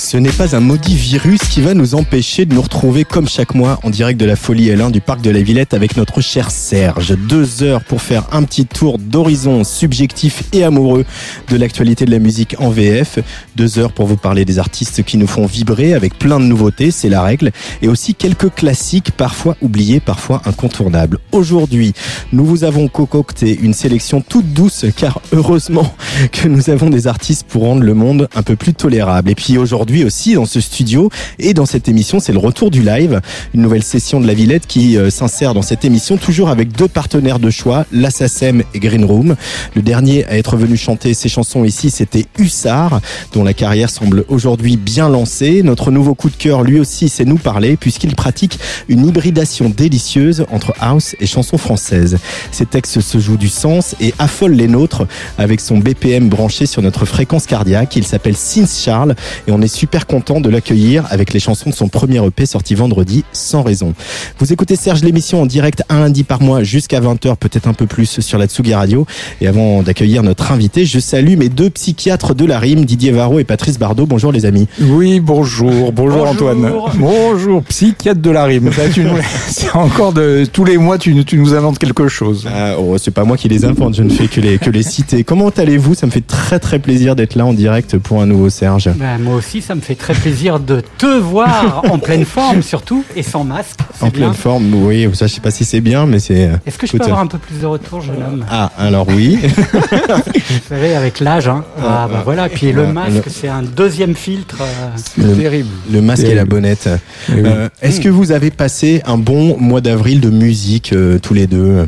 Ce 0.00 0.16
n'est 0.16 0.30
pas 0.30 0.54
un 0.54 0.60
maudit 0.60 0.94
virus 0.94 1.40
qui 1.40 1.60
va 1.60 1.74
nous 1.74 1.96
empêcher 1.96 2.46
de 2.46 2.54
nous 2.54 2.62
retrouver 2.62 3.02
comme 3.04 3.28
chaque 3.28 3.56
mois 3.56 3.80
en 3.82 3.90
direct 3.90 4.18
de 4.18 4.26
la 4.26 4.36
Folie 4.36 4.68
L1 4.68 4.92
du 4.92 5.00
Parc 5.00 5.22
de 5.22 5.30
la 5.30 5.42
Villette 5.42 5.74
avec 5.74 5.96
notre 5.96 6.20
cher 6.20 6.52
Serge. 6.52 7.16
Deux 7.28 7.64
heures 7.64 7.82
pour 7.82 8.00
faire 8.00 8.28
un 8.30 8.44
petit 8.44 8.64
tour 8.64 8.98
d'horizon 9.00 9.64
subjectif 9.64 10.44
et 10.52 10.62
amoureux 10.62 11.04
de 11.48 11.56
l'actualité 11.56 12.04
de 12.04 12.12
la 12.12 12.20
musique 12.20 12.54
en 12.60 12.70
VF. 12.70 13.18
Deux 13.56 13.80
heures 13.80 13.90
pour 13.90 14.06
vous 14.06 14.16
parler 14.16 14.44
des 14.44 14.60
artistes 14.60 15.02
qui 15.02 15.16
nous 15.16 15.26
font 15.26 15.46
vibrer 15.46 15.94
avec 15.94 16.16
plein 16.16 16.38
de 16.38 16.44
nouveautés, 16.44 16.92
c'est 16.92 17.08
la 17.08 17.20
règle. 17.20 17.50
Et 17.82 17.88
aussi 17.88 18.14
quelques 18.14 18.54
classiques 18.54 19.10
parfois 19.10 19.56
oubliés, 19.62 19.98
parfois 19.98 20.42
incontournables. 20.46 21.18
Aujourd'hui, 21.32 21.92
nous 22.32 22.44
vous 22.44 22.62
avons 22.62 22.86
concocté 22.86 23.58
une 23.60 23.74
sélection 23.74 24.20
toute 24.20 24.52
douce 24.52 24.86
car 24.96 25.20
heureusement 25.32 25.92
que 26.30 26.46
nous 26.46 26.70
avons 26.70 26.88
des 26.88 27.08
artistes 27.08 27.48
pour 27.48 27.64
rendre 27.64 27.82
le 27.82 27.94
monde 27.94 28.28
un 28.36 28.44
peu 28.44 28.54
plus 28.54 28.74
tolérable. 28.74 29.30
Et 29.30 29.34
puis 29.34 29.58
aujourd'hui, 29.58 29.87
aussi 30.04 30.34
dans 30.34 30.44
ce 30.44 30.60
studio 30.60 31.10
et 31.38 31.54
dans 31.54 31.66
cette 31.66 31.88
émission, 31.88 32.20
c'est 32.20 32.32
le 32.32 32.38
retour 32.38 32.70
du 32.70 32.82
live, 32.82 33.20
une 33.54 33.62
nouvelle 33.62 33.82
session 33.82 34.20
de 34.20 34.26
la 34.26 34.34
Villette 34.34 34.66
qui 34.66 34.96
euh, 34.96 35.10
s'insère 35.10 35.54
dans 35.54 35.62
cette 35.62 35.84
émission, 35.84 36.16
toujours 36.16 36.50
avec 36.50 36.72
deux 36.72 36.88
partenaires 36.88 37.38
de 37.38 37.50
choix, 37.50 37.86
l'Assasem 37.92 38.62
et 38.74 38.78
Green 38.78 39.04
Room. 39.04 39.34
Le 39.74 39.82
dernier 39.82 40.26
à 40.26 40.36
être 40.36 40.56
venu 40.56 40.76
chanter 40.76 41.14
ses 41.14 41.28
chansons 41.28 41.64
ici, 41.64 41.90
c'était 41.90 42.26
Hussard, 42.38 43.00
dont 43.32 43.44
la 43.44 43.54
carrière 43.54 43.90
semble 43.90 44.24
aujourd'hui 44.28 44.76
bien 44.76 45.08
lancée. 45.08 45.62
Notre 45.62 45.90
nouveau 45.90 46.14
coup 46.14 46.30
de 46.30 46.36
cœur, 46.36 46.62
lui 46.62 46.78
aussi, 46.78 47.08
c'est 47.08 47.24
nous 47.24 47.38
parler, 47.38 47.76
puisqu'il 47.76 48.14
pratique 48.14 48.58
une 48.88 49.06
hybridation 49.06 49.68
délicieuse 49.68 50.44
entre 50.50 50.74
house 50.80 51.16
et 51.20 51.26
chansons 51.26 51.58
françaises. 51.58 52.18
Ses 52.52 52.66
textes 52.66 53.00
se 53.00 53.18
jouent 53.18 53.36
du 53.36 53.48
sens 53.48 53.94
et 54.00 54.14
affolent 54.18 54.52
les 54.54 54.68
nôtres 54.68 55.06
avec 55.38 55.60
son 55.60 55.78
BPM 55.78 56.28
branché 56.28 56.66
sur 56.66 56.82
notre 56.82 57.04
fréquence 57.04 57.46
cardiaque. 57.46 57.96
Il 57.96 58.06
s'appelle 58.06 58.36
Since 58.36 58.82
Charles 58.82 59.14
et 59.46 59.52
on 59.52 59.62
est 59.62 59.68
super 59.78 60.08
content 60.08 60.40
de 60.40 60.50
l'accueillir 60.50 61.04
avec 61.10 61.32
les 61.32 61.38
chansons 61.38 61.70
de 61.70 61.74
son 61.74 61.86
premier 61.86 62.18
EP 62.26 62.46
sorti 62.46 62.74
vendredi, 62.74 63.24
Sans 63.32 63.62
raison. 63.62 63.94
Vous 64.40 64.52
écoutez 64.52 64.74
Serge 64.74 65.02
l'émission 65.04 65.40
en 65.42 65.46
direct 65.46 65.84
un 65.88 66.00
lundi 66.00 66.24
par 66.24 66.42
mois 66.42 66.64
jusqu'à 66.64 67.00
20h, 67.00 67.36
peut-être 67.36 67.68
un 67.68 67.74
peu 67.74 67.86
plus 67.86 68.18
sur 68.20 68.38
la 68.38 68.46
Tsugi 68.48 68.74
Radio. 68.74 69.06
Et 69.40 69.46
avant 69.46 69.84
d'accueillir 69.84 70.24
notre 70.24 70.50
invité, 70.50 70.84
je 70.84 70.98
salue 70.98 71.36
mes 71.36 71.48
deux 71.48 71.70
psychiatres 71.70 72.34
de 72.34 72.44
la 72.44 72.58
rime, 72.58 72.84
Didier 72.84 73.12
Varro 73.12 73.38
et 73.38 73.44
Patrice 73.44 73.78
Bardot. 73.78 74.04
Bonjour 74.06 74.32
les 74.32 74.46
amis. 74.46 74.66
Oui, 74.80 75.20
bonjour, 75.20 75.92
bonjour, 75.92 76.26
Antoine. 76.28 76.72
Bonjour, 76.96 77.62
psychiatre 77.62 78.20
de 78.20 78.30
la 78.30 78.44
rime. 78.44 78.72
Ça, 78.72 78.88
tu 78.92 79.04
nous- 79.04 79.10
C'est 79.48 79.70
encore 79.76 80.12
de 80.12 80.44
tous 80.52 80.64
les 80.64 80.76
mois, 80.76 80.98
tu, 80.98 81.24
tu 81.24 81.38
nous 81.38 81.54
inventes 81.54 81.78
quelque 81.78 82.08
chose. 82.08 82.48
Ah, 82.52 82.74
oh, 82.80 82.98
c'est 82.98 83.12
pas 83.12 83.22
moi 83.22 83.36
qui 83.36 83.48
les 83.48 83.64
invente, 83.64 83.94
je 83.94 84.02
ne 84.02 84.10
fais 84.10 84.26
que 84.26 84.40
les, 84.40 84.58
que 84.58 84.70
les 84.70 84.82
citer. 84.82 85.22
Comment 85.22 85.50
allez-vous? 85.50 85.94
Ça 85.94 86.06
me 86.06 86.10
fait 86.10 86.26
très 86.26 86.58
très 86.58 86.80
plaisir 86.80 87.14
d'être 87.14 87.36
là 87.36 87.46
en 87.46 87.52
direct 87.52 87.96
pour 87.98 88.20
un 88.20 88.26
nouveau 88.26 88.50
Serge. 88.50 88.90
Ben, 88.96 89.18
moi 89.18 89.36
aussi, 89.36 89.57
ça 89.60 89.74
me 89.74 89.80
fait 89.80 89.94
très 89.94 90.14
plaisir 90.14 90.60
de 90.60 90.82
te 90.98 91.06
voir 91.18 91.82
en 91.90 91.98
pleine 91.98 92.24
forme, 92.24 92.62
surtout, 92.62 93.04
et 93.16 93.22
sans 93.22 93.44
masque. 93.44 93.78
En 94.00 94.06
bien. 94.08 94.10
pleine 94.10 94.34
forme, 94.34 94.72
oui, 94.74 95.08
ça 95.14 95.26
je 95.26 95.34
sais 95.34 95.40
pas 95.40 95.50
si 95.50 95.64
c'est 95.64 95.80
bien, 95.80 96.06
mais 96.06 96.18
c'est... 96.18 96.50
Est-ce 96.66 96.78
que 96.78 96.86
je 96.86 96.96
peux 96.96 97.04
avoir 97.04 97.20
un 97.20 97.26
peu 97.26 97.38
plus 97.38 97.60
de 97.60 97.66
retour, 97.66 98.00
jeune 98.00 98.22
homme? 98.22 98.46
Ah, 98.50 98.70
alors 98.78 99.06
oui. 99.08 99.38
Vous 99.42 100.68
savez, 100.68 100.94
avec 100.94 101.20
l'âge, 101.20 101.48
hein. 101.48 101.64
Ah, 101.82 102.08
bah 102.10 102.22
voilà. 102.24 102.46
Et 102.46 102.50
puis 102.50 102.72
le 102.72 102.86
masque, 102.86 103.26
le- 103.26 103.30
c'est 103.32 103.48
un 103.48 103.62
deuxième 103.62 104.14
filtre. 104.14 104.58
euh, 104.60 104.90
Le- 105.16 105.36
terrible. 105.36 105.68
Le 105.92 106.00
masque 106.00 106.24
et 106.24 106.34
la 106.34 106.44
bonnette. 106.44 106.88
Eh 107.28 107.32
oui. 107.34 107.42
Euh, 107.44 107.68
Est-ce 107.82 108.00
que 108.00 108.08
vous 108.08 108.32
avez 108.32 108.50
passé 108.50 109.02
un 109.06 109.18
bon 109.18 109.56
mois 109.58 109.80
d'avril 109.80 110.20
de 110.20 110.30
musique 110.30 110.92
euh, 110.92 111.18
tous 111.18 111.34
les 111.34 111.46
deux? 111.46 111.86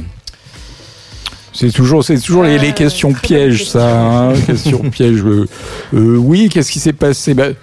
C'est 1.53 1.71
toujours, 1.72 2.05
c'est 2.05 2.19
toujours 2.19 2.44
les, 2.44 2.59
les 2.59 2.69
Euh, 2.69 2.72
questions 2.72 3.12
pièges, 3.12 3.59
question. 3.59 3.81
ça. 3.81 4.00
Hein, 4.00 4.33
questions 4.47 4.78
pièges. 4.91 5.22
Euh, 5.25 5.47
euh, 5.94 6.16
oui, 6.16 6.49
qu'est-ce 6.49 6.71
qui 6.71 6.78
s'est 6.78 6.93
passé? 6.93 7.34
Ben, 7.34 7.55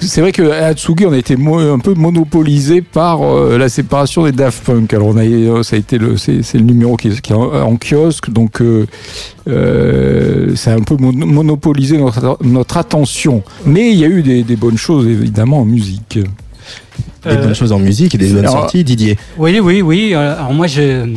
C'est 0.00 0.20
vrai 0.20 0.32
que 0.32 0.42
à 0.50 0.66
Atsugi, 0.66 1.06
on 1.06 1.12
a 1.12 1.16
été 1.18 1.34
un 1.36 1.78
peu 1.78 1.94
monopolisé 1.94 2.82
par 2.82 3.22
euh, 3.22 3.56
la 3.58 3.68
séparation 3.68 4.24
des 4.24 4.32
Daft 4.32 4.64
Punk. 4.64 4.92
Alors, 4.94 5.08
on 5.08 5.16
a, 5.16 5.62
ça 5.62 5.76
a 5.76 5.78
été 5.78 5.98
le, 5.98 6.16
c'est, 6.16 6.42
c'est 6.42 6.58
le 6.58 6.64
numéro 6.64 6.96
qui 6.96 7.08
est, 7.08 7.20
qui 7.20 7.32
est 7.32 7.36
en, 7.36 7.52
en 7.52 7.76
kiosque, 7.76 8.28
donc 8.30 8.60
euh, 8.60 8.86
euh, 9.48 10.56
ça 10.56 10.72
a 10.72 10.74
un 10.74 10.82
peu 10.82 10.96
mon- 10.98 11.12
monopolisé 11.12 11.98
notre, 11.98 12.38
notre 12.42 12.76
attention. 12.76 13.42
Mais 13.64 13.90
il 13.92 13.98
y 13.98 14.04
a 14.04 14.08
eu 14.08 14.22
des, 14.22 14.42
des 14.42 14.56
bonnes 14.56 14.78
choses, 14.78 15.06
évidemment, 15.06 15.60
en 15.60 15.64
musique. 15.64 16.18
Des 16.18 17.30
Euh, 17.30 17.36
bonnes 17.36 17.54
choses 17.54 17.70
en 17.72 17.78
musique 17.78 18.14
et 18.16 18.18
des 18.18 18.28
bonnes 18.30 18.38
alors- 18.40 18.62
sorties, 18.62 18.82
Didier. 18.84 19.16
Oui, 19.38 19.60
oui, 19.60 19.82
oui. 19.82 20.14
Alors 20.14 20.52
moi, 20.52 20.66
je... 20.66 21.14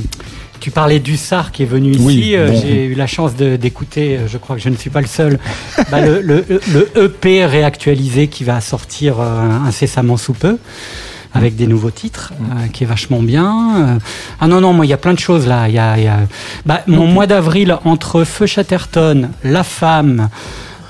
tu 0.60 0.72
parlais 0.72 1.00
du 1.00 1.18
SAR 1.18 1.52
qui 1.52 1.64
est 1.64 1.68
venu 1.68 1.92
ici. 1.92 2.02
Oui, 2.04 2.32
euh, 2.36 2.50
bon. 2.52 2.62
J'ai 2.62 2.86
eu 2.86 2.96
la 2.96 3.08
chance 3.08 3.36
d'écouter, 3.36 4.18
euh, 4.18 4.28
je 4.28 4.38
crois 4.38 4.56
que 4.56 4.62
je 4.62 4.70
ne 4.70 4.76
suis 4.76 4.90
pas 4.90 5.02
le 5.02 5.08
seul, 5.08 5.40
bah, 5.92 6.02
le, 6.02 6.22
le- 6.22 6.46
le 6.74 6.90
EP 7.06 7.46
réactualisé 7.46 8.28
qui 8.28 8.44
va 8.44 8.62
sortir 8.62 9.18
euh, 9.20 9.50
incessamment 9.68 10.18
sous 10.18 10.34
peu. 10.34 10.58
Avec 11.38 11.58
des 11.58 11.68
nouveaux 11.68 11.92
titres, 11.92 12.32
euh, 12.40 12.68
qui 12.72 12.86
est 12.86 12.88
vachement 12.88 13.22
bien. 13.22 13.74
Euh, 13.78 14.00
ah 14.40 14.48
non, 14.48 14.62
non, 14.62 14.72
moi, 14.72 14.86
il 14.86 14.90
y 14.90 14.94
a 14.94 14.98
plein 14.98 15.14
de 15.14 15.20
choses 15.20 15.46
là. 15.48 15.68
Y 15.68 15.78
a, 15.78 15.98
il 15.98 16.04
y 16.06 16.08
a- 16.08 16.20
bah, 16.66 16.80
mon 16.88 17.08
mois 17.08 17.28
d'avril, 17.28 17.78
entre 17.84 18.24
Feu 18.24 18.46
Chatterton, 18.46 19.32
La 19.44 19.64
Femme, 19.66 20.30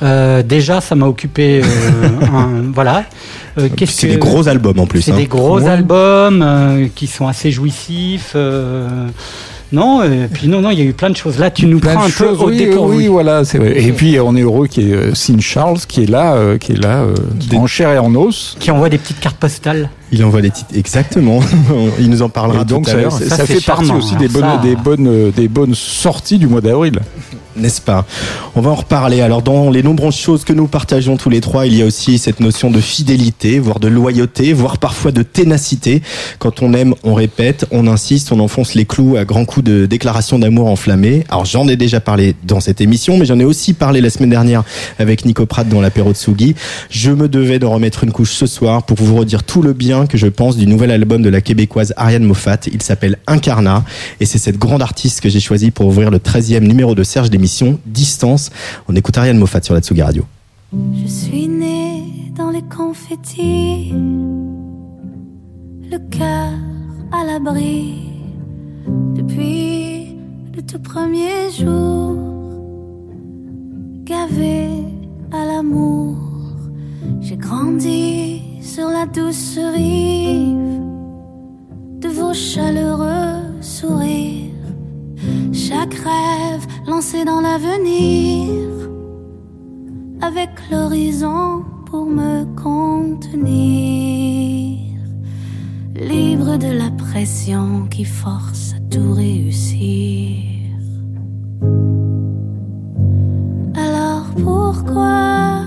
euh, 0.04 0.44
déjà, 0.44 0.82
ça 0.82 0.94
m'a 0.94 1.08
occupé. 1.08 1.64
un- 2.32 2.62
voilà. 2.72 3.06
C'est 3.88 4.08
des 4.08 4.18
gros 4.18 4.48
albums 4.48 4.80
en 4.80 4.86
plus. 4.86 5.02
c'est 5.02 5.14
hein. 5.14 5.18
des 5.18 5.26
gros 5.26 5.60
Ouais. 5.62 5.68
albums 5.68 6.90
qui 6.94 7.08
sont 7.08 7.26
assez 7.28 7.50
jouissifs. 7.52 8.36
Euh, 9.74 9.76
non, 9.76 10.04
et 10.04 10.28
puis 10.32 10.48
non, 10.48 10.62
non, 10.62 10.70
il 10.70 10.80
y 10.80 10.82
a 10.82 10.86
eu 10.86 10.94
plein 10.94 11.10
de 11.10 11.18
choses. 11.18 11.40
Là, 11.40 11.52
tu 11.52 11.66
nous 11.66 11.80
Plein 11.80 11.96
prends 11.96 12.06
un 12.06 12.10
peu 12.10 12.30
au 12.30 12.50
oui, 12.50 12.70
oui, 12.78 13.08
voilà, 13.08 13.44
c'est 13.44 13.58
vrai. 13.58 13.82
Et 13.82 13.92
puis 13.92 14.20
on 14.20 14.36
est 14.36 14.42
heureux 14.42 14.68
qu'il 14.68 14.88
y 14.88 14.92
ait 14.92 14.96
euh, 14.96 15.16
Sin 15.16 15.40
Charles 15.40 15.80
qui 15.88 16.04
est 16.04 16.10
là, 16.10 16.36
euh, 16.36 16.58
qui 16.58 16.74
est 16.74 16.82
là, 16.82 17.04
euh, 17.04 17.16
en 17.58 17.68
chair 17.68 17.90
et 17.90 17.98
en 17.98 18.14
os. 18.16 18.56
Qui 18.60 18.72
envoie 18.72 18.90
des 18.90 18.98
petites 18.98 19.20
cartes 19.20 19.38
postales. 19.38 19.90
Il 20.12 20.24
envoie 20.24 20.42
des 20.42 20.52
titres. 20.52 20.70
Exactement. 20.76 21.40
Il 22.00 22.10
nous 22.10 22.22
en 22.22 22.30
parlera 22.30 22.62
Et 22.62 22.66
donc 22.66 22.84
tout 22.86 22.90
à 22.92 22.94
ça, 22.94 23.00
l'heure. 23.00 23.12
ça, 23.12 23.26
Ça, 23.30 23.38
ça 23.38 23.46
c'est 23.46 23.56
fait 23.56 23.66
partie 23.66 23.86
charmant. 23.88 24.00
aussi 24.04 24.16
des 24.16 24.26
Alors 24.38 24.60
bonnes, 24.60 24.62
ça- 24.62 24.68
des 24.68 24.76
bonnes, 24.76 25.32
des 25.32 25.48
bonnes 25.48 25.76
sorties 25.76 26.38
du 26.38 26.48
mois 26.48 26.62
d'avril. 26.62 27.00
n'est-ce 27.56 27.80
pas? 27.82 28.06
On 28.56 28.62
va 28.62 28.72
en 28.72 28.76
reparler. 28.76 29.22
Alors, 29.22 29.42
dans 29.42 29.70
les 29.72 29.82
nombreuses 29.82 30.16
choses 30.18 30.44
que 30.44 30.52
nous 30.54 30.68
partageons 30.68 31.16
tous 31.18 31.30
les 31.30 31.40
trois, 31.42 31.66
il 31.66 31.76
y 31.76 31.82
a 31.82 31.86
aussi 31.86 32.18
cette 32.18 32.40
notion 32.42 32.70
de 32.70 32.80
fidélité, 32.82 33.60
voire 33.60 33.80
de 33.80 33.88
loyauté, 33.88 34.52
voire 34.54 34.78
parfois 34.78 35.12
de 35.14 35.24
ténacité. 35.24 36.02
Quand 36.40 36.62
on 36.62 36.74
aime, 36.74 36.94
on 37.04 37.14
répète, 37.14 37.66
on 37.72 37.88
insiste, 37.88 38.32
on 38.34 38.40
enfonce 38.42 38.74
les 38.76 38.84
clous 38.86 39.16
à 39.16 39.24
grands 39.26 39.46
coups 39.46 39.64
de 39.66 39.86
déclarations 39.86 40.38
d'amour 40.38 40.68
enflammées. 40.68 41.24
Alors, 41.30 41.46
j'en 41.46 41.68
ai 41.70 41.78
déjà 41.78 42.00
parlé 42.02 42.36
dans 42.44 42.60
cette 42.60 42.82
émission, 42.82 43.18
mais 43.18 43.26
j'en 43.26 43.40
ai 43.40 43.46
aussi 43.46 43.74
parlé 43.74 44.02
la 44.02 44.10
semaine 44.10 44.32
dernière 44.32 44.64
avec 45.00 45.24
Nico 45.26 45.46
Pratt 45.46 45.68
dans 45.68 45.80
l'apéro 45.82 46.12
de 46.12 46.18
Sugi. 46.18 46.56
Je 46.90 47.12
me 47.12 47.30
devais 47.30 47.58
d'en 47.60 47.72
remettre 47.72 48.04
une 48.04 48.12
couche 48.12 48.34
ce 48.34 48.48
soir 48.48 48.84
pour 48.84 48.98
vous 48.98 49.16
redire 49.16 49.44
tout 49.44 49.62
le 49.62 49.72
bien 49.72 49.95
que 50.06 50.18
je 50.18 50.28
pense 50.28 50.58
du 50.58 50.68
nouvel 50.68 50.92
album 50.92 51.22
de 51.22 51.30
la 51.30 51.40
québécoise 51.40 51.94
Ariane 51.96 52.26
Moffat. 52.26 52.60
Il 52.72 52.82
s'appelle 52.82 53.18
Incarnat 53.28 53.86
et 54.20 54.26
c'est 54.26 54.38
cette 54.38 54.58
grande 54.58 54.82
artiste 54.82 55.22
que 55.22 55.30
j'ai 55.30 55.40
choisi 55.40 55.72
pour 55.72 55.88
ouvrir 55.88 56.12
le 56.12 56.18
13e 56.18 56.60
numéro 56.60 56.94
de 56.94 57.04
Serge 57.04 57.30
d'émission 57.30 57.80
Distance. 57.86 58.52
On 58.90 58.96
écoute 58.96 59.18
Ariane 59.18 59.38
Moffat 59.38 59.62
sur 59.64 59.74
la 59.74 59.80
Tsugi 59.80 60.02
Radio. 60.02 60.26
Je 60.74 61.08
suis 61.08 61.48
née 61.48 62.04
dans 62.36 62.50
les 62.50 62.64
confettis, 62.64 63.94
le 65.90 65.98
cœur 66.10 66.52
à 67.14 67.24
l'abri 67.24 67.94
depuis 69.16 70.18
le 70.54 70.62
tout 70.62 70.80
premier 70.80 71.50
jour, 71.58 72.18
gavé 74.04 74.68
à 75.32 75.46
l'amour. 75.46 76.18
J'ai 77.22 77.38
grandi 77.38 78.55
sur 78.66 78.90
la 78.90 79.06
douce 79.06 79.60
rive 79.60 80.82
de 82.00 82.10
vos 82.10 82.34
chaleureux 82.34 83.62
sourires. 83.62 84.52
Chaque 85.54 85.94
rêve 85.94 86.66
lancé 86.88 87.24
dans 87.26 87.42
l'avenir 87.42 88.68
avec 90.22 90.50
l'horizon 90.72 91.64
pour 91.86 92.08
me 92.08 92.44
contenir, 92.56 93.60
libre 95.94 96.58
de 96.58 96.72
la 96.76 96.90
pression 96.90 97.86
qui 97.88 98.04
force 98.04 98.74
à 98.74 98.80
tout 98.90 99.14
réussir. 99.14 100.42
Alors 103.76 104.26
pourquoi 104.44 105.66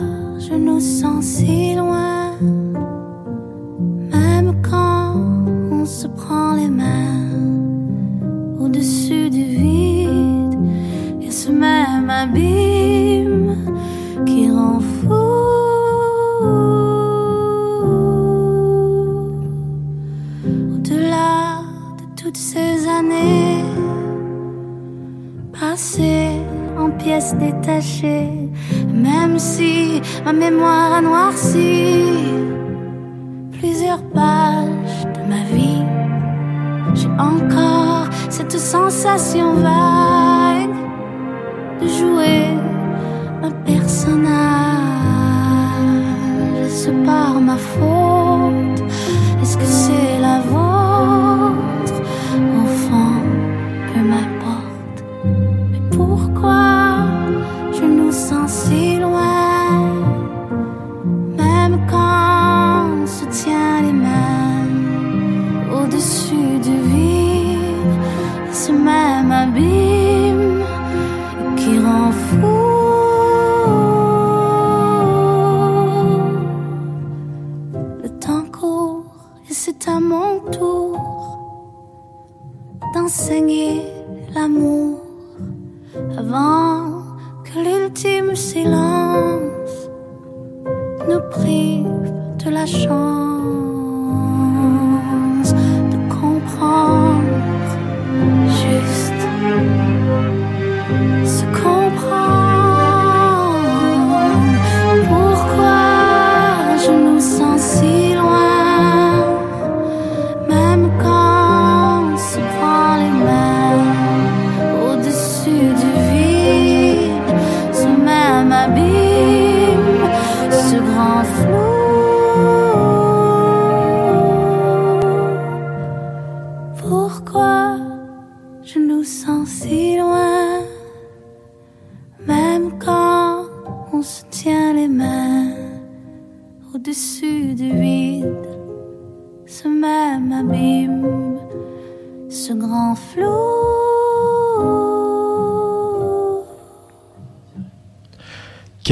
je 0.48 0.54
nous 0.54 0.80
sens 0.80 1.24
si 1.24 1.74
loin, 1.74 2.32
même 4.10 4.54
quand 4.62 5.14
on 5.70 5.84
se 5.84 6.06
prend 6.06 6.54
les 6.54 6.68
mains 6.68 7.28
au-dessus 8.58 9.28
du 9.28 9.44
vide, 9.44 10.58
et 11.20 11.30
ce 11.30 11.50
même 11.50 12.08
abîme 12.08 13.56
qui 14.24 14.50
rend 14.50 14.80
fou. 14.80 15.12
Au-delà 20.74 21.60
de 21.98 22.22
toutes 22.22 22.36
ces 22.36 22.86
années 22.88 23.64
passées 25.52 26.30
en 26.78 26.90
pièces 26.90 27.34
détachées, 27.34 28.47
même 29.10 29.38
si 29.38 30.02
ma 30.24 30.32
mémoire 30.32 30.92
a 30.98 31.00
noirci 31.00 32.04
plusieurs 33.58 34.02
pages 34.18 35.02
de 35.16 35.22
ma 35.32 35.42
vie, 35.54 35.84
j'ai 36.94 37.12
encore 37.32 38.06
cette 38.28 38.58
sensation 38.58 39.54
vague 39.54 40.80
de 41.80 41.86
jouer 41.98 42.44
un 43.46 43.52
personnage. 43.70 44.28
Est-ce 46.64 46.90
par 47.06 47.40
ma 47.40 47.56
faute 47.56 48.17
mon 80.00 80.40
tour 80.50 80.96
d'enseigner 82.94 83.82
l'amour 84.34 85.00
avant 86.16 87.02
que 87.44 87.58
l'ultime 87.64 88.34
silence 88.36 89.90
nous 91.08 91.20
prive 91.30 92.12
de 92.44 92.50
la 92.50 92.66
chance 92.66 92.88
de 95.92 95.98
comprendre 96.20 97.22
juste 98.62 99.22
se 101.24 101.44
comprendre 101.62 101.87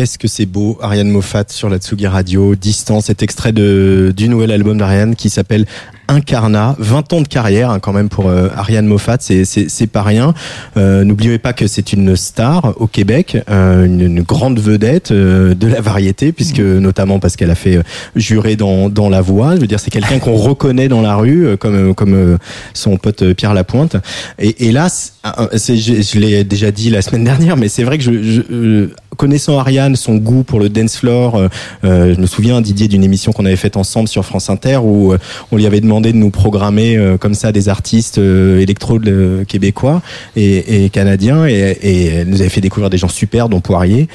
Qu'est-ce 0.07 0.21
que 0.21 0.29
c'est 0.29 0.47
beau, 0.47 0.79
Ariane 0.81 1.09
Moffat 1.11 1.47
sur 1.49 1.69
la 1.69 1.79
Tsugi 1.79 2.07
Radio, 2.07 2.55
Distance, 2.55 3.07
cet 3.07 3.25
extrait 3.25 3.51
de, 3.51 4.15
du 4.17 4.29
nouvel 4.29 4.53
album 4.53 4.79
d'Ariane 4.79 5.17
qui 5.17 5.31
s'appelle 5.31 5.67
Incarna, 6.09 6.77
20 6.79 7.13
ans 7.15 7.21
de 7.21 7.29
carrière 7.29 7.71
hein, 7.71 7.79
quand 7.81 7.93
même 7.93 8.09
pour 8.09 8.29
euh, 8.29 8.49
Ariane 8.55 8.87
Moffat, 8.87 9.17
c'est 9.21 9.87
pas 9.91 10.03
rien. 10.03 10.35
Euh, 10.77 11.05
N'oubliez 11.05 11.39
pas 11.39 11.53
que 11.53 11.67
c'est 11.67 11.93
une 11.93 12.15
star 12.17 12.75
au 12.77 12.87
Québec, 12.87 13.37
euh, 13.51 13.85
une, 13.87 14.01
une 14.01 14.23
grande 14.23 14.59
vedette 14.61 15.11
euh, 15.11 15.55
de 15.55 15.67
la 15.67 15.81
variété, 15.81 16.33
puisque 16.33 16.61
notamment 16.61 17.19
parce 17.19 17.35
qu'elle 17.37 17.51
a 17.51 17.55
fait 17.57 17.77
euh, 17.79 17.83
jurer 18.15 18.57
dans 18.57 18.89
dans 18.89 19.09
la 19.09 19.21
voix. 19.21 19.57
Je 19.57 19.61
veux 19.61 19.67
dire, 19.67 19.81
c'est 19.81 19.91
quelqu'un 19.91 20.19
qu'on 20.19 20.37
reconnaît 20.37 20.89
dans 20.89 21.01
la 21.03 21.17
rue, 21.17 21.47
euh, 21.47 21.57
comme 21.57 21.95
comme 21.95 22.15
euh, 22.15 22.39
son 22.75 22.97
pote 22.99 23.33
Pierre 23.35 23.55
Lapointe. 23.55 23.97
Et, 24.39 24.69
et 24.69 24.73
là, 24.73 24.89
c'est- 24.89 25.77
je, 25.77 26.03
je 26.03 26.19
l'ai 26.19 26.45
déjà 26.45 26.71
dit 26.71 26.91
la 26.91 27.03
semaine 27.03 27.25
dernière, 27.33 27.57
mais 27.57 27.69
c'est 27.69 27.83
vrai 27.85 27.99
que 27.99 28.05
je, 28.05 28.23
je 28.23 28.89
connaissant 29.17 29.59
Ariane, 29.59 29.97
son 29.97 30.17
goût 30.17 30.43
pour 30.43 30.61
le 30.61 30.69
dance 30.69 30.99
floor, 30.99 31.49
je 31.83 32.21
me 32.21 32.27
souviens 32.27 32.61
Didier 32.61 32.87
d'une 32.87 33.03
émission 33.03 33.33
qu'on 33.33 33.47
avait 33.47 33.57
faite 33.57 33.79
ensemble 33.79 34.09
sur 34.09 34.27
France 34.27 34.51
Inter 34.51 34.77
où 34.83 35.15
on 35.51 35.57
lui 35.57 35.65
avait 35.65 35.81
demandé 35.81 35.96
de 36.01 36.13
nous 36.13 36.31
programmer 36.31 36.97
euh, 36.97 37.17
comme 37.17 37.35
ça 37.35 37.53
des 37.53 37.69
artistes 37.69 38.19
euh, 38.19 38.61
électro 38.61 38.99
euh, 39.07 39.45
québécois 39.45 40.03
et, 40.37 40.91
canadiens 40.93 41.47
et, 41.47 42.07
elle 42.07 42.29
nous 42.29 42.41
avait 42.41 42.51
fait 42.51 42.61
découvrir 42.61 42.91
des 42.91 42.99
gens 42.99 43.09
super 43.09 43.49
dont 43.49 43.61
Poirier 43.61 44.09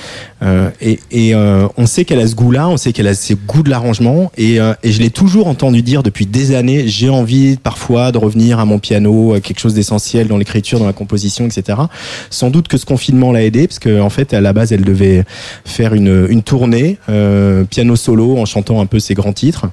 Euh, 0.43 0.71
et, 0.81 0.99
et 1.11 1.35
on 1.35 1.85
sait 1.85 2.03
qu'elle 2.03 2.19
a 2.19 2.27
ce 2.27 2.33
goût-là, 2.33 2.67
on 2.67 2.75
sait 2.75 2.93
qu'elle 2.93 3.07
a 3.07 3.13
ce 3.13 3.35
goût 3.35 3.61
de 3.61 3.69
l'arrangement 3.69 4.31
et, 4.37 4.57
je 4.83 4.99
l'ai 4.99 5.11
toujours 5.11 5.47
entendu 5.47 5.83
dire 5.83 6.01
depuis 6.01 6.25
des 6.25 6.55
années. 6.55 6.87
J'ai 6.87 7.09
envie 7.09 7.57
parfois 7.57 8.11
de 8.11 8.17
revenir 8.17 8.59
à 8.59 8.65
mon 8.65 8.79
piano, 8.79 9.35
quelque 9.43 9.59
chose 9.59 9.75
d'essentiel 9.75 10.27
dans 10.27 10.37
l'écriture, 10.37 10.79
dans 10.79 10.87
la 10.87 10.93
composition, 10.93 11.45
etc. 11.45 11.77
Sans 12.31 12.49
doute 12.49 12.67
que 12.67 12.77
ce 12.77 12.85
confinement 12.85 13.31
l'a 13.31 13.43
aidé 13.43 13.67
parce 13.67 13.77
qu'en 13.77 13.99
en 13.99 14.09
fait 14.09 14.33
à 14.33 14.41
la 14.41 14.51
base 14.51 14.71
elle 14.73 14.83
devait 14.83 15.23
faire 15.63 15.93
une, 15.93 16.25
une 16.29 16.41
tournée 16.41 16.97
piano 17.69 17.95
solo 17.95 18.37
en 18.37 18.45
chantant 18.45 18.81
un 18.81 18.87
peu 18.87 18.99
ses 18.99 19.13
grands 19.13 19.33
titres. 19.33 19.67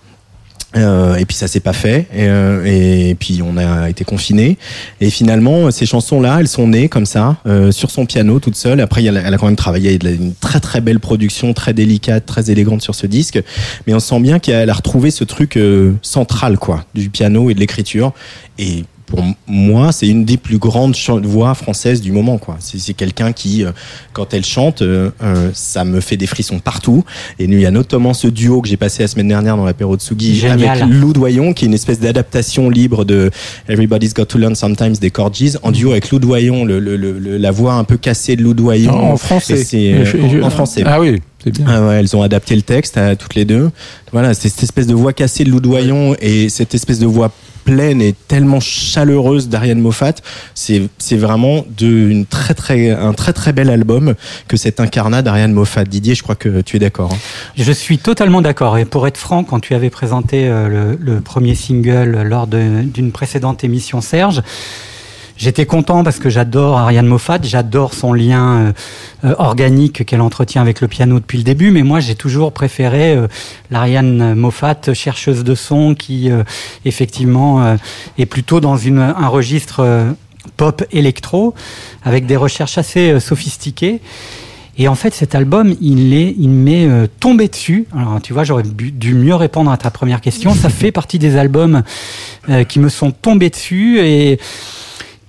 Euh, 0.76 1.16
et 1.16 1.24
puis 1.24 1.34
ça 1.34 1.48
s'est 1.48 1.60
pas 1.60 1.72
fait. 1.72 2.06
Et, 2.12 2.26
euh, 2.28 3.14
puis 3.18 3.40
on 3.42 3.56
a 3.56 3.88
été 3.88 4.04
confiné 4.04 4.58
et 5.00 5.08
finalement 5.08 5.70
ces 5.70 5.86
chansons 5.86 6.20
là 6.20 6.38
elles 6.40 6.48
sont 6.48 6.68
nées 6.68 6.90
comme 6.90 7.06
ça 7.06 7.38
euh, 7.46 7.72
sur 7.72 7.90
son 7.90 8.04
piano 8.04 8.38
toute 8.38 8.56
seule. 8.56 8.80
Après 8.80 9.02
elle 9.02 9.16
a, 9.16 9.38
quand 9.38 9.46
même 9.46 9.56
travaillé 9.56 9.98
une 10.04 10.34
très 10.34 10.60
très 10.60 10.80
belle 10.82 11.00
production 11.00 11.54
très 11.54 11.72
délicate 11.72 12.26
très 12.26 12.50
élégante 12.50 12.82
sur 12.82 12.94
ce 12.94 13.06
disque. 13.06 13.42
Mais 13.86 13.94
on 13.94 14.00
sent 14.00 14.20
bien 14.20 14.38
qu'elle 14.38 14.68
a 14.68 14.74
retrouvé 14.74 15.10
ce 15.10 15.24
truc 15.24 15.56
euh, 15.56 15.94
central 16.02 16.58
quoi 16.58 16.84
du 16.94 17.08
piano 17.08 17.48
et 17.48 17.54
de 17.54 17.60
l'écriture. 17.60 18.12
Et 18.58 18.84
pour 19.08 19.24
moi, 19.46 19.92
c'est 19.92 20.06
une 20.08 20.24
des 20.24 20.36
plus 20.36 20.58
grandes 20.58 20.94
voix 21.24 21.54
françaises 21.54 22.00
du 22.00 22.12
moment. 22.12 22.38
quoi. 22.38 22.56
C'est 22.60 22.78
c'est 22.78 22.94
quelqu'un 22.94 23.32
qui, 23.32 23.64
euh, 23.64 23.70
quand 24.12 24.34
elle 24.34 24.44
chante, 24.44 24.82
euh, 24.82 25.10
euh, 25.22 25.50
ça 25.54 25.84
me 25.84 26.00
fait 26.00 26.16
des 26.16 26.26
frissons 26.26 26.58
partout. 26.58 27.04
Et 27.38 27.44
il 27.44 27.60
y 27.60 27.66
a 27.66 27.70
notamment 27.70 28.14
ce 28.14 28.28
duo 28.28 28.60
que 28.62 28.68
j'ai 28.68 28.76
passé 28.76 29.02
la 29.02 29.08
semaine 29.08 29.28
dernière 29.28 29.56
dans 29.56 29.64
l'apéro 29.64 29.96
de 29.96 30.02
Sugi 30.02 30.46
avec 30.46 30.66
Lou 30.88 31.12
Doyon, 31.12 31.52
qui 31.52 31.64
est 31.64 31.68
une 31.68 31.74
espèce 31.74 32.00
d'adaptation 32.00 32.70
libre 32.70 33.04
de 33.04 33.30
Everybody's 33.68 34.14
Got 34.14 34.26
to 34.26 34.38
Learn 34.38 34.54
Sometimes 34.54 34.96
des 35.00 35.10
Corgis, 35.10 35.54
en 35.62 35.72
duo 35.72 35.90
avec 35.92 36.10
Lou 36.10 36.18
Doyon, 36.18 36.64
le, 36.64 36.78
le- 36.78 36.96
le- 36.96 37.18
le- 37.18 37.36
la 37.38 37.50
voix 37.50 37.74
un 37.74 37.84
peu 37.84 37.96
cassée 37.96 38.36
de 38.36 38.42
Lou 38.42 38.54
Doyon. 38.54 38.92
En 38.92 39.16
français. 39.16 39.60
Et 39.60 39.64
c'est, 39.64 39.92
euh, 39.94 40.04
Je- 40.04 40.18
en- 40.18 40.28
je- 40.30 40.40
en 40.42 40.50
français. 40.50 40.82
Ah 40.86 41.00
oui, 41.00 41.20
c'est 41.42 41.50
bien. 41.50 41.64
Ah 41.68 41.86
ouais, 41.86 41.94
elles 42.00 42.14
ont 42.16 42.22
adapté 42.22 42.54
le 42.54 42.62
texte 42.62 42.96
à 42.96 43.16
toutes 43.16 43.34
les 43.34 43.44
deux. 43.44 43.70
Voilà, 44.12 44.34
c'est 44.34 44.48
cette 44.48 44.62
espèce 44.62 44.86
de 44.86 44.94
voix 44.94 45.12
cassée 45.12 45.44
de 45.44 45.50
Loudoyon 45.50 46.14
et 46.20 46.48
cette 46.48 46.74
espèce 46.74 46.98
de 46.98 47.06
voix 47.06 47.30
pleine 47.64 48.00
et 48.00 48.14
tellement 48.28 48.60
chaleureuse 48.60 49.48
d'Ariane 49.48 49.80
Moffat. 49.80 50.14
C'est 50.54 51.16
vraiment 51.16 51.64
de 51.76 51.86
une 51.86 52.26
très 52.26 52.54
très 52.54 52.90
un 52.90 53.12
très 53.12 53.32
très 53.32 53.52
bel 53.52 53.70
album 53.70 54.14
que 54.46 54.56
cet 54.56 54.80
incarnat 54.80 55.22
d'Ariane 55.22 55.52
Moffat. 55.52 55.84
Didier, 55.84 56.14
je 56.14 56.22
crois 56.22 56.34
que 56.34 56.60
tu 56.60 56.76
es 56.76 56.78
d'accord. 56.78 57.12
hein. 57.12 57.18
Je 57.56 57.72
suis 57.72 57.98
totalement 57.98 58.42
d'accord. 58.42 58.78
Et 58.78 58.84
pour 58.84 59.06
être 59.06 59.16
franc, 59.16 59.44
quand 59.44 59.60
tu 59.60 59.74
avais 59.74 59.90
présenté 59.90 60.48
euh, 60.48 60.94
le, 60.98 61.20
premier 61.20 61.54
single 61.54 62.22
lors 62.22 62.46
d'une 62.46 63.12
précédente 63.12 63.64
émission, 63.64 64.00
Serge, 64.00 64.42
J'étais 65.38 65.66
content 65.66 66.02
parce 66.02 66.18
que 66.18 66.30
j'adore 66.30 66.78
Ariane 66.78 67.06
Moffat, 67.06 67.38
j'adore 67.42 67.94
son 67.94 68.12
lien 68.12 68.56
euh, 68.56 68.72
euh, 69.24 69.34
organique 69.38 70.04
qu'elle 70.04 70.20
entretient 70.20 70.60
avec 70.60 70.80
le 70.80 70.88
piano 70.88 71.20
depuis 71.20 71.38
le 71.38 71.44
début, 71.44 71.70
mais 71.70 71.84
moi 71.84 72.00
j'ai 72.00 72.16
toujours 72.16 72.50
préféré 72.50 73.14
euh, 73.14 73.28
l'Ariane 73.70 74.34
Moffat, 74.34 74.92
chercheuse 74.94 75.44
de 75.44 75.54
son, 75.54 75.94
qui 75.94 76.28
effectivement 76.84 77.76
est 78.18 78.26
plutôt 78.26 78.60
dans 78.60 78.76
une, 78.76 78.98
un 78.98 79.28
registre 79.28 80.06
pop 80.56 80.84
électro, 80.90 81.54
avec 82.02 82.26
des 82.26 82.36
recherches 82.36 82.78
assez 82.78 83.20
sophistiquées. 83.20 84.00
Et 84.76 84.88
en 84.88 84.94
fait, 84.94 85.12
cet 85.12 85.34
album, 85.34 85.74
il 85.80 86.14
est, 86.14 86.34
il 86.38 86.50
m'est 86.50 86.88
tombé 87.20 87.48
dessus. 87.48 87.86
Alors, 87.96 88.20
tu 88.22 88.32
vois, 88.32 88.44
j'aurais 88.44 88.62
dû 88.62 89.14
mieux 89.14 89.34
répondre 89.34 89.70
à 89.70 89.76
ta 89.76 89.90
première 89.90 90.20
question. 90.20 90.54
Ça 90.54 90.68
fait 90.70 90.92
partie 90.92 91.18
des 91.18 91.36
albums 91.36 91.82
qui 92.68 92.78
me 92.78 92.88
sont 92.88 93.10
tombés 93.10 93.50
dessus 93.50 94.00
et 94.00 94.38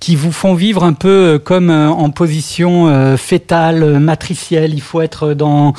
qui 0.00 0.16
vous 0.16 0.32
font 0.32 0.54
vivre 0.54 0.82
un 0.82 0.94
peu 0.94 1.08
euh, 1.08 1.38
comme 1.38 1.70
euh, 1.70 1.88
en 1.88 2.10
position 2.10 2.88
euh, 2.88 3.16
fétale, 3.18 4.00
matricielle. 4.00 4.72
Il 4.72 4.80
faut 4.80 5.02
être 5.02 5.34
dans 5.34 5.74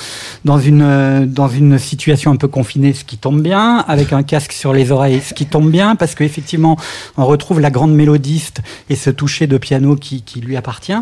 dans 0.46 0.60
une 0.60 1.25
dans 1.25 1.50
une 1.50 1.80
situation 1.80 2.32
un 2.32 2.36
peu 2.36 2.48
confinée, 2.48 2.94
ce 2.94 3.04
qui 3.04 3.18
tombe 3.18 3.42
bien, 3.42 3.80
avec 3.88 4.13
un 4.13 4.24
casque 4.24 4.54
sur 4.54 4.74
les 4.74 4.92
oreilles, 4.92 5.22
ce 5.22 5.34
qui 5.34 5.48
tombe 5.48 5.70
bien, 5.70 5.96
parce 5.96 6.16
qu'effectivement, 6.16 6.78
on 7.18 7.25
retrouve 7.25 7.60
la 7.60 7.72
grande 7.72 7.94
mélodiste 7.94 8.62
et 8.90 8.96
ce 8.96 9.10
toucher 9.10 9.48
de 9.48 9.58
piano 9.58 9.96
qui, 9.96 10.22
qui 10.22 10.40
lui 10.40 10.56
appartient. 10.56 10.94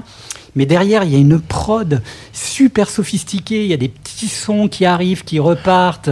Mais 0.56 0.66
derrière, 0.66 1.04
il 1.04 1.12
y 1.12 1.16
a 1.16 1.20
une 1.20 1.40
prod 1.40 2.02
super 2.34 2.90
sophistiquée. 2.90 3.64
Il 3.64 3.70
y 3.70 3.74
a 3.74 3.78
des 3.78 3.90
petits 3.90 4.28
sons 4.28 4.68
qui 4.68 4.86
arrivent, 4.86 5.24
qui 5.24 5.40
repartent. 5.40 6.10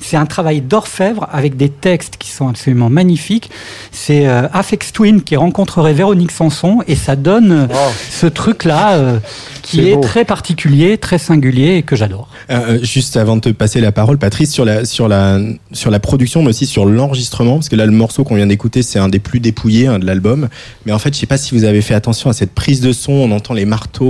C'est 0.00 0.16
un 0.16 0.26
travail 0.26 0.60
d'orfèvre 0.60 1.28
avec 1.32 1.56
des 1.56 1.68
textes 1.68 2.16
qui 2.18 2.30
sont 2.30 2.48
absolument 2.48 2.90
magnifiques. 2.90 3.50
C'est 3.92 4.26
euh, 4.26 4.48
Afex 4.52 4.92
Twin 4.92 5.22
qui 5.22 5.36
rencontrerait 5.36 5.92
Véronique 5.92 6.32
Sanson 6.32 6.82
et 6.86 6.96
ça 6.96 7.16
donne 7.16 7.52
euh, 7.52 7.66
ce 8.10 8.26
truc-là 8.26 8.94
euh, 8.94 9.18
qui 9.62 9.88
est, 9.88 10.00
très 10.00 10.24
particulier, 10.24 10.98
très 10.98 11.18
singulier 11.18 11.76
et 11.76 11.82
que 11.82 11.96
j'adore. 11.96 12.28
Euh, 12.50 12.78
juste 12.82 13.16
avant 13.16 13.36
de 13.36 13.40
te 13.40 13.48
passer 13.50 13.80
la 13.80 13.92
parole, 13.92 14.18
Patrice, 14.18 14.52
sur 14.52 14.64
la, 14.64 14.84
sur 14.84 15.08
la, 15.08 15.38
sur 15.72 15.90
la 15.90 16.00
production, 16.00 16.42
mais 16.42 16.50
aussi 16.50 16.66
sur 16.66 16.84
l'enregistrement, 16.84 17.54
parce 17.54 17.68
que 17.68 17.76
là, 17.76 17.86
le 17.86 17.92
morceau 17.92 18.24
qu'on 18.24 18.36
vient 18.36 18.46
d'écouter, 18.46 18.82
c'est 18.82 18.98
un 18.98 19.08
des 19.08 19.18
plus 19.18 19.40
dépouillés 19.40 19.86
hein, 19.86 19.98
de 19.98 20.06
l'album. 20.06 20.48
Mais 20.86 20.92
en 20.92 20.98
fait, 20.98 21.14
je 21.14 21.18
sais 21.18 21.26
pas 21.26 21.38
si 21.38 21.54
vous 21.54 21.64
avez 21.64 21.80
fait 21.80 21.94
attention 21.94 22.30
à 22.30 22.32
cette 22.32 22.52
prise 22.52 22.80
de 22.80 22.92
son. 22.92 23.12
On 23.12 23.30
entend 23.30 23.54
les 23.54 23.64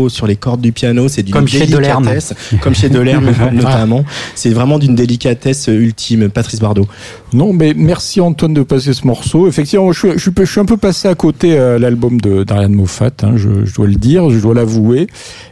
sur 0.08 0.26
les 0.26 0.36
cordes 0.36 0.60
du 0.60 0.72
piano. 0.72 1.08
C'est 1.08 1.22
d'une 1.22 1.32
comme 1.32 1.48
chez 1.48 1.66
délicatesse, 1.66 2.34
comme 2.60 2.74
chez 2.74 2.88
Delerme 2.88 3.30
notamment. 3.52 4.04
C'est 4.34 4.50
vraiment 4.50 4.78
d'une 4.78 4.94
délicatesse 4.94 5.68
ultime. 5.68 6.28
Patrice 6.28 6.60
Bardot. 6.60 6.86
Non, 7.32 7.52
mais 7.52 7.74
merci 7.76 8.20
Antoine 8.20 8.54
de 8.54 8.62
passer 8.62 8.92
ce 8.92 9.06
morceau. 9.06 9.48
Effectivement, 9.48 9.92
je, 9.92 10.16
je, 10.16 10.30
je 10.36 10.44
suis 10.44 10.60
un 10.60 10.64
peu 10.64 10.76
passé 10.76 11.08
à 11.08 11.14
côté 11.14 11.58
euh, 11.58 11.78
l'album 11.78 12.20
d'Ariane 12.20 12.74
Moffat, 12.74 13.10
hein, 13.22 13.32
je, 13.36 13.64
je, 13.64 13.74
dois 13.74 13.86
le 13.86 13.96
dire, 13.96 14.30
je 14.30 14.38
dois 14.38 14.54
l'avouer. 14.54 15.08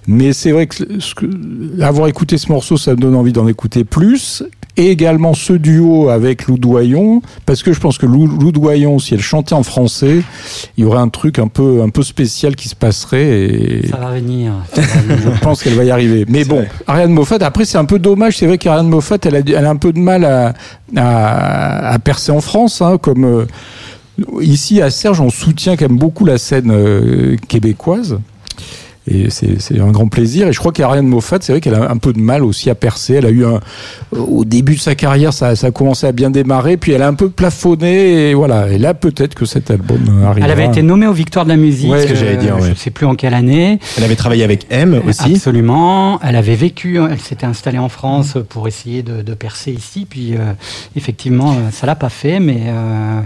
Mais 0.06 0.32
c'est 0.32 0.52
vrai 0.52 0.66
que, 0.66 1.00
ce 1.00 1.14
que, 1.14 1.26
avoir 1.82 2.08
écouté 2.08 2.38
ce 2.38 2.50
morceau, 2.50 2.76
ça 2.76 2.92
me 2.92 2.96
donne 2.96 3.14
envie 3.14 3.32
d'en 3.32 3.48
écouter 3.48 3.84
plus 3.84 4.44
et 4.76 4.90
également 4.90 5.34
ce 5.34 5.52
duo 5.52 6.08
avec 6.08 6.46
Lou 6.46 6.58
Doyon, 6.58 7.22
parce 7.46 7.62
que 7.62 7.72
je 7.72 7.80
pense 7.80 7.98
que 7.98 8.06
Lou, 8.06 8.26
Lou, 8.26 8.52
Doyon, 8.52 8.98
si 8.98 9.14
elle 9.14 9.20
chantait 9.20 9.54
en 9.54 9.62
français, 9.62 10.22
il 10.76 10.84
y 10.84 10.86
aurait 10.86 11.00
un 11.00 11.08
truc 11.08 11.38
un 11.38 11.48
peu, 11.48 11.82
un 11.82 11.90
peu 11.90 12.02
spécial 12.02 12.56
qui 12.56 12.68
se 12.68 12.76
passerait. 12.76 13.22
Et 13.22 13.88
ça 13.88 13.98
va 13.98 14.12
venir. 14.12 14.52
je 14.74 15.40
pense 15.40 15.62
qu'elle 15.62 15.74
va 15.74 15.84
y 15.84 15.90
arriver. 15.90 16.24
Mais 16.28 16.44
bon, 16.44 16.56
vrai. 16.56 16.70
Ariane 16.86 17.12
Moffat, 17.12 17.38
après 17.40 17.64
c'est 17.64 17.78
un 17.78 17.84
peu 17.84 17.98
dommage, 17.98 18.38
c'est 18.38 18.46
vrai 18.46 18.58
qu'Ariane 18.58 18.88
Moffat, 18.88 19.18
elle 19.24 19.36
a, 19.36 19.40
elle 19.40 19.66
a 19.66 19.70
un 19.70 19.76
peu 19.76 19.92
de 19.92 19.98
mal 19.98 20.24
à, 20.24 20.54
à, 20.96 21.88
à 21.92 21.98
percer 21.98 22.32
en 22.32 22.40
France, 22.40 22.80
hein, 22.80 22.98
comme... 22.98 23.24
Euh, 23.24 23.46
Ici, 24.40 24.82
à 24.82 24.90
Serge, 24.90 25.20
on 25.20 25.30
soutient 25.30 25.76
quand 25.76 25.88
même 25.88 25.98
beaucoup 25.98 26.24
la 26.24 26.36
scène 26.36 26.70
euh, 26.70 27.36
québécoise. 27.48 28.18
Et 29.10 29.30
c'est 29.30 29.80
un 29.80 29.90
grand 29.90 30.06
plaisir. 30.06 30.46
Et 30.46 30.52
je 30.52 30.58
crois 30.60 30.70
qu'Ariane 30.70 31.06
Moffat, 31.06 31.38
c'est 31.40 31.52
vrai 31.52 31.60
qu'elle 31.60 31.74
a 31.74 31.90
un 31.90 31.96
peu 31.96 32.12
de 32.12 32.20
mal 32.20 32.44
aussi 32.44 32.70
à 32.70 32.76
percer. 32.76 33.14
Elle 33.14 33.26
a 33.26 33.30
eu 33.30 33.44
un, 33.44 33.58
au 34.12 34.44
début 34.44 34.76
de 34.76 34.80
sa 34.80 34.94
carrière, 34.94 35.32
ça, 35.32 35.56
ça 35.56 35.68
a 35.68 35.70
commencé 35.72 36.06
à 36.06 36.12
bien 36.12 36.30
démarrer, 36.30 36.76
puis 36.76 36.92
elle 36.92 37.02
a 37.02 37.08
un 37.08 37.14
peu 37.14 37.28
plafonné. 37.28 38.30
Et 38.30 38.34
voilà. 38.34 38.68
Et 38.70 38.78
là, 38.78 38.94
peut-être 38.94 39.34
que 39.34 39.44
cet 39.44 39.72
album 39.72 40.24
arrive. 40.24 40.44
Elle 40.44 40.50
avait 40.50 40.66
été 40.66 40.82
nommée 40.82 41.08
aux 41.08 41.12
Victoires 41.12 41.44
de 41.44 41.50
la 41.50 41.56
musique. 41.56 41.90
Ouais, 41.90 42.02
ce 42.02 42.06
que 42.06 42.14
j'allais 42.14 42.36
dire. 42.36 42.54
Euh, 42.54 42.60
ouais. 42.60 42.66
Je 42.66 42.70
ne 42.70 42.76
sais 42.76 42.90
plus 42.90 43.06
en 43.06 43.16
quelle 43.16 43.34
année. 43.34 43.80
Elle 43.98 44.04
avait 44.04 44.16
travaillé 44.16 44.44
avec 44.44 44.66
M 44.70 45.00
aussi. 45.06 45.34
Absolument. 45.34 46.20
Elle 46.22 46.36
avait 46.36 46.54
vécu. 46.54 46.98
Elle 46.98 47.18
s'était 47.18 47.46
installée 47.46 47.78
en 47.78 47.88
France 47.88 48.36
pour 48.48 48.68
essayer 48.68 49.02
de, 49.02 49.22
de 49.22 49.34
percer 49.34 49.72
ici. 49.72 50.06
Puis 50.08 50.34
euh, 50.34 50.52
effectivement, 50.94 51.56
ça 51.72 51.86
l'a 51.86 51.96
pas 51.96 52.08
fait, 52.08 52.38
mais 52.38 52.62
euh, 52.66 53.20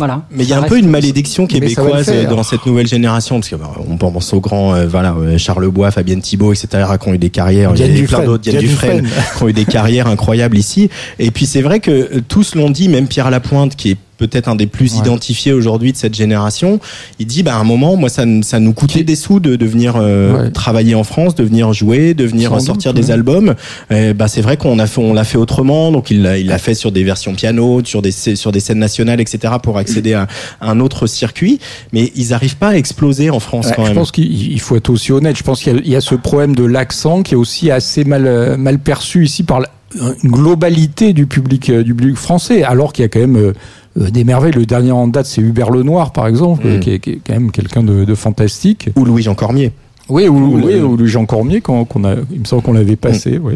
voilà. 0.00 0.22
Mais 0.30 0.44
il 0.44 0.48
y 0.48 0.54
a 0.54 0.58
un 0.58 0.62
peu 0.62 0.78
une 0.78 0.88
malédiction 0.88 1.46
québécoise 1.46 2.10
dans 2.26 2.42
cette 2.42 2.64
nouvelle 2.64 2.86
génération, 2.86 3.38
parce 3.38 3.50
qu'on 3.50 3.98
pense 3.98 4.32
aux 4.32 4.40
grands, 4.40 4.74
euh, 4.74 4.86
voilà, 4.86 5.14
Charles 5.36 5.68
Bois, 5.68 5.90
Fabienne 5.90 6.22
Thibault, 6.22 6.54
etc., 6.54 6.84
qui 6.98 7.08
ont 7.08 7.12
eu 7.12 7.18
des 7.18 7.28
carrières, 7.28 7.72
il 7.74 7.80
y 7.80 7.84
a 7.84 7.88
Dufresne, 7.88 8.06
plein 8.06 8.26
d'autres, 8.26 8.42
Diane 8.42 8.60
Dufresne, 8.60 9.08
qui 9.36 9.42
ont 9.42 9.48
eu 9.48 9.52
des 9.52 9.66
carrières 9.66 10.06
incroyables 10.06 10.56
ici. 10.56 10.88
Et 11.18 11.30
puis 11.30 11.44
c'est 11.44 11.60
vrai 11.60 11.80
que 11.80 12.20
tous 12.20 12.54
l'ont 12.54 12.70
dit, 12.70 12.88
même 12.88 13.08
Pierre 13.08 13.30
Lapointe, 13.30 13.76
qui 13.76 13.90
est 13.90 13.98
peut-être 14.20 14.48
un 14.48 14.54
des 14.54 14.66
plus 14.66 14.92
ouais. 14.92 14.98
identifiés 14.98 15.52
aujourd'hui 15.52 15.92
de 15.92 15.96
cette 15.96 16.14
génération. 16.14 16.78
Il 17.18 17.26
dit, 17.26 17.42
bah, 17.42 17.54
à 17.56 17.58
un 17.58 17.64
moment, 17.64 17.96
moi, 17.96 18.10
ça, 18.10 18.24
ça 18.42 18.60
nous 18.60 18.74
coûtait 18.74 19.02
des 19.02 19.16
sous 19.16 19.40
de, 19.40 19.56
de 19.56 19.66
venir 19.66 19.94
euh, 19.96 20.44
ouais. 20.44 20.50
travailler 20.50 20.94
en 20.94 21.04
France, 21.04 21.34
de 21.34 21.42
venir 21.42 21.72
jouer, 21.72 22.12
de 22.12 22.26
venir 22.26 22.50
Sans 22.50 22.60
sortir 22.60 22.92
doute, 22.92 23.02
des 23.02 23.08
ouais. 23.08 23.14
albums. 23.14 23.54
Et, 23.90 24.12
bah, 24.12 24.28
c'est 24.28 24.42
vrai 24.42 24.58
qu'on 24.58 24.78
a 24.78 24.86
fait, 24.86 25.00
on 25.00 25.14
l'a 25.14 25.24
fait 25.24 25.38
autrement. 25.38 25.90
Donc, 25.90 26.10
il 26.10 26.22
l'a, 26.22 26.36
il 26.36 26.46
l'a 26.46 26.58
fait 26.58 26.74
sur 26.74 26.92
des 26.92 27.02
versions 27.02 27.34
piano, 27.34 27.80
sur 27.82 28.02
des, 28.02 28.12
sur 28.12 28.52
des 28.52 28.60
scènes 28.60 28.78
nationales, 28.78 29.20
etc., 29.20 29.54
pour 29.62 29.78
accéder 29.78 30.12
à, 30.12 30.28
à 30.60 30.70
un 30.70 30.80
autre 30.80 31.06
circuit. 31.06 31.58
Mais 31.92 32.12
ils 32.14 32.28
n'arrivent 32.28 32.58
pas 32.58 32.68
à 32.68 32.76
exploser 32.76 33.30
en 33.30 33.40
France 33.40 33.68
quand 33.74 33.82
je 33.82 33.88
même. 33.88 33.94
Je 33.94 33.98
pense 33.98 34.12
qu'il 34.12 34.60
faut 34.60 34.76
être 34.76 34.90
aussi 34.90 35.12
honnête. 35.12 35.36
Je 35.36 35.42
pense 35.42 35.62
qu'il 35.62 35.80
y, 35.86 35.92
y, 35.92 35.96
a 35.96 36.00
ce 36.02 36.14
problème 36.14 36.54
de 36.54 36.64
l'accent 36.64 37.22
qui 37.22 37.32
est 37.34 37.38
aussi 37.38 37.70
assez 37.70 38.04
mal, 38.04 38.56
mal 38.58 38.78
perçu 38.78 39.24
ici 39.24 39.44
par 39.44 39.60
une 39.94 40.30
globalité 40.30 41.12
du 41.12 41.26
public, 41.26 41.70
du 41.70 41.94
public 41.94 42.16
français, 42.16 42.62
alors 42.62 42.92
qu'il 42.92 43.02
y 43.02 43.06
a 43.06 43.08
quand 43.08 43.20
même 43.20 43.36
euh, 43.36 44.10
des 44.10 44.24
merveilles. 44.24 44.52
Le 44.52 44.66
dernier 44.66 44.92
en 44.92 45.08
date, 45.08 45.26
c'est 45.26 45.40
Hubert 45.40 45.70
Lenoir, 45.70 46.12
par 46.12 46.26
exemple, 46.26 46.66
mmh. 46.66 46.80
qui, 46.80 46.90
est, 46.90 46.98
qui, 47.00 47.10
est, 47.10 47.20
quand 47.26 47.32
même 47.32 47.50
quelqu'un 47.50 47.82
de, 47.82 48.04
de, 48.04 48.14
fantastique. 48.14 48.90
Ou 48.96 49.04
Louis-Jean 49.04 49.34
Cormier. 49.34 49.72
Oui, 50.08 50.28
ou, 50.28 50.36
ou, 50.36 50.60
oui, 50.64 50.80
ou 50.80 50.96
Louis-Jean 50.96 51.26
Cormier, 51.26 51.60
qu'on, 51.60 51.84
qu 51.84 51.98
a, 52.04 52.16
il 52.30 52.40
me 52.40 52.44
semble 52.44 52.62
qu'on 52.62 52.72
l'avait 52.72 52.96
passé, 52.96 53.38
mmh. 53.38 53.42
oui. 53.44 53.54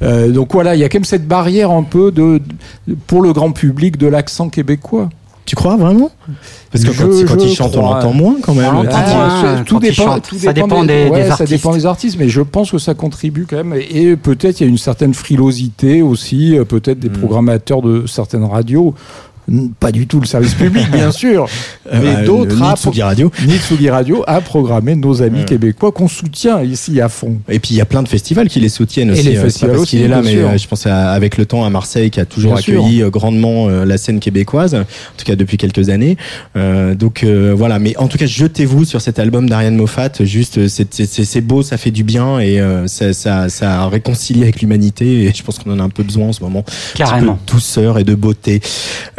Euh, 0.00 0.30
donc 0.30 0.52
voilà, 0.52 0.76
il 0.76 0.80
y 0.80 0.84
a 0.84 0.88
quand 0.88 0.98
même 0.98 1.04
cette 1.04 1.26
barrière 1.26 1.72
un 1.72 1.82
peu 1.82 2.12
de, 2.12 2.40
de 2.86 2.96
pour 3.08 3.20
le 3.20 3.32
grand 3.32 3.50
public 3.50 3.96
de 3.96 4.06
l'accent 4.06 4.48
québécois. 4.48 5.10
Tu 5.48 5.56
crois 5.56 5.76
vraiment? 5.76 6.10
Parce 6.70 6.84
que 6.84 6.92
je, 6.92 7.02
quand, 7.02 7.34
quand 7.36 7.42
il 7.42 7.54
chante, 7.54 7.74
on 7.74 7.80
l'entend 7.80 8.12
moins 8.12 8.36
quand 8.42 8.52
même. 8.52 8.86
Ah, 8.92 9.62
tout, 9.64 9.78
dépend, 9.78 9.94
chante, 9.94 10.28
tout 10.28 10.36
ça 10.36 10.52
dépend, 10.52 10.66
dépend 10.66 10.84
des, 10.84 11.04
des, 11.06 11.10
ouais, 11.10 11.22
des 11.24 11.30
ça 11.30 11.46
dépend 11.46 11.72
des 11.72 11.86
artistes, 11.86 12.18
mais 12.18 12.28
je 12.28 12.42
pense 12.42 12.70
que 12.70 12.76
ça 12.76 12.92
contribue 12.92 13.46
quand 13.48 13.56
même. 13.56 13.80
Et 13.90 14.16
peut-être 14.16 14.60
il 14.60 14.64
y 14.64 14.66
a 14.66 14.68
une 14.68 14.76
certaine 14.76 15.14
frilosité 15.14 16.02
aussi, 16.02 16.54
peut-être 16.68 16.98
des 16.98 17.08
mmh. 17.08 17.12
programmateurs 17.12 17.80
de 17.80 18.06
certaines 18.06 18.44
radios 18.44 18.94
pas 19.80 19.92
du 19.92 20.06
tout 20.06 20.20
le 20.20 20.26
service 20.26 20.54
public, 20.54 20.90
bien 20.90 21.10
sûr, 21.12 21.46
mais 21.92 22.16
euh, 22.16 22.24
d'autres 22.26 22.62
à 22.62 22.70
Nitsugi 22.70 23.02
Radio. 23.02 23.30
Nitsugi 23.46 23.90
Radio 23.90 24.24
a 24.26 24.40
programmé 24.40 24.94
nos 24.94 25.22
amis 25.22 25.40
ouais. 25.40 25.44
québécois 25.44 25.92
qu'on 25.92 26.08
soutient 26.08 26.62
ici 26.62 27.00
à 27.00 27.08
fond. 27.08 27.38
Et 27.48 27.58
puis 27.58 27.70
il 27.74 27.76
y 27.76 27.80
a 27.80 27.84
plein 27.86 28.02
de 28.02 28.08
festivals 28.08 28.48
qui 28.48 28.60
les 28.60 28.68
soutiennent 28.68 29.10
Et 29.10 29.12
aussi. 29.12 29.22
les 29.22 29.36
festivals 29.36 29.70
parce 29.70 29.82
aussi, 29.82 29.96
qu'il 29.96 30.04
est 30.04 30.08
là, 30.08 30.20
mais 30.22 30.32
sûr. 30.32 30.58
je 30.58 30.68
pense 30.68 30.86
à, 30.86 31.12
avec 31.12 31.36
le 31.36 31.46
temps 31.46 31.64
à 31.64 31.70
Marseille 31.70 32.10
qui 32.10 32.20
a 32.20 32.24
toujours 32.24 32.52
bien 32.52 32.60
accueilli 32.60 32.98
sûr. 32.98 33.10
grandement 33.10 33.68
euh, 33.68 33.84
la 33.84 33.98
scène 33.98 34.20
québécoise, 34.20 34.74
en 34.74 34.84
tout 35.16 35.24
cas 35.24 35.36
depuis 35.36 35.56
quelques 35.56 35.88
années. 35.88 36.16
Euh, 36.56 36.94
donc 36.94 37.22
euh, 37.24 37.54
voilà, 37.56 37.78
mais 37.78 37.96
en 37.96 38.08
tout 38.08 38.18
cas 38.18 38.26
jetez-vous 38.26 38.84
sur 38.84 39.00
cet 39.00 39.18
album 39.18 39.48
d'Ariane 39.48 39.76
Moffat. 39.76 40.10
Juste, 40.20 40.68
c'est 40.68 41.40
beau, 41.40 41.62
ça 41.62 41.76
fait 41.76 41.90
du 41.90 42.04
bien 42.04 42.38
et 42.38 42.60
euh, 42.60 42.86
ça, 42.86 43.12
ça, 43.12 43.48
ça 43.48 43.86
réconcilie 43.88 44.42
avec 44.42 44.60
l'humanité. 44.60 45.24
Et 45.24 45.32
je 45.34 45.42
pense 45.42 45.58
qu'on 45.58 45.72
en 45.72 45.78
a 45.80 45.82
un 45.82 45.88
peu 45.88 46.02
besoin 46.02 46.28
en 46.28 46.32
ce 46.32 46.42
moment. 46.42 46.64
Carrément. 46.94 47.32
Un 47.32 47.34
peu 47.36 47.40
de 47.46 47.52
douceur 47.52 47.98
et 47.98 48.04
de 48.04 48.14
beauté. 48.14 48.60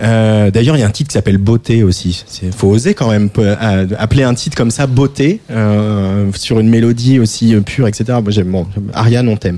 Euh, 0.02 0.19
D'ailleurs, 0.52 0.76
il 0.76 0.80
y 0.80 0.84
a 0.84 0.88
un 0.88 0.92
titre 0.92 1.10
qui 1.10 1.14
s'appelle 1.14 1.38
Beauté 1.38 1.84
aussi. 1.84 2.24
Il 2.44 2.52
faut 2.52 2.68
oser 2.68 2.94
quand 2.94 3.10
même 3.10 3.30
euh, 3.38 3.88
appeler 3.98 4.24
un 4.24 4.34
titre 4.34 4.56
comme 4.56 4.72
ça 4.72 4.88
Beauté 4.88 5.40
euh, 5.52 6.32
sur 6.36 6.60
une 6.60 6.70
mélodie 6.70 7.20
aussi 7.20 7.56
pure, 7.66 7.88
etc. 7.88 8.20
J'aime. 8.28 8.66
Ariane, 8.94 9.28
on 9.28 9.38
t'aime. 9.38 9.58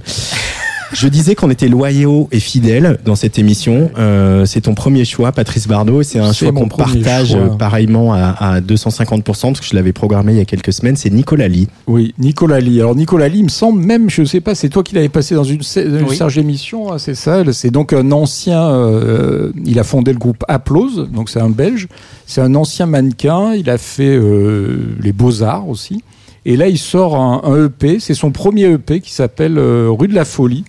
Je 0.93 1.07
disais 1.07 1.35
qu'on 1.35 1.49
était 1.49 1.67
loyaux 1.67 2.27
et 2.31 2.39
fidèles 2.39 2.99
dans 3.05 3.15
cette 3.15 3.39
émission. 3.39 3.91
Euh, 3.97 4.45
c'est 4.45 4.61
ton 4.61 4.73
premier 4.73 5.05
choix, 5.05 5.31
Patrice 5.31 5.67
Bardot. 5.67 6.03
C'est 6.03 6.19
un 6.19 6.33
choix 6.33 6.51
qu'on 6.51 6.67
partage 6.67 7.29
choix. 7.29 7.57
pareillement 7.57 8.13
à, 8.13 8.35
à 8.39 8.61
250%, 8.61 9.23
parce 9.23 9.59
que 9.59 9.65
je 9.65 9.75
l'avais 9.75 9.93
programmé 9.93 10.33
il 10.33 10.37
y 10.37 10.41
a 10.41 10.45
quelques 10.45 10.73
semaines. 10.73 10.95
C'est 10.95 11.09
Nicolas 11.09 11.47
Lee. 11.47 11.67
Oui, 11.87 12.13
Nicolas 12.19 12.59
Lee. 12.59 12.79
Alors, 12.81 12.95
Nicolas 12.95 13.27
Lee, 13.27 13.39
il 13.39 13.45
me 13.45 13.49
semble 13.49 13.81
même, 13.83 14.09
je 14.09 14.23
sais 14.23 14.41
pas, 14.41 14.55
c'est 14.55 14.69
toi 14.69 14.83
qui 14.83 14.95
l'avais 14.95 15.09
passé 15.09 15.35
dans 15.35 15.43
une, 15.43 15.61
une 15.77 16.05
oui. 16.07 16.15
Serge 16.15 16.37
émission, 16.37 16.91
hein, 16.91 16.97
c'est 16.97 17.15
ça. 17.15 17.43
C'est 17.53 17.71
donc 17.71 17.93
un 17.93 18.11
ancien, 18.11 18.61
euh, 18.61 19.51
il 19.65 19.79
a 19.79 19.83
fondé 19.83 20.11
le 20.11 20.19
groupe 20.19 20.43
Applause, 20.47 21.09
donc 21.13 21.29
c'est 21.29 21.39
un 21.39 21.49
Belge. 21.49 21.87
C'est 22.25 22.41
un 22.41 22.55
ancien 22.55 22.85
mannequin. 22.85 23.53
Il 23.53 23.69
a 23.69 23.77
fait 23.77 24.15
euh, 24.15 24.95
les 25.01 25.11
Beaux-Arts 25.11 25.67
aussi. 25.67 26.03
Et 26.45 26.57
là, 26.57 26.67
il 26.67 26.77
sort 26.77 27.15
un, 27.15 27.41
un 27.43 27.65
EP. 27.65 27.99
C'est 27.99 28.13
son 28.13 28.31
premier 28.31 28.71
EP 28.71 28.99
qui 28.99 29.11
s'appelle 29.13 29.57
euh, 29.57 29.89
Rue 29.89 30.07
de 30.07 30.15
la 30.15 30.25
Folie, 30.25 30.63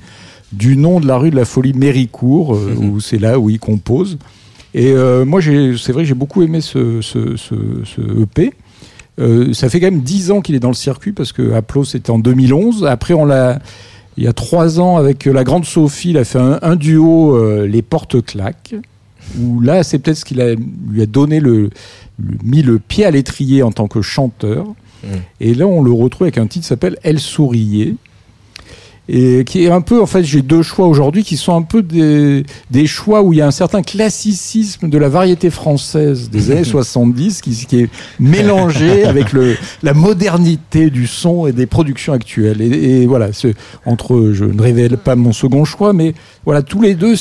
du 0.52 0.76
nom 0.76 1.00
de 1.00 1.06
la 1.06 1.16
rue 1.16 1.30
de 1.30 1.36
la 1.36 1.44
Folie 1.46 1.72
Méricourt, 1.72 2.54
euh, 2.54 2.74
mmh. 2.78 2.88
où 2.90 3.00
c'est 3.00 3.18
là 3.18 3.38
où 3.38 3.48
il 3.48 3.58
compose. 3.58 4.18
Et 4.74 4.92
euh, 4.92 5.24
moi, 5.24 5.40
c'est 5.42 5.92
vrai 5.92 6.04
j'ai 6.04 6.14
beaucoup 6.14 6.42
aimé 6.42 6.60
ce, 6.60 7.00
ce, 7.00 7.36
ce, 7.36 7.54
ce 7.84 8.22
EP. 8.22 8.52
Euh, 9.20 9.52
ça 9.52 9.68
fait 9.68 9.80
quand 9.80 9.90
même 9.90 10.00
10 10.00 10.30
ans 10.30 10.40
qu'il 10.40 10.54
est 10.54 10.60
dans 10.60 10.68
le 10.68 10.74
circuit 10.74 11.12
parce 11.12 11.32
que 11.32 11.52
Aplos 11.52 11.84
c'était 11.84 12.10
en 12.10 12.18
2011. 12.18 12.86
Après, 12.86 13.12
on 13.14 13.24
l'a, 13.26 13.58
il 14.16 14.24
y 14.24 14.26
a 14.26 14.32
trois 14.32 14.80
ans 14.80 14.96
avec 14.96 15.26
la 15.26 15.44
grande 15.44 15.64
Sophie, 15.66 16.10
il 16.10 16.18
a 16.18 16.24
fait 16.24 16.38
un, 16.38 16.58
un 16.62 16.76
duo 16.76 17.64
Les 17.66 17.82
Portes 17.82 18.24
Claques. 18.24 18.74
Où 19.38 19.60
là, 19.60 19.82
c'est 19.84 19.98
peut-être 19.98 20.16
ce 20.16 20.24
qu'il 20.24 20.40
a, 20.40 20.54
lui 20.54 21.00
a 21.02 21.06
donné 21.06 21.40
le, 21.40 21.70
le- 22.18 22.38
mis 22.42 22.62
le 22.62 22.78
pied 22.78 23.04
à 23.04 23.10
l'étrier 23.10 23.62
en 23.62 23.70
tant 23.70 23.86
que 23.88 24.02
chanteur. 24.02 24.66
Et 25.40 25.54
là, 25.54 25.66
on 25.66 25.82
le 25.82 25.92
retrouve 25.92 26.26
avec 26.26 26.38
un 26.38 26.46
titre 26.46 26.64
qui 26.64 26.68
s'appelle 26.68 26.96
Elle 27.02 27.20
souriait. 27.20 27.94
Et 29.08 29.42
qui 29.44 29.64
est 29.64 29.70
un 29.70 29.80
peu, 29.80 30.00
en 30.00 30.06
fait, 30.06 30.22
j'ai 30.22 30.42
deux 30.42 30.62
choix 30.62 30.86
aujourd'hui 30.86 31.24
qui 31.24 31.36
sont 31.36 31.56
un 31.56 31.62
peu 31.62 31.82
des, 31.82 32.44
des 32.70 32.86
choix 32.86 33.22
où 33.22 33.32
il 33.32 33.40
y 33.40 33.42
a 33.42 33.46
un 33.46 33.50
certain 33.50 33.82
classicisme 33.82 34.88
de 34.88 34.96
la 34.96 35.08
variété 35.08 35.50
française 35.50 36.30
des 36.30 36.52
années 36.52 36.62
70 36.64 37.40
qui, 37.40 37.66
qui 37.66 37.80
est 37.80 37.88
mélangé 38.20 39.04
avec 39.06 39.32
le, 39.32 39.56
la 39.82 39.92
modernité 39.92 40.88
du 40.88 41.08
son 41.08 41.48
et 41.48 41.52
des 41.52 41.66
productions 41.66 42.12
actuelles. 42.12 42.62
Et, 42.62 43.02
et 43.02 43.06
voilà, 43.06 43.30
entre, 43.86 44.30
je 44.32 44.44
ne 44.44 44.62
révèle 44.62 44.96
pas 44.96 45.16
mon 45.16 45.32
second 45.32 45.64
choix, 45.64 45.92
mais 45.92 46.14
voilà, 46.44 46.62
tous 46.62 46.80
les 46.80 46.94
deux, 46.94 47.14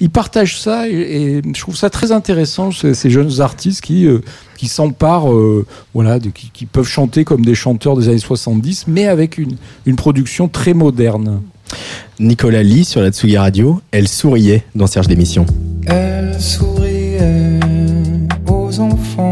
ils 0.00 0.10
partagent 0.10 0.60
ça 0.60 0.88
et, 0.88 0.92
et 1.38 1.42
je 1.54 1.60
trouve 1.60 1.76
ça 1.76 1.88
très 1.88 2.10
intéressant, 2.10 2.72
ces, 2.72 2.94
ces 2.94 3.10
jeunes 3.10 3.40
artistes 3.40 3.80
qui, 3.82 4.06
euh, 4.06 4.22
qui 4.58 4.68
s'emparent, 4.68 5.32
euh, 5.32 5.64
voilà, 5.94 6.18
de- 6.18 6.28
qui, 6.30 6.50
qui 6.52 6.66
peuvent 6.66 6.86
chanter 6.86 7.24
comme 7.24 7.44
des 7.44 7.54
chanteurs 7.54 7.96
des 7.96 8.08
années 8.08 8.18
70, 8.18 8.84
mais 8.88 9.06
avec 9.06 9.38
une, 9.38 9.56
une 9.86 9.96
production 9.96 10.48
très 10.48 10.74
moderne. 10.74 11.40
Nicolas 12.20 12.62
Lee 12.62 12.84
sur 12.84 13.00
la 13.00 13.10
Tsugi 13.10 13.36
Radio, 13.38 13.80
elle 13.92 14.08
souriait 14.08 14.64
dans 14.74 14.86
Serge 14.86 15.06
d'émission. 15.06 15.46
Elle 15.86 16.38
souriait 16.40 17.60
aux 18.46 18.80
enfants 18.80 19.30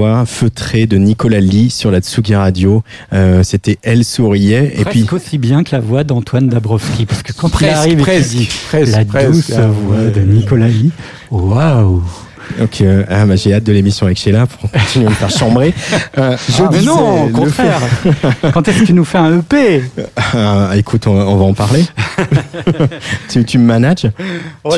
voix 0.00 0.24
feutrée 0.24 0.86
de 0.86 0.96
Nicolas 0.96 1.40
Lee 1.40 1.68
sur 1.68 1.90
la 1.90 2.00
Tsugi 2.00 2.34
Radio. 2.34 2.82
Euh, 3.12 3.42
C'était 3.42 3.78
Elle 3.82 4.04
souriait. 4.04 4.72
Et 4.78 4.84
puis, 4.86 5.06
aussi 5.12 5.36
bien 5.36 5.62
que 5.62 5.76
la 5.76 5.80
voix 5.80 6.04
d'Antoine 6.04 6.48
Dabrowski. 6.48 7.04
Parce 7.04 7.22
que 7.22 7.32
quand 7.34 7.48
il 7.48 7.52
Presque, 7.52 7.76
arrive 7.76 7.92
et 7.92 7.96
qu'il 7.96 8.04
presque, 8.04 8.30
dit 8.30 8.48
presque, 8.68 8.96
la 8.96 9.04
presque, 9.04 9.30
douce 9.30 9.50
voix 9.50 9.96
ouais. 9.98 10.10
de 10.10 10.20
Nicolas 10.20 10.68
Lee, 10.68 10.90
waouh 11.30 12.02
donc, 12.58 12.80
euh, 12.80 13.04
ah, 13.08 13.26
bah, 13.26 13.36
j'ai 13.36 13.54
hâte 13.54 13.62
de 13.62 13.72
l'émission 13.72 14.06
avec 14.06 14.18
Sheila 14.18 14.46
pour 14.46 14.70
continuer 14.72 15.06
à 15.06 15.10
me 15.10 15.14
faire 15.14 15.30
chambrer. 15.30 15.72
Euh, 16.18 16.36
je 16.48 16.62
Ah, 16.62 16.68
Mais 16.72 16.82
non, 16.82 17.24
au 17.24 17.28
contraire 17.28 17.80
Quand 18.52 18.66
est-ce 18.66 18.80
que 18.80 18.86
tu 18.86 18.92
nous 18.92 19.04
fais 19.04 19.18
un 19.18 19.38
EP 19.38 19.84
Ah, 20.34 20.70
écoute, 20.74 21.06
on, 21.06 21.12
on 21.12 21.36
va 21.36 21.44
en 21.44 21.54
parler. 21.54 21.84
tu, 23.28 23.44
tu 23.44 23.58
me 23.58 23.64
manages? 23.66 23.96
Tu 24.00 24.08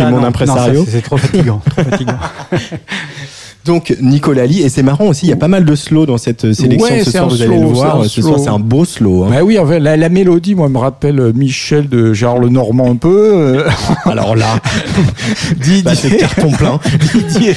es 0.02 0.11
mon 0.11 0.22
Oh 0.22 0.26
impresario? 0.26 0.87
C'est 0.87 1.02
trop 1.02 1.16
fatigant. 1.16 1.62
trop 1.70 1.82
fatigant. 1.82 2.18
Donc 3.64 3.94
Nicolas 4.01 4.44
Lee, 4.46 4.62
et 4.62 4.68
c'est 4.68 4.83
marrant 4.83 5.07
aussi, 5.07 5.27
il 5.27 5.29
y 5.29 5.33
a 5.33 5.37
pas 5.37 5.46
mal 5.48 5.64
de 5.64 5.75
slow 5.77 6.05
dans 6.05 6.18
cette 6.18 6.53
sélection 6.53 6.88
Ouais, 6.96 7.05
ce 7.05 7.11
c'est 7.12 7.18
soir, 7.18 7.29
vous 7.29 7.42
allez 7.42 7.59
le 7.59 7.66
voir. 7.66 8.05
Ce 8.07 8.20
soir, 8.20 8.40
c'est 8.40 8.48
un 8.48 8.59
beau 8.59 8.85
slow. 8.85 9.25
hein. 9.25 9.29
Bah 9.31 9.42
oui, 9.44 9.57
en 9.59 9.66
fait, 9.66 9.79
la, 9.79 9.96
la 9.96 10.09
mélodie, 10.09 10.55
moi, 10.57 10.68
me 10.68 10.79
rappelle 10.79 11.20
euh, 11.20 11.33
Michel 11.33 11.88
de 11.88 12.12
Gérard 12.12 12.38
Lenormand 12.38 12.90
un 12.90 12.96
peu. 12.96 13.09
euh, 13.35 13.68
Alors 14.05 14.35
là, 14.35 14.59
Didier, 15.61 15.83
bah, 15.83 15.94
c'est 15.94 16.16
carton 16.16 16.51
plein. 16.51 16.81
Didier, 17.29 17.55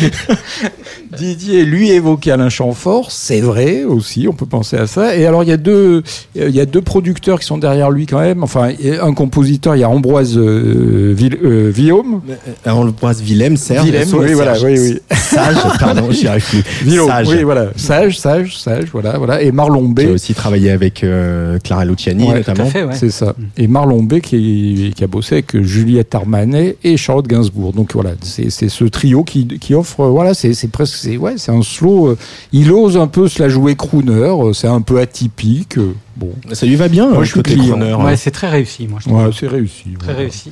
Didier, 1.17 1.65
lui, 1.65 1.91
évoquait 1.91 2.31
Alain 2.31 2.49
Chamfort, 2.49 3.11
c'est 3.11 3.41
vrai 3.41 3.83
aussi, 3.83 4.27
on 4.27 4.33
peut 4.33 4.45
penser 4.45 4.77
à 4.77 4.87
ça. 4.87 5.15
Et 5.15 5.25
alors, 5.25 5.43
il 5.43 5.49
y 5.49 5.53
a 5.53 5.57
deux, 5.57 6.03
euh, 6.37 6.49
il 6.49 6.55
y 6.55 6.59
a 6.59 6.65
deux 6.65 6.81
producteurs 6.81 7.39
qui 7.39 7.45
sont 7.45 7.57
derrière 7.57 7.91
lui 7.91 8.05
quand 8.05 8.19
même. 8.19 8.43
Enfin, 8.43 8.69
un 9.01 9.13
compositeur, 9.13 9.75
il 9.75 9.79
y 9.79 9.83
a 9.83 9.89
Ambroise 9.89 10.37
euh, 10.37 11.13
Vill- 11.15 11.37
euh, 11.43 11.69
Villaume. 11.73 12.21
Euh, 12.67 12.71
Ambroise 12.71 13.21
Willem, 13.21 13.57
Serge. 13.57 13.89
Serge, 13.91 14.13
oui, 14.13 14.33
voilà, 14.33 14.53
oui, 14.63 14.77
oui. 14.79 14.99
Sage, 15.11 15.55
pardon, 15.79 16.11
j'y 16.11 16.27
arrive 16.27 16.45
plus. 16.47 16.63
Villaume, 16.83 17.07
Sage. 17.09 17.27
oui, 17.29 17.43
voilà. 17.43 17.67
Sage, 17.75 18.19
sage, 18.19 18.57
sage, 18.57 18.85
voilà, 18.91 19.17
voilà. 19.17 19.41
Et 19.41 19.51
Marlon 19.51 19.83
B. 19.89 20.01
J'ai 20.01 20.09
aussi 20.11 20.33
travaillé 20.33 20.71
avec 20.71 21.03
euh, 21.03 21.57
Clara 21.63 21.85
Luciani, 21.85 22.27
Ouais, 22.27 22.35
notamment. 22.35 22.63
Tout 22.63 22.69
à 22.69 22.71
fait, 22.71 22.83
ouais. 22.83 22.95
C'est 22.95 23.09
ça. 23.11 23.35
Et 23.57 23.67
Marlon 23.67 24.03
B 24.03 24.19
qui, 24.19 24.93
qui 24.95 25.03
a 25.03 25.07
bossé 25.07 25.35
avec 25.35 25.61
Juliette 25.61 26.13
Armanet 26.15 26.77
et 26.83 26.97
Charlotte 26.97 27.27
Gainsbourg. 27.27 27.73
Donc 27.73 27.93
voilà, 27.93 28.11
c'est 28.21 28.49
ce 28.49 28.83
trio 28.85 29.23
qui, 29.23 29.47
qui 29.59 29.73
offre, 29.73 30.05
voilà, 30.05 30.33
c'est 30.33 30.53
presque, 30.71 30.95
c'est 31.11 31.17
ouais, 31.17 31.33
c'est 31.37 31.51
un 31.51 31.61
slow. 31.61 32.07
euh, 32.09 32.17
il 32.51 32.71
ose 32.71 32.97
un 32.97 33.07
peu 33.07 33.27
se 33.27 33.41
la 33.41 33.49
jouer 33.49 33.75
crooner. 33.75 34.11
euh, 34.13 34.53
C'est 34.53 34.67
un 34.67 34.81
peu 34.81 34.99
atypique. 34.99 35.77
euh, 35.77 35.93
Bon, 36.17 36.31
Ça 36.53 36.65
lui 36.65 36.75
va 36.75 36.87
bien, 36.87 37.09
Moi, 37.09 37.17
hein, 37.19 37.23
je 37.23 37.31
suis 37.31 37.41
crooner, 37.43 37.93
Ouais, 37.93 38.11
hein. 38.13 38.15
c'est 38.15 38.31
très 38.31 38.49
réussi, 38.49 38.87
moi 38.87 38.99
je 39.01 39.09
trouve. 39.09 39.21
ouais, 39.23 39.31
c'est 39.37 39.47
réussi. 39.47 39.83
Très 39.97 40.05
voilà. 40.05 40.19
réussi. 40.19 40.51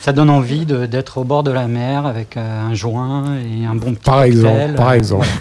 Ça 0.00 0.12
donne 0.14 0.30
envie 0.30 0.64
de- 0.64 0.86
d'être 0.86 1.18
au 1.18 1.24
bord 1.24 1.42
de 1.42 1.50
la 1.50 1.66
mer 1.68 2.06
avec 2.06 2.38
euh, 2.38 2.62
un 2.70 2.72
joint 2.72 3.34
et 3.36 3.66
un 3.66 3.74
bon 3.74 3.92
petit 3.92 4.04
Par 4.04 4.22
exemple, 4.22 4.56
cocktail. 4.56 4.74
par 4.74 4.92
exemple. 4.94 5.26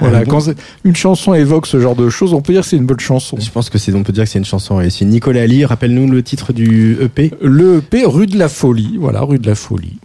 Voilà, 0.00 0.24
quand 0.24 0.40
une 0.84 0.96
chanson 0.96 1.34
évoque 1.34 1.66
ce 1.68 1.78
genre 1.78 1.94
de 1.94 2.08
choses, 2.10 2.34
on 2.34 2.40
peut 2.42 2.52
dire 2.52 2.62
que 2.62 2.68
c'est 2.68 2.76
une 2.76 2.86
bonne 2.86 2.98
chanson. 2.98 3.36
Je 3.40 3.48
pense 3.50 3.70
que 3.70 3.78
c'est, 3.78 3.94
on 3.94 4.02
peut 4.02 4.12
dire 4.12 4.24
que 4.24 4.30
c'est 4.30 4.40
une 4.40 4.44
chanson 4.44 4.74
réussie. 4.76 5.06
Nicolas 5.06 5.46
Lee, 5.46 5.64
rappelle-nous 5.64 6.10
le 6.10 6.20
titre 6.24 6.52
du 6.52 6.96
EP. 7.00 7.32
Le 7.40 7.76
EP 7.78 8.04
Rue 8.04 8.26
de 8.26 8.36
la 8.36 8.48
Folie, 8.48 8.96
voilà, 8.98 9.20
Rue 9.22 9.38
de 9.38 9.46
la 9.46 9.54
Folie. 9.54 9.98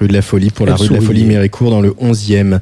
Rue 0.00 0.08
de 0.08 0.12
la 0.12 0.22
Folie 0.22 0.50
pour 0.50 0.66
la 0.66 0.76
rue 0.76 0.88
de 0.88 0.94
la. 0.94 1.00
Folie 1.00 1.24
Méricourt 1.24 1.70
dans 1.70 1.80
le 1.80 1.90
11e. 1.90 2.58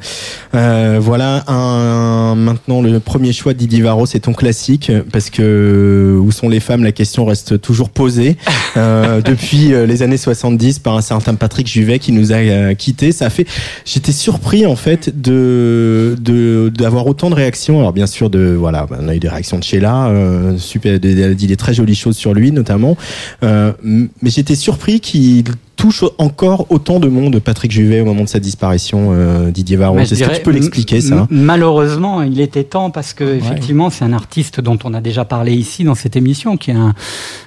Euh, 0.54 0.98
voilà 1.00 1.44
un, 1.48 2.34
maintenant 2.34 2.82
le 2.82 3.00
premier 3.00 3.32
choix 3.32 3.52
de 3.54 3.58
Didier 3.58 3.82
Varro, 3.82 4.06
c'est 4.06 4.20
ton 4.20 4.32
classique 4.32 4.92
parce 5.12 5.30
que 5.30 6.18
où 6.20 6.30
sont 6.32 6.48
les 6.48 6.60
femmes? 6.60 6.84
La 6.84 6.92
question 6.92 7.24
reste 7.24 7.60
toujours 7.60 7.90
posée 7.90 8.36
euh, 8.76 9.20
depuis 9.24 9.72
euh, 9.72 9.86
les 9.86 10.02
années 10.02 10.16
70 10.16 10.78
par 10.78 10.96
un 10.96 11.00
certain 11.00 11.34
Patrick 11.34 11.66
Juvet 11.66 11.98
qui 11.98 12.12
nous 12.12 12.32
a 12.32 12.36
euh, 12.36 12.74
quittés. 12.74 13.12
Ça 13.12 13.26
a 13.26 13.30
fait, 13.30 13.46
j'étais 13.84 14.12
surpris 14.12 14.66
en 14.66 14.76
fait 14.76 15.20
de 15.20 16.16
de 16.20 16.70
d'avoir 16.74 17.06
autant 17.06 17.30
de 17.30 17.34
réactions. 17.34 17.78
Alors 17.78 17.92
bien 17.92 18.06
sûr 18.06 18.30
de 18.30 18.54
voilà, 18.58 18.86
on 18.90 19.08
a 19.08 19.14
eu 19.14 19.18
des 19.18 19.28
réactions 19.28 19.58
de 19.58 19.64
Sheila, 19.64 20.08
euh, 20.08 20.56
super, 20.58 20.98
elle 21.02 21.22
a 21.22 21.34
dit 21.34 21.46
des 21.46 21.56
très 21.56 21.74
jolies 21.74 21.94
choses 21.94 22.16
sur 22.16 22.34
lui 22.34 22.52
notamment, 22.52 22.96
euh, 23.42 23.72
mais 23.82 24.30
j'étais 24.30 24.54
surpris 24.54 25.00
qu'il 25.00 25.44
touche 25.76 26.04
encore 26.18 26.66
autant 26.70 27.00
de 27.00 27.08
monde, 27.08 27.38
Patrick 27.40 27.70
Juvet, 27.70 28.00
au 28.00 28.04
moment 28.04 28.24
de 28.24 28.28
sa 28.28 28.40
disparition, 28.40 29.10
euh, 29.12 29.50
Didier 29.50 29.76
Varro. 29.76 29.98
Est-ce 29.98 30.14
que 30.22 30.34
tu 30.36 30.42
peux 30.42 30.50
l'expliquer, 30.50 31.00
ça 31.00 31.26
Malheureusement, 31.30 32.22
il 32.22 32.40
était 32.40 32.64
temps 32.64 32.90
parce 32.90 33.12
que 33.12 33.24
effectivement, 33.24 33.90
c'est 33.90 34.04
un 34.04 34.12
artiste 34.12 34.60
dont 34.60 34.78
on 34.84 34.94
a 34.94 35.00
déjà 35.00 35.24
parlé 35.24 35.52
ici 35.52 35.84
dans 35.84 35.94
cette 35.94 36.16
émission, 36.16 36.56
qui 36.56 36.70
est 36.70 36.74
un, 36.74 36.94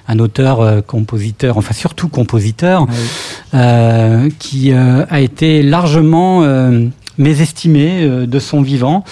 un 0.08 0.18
auteur, 0.18 0.60
euh, 0.60 0.80
compositeur, 0.80 1.56
enfin 1.56 1.74
surtout 1.74 2.08
compositeur, 2.08 2.86
euh, 3.54 4.28
qui 4.38 4.72
a 4.72 5.20
été 5.20 5.62
largement 5.62 6.42
mésestimé 7.18 8.02
euh, 8.02 8.26
de 8.26 8.38
son 8.38 8.62
vivant. 8.62 9.04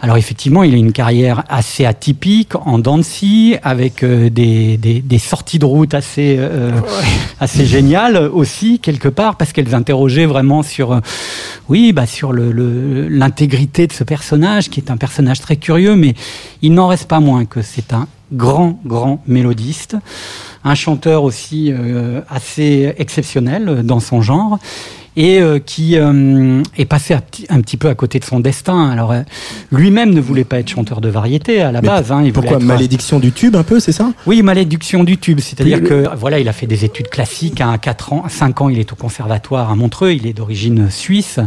Alors 0.00 0.18
effectivement, 0.18 0.62
il 0.62 0.74
a 0.74 0.76
une 0.76 0.92
carrière 0.92 1.42
assez 1.48 1.84
atypique 1.86 2.52
en 2.54 3.02
scie, 3.02 3.56
avec 3.62 4.02
euh, 4.02 4.30
des, 4.30 4.76
des, 4.76 5.00
des 5.00 5.18
sorties 5.18 5.58
de 5.58 5.64
route 5.64 5.94
assez 5.94 6.36
euh, 6.38 6.70
assez 7.40 7.66
géniales 7.66 8.16
aussi 8.16 8.78
quelque 8.78 9.08
part 9.08 9.36
parce 9.36 9.52
qu'elles 9.52 9.74
interrogeaient 9.74 10.26
vraiment 10.26 10.62
sur 10.62 11.00
oui 11.68 11.92
bah 11.92 12.06
sur 12.06 12.32
le 12.32 12.52
le- 12.52 13.08
l'intégrité 13.08 13.86
de 13.86 13.92
ce 13.92 14.04
personnage 14.04 14.68
qui 14.70 14.80
est 14.80 14.90
un 14.90 14.96
personnage 14.96 15.40
très 15.40 15.56
curieux, 15.56 15.96
mais 15.96 16.14
il 16.62 16.72
n'en 16.74 16.88
reste 16.88 17.08
pas 17.08 17.20
moins 17.20 17.44
que 17.46 17.62
c'est 17.62 17.92
un 17.92 18.06
grand 18.32 18.78
grand 18.84 19.22
mélodiste, 19.26 19.96
un 20.64 20.74
chanteur 20.74 21.22
aussi 21.24 21.72
euh, 21.72 22.20
assez 22.28 22.92
exceptionnel 22.98 23.82
dans 23.84 24.00
son 24.00 24.20
genre 24.20 24.58
et 25.16 25.40
euh, 25.40 25.58
qui 25.58 25.96
euh, 25.98 26.62
est 26.76 26.84
passé 26.84 27.14
un 27.14 27.20
petit, 27.20 27.46
un 27.48 27.60
petit 27.60 27.76
peu 27.76 27.88
à 27.88 27.94
côté 27.94 28.18
de 28.18 28.24
son 28.24 28.40
destin. 28.40 28.90
Alors 28.90 29.12
euh, 29.12 29.22
lui-même 29.72 30.12
ne 30.12 30.20
voulait 30.20 30.44
pas 30.44 30.58
être 30.60 30.68
chanteur 30.68 31.00
de 31.00 31.08
variété 31.08 31.62
à 31.62 31.72
la 31.72 31.80
Mais 31.80 31.88
base. 31.88 32.12
Hein, 32.12 32.22
il 32.24 32.32
Pourquoi 32.32 32.58
être- 32.58 32.62
malédiction 32.62 33.18
du 33.18 33.32
tube 33.32 33.56
un 33.56 33.62
peu, 33.62 33.80
c'est 33.80 33.92
ça? 33.92 34.12
Oui, 34.26 34.42
malédiction 34.42 35.04
du 35.04 35.18
tube, 35.18 35.40
c'est-à-dire 35.40 35.82
que 35.82 36.04
voilà, 36.16 36.38
il 36.38 36.48
a 36.48 36.52
fait 36.52 36.66
des 36.66 36.84
études 36.84 37.08
classiques. 37.08 37.60
hein, 37.60 37.72
À 37.72 37.78
4 37.78 38.12
ans, 38.12 38.24
5 38.28 38.60
ans, 38.60 38.68
il 38.68 38.78
est 38.78 38.92
au 38.92 38.96
conservatoire 38.96 39.70
à 39.70 39.74
Montreux. 39.74 40.12
Il 40.12 40.26
est 40.26 40.32
d'origine 40.34 40.90
suisse. 40.90 41.40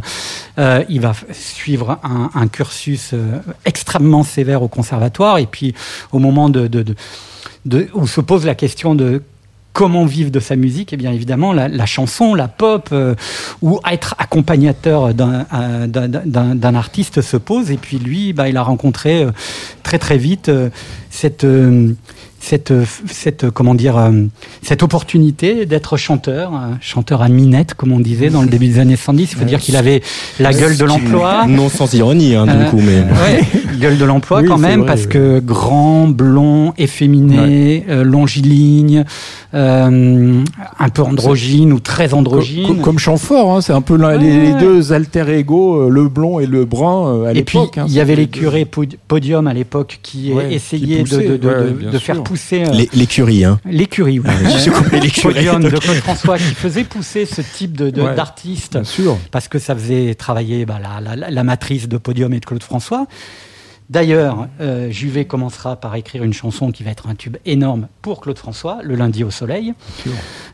Euh, 0.58 0.84
il 0.90 1.02
va 1.02 1.14
suivre 1.32 2.00
un, 2.04 2.30
un 2.34 2.48
cursus 2.48 3.12
euh, 3.14 3.40
extrêmement 3.66 4.24
sévère 4.24 4.64
au 4.64 4.68
conservatoire. 4.68 5.38
Et 5.38 5.46
puis, 5.46 5.74
au 6.12 6.20
moment 6.20 6.50
de, 6.50 6.68
de, 6.68 6.82
de, 6.84 6.96
de- 7.66 7.88
où 7.94 8.08
se 8.08 8.22
pose 8.22 8.46
la 8.46 8.56
question 8.56 8.96
de 8.96 9.22
comment 9.74 10.06
vivre 10.06 10.32
de 10.32 10.40
sa 10.40 10.56
musique, 10.56 10.94
et 10.94 10.98
bien 10.98 11.12
évidemment 11.12 11.54
la, 11.54 11.86
chanson, 11.86 12.34
la 12.36 12.48
pop, 12.48 12.90
euh, 12.92 13.16
ou 13.62 13.80
être 13.90 14.16
accompagnateur 14.18 15.14
d'un 15.14 15.46
euh, 15.54 15.88
d'un- 15.88 16.76
artiste 16.76 17.22
se 17.22 17.38
pose. 17.38 17.72
Et 17.72 17.78
puis 17.78 17.98
lui, 17.98 18.34
bah, 18.34 18.50
il 18.50 18.58
a 18.58 18.64
rencontré 18.64 19.24
euh, 19.24 19.32
très 19.84 20.00
très 20.00 20.18
vite 20.18 20.52
cette 21.10 21.46
cette, 22.40 22.72
euh, 22.72 22.86
cette 23.08 23.44
euh, 23.46 23.52
comment 23.52 23.76
dire 23.76 23.98
euh, 23.98 24.12
cette 24.62 24.82
opportunité 24.84 25.66
d'être 25.66 25.98
chanteur, 25.98 26.52
chanteur 26.82 27.22
à 27.22 27.30
minette 27.30 27.74
comme 27.74 27.92
on 27.92 28.00
disait 28.00 28.30
dans 28.30 28.42
le 28.42 28.48
début 28.48 28.68
des 28.68 28.80
années 28.80 28.96
110. 28.96 29.32
Il 29.34 29.38
faut 29.38 29.46
dire 29.46 29.60
qu'il 29.60 29.76
avait 29.76 30.02
la 30.40 30.54
gueule 30.54 30.78
de 30.78 30.86
l'emploi. 30.86 31.46
Non 31.48 31.70
sans 31.70 31.94
ironie, 31.94 32.36
hein, 32.36 32.46
du 32.46 32.52
Euh, 32.54 32.70
coup, 32.70 32.80
mais. 32.80 33.00
Ouais, 33.02 33.44
gueule 33.80 33.98
de 33.98 34.06
l'emploi 34.06 34.42
Oui, 34.42 34.48
quand 34.48 34.58
même, 34.58 34.80
vrai, 34.80 34.88
parce 34.88 35.04
oui. 35.04 35.10
que 35.10 35.40
grand, 35.40 36.08
blond, 36.08 36.74
efféminé, 36.78 37.86
euh, 37.90 38.04
longiligne, 38.04 39.06
euh, 39.54 40.44
un 40.80 40.90
peu 40.90 41.02
androgyne 41.02 41.74
ou 41.74 41.80
très 41.80 42.14
androgyne. 42.14 42.68
Comme, 42.68 42.82
comme 42.82 43.00
Chamfort, 43.00 43.52
hein, 43.56 43.62
c'est 43.62 43.74
un 43.74 43.82
peu 43.82 43.96
les, 44.18 44.54
deux 44.60 44.92
alter 44.94 45.26
ego, 45.38 45.90
le 45.90 46.08
blond 46.08 46.40
et 46.40 46.46
le 46.46 46.66
brun 46.66 47.26
à 47.26 47.32
Et 47.34 47.44
puis, 47.44 47.58
l'époque. 47.58 47.78
hein, 47.78 47.86
il 47.88 47.94
y 47.94 48.00
avait 48.00 48.16
les 48.16 48.28
curés 48.28 48.66
pod- 48.66 48.96
podium 49.08 49.48
à 49.48 49.54
l'époque 49.54 50.00
qui 50.04 50.32
Ouais, 50.34 50.54
essayaient 50.54 51.04
qui 51.04 51.10
de, 51.12 51.18
de, 51.18 51.22
poussaient, 51.22 51.38
de, 51.38 51.48
ouais, 51.48 51.64
de- 51.66 51.70
bien 51.74 51.90
de 51.92 51.98
faire. 51.98 52.24
Pousser 52.30 52.64
euh, 52.64 52.86
L'écurie, 52.94 53.44
hein. 53.44 53.60
l'écurie. 53.66 54.20
oui. 54.20 54.30
L'écurie. 55.02 55.34
Podium 55.34 55.64
de 55.64 55.70
Claude 55.80 55.96
François 55.98 56.38
qui 56.38 56.54
faisait 56.54 56.84
pousser 56.84 57.26
ce 57.26 57.42
type 57.42 57.76
de- 57.76 57.90
de- 57.90 58.04
Ouais. 58.04 58.14
d'artiste 58.16 58.74
Bien 58.74 58.84
sûr. 58.84 59.18
parce 59.32 59.48
que 59.48 59.58
ça 59.58 59.74
faisait 59.76 60.14
travailler 60.14 60.66
bah, 60.68 60.78
la, 60.80 61.16
la- 61.16 61.32
la 61.32 61.44
matrice 61.44 61.88
de 61.88 61.98
Podium 61.98 62.32
et 62.34 62.40
de 62.40 62.46
Claude 62.46 62.62
François. 62.62 63.08
D'ailleurs, 63.90 64.48
euh, 64.62 64.92
Juvet 64.92 65.26
commencera 65.26 65.76
par 65.76 65.96
écrire 65.96 66.24
une 66.24 66.32
chanson 66.34 66.70
qui 66.72 66.84
va 66.84 66.92
être 66.92 67.08
un 67.08 67.16
tube 67.16 67.38
énorme 67.48 67.88
pour 68.04 68.22
Claude 68.22 68.38
François, 68.38 68.82
Le 68.84 68.94
lundi 68.94 69.24
au 69.24 69.32
soleil. 69.32 69.74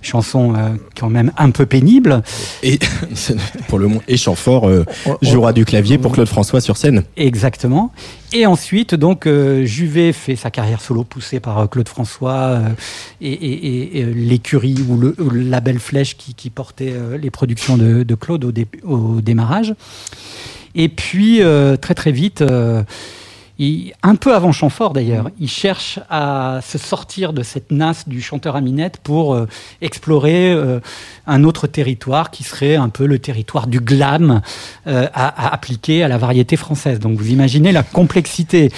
Chanson 0.01 0.55
euh, 0.55 0.69
quand 0.97 1.09
même 1.09 1.33
un 1.37 1.51
peu 1.51 1.65
pénible. 1.65 2.23
Et 2.63 2.79
pour 3.67 3.77
le 3.77 3.89
Chamfort 4.15 4.69
euh, 4.69 4.85
Oh, 5.05 5.17
jouera 5.21 5.51
du 5.51 5.65
clavier 5.65 5.97
pour 5.97 6.13
Claude 6.13 6.29
François 6.29 6.61
sur 6.61 6.77
scène. 6.77 7.03
Exactement. 7.17 7.91
Et 8.31 8.45
ensuite, 8.45 8.95
donc, 8.95 9.27
euh, 9.27 9.65
Juvet 9.65 10.13
fait 10.13 10.37
sa 10.37 10.49
carrière 10.49 10.79
solo 10.79 11.03
poussée 11.03 11.41
par 11.41 11.59
euh, 11.59 11.67
Claude 11.67 11.89
François 11.89 12.31
euh, 12.35 12.69
et, 13.19 13.31
et- 13.33 13.67
et- 13.97 13.99
et, 13.99 14.05
l'écurie 14.05 14.77
ou 14.87 14.95
le, 14.97 15.13
ou 15.19 15.29
le 15.29 15.41
label 15.41 15.79
Flèche 15.79 16.15
qui, 16.15 16.35
qui 16.35 16.49
portait 16.49 16.93
les 17.19 17.31
productions 17.31 17.75
de, 17.75 18.03
de 18.03 18.15
Claude 18.15 18.45
au, 18.45 18.53
dé- 18.53 18.67
au 18.83 19.19
démarrage. 19.19 19.73
Et 20.73 20.87
puis, 20.87 21.41
euh, 21.41 21.75
très 21.77 21.95
très 21.95 22.11
vite, 22.13 22.41
un 24.03 24.15
peu 24.15 24.35
avant 24.35 24.51
Chamfort 24.51 24.91
d'ailleurs, 24.91 25.29
il 25.39 25.47
cherche 25.47 25.99
à 26.09 26.59
se 26.61 26.77
sortir 26.77 27.31
de 27.31 27.41
cette 27.41 27.71
nasse 27.71 28.07
du 28.07 28.21
chanteur 28.21 28.57
à 28.57 28.61
minette 28.61 28.99
pour 29.01 29.33
euh, 29.33 29.47
explorer 29.81 30.51
euh, 30.51 30.81
un 31.25 31.43
autre 31.45 31.65
territoire 31.65 32.31
qui 32.31 32.43
serait 32.43 32.75
un 32.75 32.89
peu 32.89 33.05
le 33.05 33.17
territoire 33.17 33.67
du 33.67 33.79
glam 33.79 34.41
euh, 34.87 35.07
à, 35.13 35.53
appliquer 35.53 36.03
à 36.03 36.09
la 36.09 36.17
variété 36.17 36.57
française. 36.57 36.99
Donc 36.99 37.17
vous 37.17 37.29
imaginez 37.29 37.71
la 37.71 37.83
complexité. 37.83 38.71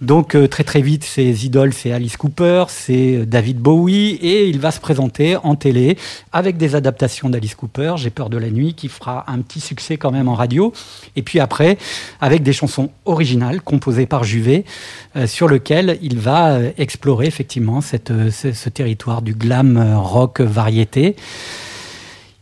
Donc 0.00 0.36
très 0.50 0.64
très 0.64 0.80
vite, 0.80 1.04
ses 1.04 1.44
idoles, 1.44 1.74
c'est 1.74 1.92
Alice 1.92 2.16
Cooper, 2.16 2.64
c'est 2.68 3.26
David 3.26 3.58
Bowie, 3.58 4.18
et 4.22 4.48
il 4.48 4.58
va 4.58 4.70
se 4.70 4.80
présenter 4.80 5.36
en 5.36 5.56
télé 5.56 5.98
avec 6.32 6.56
des 6.56 6.74
adaptations 6.74 7.28
d'Alice 7.28 7.54
Cooper, 7.54 7.94
J'ai 7.96 8.10
peur 8.10 8.30
de 8.30 8.38
la 8.38 8.50
nuit, 8.50 8.74
qui 8.74 8.88
fera 8.88 9.24
un 9.28 9.40
petit 9.40 9.60
succès 9.60 9.98
quand 9.98 10.10
même 10.10 10.28
en 10.28 10.34
radio. 10.34 10.72
Et 11.16 11.22
puis 11.22 11.38
après, 11.38 11.76
avec 12.20 12.42
des 12.42 12.52
chansons 12.52 12.90
originales 13.04 13.60
composées 13.60 14.05
par 14.06 14.24
Juvet, 14.24 14.64
euh, 15.16 15.26
sur 15.26 15.48
lequel 15.48 15.98
il 16.02 16.18
va 16.18 16.52
euh, 16.52 16.70
explorer 16.78 17.26
effectivement 17.26 17.80
cette, 17.80 18.10
euh, 18.10 18.30
ce, 18.30 18.52
ce 18.52 18.68
territoire 18.68 19.22
du 19.22 19.34
glam 19.34 19.94
rock 19.96 20.40
variété. 20.40 21.16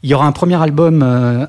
Il 0.03 0.11
y 0.11 0.15
aura 0.15 0.27
un 0.27 0.33
premier 0.33 0.63
album 0.63 1.03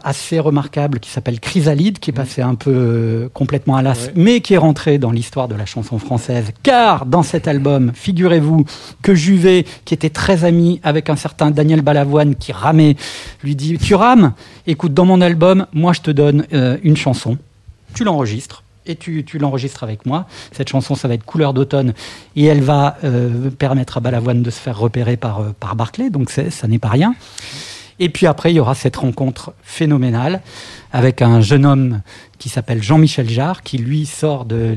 assez 0.06 0.40
remarquable 0.40 1.02
qui 1.02 1.10
s'appelle 1.10 1.42
Chrysalide, 1.42 2.00
qui 2.00 2.12
est 2.12 2.14
passé 2.14 2.42
un 2.42 2.56
peu 2.56 3.30
complètement 3.34 3.76
à 3.76 3.82
l'as, 3.82 4.12
mais 4.16 4.40
qui 4.40 4.54
est 4.54 4.58
rentré 4.58 4.98
dans 4.98 5.12
l'histoire 5.12 5.50
de 5.50 5.56
la 5.56 5.66
chanson 5.66 6.00
française. 6.00 6.54
Car 6.64 7.06
dans 7.06 7.22
cet 7.22 7.50
album, 7.50 7.92
figurez-vous 7.94 8.64
que 9.02 9.14
Juvet, 9.14 9.66
qui 9.84 9.94
était 9.94 10.10
très 10.10 10.46
ami 10.46 10.80
avec 10.84 11.10
un 11.10 11.18
certain 11.18 11.52
Daniel 11.52 11.82
Balavoine 11.82 12.36
qui 12.36 12.54
ramait, 12.54 12.96
lui 13.44 13.58
dit 13.58 13.78
Tu 13.78 13.94
rames? 13.94 14.32
Écoute, 14.68 14.94
dans 14.94 15.06
mon 15.06 15.20
album, 15.20 15.68
moi 15.74 15.92
je 15.92 16.00
te 16.00 16.12
donne 16.12 16.46
une 16.82 16.96
chanson, 16.96 17.38
tu 17.94 18.06
l'enregistres 18.06 18.64
et 18.88 18.96
tu, 18.96 19.24
tu 19.26 19.38
l'enregistres 19.38 19.84
avec 19.84 20.06
moi. 20.06 20.26
Cette 20.52 20.70
chanson, 20.70 20.96
ça 20.96 21.08
va 21.08 21.14
être 21.16 21.26
Couleur 21.26 21.54
d'automne 21.54 21.94
et 22.36 22.46
elle 22.46 22.62
va 22.62 22.98
euh, 23.04 23.50
permettre 23.50 23.98
à 23.98 24.00
Balavoine 24.00 24.44
de 24.44 24.50
se 24.50 24.60
faire 24.60 24.78
repérer 24.78 25.18
par, 25.18 25.40
euh, 25.42 25.54
par 25.60 25.76
Barclay, 25.76 26.10
donc 26.10 26.30
ça 26.30 26.68
n'est 26.68 26.80
pas 26.80 26.90
rien. 26.90 27.16
Et 28.00 28.10
puis 28.10 28.28
après, 28.28 28.52
il 28.52 28.56
y 28.56 28.60
aura 28.60 28.76
cette 28.76 28.98
rencontre 28.98 29.54
phénoménale 29.64 30.42
avec 30.92 31.22
un 31.22 31.40
jeune 31.40 31.66
homme 31.66 32.02
qui 32.40 32.50
s'appelle 32.50 32.84
Jean-Michel 32.84 33.30
Jarre, 33.30 33.64
qui 33.64 33.78
lui 33.78 34.06
sort 34.06 34.44
de 34.44 34.76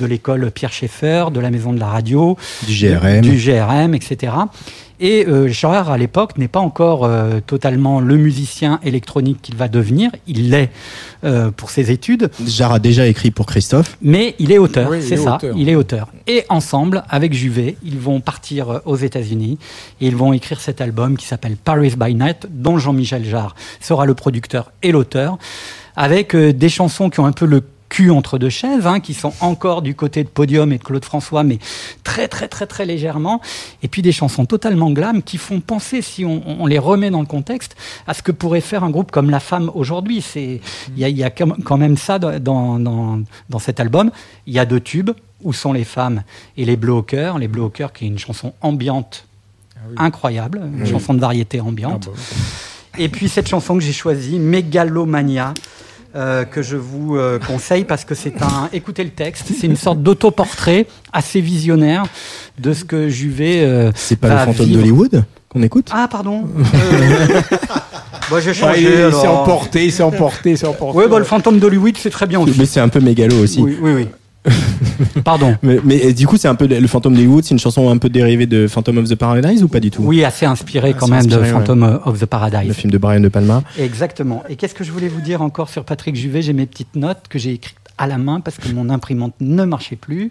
l'école 0.00 0.50
Pierre 0.50 0.72
Schaeffer, 0.72 1.26
de 1.32 1.40
la 1.40 1.50
maison 1.50 1.72
de 1.72 1.78
la 1.78 1.88
radio, 1.88 2.38
Du 2.66 2.74
GRM. 2.74 3.20
du 3.20 3.36
GRM, 3.36 3.94
etc. 3.94 4.32
Et 5.06 5.26
euh, 5.28 5.48
Jarre, 5.48 5.90
à 5.90 5.98
l'époque, 5.98 6.38
n'est 6.38 6.48
pas 6.48 6.60
encore 6.60 7.04
euh, 7.04 7.40
totalement 7.46 8.00
le 8.00 8.16
musicien 8.16 8.80
électronique 8.82 9.42
qu'il 9.42 9.54
va 9.54 9.68
devenir. 9.68 10.10
Il 10.26 10.48
l'est 10.48 10.70
euh, 11.24 11.50
pour 11.50 11.68
ses 11.68 11.90
études, 11.90 12.30
Jarre 12.46 12.72
a 12.72 12.78
déjà 12.78 13.06
écrit 13.06 13.30
pour 13.30 13.44
Christophe. 13.44 13.98
mais 14.00 14.34
il 14.38 14.50
est 14.50 14.56
auteur, 14.56 14.88
Oui, 14.90 15.02
c'est 15.02 15.14
est 15.14 15.18
ça, 15.18 15.36
auteur. 15.36 15.54
il 15.58 15.68
est 15.68 15.74
auteur. 15.74 16.08
Et 16.26 16.44
ensemble, 16.48 17.02
avec 17.10 17.34
Juvet, 17.34 17.76
ils 17.84 17.98
vont 17.98 18.20
partir 18.20 18.70
euh, 18.70 18.78
aux 18.86 18.96
États-Unis 18.96 19.58
et 20.00 20.06
ils 20.06 20.16
vont 20.16 20.32
écrire 20.32 20.58
cet 20.58 20.80
album 20.80 21.18
qui 21.18 21.26
s'appelle 21.26 21.56
Paris 21.62 21.92
by 21.98 22.14
Night, 22.14 22.46
dont 22.48 22.78
Jean-Michel 22.78 23.26
Jarre 23.26 23.54
sera 23.80 24.06
le 24.06 24.14
producteur 24.14 24.72
et 24.82 24.90
l'auteur, 24.90 25.36
avec 25.96 26.34
euh, 26.34 26.54
des 26.54 26.70
chansons 26.70 27.10
qui 27.10 27.20
ont 27.20 27.26
un 27.26 27.32
peu 27.32 27.44
le 27.44 27.62
cul 27.88 28.10
entre 28.10 28.38
deux 28.38 28.48
chaises, 28.48 28.86
hein, 28.86 29.00
qui 29.00 29.14
sont 29.14 29.32
encore 29.40 29.82
du 29.82 29.94
côté 29.94 30.24
de 30.24 30.28
Podium 30.28 30.72
et 30.72 30.78
de 30.78 30.82
Claude 30.82 31.04
François, 31.04 31.44
mais 31.44 31.58
très 32.02 32.28
très 32.28 32.48
très 32.48 32.66
très 32.66 32.84
légèrement, 32.86 33.40
et 33.82 33.88
puis 33.88 34.02
des 34.02 34.12
chansons 34.12 34.46
totalement 34.46 34.90
glam 34.90 35.22
qui 35.22 35.38
font 35.38 35.60
penser, 35.60 36.02
si 36.02 36.24
on, 36.24 36.42
on 36.62 36.66
les 36.66 36.78
remet 36.78 37.10
dans 37.10 37.20
le 37.20 37.26
contexte, 37.26 37.76
à 38.06 38.14
ce 38.14 38.22
que 38.22 38.32
pourrait 38.32 38.60
faire 38.60 38.84
un 38.84 38.90
groupe 38.90 39.10
comme 39.10 39.30
La 39.30 39.40
Femme 39.40 39.70
aujourd'hui. 39.74 40.22
C'est 40.22 40.60
il 40.96 40.98
y 40.98 41.04
a, 41.04 41.08
il 41.08 41.16
y 41.16 41.24
a 41.24 41.30
quand 41.30 41.78
même 41.78 41.96
ça 41.96 42.18
dans, 42.18 42.40
dans, 42.40 43.20
dans 43.48 43.58
cet 43.58 43.80
album. 43.80 44.10
Il 44.46 44.54
y 44.54 44.58
a 44.58 44.64
deux 44.64 44.80
tubes, 44.80 45.10
Où 45.42 45.52
sont 45.52 45.72
les 45.74 45.84
femmes 45.84 46.22
et 46.56 46.64
Les 46.64 46.76
Bleus 46.76 46.94
au 46.94 47.02
cœur? 47.02 47.38
Les 47.38 47.48
Bleus 47.48 47.64
au 47.64 47.68
cœur 47.68 47.92
qui 47.92 48.04
est 48.04 48.08
une 48.08 48.18
chanson 48.18 48.54
ambiante 48.60 49.26
incroyable, 49.98 50.62
une 50.78 50.86
chanson 50.86 51.12
de 51.12 51.20
variété 51.20 51.60
ambiante. 51.60 52.08
Et 52.96 53.10
puis 53.10 53.28
cette 53.28 53.48
chanson 53.48 53.76
que 53.76 53.82
j'ai 53.82 53.92
choisie, 53.92 54.38
Mégalomania, 54.38 55.52
euh, 56.16 56.44
que 56.44 56.62
je 56.62 56.76
vous 56.76 57.16
euh, 57.16 57.38
conseille 57.38 57.84
parce 57.84 58.04
que 58.04 58.14
c'est 58.14 58.40
un. 58.42 58.68
Écoutez 58.72 59.02
le 59.04 59.10
texte, 59.10 59.46
c'est 59.58 59.66
une 59.66 59.76
sorte 59.76 60.02
d'autoportrait 60.02 60.86
assez 61.12 61.40
visionnaire 61.40 62.04
de 62.58 62.72
ce 62.72 62.84
que 62.84 63.08
Juvet. 63.08 63.62
euh, 63.64 63.90
C'est 63.94 64.16
pas 64.16 64.28
va 64.28 64.46
le 64.46 64.52
fantôme 64.52 64.70
d'Hollywood 64.70 65.24
qu'on 65.48 65.62
écoute? 65.62 65.90
Ah, 65.92 66.08
pardon. 66.10 66.44
Euh, 68.24 68.30
bah, 68.30 68.40
j'ai 68.40 68.54
changé. 68.54 68.80
il 68.80 68.88
il 68.88 69.12
s'est 69.12 69.26
emporté, 69.28 69.84
il 69.84 69.92
s'est 69.92 70.02
emporté, 70.02 70.50
il 70.52 70.58
s'est 70.58 70.66
emporté. 70.66 70.98
Oui, 70.98 71.04
bah, 71.10 71.18
le 71.18 71.26
fantôme 71.26 71.58
d'Hollywood, 71.58 71.96
c'est 71.98 72.08
très 72.08 72.26
bien 72.26 72.40
aussi. 72.40 72.54
Mais 72.58 72.64
c'est 72.64 72.80
un 72.80 72.88
peu 72.88 73.00
mégalo 73.00 73.36
aussi. 73.42 73.60
Oui, 73.60 73.76
oui, 73.82 73.92
oui. 73.92 74.08
Pardon. 75.24 75.56
Mais, 75.62 75.78
mais, 75.84 76.12
du 76.12 76.26
coup, 76.26 76.36
c'est 76.36 76.48
un 76.48 76.54
peu 76.54 76.66
le 76.66 76.86
fantôme 76.86 77.14
d'Hollywood, 77.14 77.44
c'est 77.44 77.52
une 77.52 77.58
chanson 77.58 77.88
un 77.90 77.98
peu 77.98 78.08
dérivée 78.08 78.46
de 78.46 78.66
Phantom 78.66 78.98
of 78.98 79.08
the 79.08 79.14
Paradise 79.14 79.62
ou 79.62 79.68
pas 79.68 79.80
du 79.80 79.90
tout? 79.90 80.02
Oui, 80.02 80.24
assez 80.24 80.46
inspiré 80.46 80.92
quand 80.92 81.06
Assez 81.06 81.10
même 81.12 81.26
de 81.26 81.34
inspiré, 81.34 81.52
ouais. 81.52 81.58
Phantom 81.58 82.00
of 82.04 82.18
the 82.18 82.20
Le 82.22 82.26
Paradise. 82.26 82.72
film 82.74 82.90
de 82.90 82.98
Brian 82.98 83.20
De 83.20 83.28
Palma. 83.28 83.62
Exactement. 83.78 84.42
Et 84.48 84.56
qu'est-ce 84.56 84.74
que 84.74 84.84
je 84.84 84.92
voulais 84.92 85.08
vous 85.08 85.20
dire 85.20 85.42
encore 85.42 85.68
sur 85.68 85.84
Patrick 85.84 86.16
Juvet? 86.16 86.42
J'ai 86.42 86.52
mes 86.52 86.66
petites 86.66 86.96
notes 86.96 87.22
que 87.28 87.38
j'ai 87.38 87.52
écrites 87.52 87.76
à 87.98 88.06
la 88.06 88.18
main 88.18 88.40
parce 88.40 88.56
que 88.58 88.68
mon 88.70 88.90
imprimante 88.90 89.34
ne 89.40 89.64
marchait 89.64 89.96
plus. 89.96 90.30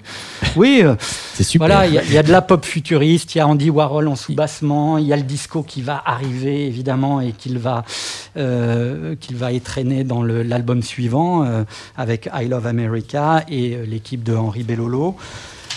Oui, 0.56 0.82
euh, 0.84 0.96
C'est 1.34 1.44
super. 1.44 1.68
voilà, 1.68 1.88
il 1.88 1.94
y, 1.94 1.98
a- 1.98 2.04
il 2.04 2.12
y 2.12 2.18
a 2.18 2.24
de 2.24 2.32
la 2.32 2.42
pop 2.42 2.66
futuriste, 2.66 3.36
il 3.36 3.38
y 3.38 3.42
a 3.42 3.48
Andy 3.48 3.70
Warhol 3.70 4.08
en 4.08 4.16
sous-bassement, 4.16 4.98
il 4.98 5.06
y 5.08 5.14
a 5.14 5.16
le 5.18 5.24
disco 5.24 5.64
qui 5.64 5.82
va 5.82 6.02
arriver 6.06 6.68
évidemment 6.68 7.22
et 7.22 7.32
qu'il 7.32 7.58
va, 7.60 7.84
euh, 8.38 9.16
qu'il 9.20 9.36
va 9.38 9.52
étraîner 9.52 10.04
dans 10.04 10.24
l'album 10.24 10.82
suivant 10.82 11.44
euh, 11.46 11.64
avec 11.98 12.30
I 12.34 12.48
Love 12.48 12.68
America 12.68 13.44
et 13.50 13.78
l'équipe 13.88 14.24
de 14.24 14.36
Henri 14.36 14.64
Bellolo. 14.64 15.16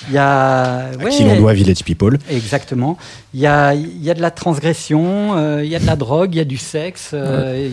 Il 0.08 0.14
y 0.14 0.18
a, 0.18 0.86
À 0.90 1.08
qui 1.10 1.24
l'on 1.24 1.36
doit 1.36 1.52
Village 1.52 1.82
People. 1.84 2.18
Exactement. 2.30 2.96
Il 3.34 3.40
y 3.40 3.46
a, 3.46 3.74
il 3.74 4.02
y 4.02 4.10
a 4.10 4.14
de 4.14 4.22
la 4.22 4.30
transgression, 4.30 5.36
euh, 5.36 5.62
il 5.64 5.70
y 5.70 5.76
a 5.76 5.78
de 5.78 5.86
la 5.86 5.96
drogue, 5.96 6.30
il 6.34 6.38
y 6.38 6.40
a 6.40 6.44
du 6.44 6.56
sexe. 6.56 7.10
euh. 7.12 7.68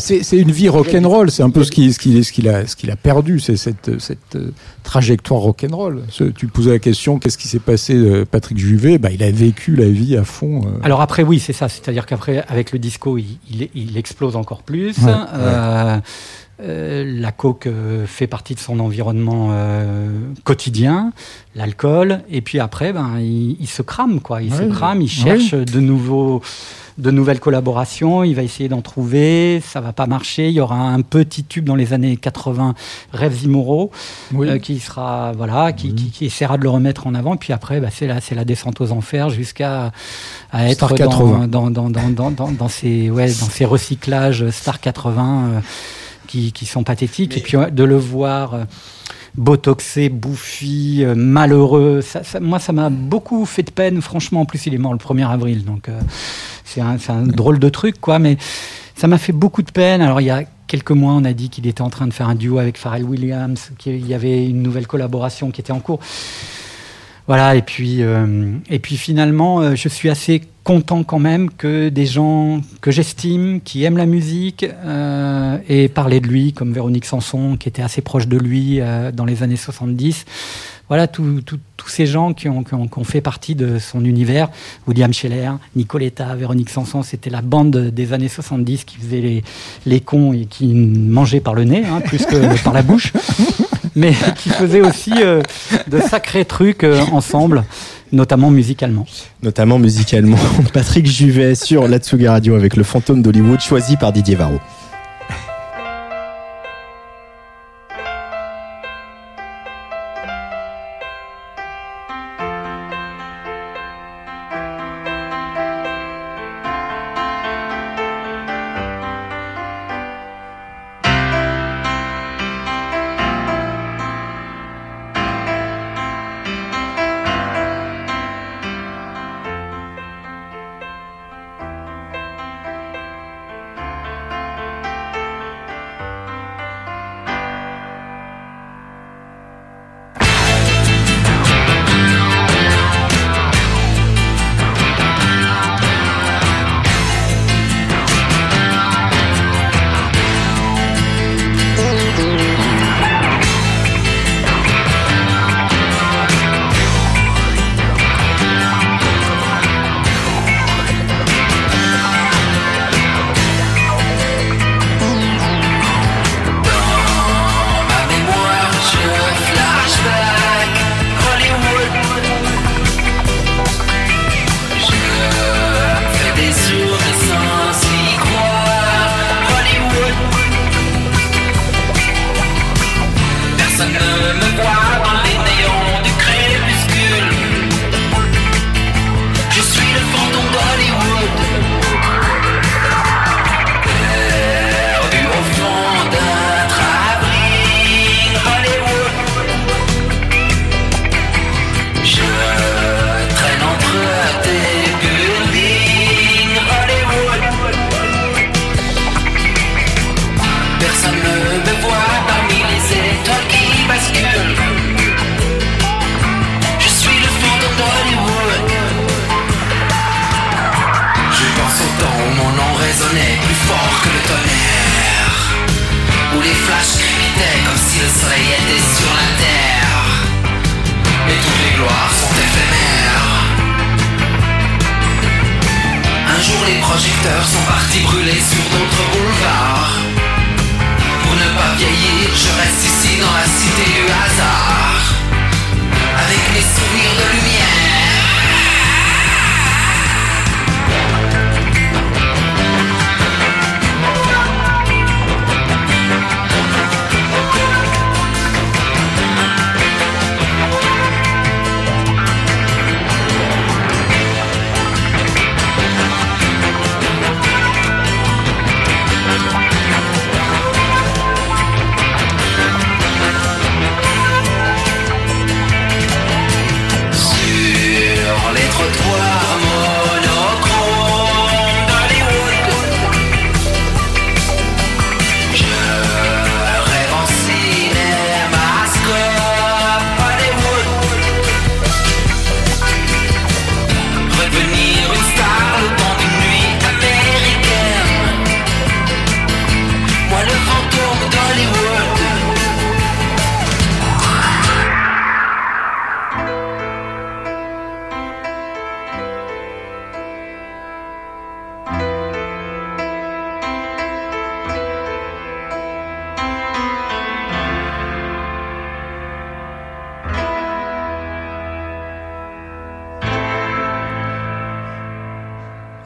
C'est 0.00 0.22
c'est 0.22 0.38
une 0.38 0.50
vie 0.50 0.68
rock'n'roll, 0.68 1.30
c'est 1.30 1.42
un 1.42 1.50
peu 1.50 1.64
ce 1.64 1.70
qu'il 1.70 1.92
ce 1.92 1.98
qu'il- 1.98 2.24
ce 2.24 2.32
qu'il 2.32 2.48
a, 2.48 2.66
ce 2.66 2.76
qu'il 2.76 2.90
a 2.90 2.96
perdu, 2.96 3.40
c'est 3.40 3.56
cette, 3.56 4.00
cette 4.00 4.36
euh, 4.36 4.52
trajectoire 4.82 5.40
rock'n'roll. 5.40 6.02
Tu 6.36 6.46
posais 6.46 6.70
la 6.70 6.78
question, 6.78 7.18
qu'est-ce 7.18 7.38
qui 7.38 7.48
s'est 7.48 7.58
passé, 7.58 7.94
euh, 7.94 8.24
Patrick 8.24 8.58
Juvet? 8.58 8.98
Bah, 8.98 9.10
Il 9.12 9.22
a 9.22 9.30
vécu 9.30 9.76
la 9.76 9.88
vie 9.88 10.16
à 10.16 10.24
fond. 10.24 10.62
Alors 10.82 11.00
après, 11.00 11.22
oui, 11.22 11.38
c'est 11.40 11.52
ça. 11.52 11.68
C'est-à-dire 11.68 12.06
qu'après, 12.06 12.44
avec 12.48 12.72
le 12.72 12.78
disco, 12.78 13.18
il, 13.18 13.38
il- 13.50 13.68
il 13.74 13.96
explose 13.96 14.36
encore 14.36 14.62
plus. 14.62 14.96
Ouais, 14.98 15.12
Euh, 15.34 15.98
euh, 16.60 17.04
la 17.18 17.32
coke 17.32 17.66
euh, 17.66 18.06
fait 18.06 18.26
partie 18.26 18.54
de 18.54 18.60
son 18.60 18.78
environnement 18.80 19.48
euh, 19.52 20.08
quotidien, 20.44 21.12
l'alcool, 21.54 22.20
et 22.30 22.40
puis 22.40 22.60
après, 22.60 22.92
ben, 22.92 23.18
il, 23.20 23.56
il 23.60 23.66
se 23.68 23.82
crame, 23.82 24.20
quoi. 24.20 24.42
Il 24.42 24.52
se 24.54 24.62
crame, 24.62 25.00
il 25.00 25.08
cherche 25.08 25.54
de 25.54 25.80
nouveaux, 25.80 26.40
de 26.98 27.10
nouvelles 27.10 27.40
collaborations. 27.40 28.22
Il 28.22 28.34
va 28.34 28.42
essayer 28.42 28.68
d'en 28.68 28.80
trouver, 28.82 29.60
ça 29.66 29.80
va 29.80 29.92
pas 29.92 30.06
marcher. 30.06 30.48
Il 30.48 30.54
y 30.54 30.60
aura 30.60 30.76
un 30.78 31.00
petit 31.00 31.42
tube 31.42 31.64
dans 31.64 31.74
les 31.74 31.94
années 31.94 32.16
80, 32.16 32.74
Rêves 33.12 33.42
immoraux, 33.42 33.90
Oui. 34.32 34.60
qui 34.60 34.78
sera 34.78 35.32
voilà, 35.32 35.72
qui, 35.72 35.94
qui- 35.94 36.10
qui 36.10 36.26
essaiera 36.26 36.58
de 36.58 36.62
le 36.62 36.70
remettre 36.70 37.06
en 37.08 37.14
avant. 37.14 37.36
Puis 37.36 37.52
après, 37.52 37.80
bah, 37.80 37.88
c'est 37.90 38.06
la 38.06 38.20
c'est 38.20 38.34
la 38.36 38.44
descente 38.44 38.80
aux 38.80 38.92
enfers 38.92 39.30
jusqu'à 39.30 39.90
à 40.52 40.68
être 40.68 40.88
dans, 40.90 40.94
80. 40.94 41.48
dans, 41.48 41.70
dans, 41.70 41.90
dans, 41.90 42.08
dans, 42.10 42.30
dans, 42.30 42.52
dans 42.52 42.68
ces 42.68 43.10
ouais 43.10 43.26
dans 43.26 43.48
ces 43.50 43.64
recyclages 43.64 44.48
Star 44.50 44.78
80 44.80 45.44
euh, 45.56 45.60
qui, 46.26 46.52
qui 46.52 46.66
sont 46.66 46.84
pathétiques. 46.84 47.36
Et 47.36 47.40
puis 47.40 47.56
de 47.72 47.84
le 47.84 47.96
voir. 47.96 48.54
euh, 48.54 48.64
botoxé, 49.34 50.10
bouffi, 50.10 50.98
euh, 51.02 51.14
malheureux. 51.14 52.02
Ça, 52.02 52.22
ça- 52.22 52.38
moi, 52.40 52.58
ça 52.58 52.72
m'a 52.72 52.90
beaucoup 52.90 53.46
fait 53.46 53.62
de 53.62 53.70
peine. 53.70 54.02
Franchement, 54.02 54.42
en 54.42 54.44
plus, 54.44 54.66
il 54.66 54.74
est 54.74 54.78
mort 54.78 54.92
le 54.92 54.98
1er 54.98 55.26
avril. 55.26 55.64
Donc, 55.64 55.88
euh, 55.88 55.98
c'est 56.64 56.80
un, 56.82 57.22
drôle 57.22 57.58
de 57.58 57.68
truc, 57.68 57.98
quoi. 58.00 58.18
Mais 58.18 58.36
ça 58.94 59.06
m'a 59.08 59.18
fait 59.18 59.32
beaucoup 59.32 59.62
de 59.62 59.70
peine. 59.70 60.02
Alors, 60.02 60.20
il 60.20 60.24
y 60.26 60.30
a 60.30 60.44
quelques 60.66 60.90
mois, 60.90 61.12
on 61.14 61.24
a 61.24 61.32
dit 61.32 61.48
qu'il 61.48 61.66
était 61.66 61.80
en 61.82 61.90
train 61.90 62.06
de 62.06 62.12
faire 62.12 62.28
un 62.28 62.34
duo 62.34 62.58
avec 62.58 62.76
Pharrell 62.76 63.04
Williams, 63.04 63.70
qu'il 63.78 64.06
y 64.06 64.14
avait 64.14 64.44
une 64.46 64.62
nouvelle 64.62 64.86
collaboration 64.86 65.50
qui 65.50 65.60
était 65.62 65.72
en 65.72 65.80
cours. 65.80 66.00
Voilà, 67.26 67.54
et 67.54 67.62
puis, 67.62 68.02
euh, 68.02 68.52
et 68.68 68.78
puis 68.80 68.96
finalement, 68.96 69.60
euh, 69.60 69.74
je 69.76 69.88
suis 69.88 70.10
assez 70.10 70.42
content 70.64 71.02
quand 71.02 71.18
même 71.18 71.50
que 71.50 71.88
des 71.88 72.06
gens 72.06 72.60
que 72.80 72.90
j'estime, 72.90 73.60
qui 73.60 73.84
aiment 73.84 73.96
la 73.96 74.06
musique, 74.06 74.64
euh, 74.84 75.58
aient 75.68 75.88
parlé 75.88 76.20
de 76.20 76.28
lui, 76.28 76.52
comme 76.52 76.72
Véronique 76.72 77.04
Sanson, 77.04 77.56
qui 77.56 77.68
était 77.68 77.82
assez 77.82 78.00
proche 78.00 78.28
de 78.28 78.38
lui 78.38 78.80
euh, 78.80 79.12
dans 79.12 79.24
les 79.24 79.42
années 79.42 79.56
70. 79.56 80.24
Voilà, 80.88 81.06
tous 81.06 81.40
ces 81.86 82.06
gens 82.06 82.34
qui 82.34 82.48
ont, 82.48 82.64
qui, 82.64 82.74
ont, 82.74 82.86
qui 82.86 82.98
ont 82.98 83.04
fait 83.04 83.22
partie 83.22 83.54
de 83.54 83.78
son 83.78 84.04
univers. 84.04 84.50
William 84.86 85.12
Scheller, 85.12 85.52
Nicoletta, 85.74 86.34
Véronique 86.34 86.68
Sanson, 86.68 87.02
c'était 87.02 87.30
la 87.30 87.40
bande 87.40 87.76
des 87.76 88.12
années 88.12 88.28
70 88.28 88.84
qui 88.84 88.96
faisait 88.98 89.20
les, 89.20 89.44
les 89.86 90.00
cons 90.00 90.34
et 90.34 90.44
qui 90.44 90.74
mangeait 90.74 91.40
par 91.40 91.54
le 91.54 91.64
nez, 91.64 91.84
hein, 91.86 92.00
plus 92.02 92.26
que 92.26 92.62
par 92.64 92.74
la 92.74 92.82
bouche 92.82 93.12
mais 93.94 94.12
qui 94.36 94.50
faisait 94.50 94.80
aussi 94.80 95.12
euh, 95.16 95.42
de 95.88 96.00
sacrés 96.00 96.44
trucs 96.44 96.84
euh, 96.84 97.00
ensemble, 97.12 97.64
notamment 98.12 98.50
musicalement. 98.50 99.06
Notamment 99.42 99.78
musicalement. 99.78 100.38
Patrick 100.72 101.06
Juvet 101.06 101.54
sur 101.54 101.88
la 101.88 101.98
Tsuga 101.98 102.32
Radio 102.32 102.54
avec 102.54 102.76
le 102.76 102.84
fantôme 102.84 103.22
d'Hollywood 103.22 103.60
choisi 103.60 103.96
par 103.96 104.12
Didier 104.12 104.36
Varro. 104.36 104.60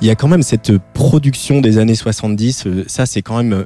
Il 0.07 0.09
y 0.09 0.13
a 0.13 0.15
quand 0.15 0.29
même 0.29 0.45
cette 0.45 0.79
production 0.95 1.61
des 1.61 1.79
années 1.79 1.97
70, 1.97 2.69
euh, 2.69 2.85
ça 2.87 3.07
c'est 3.07 3.23
quand 3.23 3.39
même 3.39 3.53
euh, 3.53 3.65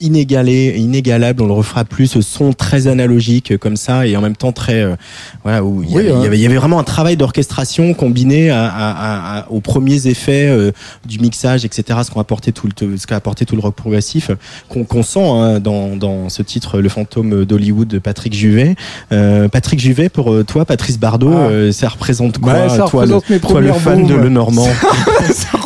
inégalé, 0.00 0.74
inégalable, 0.78 1.42
on 1.42 1.46
le 1.46 1.52
refera 1.52 1.84
plus, 1.84 2.06
ce 2.06 2.20
son 2.20 2.52
très 2.52 2.86
analogique 2.86 3.52
euh, 3.52 3.58
comme 3.58 3.76
ça 3.76 4.06
et 4.06 4.16
en 4.16 4.20
même 4.20 4.36
temps 4.36 4.52
très 4.52 4.82
euh, 4.82 4.94
voilà 5.42 5.64
où 5.64 5.82
il 5.82 5.90
y, 5.90 5.94
Oui, 5.94 6.08
hein. 6.10 6.20
avait- 6.24 6.36
il 6.38 6.42
y 6.42 6.46
avait 6.46 6.56
vraiment 6.56 6.78
un 6.78 6.84
travail 6.84 7.16
d'orchestration 7.16 7.92
combiné 7.94 8.50
à, 8.50 8.66
à- 8.66 9.38
à- 9.40 9.50
aux 9.50 9.60
premiers 9.60 10.06
effets 10.06 10.46
euh, 10.48 10.72
du 11.06 11.18
mixage, 11.18 11.64
etc. 11.64 11.98
Ce 12.04 12.10
qu'on 12.10 12.20
apporté 12.20 12.52
tout 12.52 12.68
le 12.80 12.96
ce 12.96 13.06
qu'a 13.06 13.16
apporté 13.16 13.44
tout 13.44 13.56
le 13.56 13.60
rock 13.62 13.74
progressif 13.74 14.30
qu'on 14.68 14.84
qu'on 14.84 15.02
sent 15.02 15.20
hein, 15.28 15.60
dans, 15.60 15.96
dans 15.96 16.28
ce 16.28 16.42
titre 16.42 16.78
Le 16.80 16.88
fantôme 16.88 17.44
d'Hollywood 17.44 17.88
de 17.88 17.98
Patrick 17.98 18.34
Juvet. 18.34 18.76
Euh, 19.12 19.48
Patrick 19.48 19.80
Juvet 19.80 20.08
pour 20.08 20.32
euh, 20.32 20.44
toi, 20.44 20.64
Patrice 20.64 20.98
Bardot, 20.98 21.32
Ah. 21.34 21.72
ça 21.72 21.88
représente 21.88 22.38
quoi 22.38 22.52
Ouais, 22.54 22.68
ça 22.68 22.76
toi, 22.88 23.02
représente 23.02 23.28
le, 23.28 23.40
toi, 23.40 23.60
le 23.60 23.72
fan 23.72 24.06
de. 24.06 24.14
Le 24.14 24.28
Normand 24.28 24.68
Ça 25.32 25.58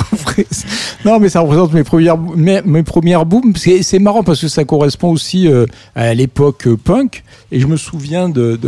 non, 1.05 1.18
mais 1.18 1.29
ça 1.29 1.40
représente 1.40 1.72
mes 1.72 1.85
premières, 1.85 2.18
mes, 2.18 2.83
premières 2.83 3.26
booms. 3.26 3.55
C'est 3.57 3.98
marrant 3.98 4.22
parce 4.22 4.40
que 4.40 4.48
ça 4.48 4.64
correspond 4.64 5.11
aussi 5.11 5.48
euh, 5.48 5.66
à 5.94 6.14
l'époque 6.14 6.66
euh, 6.66 6.76
punk. 6.76 7.24
Et 7.53 7.61
je 7.61 7.66
me 7.66 7.76
souviens 7.76 8.29
de, 8.29 8.59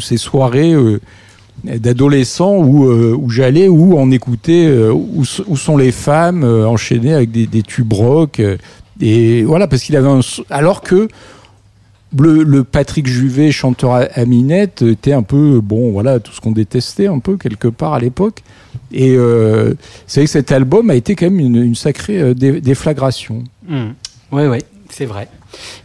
ces 0.00 0.16
soirées 0.16 0.72
euh, 0.72 1.00
d'adolescents 1.64 2.56
où, 2.58 3.30
j'allais, 3.30 3.68
où 3.68 3.94
on 3.96 4.10
écoutait 4.10 4.68
où, 4.90 5.24
sont 5.24 5.76
les 5.76 5.92
femmes 5.92 6.44
enchaînées 6.44 7.14
avec 7.14 7.30
des, 7.30 7.46
des 7.46 7.62
tubes 7.62 7.92
rock. 7.92 8.42
et 9.00 9.42
voilà, 9.44 9.66
parce 9.66 9.82
qu'il 9.82 9.96
avait 9.96 10.08
un. 10.08 10.20
Alors 10.50 10.82
que 10.82 11.08
le, 12.18 12.42
le 12.42 12.64
Patrick 12.64 13.06
Juvet, 13.06 13.50
chanteur 13.52 13.92
à, 13.92 13.98
à 14.14 14.24
minette, 14.24 14.82
était 14.82 15.12
un 15.12 15.22
peu, 15.22 15.60
bon, 15.62 15.90
voilà, 15.92 16.20
tout 16.20 16.32
ce 16.32 16.40
qu'on 16.40 16.52
détestait 16.52 17.06
un 17.06 17.18
peu 17.18 17.36
quelque 17.36 17.68
part 17.68 17.94
à 17.94 17.98
l'époque. 18.00 18.42
Et 18.92 19.14
euh, 19.16 19.74
c'est 20.06 20.20
vrai 20.20 20.26
que 20.26 20.30
cet 20.32 20.52
album 20.52 20.90
a 20.90 20.94
été 20.94 21.14
quand 21.16 21.26
même 21.26 21.40
une, 21.40 21.56
une 21.56 21.74
sacrée 21.74 22.20
euh, 22.20 22.34
dé- 22.34 22.60
déflagration. 22.60 23.44
Oui, 23.68 24.46
oui, 24.46 24.58
c'est 24.90 25.06
vrai. 25.06 25.28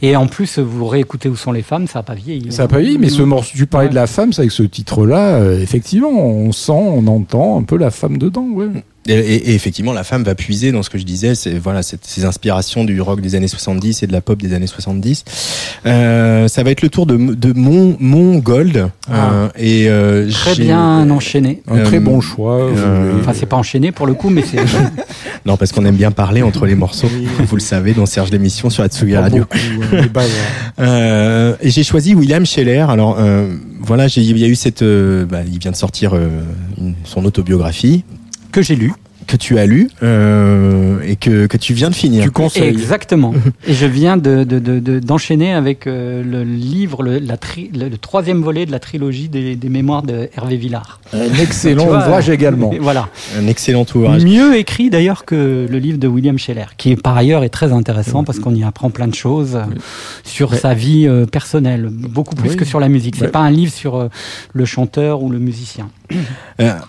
Et 0.02 0.16
en 0.16 0.26
plus, 0.28 0.58
vous 0.60 0.88
réécoutez 0.88 1.30
Où 1.30 1.36
sont 1.36 1.52
les 1.52 1.62
femmes, 1.62 1.88
ça 1.88 2.00
n'a 2.00 2.04
pas 2.04 2.16
vieilli. 2.16 2.52
Ça 2.52 2.64
n'a 2.64 2.68
pas 2.68 2.80
vieilli, 2.80 2.98
mais 2.98 3.10
ce 3.10 3.22
morceau, 3.22 3.52
tu 3.56 3.66
parlais 3.68 3.86
Ouais. 3.86 3.92
de 3.92 3.96
la 3.96 4.08
femme, 4.08 4.34
c'est 4.34 4.42
avec 4.42 4.52
ce 4.52 4.64
titre-là, 4.64 5.36
euh, 5.36 5.62
effectivement, 5.62 6.10
on 6.10 6.52
sent, 6.52 6.72
on 6.72 7.06
entend 7.08 7.60
un 7.60 7.64
peu 7.64 7.78
la 7.78 7.92
femme 7.92 8.18
dedans, 8.18 8.48
ouais. 8.50 8.68
Et, 9.10 9.14
et- 9.14 9.50
et 9.52 9.56
effectivement, 9.56 9.92
la 9.94 10.04
femme 10.04 10.24
va 10.24 10.36
puiser 10.36 10.72
dans 10.72 10.84
ce 10.84 10.90
que 10.90 10.98
je 10.98 11.04
disais, 11.04 11.36
c'est 11.36 11.58
voilà, 11.58 11.82
ces 11.84 12.26
inspirations 12.26 12.84
du 12.86 13.02
rock 13.02 13.22
des 13.22 13.36
années 13.36 13.48
70 13.48 14.04
et 14.04 14.08
de 14.08 14.12
la 14.14 14.22
pop 14.22 14.42
des 14.42 14.54
années 14.54 14.68
70. 14.68 15.24
Euh, 15.86 16.48
ça 16.48 16.64
va 16.64 16.72
être 16.72 16.82
le 16.82 16.90
tour 16.90 17.06
de, 17.06 17.18
de 17.18 17.54
Mon, 17.54 17.98
Mon 18.00 18.38
Gold. 18.38 18.88
euh, 19.12 19.50
et 19.58 19.90
euh, 19.90 20.30
Très 20.30 20.56
bien 20.56 21.10
enchaîné. 21.10 21.62
Un 21.68 21.80
très 21.84 21.98
Euh, 21.98 22.00
bon 22.02 22.22
choix. 22.22 22.60
euh. 22.62 23.20
Enfin, 23.20 23.34
c'est 23.34 23.46
pas 23.46 23.58
enchaîné 23.58 23.92
pour 23.92 24.06
le 24.08 24.14
coup, 24.14 24.30
mais 24.30 24.44
c'est. 24.44 24.60
Non, 25.46 25.56
parce 25.58 25.72
qu'on 25.72 25.86
aime 25.86 25.96
bien 25.96 26.12
parler 26.12 26.42
entre 26.42 26.66
les 26.66 26.76
morceaux. 26.76 27.08
Vous 27.48 27.56
le 27.56 27.62
savez, 27.62 27.94
dans 27.94 28.06
Serge 28.06 28.30
l'émission 28.30 28.70
sur 28.70 28.84
Atsugi 28.84 29.16
Radio. 29.16 29.40
beaucoup, 29.44 29.58
hein. 29.96 30.10
Euh, 30.80 31.56
et 31.62 31.70
j'ai 31.70 31.84
choisi 31.84 32.14
William 32.16 32.46
Scheller. 32.46 32.86
Alors 32.90 33.18
euh, 33.20 33.48
voilà, 33.82 34.08
il 34.08 34.38
y 34.38 34.44
a 34.44 34.48
eu 34.48 34.56
cette, 34.56 34.82
euh, 34.82 35.26
bah, 35.26 35.40
il 35.52 35.60
vient 35.60 35.72
de 35.72 35.76
sortir 35.76 36.12
euh, 36.14 36.28
une- 36.78 36.94
son 37.04 37.26
autobiographie 37.26 38.04
que 38.52 38.62
j'ai 38.62 38.76
lu. 38.76 38.94
Que 39.30 39.38
tu 39.38 39.60
as 39.60 39.66
lu 39.68 39.90
euh, 40.02 41.00
et 41.06 41.16
que, 41.16 41.46
que 41.46 41.56
tu 41.56 41.74
viens 41.74 41.90
de 41.90 41.96
finir. 41.96 42.24
Tu 42.24 42.32
conseilles. 42.32 42.64
Exactement. 42.68 43.34
Et 43.68 43.74
je 43.76 43.86
viens 43.86 44.18
de, 44.18 44.44
de- 44.44 44.58
de- 44.60 44.80
de- 44.80 45.00
d'enchaîner 45.00 45.54
avec 45.54 45.86
euh, 45.86 46.24
le 46.24 46.44
livre, 46.44 47.04
le, 47.04 47.20
la 47.20 47.38
tri- 47.38 47.70
le, 47.78 47.90
le 47.90 47.98
troisième 47.98 48.42
volet 48.42 48.66
de 48.66 48.72
la 48.72 48.80
trilogie 48.80 49.30
des, 49.30 49.56
des 49.56 49.70
mémoires 49.70 50.02
de 50.02 50.30
Hervé 50.36 50.58
Villard. 50.58 51.00
Un 51.14 51.32
excellent 51.42 51.86
vois, 51.86 51.98
ouvrage 52.00 52.30
également. 52.30 52.72
Voilà. 52.82 53.10
Un 53.38 53.46
excellent 53.48 53.86
ouvrage. 53.94 54.24
Mieux 54.26 54.58
écrit 54.58 54.90
d'ailleurs 54.90 55.26
que 55.26 55.68
le 55.70 55.78
livre 55.78 56.00
de 56.00 56.08
William 56.08 56.40
Scheller, 56.40 56.66
qui 56.78 56.96
par 56.96 57.16
ailleurs 57.16 57.44
est 57.44 57.50
très 57.50 57.72
intéressant 57.72 58.24
parce 58.24 58.40
qu'on 58.40 58.56
y 58.56 58.64
apprend 58.64 58.90
plein 58.90 59.08
de 59.08 59.14
choses 59.16 59.56
euh, 59.56 59.64
sur 60.24 60.52
Ouais. 60.54 60.58
sa 60.58 60.74
vie 60.74 61.06
euh, 61.08 61.28
personnelle, 61.28 61.90
beaucoup 61.92 62.36
plus 62.36 62.50
Oui. 62.52 62.56
que 62.56 62.66
sur 62.66 62.80
la 62.80 62.90
musique. 62.90 63.16
C'est 63.18 63.26
Ouais. 63.26 63.32
pas 63.32 63.40
un 63.42 63.52
livre 63.52 63.72
sur 63.72 63.96
euh, 63.96 64.08
le 64.54 64.66
chanteur 64.66 65.22
ou 65.22 65.30
le 65.30 65.38
musicien. 65.38 65.90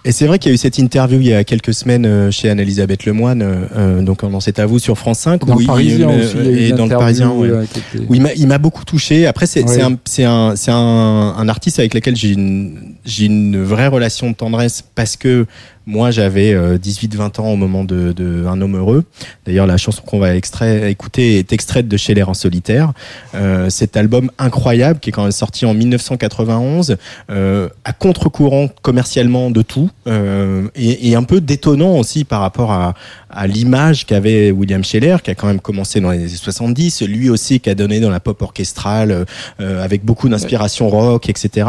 Et 0.06 0.12
c'est 0.12 0.26
vrai 0.26 0.38
qu'il 0.38 0.48
y 0.50 0.52
a 0.52 0.54
eu 0.54 0.58
cette 0.58 0.78
interview 0.78 1.20
il 1.20 1.26
y 1.26 1.34
a 1.34 1.44
quelques 1.44 1.74
semaines 1.74 2.29
chez 2.30 2.50
Anne-Elisabeth 2.50 3.04
Lemoine, 3.04 3.42
euh, 3.42 3.54
euh, 3.76 4.02
donc 4.02 4.22
dans 4.22 4.40
C'est 4.40 4.58
à 4.58 4.66
vous 4.66 4.78
sur 4.78 4.96
France 4.98 5.18
5. 5.20 5.44
Dans 5.44 5.54
où 5.54 5.58
le 5.58 5.64
il- 5.64 5.66
Parisien 5.66 6.08
aussi, 6.08 6.36
il 6.36 6.44
y 6.44 6.48
a 6.48 6.50
eu 6.50 6.56
et 6.68 6.72
dans 6.72 6.84
le 6.86 6.90
Parisien, 6.90 7.30
ouais. 7.30 7.48
euh, 7.48 7.62
était- 7.64 8.04
où 8.08 8.14
il 8.14 8.20
m'a- 8.22 8.58
beaucoup 8.58 8.84
touché. 8.84 9.26
Après, 9.26 9.46
c'est 9.46 9.62
Ouais. 9.64 9.80
un, 9.82 9.96
c'est 10.04 10.24
un, 10.24 10.54
c'est 10.56 10.70
un, 10.70 10.76
un 10.76 11.48
artiste 11.48 11.78
avec 11.78 11.94
lequel 11.94 12.16
j'ai 12.16 12.30
une, 12.32 12.94
j'ai 13.04 13.26
une 13.26 13.62
vraie 13.62 13.86
relation 13.88 14.30
de 14.30 14.34
tendresse 14.34 14.82
parce 14.94 15.16
que 15.16 15.46
moi, 15.86 16.10
j'avais 16.10 16.54
18-20 16.54 17.40
ans 17.40 17.48
au 17.48 17.56
moment 17.56 17.84
de, 17.84 18.12
de 18.12 18.46
Un 18.46 18.60
homme 18.60 18.76
heureux. 18.76 19.04
D'ailleurs, 19.46 19.66
la 19.66 19.76
chanson 19.76 20.02
qu'on 20.02 20.18
va 20.18 20.34
extrait, 20.36 20.90
écouter 20.90 21.38
est 21.38 21.52
extraite 21.52 21.88
de 21.88 21.96
Scheller 21.96 22.28
en 22.28 22.34
solitaire. 22.34 22.92
Euh, 23.34 23.70
cet 23.70 23.96
album 23.96 24.30
incroyable 24.38 25.00
qui 25.00 25.10
est 25.10 25.12
quand 25.12 25.22
même 25.22 25.32
sorti 25.32 25.64
en 25.66 25.74
1991, 25.74 26.96
euh, 27.30 27.68
à 27.84 27.92
contre-courant 27.92 28.68
commercialement 28.82 29.50
de 29.50 29.62
tout, 29.62 29.90
euh, 30.06 30.68
et, 30.74 31.10
et 31.10 31.16
un 31.16 31.22
peu 31.22 31.40
détonnant 31.40 31.96
aussi 31.96 32.24
par 32.24 32.40
rapport 32.40 32.72
à, 32.72 32.94
à 33.30 33.46
l'image 33.46 34.06
qu'avait 34.06 34.50
William 34.50 34.84
Scheller, 34.84 35.16
qui 35.22 35.30
a 35.30 35.34
quand 35.34 35.46
même 35.46 35.60
commencé 35.60 36.00
dans 36.00 36.10
les 36.10 36.18
années 36.18 36.28
70, 36.28 37.02
lui 37.02 37.30
aussi 37.30 37.60
qui 37.60 37.70
a 37.70 37.74
donné 37.74 38.00
dans 38.00 38.10
la 38.10 38.20
pop 38.20 38.40
orchestrale, 38.42 39.24
euh, 39.60 39.84
avec 39.84 40.04
beaucoup 40.04 40.28
d'inspiration 40.28 40.88
rock, 40.88 41.28
etc. 41.28 41.68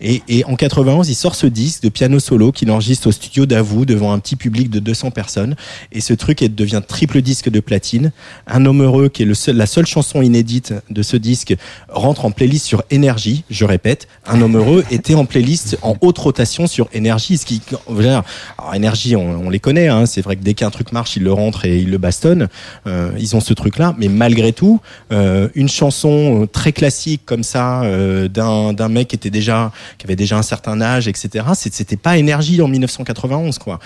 Et, 0.00 0.22
et 0.28 0.44
en 0.44 0.56
91, 0.56 1.08
il 1.08 1.14
sort 1.14 1.34
ce 1.34 1.46
disque 1.46 1.82
de 1.82 1.88
piano 1.88 2.18
solo 2.18 2.52
qu'il 2.52 2.70
enregistre 2.70 3.08
au 3.08 3.12
studio 3.12 3.45
d'Avou 3.46 3.84
devant 3.84 4.12
un 4.12 4.18
petit 4.18 4.36
public 4.36 4.70
de 4.70 4.80
200 4.80 5.10
personnes. 5.10 5.56
Et 5.92 6.00
ce 6.00 6.14
truc 6.14 6.42
devient 6.42 6.82
triple 6.86 7.22
disque 7.22 7.48
de 7.48 7.60
platine. 7.60 8.12
Un 8.46 8.66
homme 8.66 8.82
heureux, 8.82 9.08
qui 9.08 9.22
est 9.22 9.48
la 9.48 9.66
seule 9.66 9.86
chanson 9.86 10.22
inédite 10.22 10.74
de 10.90 11.02
ce 11.02 11.16
disque, 11.16 11.56
rentre 11.88 12.24
en 12.24 12.30
playlist 12.30 12.66
sur 12.66 12.82
énergie. 12.90 13.44
Je 13.50 13.64
répète, 13.64 14.08
un 14.26 14.40
homme 14.40 14.56
heureux 14.56 14.84
était 14.90 15.14
en 15.14 15.24
playlist 15.24 15.78
en 15.82 15.96
haute 16.00 16.18
rotation 16.18 16.66
sur 16.66 16.88
énergie. 16.92 17.38
Ce 17.38 17.46
qui, 17.46 17.62
alors, 17.88 18.24
énergie, 18.74 19.16
on, 19.16 19.46
on 19.46 19.50
les 19.50 19.60
connaît. 19.60 19.88
Hein, 19.88 20.06
c'est 20.06 20.22
vrai 20.22 20.36
que 20.36 20.42
dès 20.42 20.54
qu'un 20.54 20.70
truc 20.70 20.92
marche, 20.92 21.16
ils 21.16 21.22
le 21.22 21.32
rentrent 21.32 21.64
et 21.64 21.78
ils 21.78 21.90
le 21.90 21.98
bastonnent. 21.98 22.48
Euh, 22.86 23.10
ils 23.18 23.36
ont 23.36 23.40
ce 23.40 23.54
truc-là, 23.54 23.94
mais 23.98 24.08
malgré 24.08 24.52
tout, 24.52 24.80
euh, 25.12 25.48
une 25.54 25.68
chanson 25.68 26.42
euh, 26.42 26.46
très 26.46 26.72
classique 26.72 27.22
comme 27.24 27.42
ça 27.42 27.82
d'un 28.28 28.72
d'un 28.72 28.88
mec 28.88 29.08
qui 29.08 29.16
était 29.16 29.30
déjà 29.30 29.72
qui 29.98 30.06
avait 30.06 30.16
déjà 30.16 30.36
un 30.36 30.42
certain 30.42 30.80
âge, 30.80 31.08
etc. 31.08 31.44
C'était 31.54 31.96
pas 31.96 32.18
énergie 32.18 32.60
en 32.62 32.68
1991 32.68 33.35
91 33.36 33.58
quoi. 33.58 33.78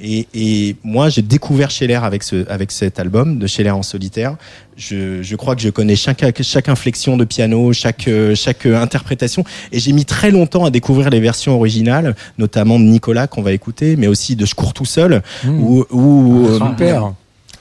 Et, 0.00 0.26
et 0.34 0.76
moi 0.84 1.08
j'ai 1.08 1.22
découvert 1.22 1.70
Scheller 1.70 2.00
avec 2.02 2.22
ce 2.22 2.48
avec 2.50 2.72
cet 2.72 2.98
album 2.98 3.38
de 3.38 3.46
Scheller 3.46 3.70
en 3.70 3.82
solitaire. 3.82 4.36
Je, 4.76 5.22
je 5.22 5.36
crois 5.36 5.56
que 5.56 5.62
je 5.62 5.70
connais 5.70 5.96
chaque 5.96 6.22
chaque 6.42 6.68
inflexion 6.68 7.16
de 7.16 7.24
piano, 7.24 7.72
chaque 7.72 8.08
chaque 8.34 8.66
interprétation 8.66 9.44
et 9.72 9.78
j'ai 9.78 9.92
mis 9.92 10.04
très 10.04 10.30
longtemps 10.30 10.64
à 10.64 10.70
découvrir 10.70 11.08
les 11.10 11.20
versions 11.20 11.54
originales, 11.56 12.14
notamment 12.36 12.78
de 12.78 12.84
Nicolas 12.84 13.26
qu'on 13.26 13.42
va 13.42 13.52
écouter, 13.52 13.96
mais 13.96 14.06
aussi 14.06 14.36
de 14.36 14.44
Je 14.44 14.54
cours 14.54 14.74
tout 14.74 14.84
seul 14.84 15.22
Mmh. 15.44 15.62
ou 15.62 15.86
ou 15.90 16.46
euh, 16.46 16.58
Super. 16.58 17.12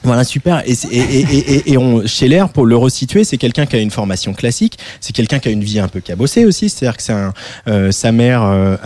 Voilà, 0.05 0.23
super. 0.23 0.61
Et, 0.65 0.73
et, 0.91 1.73
et, 1.73 2.07
Scheller, 2.07 2.45
pour 2.53 2.65
le 2.65 2.77
resituer, 2.77 3.23
c'est 3.23 3.37
quelqu'un 3.37 3.65
qui 3.65 3.75
a 3.75 3.79
une 3.79 3.91
formation 3.91 4.33
classique. 4.33 4.77
C'est 4.99 5.13
quelqu'un 5.13 5.39
qui 5.39 5.49
a 5.49 5.51
une 5.51 5.63
vie 5.63 5.79
un 5.79 5.87
peu 5.87 5.99
cabossée 5.99 6.45
aussi. 6.45 6.69
C'est-à-dire 6.69 6.97
que 6.97 7.11
un, 7.11 7.33
euh, 7.67 7.91
sa 7.91 8.11
mère 8.11 8.43
euh, 8.43 8.77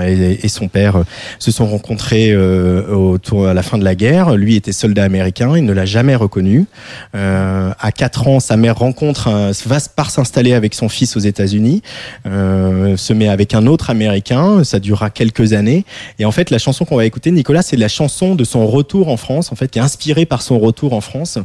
et, 0.00 0.48
son 0.48 0.68
père 0.68 0.96
euh, 0.96 1.04
se 1.38 1.50
sont 1.50 1.66
rencontrés 1.66 2.30
euh, 2.30 2.86
autour 2.94 3.46
à 3.46 3.54
la 3.54 3.62
fin 3.62 3.78
de 3.78 3.84
la 3.84 3.94
guerre. 3.94 4.36
Lui 4.36 4.56
était 4.56 4.72
soldat 4.72 5.04
américain. 5.04 5.56
Il 5.56 5.64
ne 5.64 5.72
l'a 5.72 5.86
jamais 5.86 6.14
reconnu. 6.14 6.66
Euh, 7.14 7.72
à 7.78 7.92
4 7.92 8.28
ans, 8.28 8.40
sa 8.40 8.56
mère 8.56 8.78
rencontre, 8.78 9.28
un, 9.28 9.50
va 9.66 9.78
part 9.94 10.10
s'installer 10.10 10.54
avec 10.54 10.74
son 10.74 10.88
fils 10.88 11.16
aux 11.16 11.20
États-Unis. 11.20 11.82
Se 12.24 13.12
met 13.12 13.28
avec 13.28 13.54
un 13.54 13.66
autre 13.66 13.90
américain. 13.90 14.64
Ça 14.64 14.78
durera 14.78 15.10
quelques 15.10 15.52
années. 15.52 15.84
Et 16.18 16.24
en 16.24 16.32
fait, 16.32 16.50
la 16.50 16.58
chanson 16.58 16.84
qu'on 16.84 16.96
va 16.96 17.04
écouter, 17.04 17.30
Nicolas, 17.30 17.62
c'est 17.62 17.76
la 17.76 17.88
chanson 17.88 18.34
de 18.34 18.44
son 18.44 18.66
retour 18.66 19.08
en 19.08 19.16
France, 19.16 19.52
en 19.52 19.56
fait, 19.56 19.68
qui 19.68 19.78
est 19.78 19.82
inspirée 19.82 20.13
par 20.24 20.40
son 20.42 20.58
retour 20.60 20.92
en 20.92 21.00
France, 21.00 21.38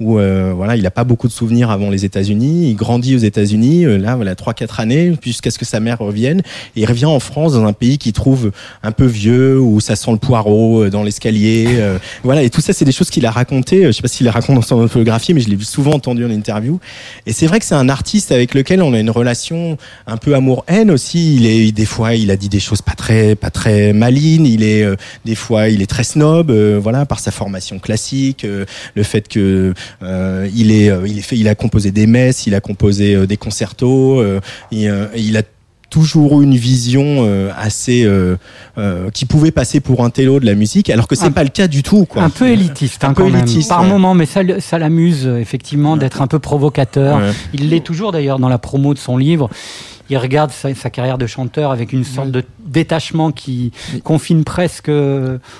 où 0.00 0.18
euh, 0.18 0.52
voilà, 0.56 0.76
il 0.76 0.82
n'a 0.82 0.90
pas 0.90 1.04
beaucoup 1.04 1.28
de 1.28 1.32
souvenirs 1.32 1.70
avant 1.70 1.90
les 1.90 2.04
États-Unis. 2.04 2.70
Il 2.70 2.74
grandit 2.74 3.14
aux 3.14 3.18
États-Unis, 3.18 3.84
euh, 3.84 3.98
là, 3.98 4.16
voilà, 4.16 4.34
trois 4.34 4.54
quatre 4.54 4.80
années, 4.80 5.12
jusqu'à 5.22 5.50
ce 5.50 5.58
que 5.58 5.64
sa 5.64 5.80
mère 5.80 5.98
revienne. 5.98 6.40
Et 6.76 6.82
il 6.82 6.86
revient 6.86 7.04
en 7.04 7.20
France 7.20 7.52
dans 7.52 7.64
un 7.66 7.72
pays 7.74 7.98
qu'il 7.98 8.12
trouve 8.12 8.50
un 8.82 8.92
peu 8.92 9.04
vieux, 9.04 9.60
où 9.60 9.80
ça 9.80 9.96
sent 9.96 10.12
le 10.12 10.18
poireau 10.18 10.84
euh, 10.84 10.90
dans 10.90 11.02
l'escalier. 11.02 11.66
euh, 11.68 11.98
voilà, 12.24 12.42
et 12.42 12.50
tout 12.50 12.60
ça, 12.60 12.72
c'est 12.72 12.84
des 12.84 12.92
choses 12.92 13.10
qu'il 13.10 13.26
a 13.26 13.30
racontées. 13.30 13.84
euh, 13.84 13.88
Je 13.88 13.92
sais 13.92 14.02
pas 14.02 14.08
s'il 14.08 14.24
les 14.24 14.30
raconte 14.30 14.56
dans 14.56 14.62
son 14.62 14.76
autobiographie, 14.78 15.34
mais 15.34 15.40
je 15.40 15.48
l'ai 15.50 15.58
souvent 15.62 15.92
entendu 15.92 16.24
en 16.24 16.30
interview. 16.30 16.80
Et 17.26 17.32
c'est 17.32 17.46
vrai 17.46 17.58
que 17.58 17.66
c'est 17.66 17.74
un 17.74 17.88
artiste 17.88 18.32
avec 18.32 18.54
lequel 18.54 18.82
on 18.82 18.94
a 18.94 18.98
une 18.98 19.10
relation 19.10 19.76
un 20.06 20.16
peu 20.16 20.34
amour-haine 20.34 20.90
aussi. 20.90 21.36
Il 21.36 21.46
est 21.46 21.72
des 21.72 21.86
fois, 21.86 22.14
il 22.14 22.30
a 22.30 22.36
dit 22.36 22.48
des 22.48 22.60
choses 22.60 22.82
pas 22.82 22.94
très, 22.94 23.34
pas 23.34 23.50
très 23.50 23.92
malines. 23.92 24.46
Il 24.46 24.62
est 24.62 24.82
euh, 24.82 24.96
des 25.24 25.34
fois, 25.34 25.68
il 25.68 25.82
est 25.82 25.86
très 25.86 26.04
snob, 26.04 26.50
voilà, 26.50 27.06
par 27.06 27.18
sa 27.18 27.30
formation 27.30 27.78
classique, 27.78 28.13
euh, 28.44 28.64
le 28.94 29.02
fait 29.02 29.28
que 29.28 29.74
euh, 30.02 30.48
il 30.54 30.70
est, 30.72 30.90
euh, 30.90 31.06
il 31.06 31.18
est 31.18 31.22
fait, 31.22 31.36
il 31.36 31.48
a 31.48 31.54
composé 31.54 31.90
des 31.90 32.06
messes, 32.06 32.46
il 32.46 32.54
a 32.54 32.60
composé 32.60 33.26
des 33.26 33.36
concertos, 33.36 34.22
et, 34.72 34.88
il 35.16 35.36
a 35.36 35.42
toujours 35.94 36.40
eu 36.40 36.44
une 36.44 36.56
vision 36.56 37.18
euh, 37.20 37.50
assez 37.56 38.02
euh, 38.02 38.36
euh, 38.78 39.10
qui 39.10 39.26
pouvait 39.26 39.52
passer 39.52 39.78
pour 39.78 40.04
un 40.04 40.10
télo 40.10 40.40
de 40.40 40.46
la 40.46 40.56
musique 40.56 40.90
alors 40.90 41.06
que 41.06 41.14
c'est 41.14 41.30
pas 41.30 41.44
le 41.44 41.50
cas 41.50 41.68
du 41.68 41.84
tout 41.84 42.04
quoi. 42.04 42.22
Un 42.24 42.30
peu 42.30 42.48
élitiste, 42.48 43.04
Un 43.04 43.10
hein, 43.10 43.14
peu 43.14 43.22
quand 43.22 43.30
même. 43.30 43.42
élitiste, 43.42 43.68
Par 43.68 43.82
ouais. 43.82 43.88
moment, 43.88 44.12
mais 44.12 44.26
ça, 44.26 44.40
ça 44.58 44.80
l'amuse 44.80 45.24
effectivement 45.26 45.96
d'être 45.96 46.20
un 46.20 46.26
peu 46.26 46.40
provocateur. 46.40 47.18
Ouais. 47.18 47.30
Il 47.52 47.68
l'est 47.70 47.84
toujours 47.84 48.10
d'ailleurs 48.10 48.40
dans 48.40 48.48
la 48.48 48.58
promo 48.58 48.92
de 48.92 48.98
son 48.98 49.16
livre. 49.16 49.48
Il 50.10 50.18
regarde 50.18 50.50
sa, 50.50 50.74
sa 50.74 50.90
carrière 50.90 51.16
de 51.16 51.28
chanteur 51.28 51.70
avec 51.70 51.92
une 51.92 52.02
sorte 52.02 52.32
de 52.32 52.42
détachement 52.66 53.30
qui 53.30 53.70
confine 54.02 54.42
presque 54.42 54.90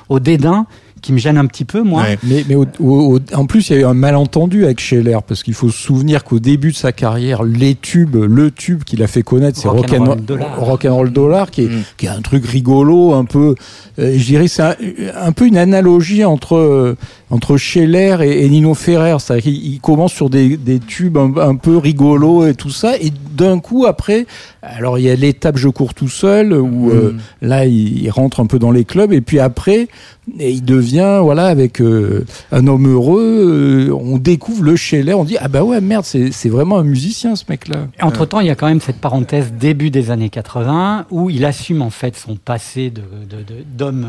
au 0.08 0.18
dédain, 0.18 0.66
qui 1.04 1.12
me 1.12 1.18
gêne 1.18 1.36
un 1.36 1.46
petit 1.46 1.64
peu, 1.66 1.82
moi. 1.82 2.02
Ouais. 2.02 2.18
Mais, 2.24 2.44
mais 2.48 2.54
au- 2.54 2.64
au- 2.80 3.16
au- 3.16 3.20
en 3.34 3.44
plus, 3.46 3.68
il 3.68 3.74
y 3.74 3.76
a 3.76 3.82
eu 3.82 3.84
un 3.84 3.92
malentendu 3.94 4.64
avec 4.64 4.80
Scheller, 4.80 5.18
parce 5.26 5.42
qu'il 5.42 5.52
faut 5.54 5.68
se 5.68 5.76
souvenir 5.76 6.24
qu'au 6.24 6.38
début 6.40 6.70
de 6.72 6.76
sa 6.76 6.92
carrière, 6.92 7.42
les 7.44 7.74
tubes, 7.74 8.16
le 8.16 8.50
tube 8.50 8.84
qu'il 8.84 9.02
a 9.02 9.06
fait 9.06 9.22
connaître, 9.22 9.58
c'est 9.60 9.68
Rock'n'Roll 9.68 9.98
Rock'n'Roll 10.08 10.24
Dollar. 10.24 10.60
Rock'n'Roll 10.60 11.12
Dollar, 11.12 11.50
qui 11.50 11.62
est, 11.62 11.68
Mm. 11.68 11.82
qui 11.98 12.06
est 12.06 12.08
un 12.08 12.22
truc 12.22 12.46
rigolo, 12.46 13.12
un 13.12 13.24
peu, 13.26 13.54
euh, 13.98 14.14
je 14.16 14.24
dirais, 14.24 14.48
c'est 14.48 14.62
un, 14.62 14.74
un 15.20 15.32
peu 15.32 15.46
une 15.46 15.58
analogie 15.58 16.24
entre, 16.24 16.56
euh, 16.56 16.96
entre 17.34 17.56
Scheller 17.56 18.16
et, 18.22 18.44
et 18.44 18.48
Nino 18.48 18.74
Ferrer. 18.74 19.16
C'est-à-dire 19.18 19.44
qu'il 19.44 19.66
il 19.74 19.80
commence 19.80 20.12
sur 20.12 20.30
des, 20.30 20.56
des 20.56 20.78
tubes 20.78 21.18
un, 21.18 21.32
un 21.36 21.56
peu 21.56 21.76
rigolos 21.76 22.46
et 22.46 22.54
tout 22.54 22.70
ça, 22.70 22.96
et 22.98 23.12
d'un 23.32 23.58
coup, 23.58 23.86
après, 23.86 24.26
alors 24.62 24.98
il 24.98 25.04
y 25.04 25.10
a 25.10 25.16
l'étape 25.16 25.56
Je 25.58 25.68
cours 25.68 25.94
tout 25.94 26.08
seul, 26.08 26.52
où 26.54 26.90
euh, 26.90 27.16
là, 27.42 27.66
il, 27.66 28.02
il 28.02 28.10
rentre 28.10 28.40
un 28.40 28.46
peu 28.46 28.58
dans 28.58 28.70
les 28.70 28.84
clubs, 28.84 29.12
et 29.12 29.20
puis 29.20 29.40
après, 29.40 29.88
et 30.38 30.50
il 30.52 30.64
devient, 30.64 31.18
voilà, 31.22 31.46
avec 31.46 31.80
euh, 31.82 32.24
un 32.52 32.66
homme 32.66 32.86
heureux, 32.90 33.88
euh, 33.90 33.92
on 33.94 34.16
découvre 34.18 34.62
le 34.62 34.76
Scheller, 34.76 35.14
on 35.14 35.24
dit, 35.24 35.36
ah 35.40 35.48
bah 35.48 35.62
ouais, 35.64 35.80
merde, 35.80 36.04
c'est 36.04 36.48
vraiment 36.48 36.78
un 36.78 36.84
musicien, 36.84 37.36
ce 37.36 37.44
mec-là. 37.50 37.88
Entre 38.00 38.24
temps, 38.24 38.40
il 38.40 38.46
y 38.46 38.50
a 38.50 38.54
quand 38.54 38.68
même 38.68 38.80
cette 38.80 39.00
parenthèse 39.00 39.52
début 39.58 39.90
des 39.90 40.10
années 40.10 40.30
80 40.30 41.06
où 41.10 41.28
il 41.30 41.44
assume 41.44 41.82
en 41.82 41.90
fait 41.90 42.16
son 42.16 42.36
passé 42.36 42.90
de 42.90 43.02
de- 43.28 43.42
de- 43.42 43.64
d'homme 43.76 44.06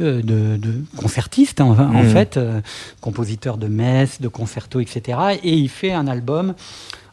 de, 0.00 0.20
de 0.20 0.58
concertiste 0.96 1.60
en, 1.60 1.70
en 1.78 2.02
Mhm. 2.02 2.08
fait, 2.08 2.38
euh, 2.56 2.60
compositeur 3.00 3.56
de 3.56 3.68
messes, 3.68 4.20
de 4.20 4.28
concertos, 4.28 4.80
etc. 4.80 5.18
Et 5.42 5.54
il 5.54 5.68
fait 5.68 5.92
un 5.92 6.06
album 6.06 6.54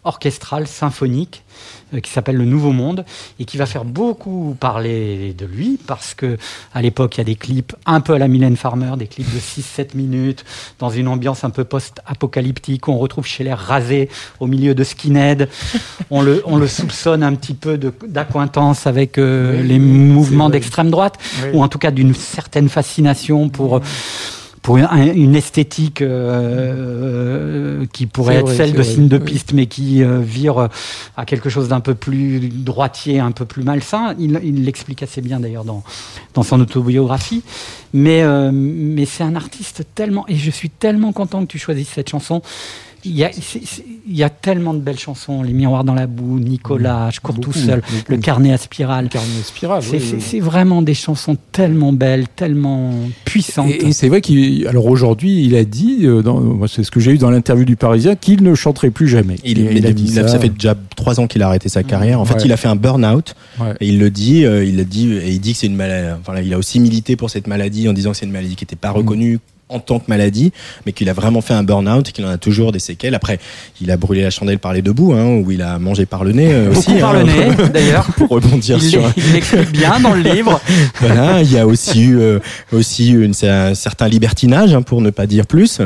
orchestral 0.06 0.68
symphonique 0.68 1.44
euh, 1.94 2.00
qui 2.00 2.12
s'appelle 2.12 2.36
Le 2.36 2.46
Nouveau 2.46 2.72
Monde 2.72 3.06
et 3.40 3.46
qui 3.46 3.58
va 3.58 3.66
faire 3.66 3.86
beaucoup 3.86 4.56
parler 4.60 5.34
de 5.34 5.46
lui 5.46 5.80
parce 5.88 6.14
que 6.14 6.38
à 6.74 6.82
l'époque 6.82 7.16
il 7.16 7.20
y 7.20 7.22
a 7.22 7.24
des 7.24 7.36
clips 7.36 7.74
un 7.86 8.02
peu 8.02 8.14
à 8.14 8.18
la 8.18 8.28
Mylène 8.28 8.58
Farmer, 8.58 8.92
des 8.98 9.08
clips 9.08 9.34
de 9.34 9.40
6-7 9.40 9.96
minutes 9.96 10.44
dans 10.80 10.90
une 10.90 11.08
ambiance 11.08 11.44
un 11.44 11.50
peu 11.50 11.64
post-apocalyptique. 11.64 12.88
On 12.88 12.98
retrouve 12.98 13.26
Scheller 13.26 13.54
rasé 13.54 14.10
au 14.40 14.48
milieu 14.48 14.76
de 14.76 14.84
skinhead. 14.84 15.50
On 16.10 16.22
le, 16.22 16.44
on 16.46 16.58
le 16.58 16.68
soupçonne 16.68 17.24
un 17.24 17.34
petit 17.36 17.54
peu 17.54 17.78
d'accointance 17.78 18.88
avec 18.88 19.18
euh, 19.18 19.62
Oui, 19.62 19.68
les 19.68 19.76
oui, 19.76 19.80
mouvements 19.80 20.50
d'extrême 20.50 20.90
droite 20.92 21.18
Oui. 21.44 21.50
ou 21.54 21.64
en 21.64 21.68
tout 21.70 21.80
cas 21.80 21.92
d'une 21.92 22.14
certaine 22.14 22.68
fascination 22.70 23.50
pour 23.50 23.80
pour 24.64 24.78
une, 24.78 24.88
une 25.14 25.36
esthétique 25.36 26.02
euh, 26.02 27.86
qui 27.92 28.08
pourrait 28.08 28.38
être 28.38 28.48
vrai, 28.48 28.56
celle 28.56 28.72
de 28.72 28.82
vrai, 28.82 28.86
signe 28.86 29.08
de 29.10 29.18
oui. 29.18 29.24
piste, 29.24 29.54
mais 29.54 29.68
qui 29.68 30.04
euh, 30.04 30.20
vire 30.20 30.70
à 31.18 31.26
quelque 31.26 31.50
chose 31.50 31.68
d'un 31.68 31.82
peu 31.82 31.94
plus 31.94 32.40
droitier, 32.50 33.20
un 33.20 33.32
peu 33.32 33.46
plus 33.46 33.64
malsain. 33.64 34.16
Il 34.18 34.40
il 34.44 34.64
l'explique 34.64 35.04
assez 35.04 35.22
bien 35.22 35.40
d'ailleurs 35.42 35.66
dans, 35.66 35.84
dans 36.34 36.44
son 36.44 36.60
autobiographie. 36.62 37.44
Mais, 37.94 38.24
euh, 38.24 38.52
mais 38.54 39.06
c'est 39.06 39.24
un 39.24 39.36
artiste 39.36 39.86
tellement... 39.94 40.26
Et 40.30 40.36
je 40.38 40.50
suis 40.50 40.70
tellement 40.70 41.12
content 41.12 41.42
que 41.42 41.52
tu 41.52 41.60
choisisses 41.60 41.90
cette 41.90 42.10
chanson. 42.10 42.42
Il 43.06 43.12
y, 43.16 43.24
a, 43.24 43.32
c'est- 43.34 43.66
c'est- 43.66 43.84
il 44.08 44.16
y 44.16 44.24
a 44.24 44.30
tellement 44.30 44.74
de 44.74 44.80
belles 44.80 44.98
chansons, 45.00 45.44
Les 45.44 45.52
Miroirs 45.54 45.84
dans 45.84 45.94
la 45.94 46.08
boue, 46.08 46.40
Nicolas, 46.40 47.10
Je 47.12 47.20
cours 47.20 47.36
Beaucoup, 47.36 47.52
tout 47.52 47.58
seul, 47.60 47.82
beaucoup. 47.82 48.04
Le 48.12 48.18
carnet 48.18 48.54
à 48.54 48.58
spirale. 48.58 49.10
Carnet 49.10 49.28
spirale. 49.44 49.84
C'est 49.84 49.98
oui, 49.98 50.04
c'est- 50.06 50.16
oui. 50.16 50.22
c'est 50.26 50.40
vraiment 50.40 50.82
des 50.82 50.94
chansons 50.94 51.36
tellement 51.52 51.92
belles, 51.94 52.28
tellement 52.34 52.92
puissantes. 53.26 53.70
Et, 53.70 53.88
et 53.88 53.94
c'est 53.94 54.08
vrai 54.08 54.22
qu'il, 54.22 54.68
alors 54.68 54.86
aujourd'hui, 54.86 55.44
il 55.46 55.56
a 55.56 55.64
dit, 55.66 56.00
euh, 56.04 56.22
dans, 56.22 56.66
c'est 56.68 56.84
ce 56.84 56.92
que 56.92 57.00
j'ai 57.00 57.12
eu 57.12 57.18
dans 57.18 57.30
l'interview 57.30 57.66
du 57.66 57.76
Parisien, 57.76 58.16
qu'il 58.16 58.42
ne 58.44 58.56
chanterait 58.56 58.90
plus 58.92 59.08
jamais. 59.08 59.36
Il, 59.44 59.86
a, 59.86 59.92
dit 59.92 60.08
ça. 60.08 60.40
fait 60.40 60.50
déjà 60.50 60.76
trois 60.96 61.20
ans 61.20 61.28
qu'il 61.28 61.42
a 61.44 61.48
arrêté 61.48 61.68
sa 61.70 61.84
carrière. 61.84 62.22
En 62.22 62.26
fait, 62.26 62.36
Ouais. 62.36 62.42
il 62.46 62.52
a 62.54 62.58
fait 62.58 62.68
un 62.70 62.76
burn-out. 62.78 63.36
Ouais. 63.60 63.74
Et 63.82 63.88
il 63.90 64.00
le 64.00 64.10
dit, 64.10 64.46
euh, 64.46 64.64
il 64.64 64.80
a 64.80 64.84
dit, 64.86 65.12
et 65.14 65.30
il 65.30 65.40
dit 65.42 65.52
que 65.54 65.58
c'est 65.60 65.68
une 65.68 65.76
maladie. 65.76 66.18
Voilà, 66.26 66.42
il 66.42 66.54
a 66.54 66.58
aussi 66.58 66.80
milité 66.80 67.16
pour 67.16 67.30
cette 67.30 67.48
maladie 67.48 67.88
en 67.90 67.94
disant 67.94 68.12
que 68.12 68.18
c'est 68.18 68.26
une 68.26 68.32
maladie 68.32 68.56
qui 68.56 68.64
n'était 68.64 68.76
pas 68.76 68.92
reconnue 68.92 69.40
en 69.70 69.80
tant 69.80 70.00
que 70.00 70.06
maladie, 70.08 70.52
mais 70.86 70.92
qu'il 70.92 71.10
a 71.10 71.14
vraiment 71.14 71.42
fait 71.42 71.54
un 71.54 71.64
burn-out 71.64 72.08
et 72.08 72.12
qu'il 72.12 72.26
en 72.26 72.30
a 72.30 72.38
toujours 72.38 72.72
des 72.72 72.80
séquelles. 72.80 73.16
Après, 73.16 73.40
il 73.82 73.90
a 73.92 73.98
brûlé 73.98 74.22
la 74.22 74.30
chandelle 74.30 74.60
par 74.60 74.72
les 74.74 74.82
deux 74.82 74.94
bouts, 74.94 75.14
hein, 75.14 75.26
où 75.44 75.50
il 75.52 75.62
a 75.62 75.80
mangé 75.80 76.06
par 76.06 76.24
le 76.24 76.32
nez 76.32 76.54
euh, 76.54 76.72
aussi. 76.72 76.94
Par 77.00 77.16
hein, 77.16 77.20
le 77.20 77.24
nez, 77.24 77.70
d'ailleurs. 77.74 78.06
pour 78.18 78.30
rebondir 78.30 78.78
Il 78.82 78.90
sur. 78.90 79.02
il 79.18 79.34
l'explique 79.34 79.72
bien 79.72 80.00
dans 80.00 80.14
le 80.14 80.22
livre. 80.22 80.60
Voilà, 81.00 81.42
il 81.42 81.52
y 81.52 81.58
a 81.58 81.66
aussi 81.68 82.02
eu 82.02 82.20
euh, 82.20 82.40
aussi 82.72 83.10
une, 83.12 83.34
un 83.44 83.74
certain 83.76 84.08
libertinage, 84.08 84.74
hein, 84.74 84.82
pour 84.84 85.02
ne 85.02 85.10
pas 85.10 85.26
dire 85.28 85.48
plus, 85.48 85.80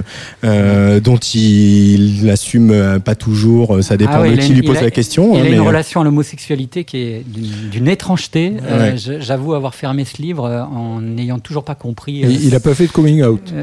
euh, 0.44 1.00
dont 1.00 1.18
il 1.18 2.30
assume 2.30 2.72
euh, 2.72 3.00
pas 3.00 3.16
toujours. 3.16 3.82
Ça 3.84 3.98
dépend 3.98 4.12
Ah 4.16 4.22
ouais, 4.22 4.36
de 4.36 4.42
qui 4.42 4.50
une- 4.50 4.56
lui 4.60 4.62
pose 4.68 4.78
a- 4.78 4.82
la 4.82 4.92
question. 4.92 5.34
Il 5.36 5.38
hein, 5.38 5.42
a 5.42 5.44
mais, 5.50 5.56
une 5.56 5.62
relation 5.62 6.02
à 6.02 6.04
l'homosexualité 6.04 6.84
qui 6.84 6.98
est 6.98 7.24
d'une 7.26 7.88
étrangeté. 7.88 8.54
Ouais. 8.70 8.96
J'avoue 8.98 9.54
avoir 9.54 9.76
fermé 9.76 10.06
ce 10.06 10.22
livre 10.22 10.46
en 10.72 11.02
n'ayant 11.02 11.40
toujours 11.40 11.64
pas 11.64 11.76
compris. 11.76 12.24
Euh, 12.26 12.30
il 12.30 12.54
a 12.56 12.60
pas 12.60 12.74
fait 12.76 12.88
de 12.88 12.92
coming 12.92 13.24
out. 13.24 13.54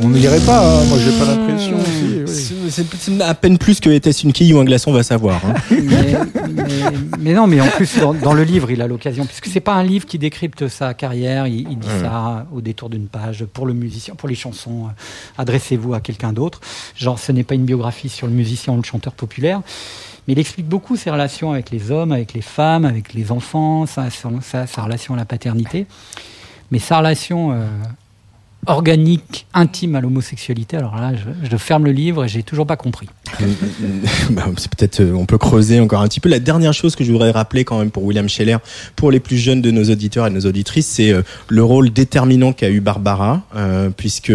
On 0.00 0.08
ne 0.08 0.14
dirait 0.16 0.40
pas, 0.40 0.60
hein, 0.80 0.84
moi 0.84 0.96
j'ai 0.98 1.18
pas 1.18 1.24
l'impression. 1.24 1.76
si, 1.84 2.22
oui. 2.24 2.70
C'est- 2.70 3.20
à 3.20 3.34
peine 3.34 3.58
plus 3.58 3.80
que 3.80 3.90
était-ce 3.90 4.22
une 4.24 4.32
quille 4.32 4.54
ou 4.54 4.60
un 4.60 4.64
glaçon 4.64 4.92
va 4.92 5.02
savoir. 5.02 5.40
hein. 5.44 5.54
mais, 5.70 6.14
mais- 6.54 6.90
mais 7.18 7.32
non, 7.34 7.46
mais 7.48 7.60
en 7.60 7.66
plus, 7.66 7.98
dans, 7.98 8.14
dans 8.14 8.32
le 8.32 8.44
livre, 8.44 8.70
il 8.70 8.80
a 8.80 8.86
l'occasion, 8.86 9.26
puisque 9.26 9.46
c'est 9.46 9.60
pas 9.60 9.74
un 9.74 9.82
livre 9.82 10.06
qui 10.06 10.18
décrypte 10.18 10.68
sa 10.68 10.94
carrière, 10.94 11.46
il, 11.48 11.60
il 11.68 11.78
dit 11.78 11.88
ça 12.00 12.46
au 12.54 12.60
détour 12.60 12.90
d'une 12.90 13.08
page 13.08 13.44
pour 13.44 13.66
le 13.66 13.74
musicien, 13.74 14.14
pour 14.14 14.28
les 14.28 14.34
chansons, 14.36 14.86
euh, 14.86 14.90
adressez-vous 15.38 15.94
à 15.94 16.00
quelqu'un 16.00 16.32
d'autre. 16.32 16.60
Genre, 16.96 17.18
ce 17.18 17.32
n'est 17.32 17.44
pas 17.44 17.54
une 17.56 17.64
biographie 17.64 18.08
sur 18.08 18.28
le 18.28 18.32
musicien 18.32 18.72
ou 18.74 18.76
le 18.76 18.84
chanteur 18.84 19.12
populaire. 19.14 19.62
Mais 20.28 20.34
il 20.34 20.38
explique 20.38 20.68
beaucoup 20.68 20.94
ses 20.96 21.10
relations 21.10 21.50
avec 21.50 21.70
les 21.70 21.90
hommes, 21.90 22.12
avec 22.12 22.32
les 22.34 22.42
femmes, 22.42 22.84
avec 22.84 23.12
les 23.14 23.32
enfants, 23.32 23.86
sa, 23.86 24.08
son- 24.10 24.40
sa- 24.40 24.68
sa 24.68 24.82
relation 24.82 25.14
à 25.14 25.16
la 25.16 25.24
paternité. 25.24 25.86
Mais 26.70 26.78
sa 26.78 26.98
relation 26.98 27.50
euh, 27.52 27.66
organique, 28.66 29.46
intime 29.54 29.96
à 29.96 30.00
l'homosexualité, 30.00 30.76
alors 30.76 30.96
là, 30.96 31.12
je, 31.14 31.48
je 31.50 31.56
ferme 31.56 31.84
le 31.84 31.92
livre 31.92 32.24
et 32.24 32.28
j'ai 32.28 32.42
toujours 32.42 32.66
pas 32.66 32.76
compris. 32.76 33.08
Bah, 34.30 34.44
c'est 34.56 34.70
peut-être, 34.70 35.00
euh, 35.00 35.12
on 35.14 35.26
peut 35.26 35.36
creuser 35.36 35.80
encore 35.80 36.00
un 36.00 36.08
petit 36.08 36.20
peu. 36.20 36.28
La 36.28 36.38
dernière 36.38 36.72
chose 36.72 36.96
que 36.96 37.04
je 37.04 37.12
voudrais 37.12 37.32
rappeler 37.32 37.64
quand 37.64 37.78
même 37.78 37.90
pour 37.90 38.04
William 38.04 38.28
Scheller, 38.28 38.58
pour 38.96 39.10
les 39.10 39.20
plus 39.20 39.36
jeunes 39.36 39.60
de 39.60 39.70
nos 39.70 39.84
auditeurs 39.84 40.26
et 40.26 40.30
de 40.30 40.34
nos 40.34 40.46
auditrices, 40.46 40.86
c'est 40.86 41.12
euh, 41.12 41.22
le 41.48 41.62
rôle 41.62 41.90
déterminant 41.90 42.52
qu'a 42.52 42.70
eu 42.70 42.80
Barbara, 42.80 43.42
euh, 43.56 43.90
puisque 43.90 44.32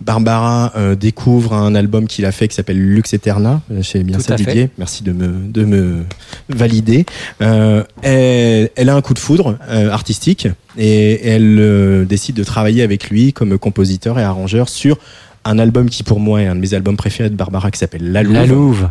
Barbara 0.00 0.72
euh, 0.76 0.94
découvre 0.94 1.54
un 1.54 1.74
album 1.74 2.06
qu'il 2.06 2.24
a 2.24 2.32
fait 2.32 2.48
qui 2.48 2.56
s'appelle 2.56 2.78
Lux 2.78 3.12
Eterna. 3.14 3.62
Chez 3.82 4.02
bien 4.02 4.18
ça. 4.18 4.36
Didier, 4.36 4.70
merci 4.78 5.02
de 5.04 5.12
me 5.12 5.28
de 5.48 5.64
me 5.64 6.04
valider. 6.48 7.06
Euh, 7.40 7.84
elle, 8.02 8.70
elle 8.76 8.88
a 8.88 8.94
un 8.94 9.02
coup 9.02 9.14
de 9.14 9.18
foudre 9.18 9.58
artistique 9.68 10.48
et 10.78 11.26
elle 11.26 11.58
euh, 11.58 12.04
décide 12.04 12.36
de 12.36 12.44
travailler 12.44 12.82
avec 12.82 13.10
lui 13.10 13.32
comme 13.32 13.58
compositeur 13.58 14.18
et 14.18 14.22
arrangeur 14.22 14.68
sur 14.68 14.98
un 15.44 15.58
album 15.58 15.90
qui 15.90 16.02
pour 16.02 16.20
moi 16.20 16.42
est 16.42 16.46
un 16.46 16.54
de 16.54 16.60
mes 16.60 16.74
albums 16.74 16.96
préférés 16.96 17.30
de 17.30 17.36
Barbara 17.36 17.70
qui 17.70 17.78
s'appelle 17.78 18.12
La 18.12 18.22
Louve. 18.22 18.34
La 18.34 18.46
Louve. 18.46 18.88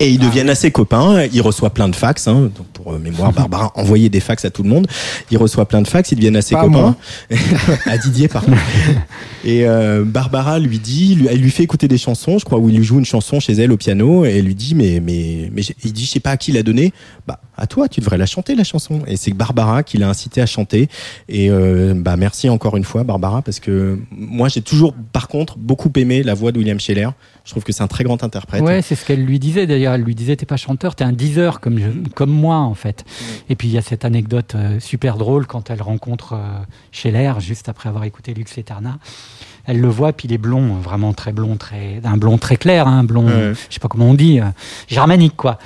Et 0.00 0.10
ils 0.10 0.18
deviennent 0.18 0.50
assez 0.50 0.70
copains. 0.70 1.26
Il 1.32 1.42
reçoit 1.42 1.70
plein 1.70 1.88
de 1.88 1.96
fax. 1.96 2.28
Hein. 2.28 2.50
Donc 2.56 2.66
pour 2.72 2.92
euh, 2.92 2.98
mémoire, 2.98 3.32
Barbara 3.36 3.72
envoyait 3.74 4.08
des 4.08 4.20
fax 4.20 4.44
à 4.44 4.50
tout 4.50 4.62
le 4.62 4.68
monde. 4.68 4.86
Il 5.30 5.38
reçoit 5.38 5.66
plein 5.66 5.82
de 5.82 5.88
fax. 5.88 6.12
Ils 6.12 6.16
deviennent 6.16 6.36
assez 6.36 6.54
Pas 6.54 6.62
copains. 6.62 6.96
à 7.86 7.98
Didier, 7.98 8.28
pardon. 8.28 8.52
Et 9.44 9.66
euh, 9.66 10.04
Barbara 10.04 10.58
lui 10.58 10.78
dit, 10.78 11.16
lui, 11.16 11.26
elle 11.28 11.40
lui 11.40 11.50
fait 11.50 11.64
écouter 11.64 11.88
des 11.88 11.98
chansons, 11.98 12.38
je 12.38 12.44
crois, 12.44 12.58
où 12.58 12.68
il 12.68 12.76
lui 12.76 12.84
joue 12.84 12.98
une 12.98 13.04
chanson 13.04 13.40
chez 13.40 13.54
elle 13.54 13.72
au 13.72 13.76
piano, 13.76 14.24
et 14.24 14.38
elle 14.38 14.44
lui 14.44 14.54
dit, 14.54 14.74
mais, 14.74 15.00
mais, 15.04 15.50
mais 15.52 15.62
il 15.84 15.92
dit, 15.92 16.04
je 16.04 16.10
sais 16.10 16.20
pas 16.20 16.30
à 16.30 16.36
qui 16.36 16.52
l'a 16.52 16.62
donné. 16.62 16.92
Bah, 17.26 17.40
à 17.58 17.66
toi, 17.66 17.88
tu 17.88 18.00
devrais 18.00 18.16
la 18.16 18.26
chanter 18.26 18.54
la 18.54 18.64
chanson. 18.64 19.02
Et 19.06 19.16
c'est 19.16 19.32
Barbara 19.32 19.82
qui 19.82 19.98
l'a 19.98 20.08
incité 20.08 20.40
à 20.40 20.46
chanter. 20.46 20.88
Et 21.28 21.50
euh, 21.50 21.92
bah 21.94 22.16
merci 22.16 22.48
encore 22.48 22.76
une 22.76 22.84
fois, 22.84 23.04
Barbara, 23.04 23.42
parce 23.42 23.60
que 23.60 23.98
moi 24.10 24.48
j'ai 24.48 24.62
toujours, 24.62 24.94
par 25.12 25.28
contre, 25.28 25.58
beaucoup 25.58 25.90
aimé 25.96 26.22
la 26.22 26.34
voix 26.34 26.52
de 26.52 26.58
William 26.58 26.80
Scheller. 26.80 27.10
Je 27.44 27.50
trouve 27.52 27.64
que 27.64 27.72
c'est 27.72 27.82
un 27.82 27.86
très 27.88 28.04
grand 28.04 28.22
interprète. 28.24 28.62
Ouais, 28.62 28.82
c'est 28.82 28.94
ce 28.94 29.04
qu'elle 29.06 29.24
lui 29.24 29.38
disait 29.38 29.66
d'ailleurs. 29.66 29.94
Elle 29.94 30.02
lui 30.02 30.14
disait 30.14 30.36
T'es 30.36 30.46
pas 30.46 30.56
chanteur, 30.58 30.94
t'es 30.94 31.04
un 31.04 31.12
diseur 31.12 31.60
comme, 31.60 31.78
je- 31.78 32.08
comme 32.14 32.30
moi 32.30 32.56
en 32.58 32.74
fait. 32.74 33.04
Et 33.48 33.56
puis 33.56 33.68
il 33.68 33.74
y 33.74 33.78
a 33.78 33.82
cette 33.82 34.04
anecdote 34.04 34.54
euh, 34.54 34.78
super 34.80 35.16
drôle 35.16 35.46
quand 35.46 35.70
elle 35.70 35.80
rencontre 35.82 36.34
euh, 36.34 36.38
Scheller, 36.92 37.32
juste 37.40 37.68
après 37.68 37.88
avoir 37.88 38.04
écouté 38.04 38.34
Lux 38.34 38.56
Eterna. 38.58 38.98
Elle 39.68 39.80
le 39.80 39.88
voit, 39.88 40.12
puis 40.14 40.26
il 40.26 40.32
est 40.34 40.38
blond, 40.38 40.74
vraiment 40.82 41.12
très 41.12 41.30
blond, 41.32 41.56
très, 41.56 42.00
un 42.02 42.16
blond 42.16 42.38
très 42.38 42.56
clair, 42.56 42.88
un 42.88 43.04
blond, 43.04 43.26
Ouais. 43.26 43.52
je 43.68 43.74
sais 43.74 43.80
pas 43.80 43.88
comment 43.88 44.06
on 44.08 44.14
dit, 44.14 44.40
euh, 44.40 44.44
germanique 44.88 45.36
quoi. 45.36 45.58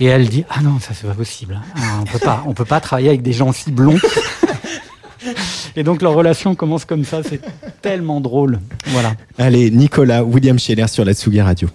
Et 0.00 0.06
elle 0.06 0.26
dit 0.28 0.44
Ah 0.50 0.62
non, 0.62 0.80
ça 0.80 0.94
c'est 0.94 1.06
pas 1.06 1.12
possible. 1.14 1.60
hein. 1.62 1.72
Ah, 1.76 1.98
on 2.00 2.04
peut 2.04 2.18
pas, 2.18 2.42
on 2.46 2.54
peut 2.54 2.64
pas 2.64 2.80
travailler 2.80 3.08
avec 3.10 3.20
des 3.22 3.32
gens 3.34 3.50
aussi 3.50 3.70
blonds. 3.70 3.98
Et 5.76 5.84
donc 5.84 6.02
leur 6.02 6.14
relation 6.14 6.54
commence 6.54 6.84
comme 6.84 7.04
ça, 7.04 7.22
c'est 7.22 7.40
tellement 7.80 8.20
drôle. 8.20 8.58
Voilà. 8.88 9.14
Allez, 9.38 9.70
Nicolas, 9.70 10.24
William 10.24 10.58
Scheller 10.58 10.88
sur 10.88 11.04
la 11.04 11.12
Tsugi 11.14 11.40
Radio. 11.40 11.68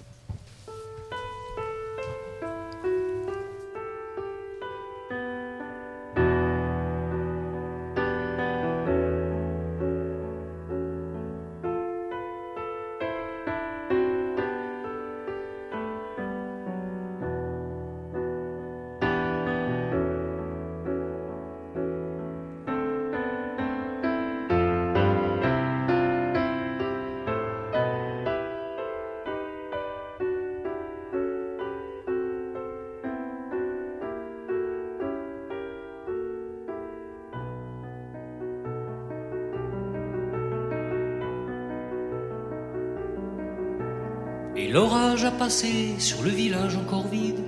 Sur 45.48 46.22
le 46.22 46.28
village 46.28 46.76
encore 46.76 47.08
vide. 47.08 47.38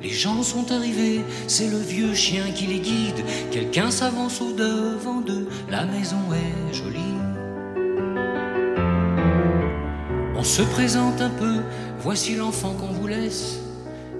Les 0.00 0.08
gens 0.08 0.42
sont 0.42 0.72
arrivés, 0.72 1.22
c'est 1.46 1.68
le 1.68 1.76
vieux 1.76 2.14
chien 2.14 2.50
qui 2.54 2.66
les 2.66 2.80
guide. 2.80 3.22
Quelqu'un 3.50 3.90
s'avance 3.90 4.40
au 4.40 4.52
devant 4.52 5.20
d'eux, 5.20 5.46
la 5.68 5.84
maison 5.84 6.16
est 6.32 6.74
jolie. 6.74 6.98
On 10.36 10.42
se 10.42 10.62
présente 10.62 11.20
un 11.20 11.28
peu, 11.28 11.56
voici 12.00 12.34
l'enfant 12.34 12.72
qu'on 12.72 12.92
vous 12.92 13.08
laisse. 13.08 13.58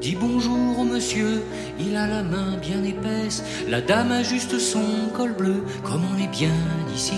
Dis 0.02 0.14
bonjour 0.14 0.78
au 0.78 0.84
monsieur, 0.84 1.42
il 1.80 1.96
a 1.96 2.06
la 2.06 2.22
main 2.22 2.58
bien 2.60 2.84
épaisse. 2.84 3.42
La 3.68 3.80
dame 3.80 4.12
a 4.12 4.22
juste 4.22 4.58
son 4.58 5.08
col 5.16 5.32
bleu, 5.32 5.64
comme 5.82 6.02
on 6.14 6.22
est 6.22 6.30
bien 6.30 6.54
ici. 6.94 7.14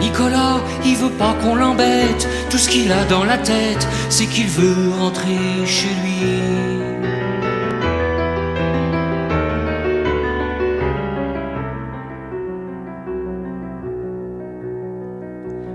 Nicolas, 0.00 0.60
il 0.84 0.96
veut 0.96 1.10
pas 1.10 1.34
qu'on 1.42 1.54
l'embête. 1.54 2.28
Tout 2.50 2.58
ce 2.58 2.68
qu'il 2.68 2.92
a 2.92 3.04
dans 3.04 3.24
la 3.24 3.38
tête, 3.38 3.86
c'est 4.08 4.26
qu'il 4.26 4.48
veut 4.48 4.90
rentrer 4.98 5.66
chez 5.66 5.88
lui. 5.88 6.76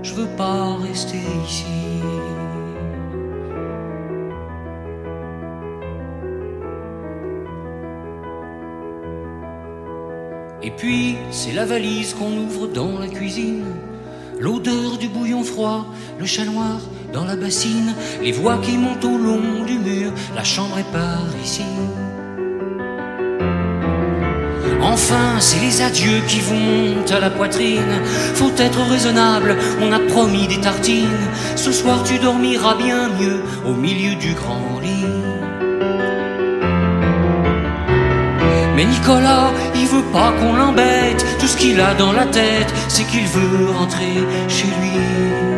Je 0.02 0.14
veux 0.14 0.36
pas 0.36 0.76
rester 0.82 1.18
ici. 1.46 1.66
Et 10.64 10.70
puis, 10.70 11.16
c'est 11.30 11.52
la 11.52 11.64
valise 11.64 12.14
qu'on 12.14 12.36
ouvre 12.36 12.68
dans 12.68 12.98
la 12.98 13.08
cuisine. 13.08 13.64
L'odeur 14.42 14.98
du 14.98 15.06
bouillon 15.06 15.44
froid, 15.44 15.86
le 16.18 16.26
chat 16.26 16.44
noir 16.44 16.80
dans 17.12 17.24
la 17.24 17.36
bassine, 17.36 17.94
les 18.20 18.32
voix 18.32 18.58
qui 18.58 18.76
montent 18.76 19.04
au 19.04 19.16
long 19.16 19.62
du 19.64 19.78
mur, 19.78 20.10
la 20.34 20.42
chambre 20.42 20.80
est 20.80 20.92
par 20.92 21.22
ici. 21.44 21.62
Enfin, 24.82 25.38
c'est 25.38 25.60
les 25.60 25.80
adieux 25.80 26.20
qui 26.26 26.40
montent 26.52 27.12
à 27.12 27.20
la 27.20 27.30
poitrine. 27.30 28.02
Faut 28.34 28.50
être 28.56 28.80
raisonnable, 28.90 29.56
on 29.80 29.92
a 29.92 30.00
promis 30.00 30.48
des 30.48 30.60
tartines. 30.60 31.28
Ce 31.54 31.70
soir, 31.70 32.02
tu 32.02 32.18
dormiras 32.18 32.74
bien 32.74 33.10
mieux 33.10 33.42
au 33.64 33.74
milieu 33.74 34.16
du 34.16 34.32
grand 34.32 34.80
lit. 34.80 35.31
Mais 38.74 38.84
Nicolas, 38.84 39.52
il 39.74 39.86
veut 39.86 40.10
pas 40.12 40.32
qu'on 40.38 40.54
l'embête. 40.54 41.24
Tout 41.38 41.46
ce 41.46 41.56
qu'il 41.56 41.80
a 41.80 41.94
dans 41.94 42.12
la 42.12 42.26
tête, 42.26 42.72
c'est 42.88 43.04
qu'il 43.04 43.26
veut 43.26 43.70
rentrer 43.70 44.14
chez 44.48 44.66
lui. 44.66 45.51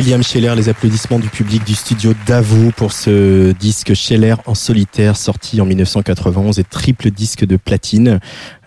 William 0.00 0.22
Scheller, 0.22 0.54
les 0.56 0.70
applaudissements 0.70 1.18
du 1.18 1.28
public 1.28 1.62
du 1.66 1.74
studio 1.74 2.14
Davout 2.26 2.72
pour 2.74 2.90
ce 2.90 3.52
disque 3.52 3.92
Scheller 3.92 4.34
en 4.46 4.54
solitaire 4.54 5.14
sorti 5.14 5.60
en 5.60 5.66
1991 5.66 6.58
et 6.58 6.64
triple 6.64 7.10
disque 7.10 7.44
de 7.44 7.58
platine. 7.58 8.18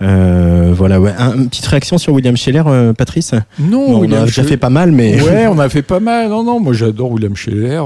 Euh, 0.04 0.72
voilà, 0.78 1.02
ouais. 1.02 1.12
Un- 1.18 1.34
une 1.36 1.50
petite 1.50 1.66
réaction 1.66 1.98
sur 1.98 2.14
William 2.14 2.38
Scheller, 2.38 2.62
euh, 2.68 2.94
Patrice? 2.94 3.34
Non, 3.58 3.88
Bon, 3.88 3.96
On 3.96 4.00
William 4.02 4.22
a 4.22 4.26
déjà 4.26 4.44
fait 4.44 4.58
pas 4.58 4.70
mal, 4.70 4.92
mais 4.92 5.20
Ouais, 5.24 5.48
on 5.52 5.58
a 5.58 5.70
fait 5.70 5.82
pas 5.82 6.00
mal. 6.00 6.30
Non, 6.30 6.44
non, 6.44 6.60
moi 6.60 6.74
j'adore 6.74 7.10
William 7.12 7.36
Scheller. 7.36 7.82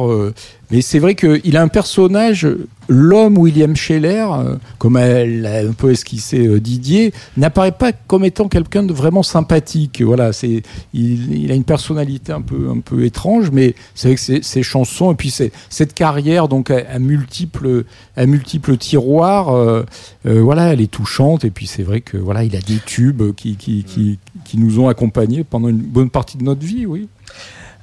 Mais 0.72 0.82
c'est 0.82 1.00
vrai 1.00 1.16
qu'il 1.16 1.58
a 1.58 1.62
un 1.62 1.68
personnage 1.68 2.48
l'homme 2.88 3.38
William 3.38 3.76
Scheller, 3.76 4.28
euh, 4.32 4.56
comme 4.78 4.98
elle 4.98 5.46
un 5.46 5.74
peu 5.74 5.92
esquissé 5.92 6.48
euh, 6.48 6.60
Didier, 6.60 7.14
n'apparaît 7.36 7.72
pas 7.72 7.92
comme 7.92 8.24
étant 8.26 8.48
quelqu'un 8.48 8.84
de 8.84 8.94
vraiment 8.94 9.24
sympathique. 9.24 10.02
Voilà, 10.02 10.34
c'est, 10.34 10.64
il, 10.94 11.52
a 11.52 11.56
une 11.56 11.64
personnalité 11.64 12.32
un 12.32 12.42
peu, 12.42 12.70
un 12.70 12.80
peu 12.80 13.04
étrange, 13.04 13.52
mais 13.52 13.76
c'est 13.96 14.10
vrai 14.10 14.16
que 14.16 14.44
ses, 14.44 14.64
chansons 14.64 15.12
et 15.12 15.16
puis 15.16 15.34
cette 15.70 15.94
carrière 15.94 16.48
donc 16.48 16.72
à, 16.72 17.00
multiples, 17.00 17.84
à 18.16 18.26
multiples 18.26 18.78
tiroirs, 18.78 19.50
euh, 19.50 19.84
voilà, 20.26 20.74
elle 20.74 20.82
est 20.82 20.92
touchante 20.92 21.46
et 21.46 21.52
puis 21.52 21.68
c'est 21.68 21.84
vrai 21.84 22.02
que 22.02 22.18
voilà, 22.18 22.44
il 22.44 22.56
a 22.56 22.62
des 22.62 22.80
tubes 22.86 23.34
qui, 23.36 23.56
qui, 23.56 23.84
qui, 23.84 24.20
qui 24.46 24.58
nous 24.58 24.80
ont 24.80 24.88
accompagnés 24.90 25.44
pendant 25.44 25.70
une 25.70 25.78
bonne 25.78 26.10
partie 26.10 26.38
de 26.38 26.44
notre 26.44 26.66
vie, 26.66 26.86
oui. 26.86 27.08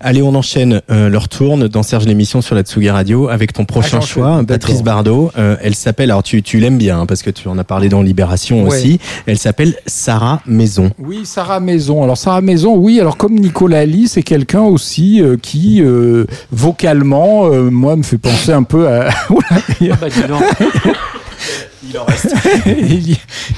Allez, 0.07 0.21
on 0.21 0.35
enchaîne 0.35 0.83
euh, 0.91 1.09
leur 1.09 1.31
tourne 1.31 1.67
dans 1.67 1.83
Serge 1.83 2.05
l'émission 2.05 2.43
sur 2.43 2.55
la 2.55 2.61
Tsugi 2.61 2.91
Radio 2.91 3.31
avec 3.31 3.55
ton 3.55 3.65
prochain 3.65 4.03
choix. 4.03 4.43
Patrice 4.47 4.83
Bardot. 4.83 5.31
Euh, 5.39 5.57
elle 5.63 5.75
s'appelle, 5.75 6.11
alors 6.11 6.23
tu, 6.23 6.43
tu 6.43 6.59
l'aimes 6.61 6.77
bien 6.77 7.01
hein, 7.01 7.07
parce 7.07 7.23
que 7.23 7.31
tu 7.31 7.49
en 7.49 7.57
as 7.57 7.65
parlé 7.65 7.89
dans 7.89 8.03
Libération 8.03 8.65
Ouais. 8.65 8.69
aussi. 8.77 9.01
Elle 9.25 9.39
s'appelle 9.39 9.75
Sarah 9.87 10.43
Maison. 10.47 10.91
Oui, 10.99 11.21
Sarah 11.25 11.59
Maison. 11.59 12.03
Alors 12.03 12.19
Sarah 12.19 12.43
Maison, 12.43 12.77
oui, 12.77 13.01
alors 13.01 13.17
comme 13.17 13.35
Nicolas 13.39 13.87
Lee, 13.87 14.07
c'est 14.07 14.23
quelqu'un 14.23 14.61
aussi 14.61 15.23
euh, 15.23 15.39
qui, 15.41 15.81
euh, 15.81 16.27
vocalement, 16.53 17.47
euh, 17.47 17.71
moi, 17.71 17.97
me 17.97 18.03
fait 18.03 18.19
penser 18.19 18.53
un 18.53 18.63
peu 18.63 18.87
à... 18.87 19.09
Oula, 19.31 19.47
il 19.81 19.87
y 19.87 19.91
a- 19.91 19.97
Bah. 19.97 20.09
Il 21.91 21.99
en 21.99 22.05
reste. 22.05 22.35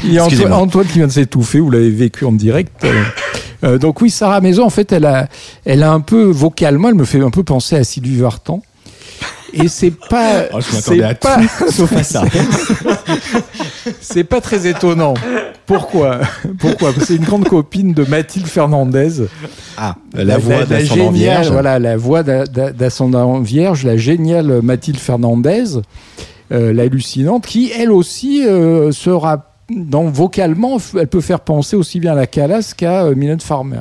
il 0.04 0.12
y 0.12 0.18
a- 0.18 0.56
Antoine, 0.56 0.86
qui 0.86 0.98
vient 0.98 1.06
de 1.06 1.12
s'étouffer, 1.12 1.58
vous 1.58 1.70
l'avez 1.70 1.90
vécu 1.90 2.24
en 2.24 2.32
direct. 2.32 2.84
Euh, 3.64 3.78
donc 3.78 4.00
oui, 4.00 4.10
Sarah 4.10 4.40
Maison, 4.40 4.64
en 4.64 4.70
fait, 4.70 4.92
elle 4.92 5.04
a, 5.06 5.28
elle 5.64 5.82
a 5.82 5.92
un 5.92 6.00
peu, 6.00 6.24
vocalement, 6.24 6.88
elle 6.88 6.94
me 6.94 7.04
fait 7.04 7.20
un 7.20 7.30
peu 7.30 7.42
penser 7.42 7.76
à 7.76 7.84
Sylvie 7.84 8.16
Vartan. 8.18 8.62
Et 9.52 9.68
c'est 9.68 9.92
pas, 9.92 10.44
Oh, 10.52 10.58
je 10.60 10.74
m'attendais 10.74 10.98
c'est 10.98 11.02
à 11.04 11.14
pas, 11.14 11.36
tout, 11.36 11.70
sauf 11.72 11.92
à 11.94 12.02
ça. 12.02 12.24
c'est 14.00 14.24
pas 14.24 14.40
très 14.40 14.66
étonnant. 14.66 15.14
Pourquoi? 15.66 16.20
Pourquoi? 16.58 16.92
Parce 16.92 17.00
que 17.00 17.04
c'est 17.06 17.16
une 17.16 17.24
grande 17.24 17.48
copine 17.48 17.92
de 17.92 18.04
Mathilde 18.04 18.46
Fernandez. 18.46 19.24
Ah, 19.76 19.96
la 20.14 20.38
voix 20.38 20.64
d'ascendant 20.64 21.10
vierge. 21.10 21.50
Voilà, 21.50 21.78
la 21.78 21.96
voix 21.96 22.22
d'a- 22.22 22.46
d'a- 22.46 22.72
d'ascendant 22.72 23.40
vierge, 23.40 23.84
la 23.84 23.96
géniale 23.96 24.60
Mathilde 24.62 24.98
Fernandez, 24.98 25.64
euh, 26.52 26.72
l'hallucinante, 26.72 27.46
qui 27.46 27.72
elle 27.76 27.90
aussi 27.90 28.44
euh, 28.46 28.92
sera 28.92 29.55
dans 29.70 30.04
vocalement, 30.04 30.78
elle 30.98 31.08
peut 31.08 31.20
faire 31.20 31.40
penser 31.40 31.76
aussi 31.76 31.98
bien 32.00 32.12
à 32.12 32.14
la 32.14 32.26
Calas 32.26 32.72
qu'à 32.76 33.04
euh, 33.04 33.14
Mylène 33.14 33.40
Farmer. 33.40 33.80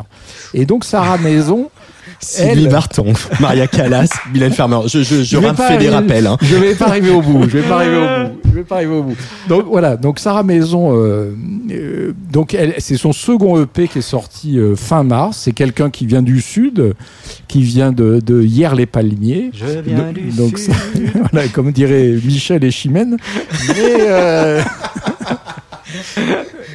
Et 0.53 0.65
donc 0.65 0.83
Sarah 0.83 1.17
Maison, 1.17 1.69
Sylvie 2.19 2.63
elle- 2.65 2.69
Vartan, 2.69 3.05
Maria 3.39 3.67
Callas, 3.67 4.09
Mylène 4.33 4.53
Farmer. 4.53 4.79
Je, 4.87 5.03
je, 5.03 5.21
je, 5.23 5.37
vais 5.37 5.47
rap- 5.47 5.57
pas 5.57 5.67
fais 5.69 5.77
des 5.77 5.89
rappels. 5.89 6.25
Hein. 6.27 6.37
Je 6.41 6.55
vais 6.55 6.73
pas 6.75 6.87
arriver 6.87 7.11
au 7.11 7.21
bout. 7.21 7.43
Je 7.43 7.57
vais 7.59 7.67
pas 7.67 7.75
arriver 7.75 7.97
au 7.97 8.29
bout. 8.29 8.35
Je 8.55 8.59
vais 8.61 8.63
pas 8.65 8.75
arriver 8.77 8.93
au 8.95 9.03
bout. 9.03 9.17
Donc 9.49 9.65
voilà. 9.67 9.97
Donc 9.97 10.17
Sarah 10.17 10.43
Maison. 10.43 10.95
euh, 10.95 11.35
euh, 11.71 12.13
donc 12.31 12.53
elle, 12.53 12.73
c'est 12.77 12.95
son 12.95 13.11
second 13.11 13.61
EP 13.61 13.89
qui 13.89 13.97
est 13.99 14.01
sorti 14.01 14.57
euh, 14.57 14.77
fin 14.77 15.03
mars. 15.03 15.39
C'est 15.43 15.51
quelqu'un 15.51 15.89
qui 15.89 16.05
vient 16.05 16.21
du 16.21 16.39
sud, 16.39 16.93
qui 17.49 17.61
vient 17.63 17.91
de, 17.91 18.21
de 18.25 18.41
hier 18.41 18.73
les 18.73 18.85
Palmiers. 18.85 19.51
Je 19.53 19.79
viens 19.81 19.97
Donc- 20.05 20.13
du 20.13 20.21
donc 20.31 20.57
sud. 20.57 20.71
ça- 20.73 20.79
voilà, 21.31 21.47
comme 21.49 21.71
dirait 21.73 22.15
Michel 22.23 22.63
et 22.63 22.71
Chimène. 22.71 23.17
Mais, 23.69 24.61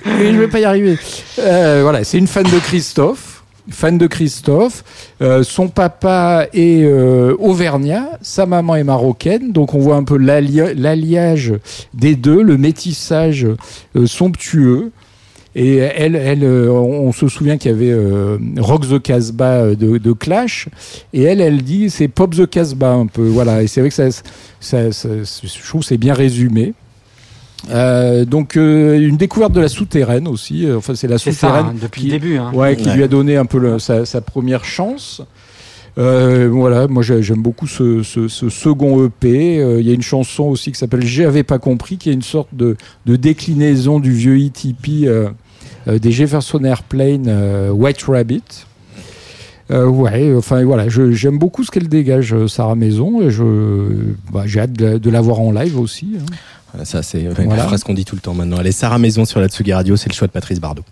mais 0.06 0.32
je 0.32 0.38
vais 0.38 0.48
pas 0.48 0.60
y 0.60 0.64
arriver. 0.64 0.98
Euh, 1.38 1.80
voilà, 1.82 2.04
c'est 2.04 2.18
une 2.18 2.26
fan 2.26 2.44
de 2.44 2.58
Christophe. 2.58 3.44
Fan 3.70 3.98
de 3.98 4.06
Christophe. 4.06 4.82
Euh, 5.22 5.42
son 5.42 5.68
papa 5.68 6.46
est 6.52 6.82
euh, 6.82 7.36
auvergnat, 7.38 8.18
sa 8.22 8.46
maman 8.46 8.74
est 8.76 8.84
marocaine. 8.84 9.52
Donc 9.52 9.74
on 9.74 9.78
voit 9.78 9.96
un 9.96 10.04
peu 10.04 10.16
l'allia- 10.16 10.74
l'alliage 10.74 11.54
des 11.94 12.16
deux, 12.16 12.42
le 12.42 12.56
métissage 12.56 13.46
somptueux. 14.06 14.90
Et 15.56 15.78
elle, 15.78 16.14
on 16.70 17.10
se 17.12 17.26
souvient 17.26 17.58
qu'il 17.58 17.72
y 17.72 17.74
avait 17.74 17.90
euh, 17.90 18.38
Rock 18.58 18.88
the 18.88 19.02
Casbah 19.02 19.74
de, 19.74 20.12
Clash, 20.12 20.68
et 21.12 21.22
elle, 21.24 21.40
elle 21.40 21.62
dit 21.62 21.90
c'est 21.90 22.06
Pop 22.06 22.36
the 22.36 22.48
Casbah 22.48 22.92
un 22.92 23.06
peu, 23.06 23.26
voilà. 23.26 23.60
Et 23.60 23.66
c'est 23.66 23.80
vrai 23.80 23.90
que 23.90 23.96
je 23.96 25.68
trouve 25.68 25.82
c'est 25.82 25.96
bien 25.96 26.14
résumé. 26.14 26.72
Euh, 27.70 28.24
donc 28.24 28.56
euh, 28.56 28.98
une 28.98 29.16
découverte 29.18 29.52
de 29.52 29.60
la 29.60 29.68
souterraine 29.68 30.26
aussi. 30.28 30.64
Euh, 30.66 30.78
Enfin 30.78 30.94
c'est 30.94 31.08
la 31.08 31.18
C'est 31.18 31.32
ça, 31.32 31.48
souterraine 31.48 31.66
hein, 31.72 31.78
depuis 31.82 32.00
qui- 32.02 32.06
le 32.08 32.12
début. 32.18 32.36
hein. 32.38 32.50
ouais, 32.54 32.76
qui 32.76 32.88
Ouais. 32.88 32.94
lui 32.96 33.02
a 33.02 33.08
donné 33.08 33.36
un 33.36 33.44
peu 33.44 33.58
le- 33.58 33.78
sa, 33.78 34.06
sa 34.06 34.20
première 34.22 34.64
chance. 34.64 35.20
Euh, 35.98 36.48
voilà, 36.50 36.86
moi 36.88 37.02
j'ai- 37.02 37.22
j'aime 37.22 37.42
beaucoup 37.42 37.66
ce, 37.66 38.02
ce- 38.02 38.28
ce 38.28 38.48
second 38.48 39.04
EP. 39.04 39.58
Euh, 39.60 39.80
Il 39.80 39.86
y 39.86 39.90
a 39.90 39.94
une 39.94 40.02
chanson 40.02 40.44
aussi 40.44 40.72
qui 40.72 40.78
s'appelle 40.78 41.04
J'avais 41.04 41.42
pas 41.42 41.58
compris, 41.58 41.98
qui 41.98 42.08
est 42.10 42.14
une 42.14 42.22
sorte 42.22 42.48
de, 42.54 42.76
de 43.06 43.16
déclinaison 43.16 43.98
du 44.00 44.12
vieux 44.12 44.38
ETP 44.38 45.04
euh, 45.06 45.28
euh, 45.88 45.98
des 45.98 46.12
Jefferson 46.12 46.62
Airplane 46.64 47.26
euh, 47.28 47.70
White 47.70 48.02
Rabbit. 48.04 48.42
Euh, 49.70 49.86
ouais, 49.86 50.34
enfin 50.36 50.64
voilà, 50.64 50.88
je- 50.88 51.12
j'aime 51.12 51.38
beaucoup 51.38 51.62
ce 51.64 51.70
qu'elle 51.70 51.88
dégage, 51.88 52.34
euh, 52.34 52.48
Sarah 52.48 52.74
Maison, 52.74 53.20
et 53.22 53.30
je, 53.30 53.44
bah, 54.32 54.42
j'ai 54.46 54.60
hâte 54.60 54.72
de, 54.72 54.98
de 54.98 55.10
la 55.10 55.20
voir 55.20 55.40
en 55.40 55.52
live 55.52 55.78
aussi. 55.78 56.16
hein. 56.18 56.24
Voilà, 56.72 56.84
ça, 56.84 57.02
c'est 57.02 57.26
ouais, 57.28 57.34
Voilà. 57.34 57.56
la 57.56 57.66
phrase 57.66 57.82
qu'on 57.84 57.94
dit 57.94 58.04
tout 58.04 58.14
le 58.16 58.20
temps 58.20 58.34
maintenant. 58.34 58.56
Allez, 58.56 58.72
Sarah 58.72 58.98
Maison 58.98 59.24
sur 59.24 59.40
la 59.40 59.48
Tsugi 59.48 59.72
Radio, 59.72 59.96
c'est 59.96 60.08
le 60.08 60.14
choix 60.14 60.26
de 60.28 60.32
Patrice 60.32 60.60
Bardot. 60.60 60.82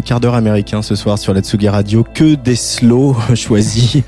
Le 0.00 0.06
quart 0.06 0.18
d'heure 0.18 0.34
américain 0.34 0.80
ce 0.80 0.94
soir 0.94 1.18
sur 1.18 1.34
la 1.34 1.42
Tsugi 1.42 1.68
Radio. 1.68 2.06
Que 2.14 2.34
des 2.34 2.56
slows 2.56 3.14
choisis 3.34 3.98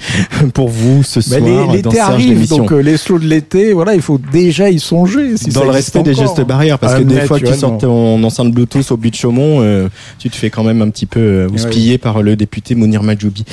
pour 0.54 0.68
vous 0.70 1.02
ce 1.02 1.20
Bah, 1.20 1.36
soir 1.38 1.40
les- 1.42 1.54
dans 1.66 1.72
L'été 1.72 1.90
Serge 1.90 2.10
arrive, 2.14 2.48
donc 2.48 2.72
euh, 2.72 2.78
les 2.80 2.96
slows 2.96 3.18
de 3.18 3.26
l'été, 3.26 3.74
voilà, 3.74 3.94
il 3.94 4.00
faut 4.00 4.18
déjà 4.32 4.70
y 4.70 4.78
songer. 4.80 5.36
Si 5.36 5.50
dans 5.50 5.60
ça 5.60 5.66
le 5.66 5.72
respect 5.72 6.02
des 6.02 6.14
gestes 6.14 6.40
barrières, 6.40 6.78
parce 6.78 6.94
Ah, 6.94 6.98
que 7.00 7.04
des 7.04 7.20
fois 7.20 7.38
que 7.38 7.46
tu 7.46 7.54
sors 7.54 7.76
ton 7.76 8.22
enceinte 8.24 8.52
Bluetooth 8.52 8.90
au 8.90 8.96
but 8.96 9.10
de 9.10 9.16
Chaumont, 9.16 9.58
euh, 9.60 9.88
tu 10.18 10.30
te 10.30 10.36
fais 10.36 10.48
quand 10.48 10.64
même 10.64 10.80
un 10.80 10.88
petit 10.88 11.04
peu 11.06 11.20
euh, 11.20 11.46
Ouais. 11.48 11.54
houspiller 11.56 11.98
par 11.98 12.22
le 12.22 12.36
député 12.36 12.74
Mounir 12.74 13.02
Majoubi. 13.02 13.44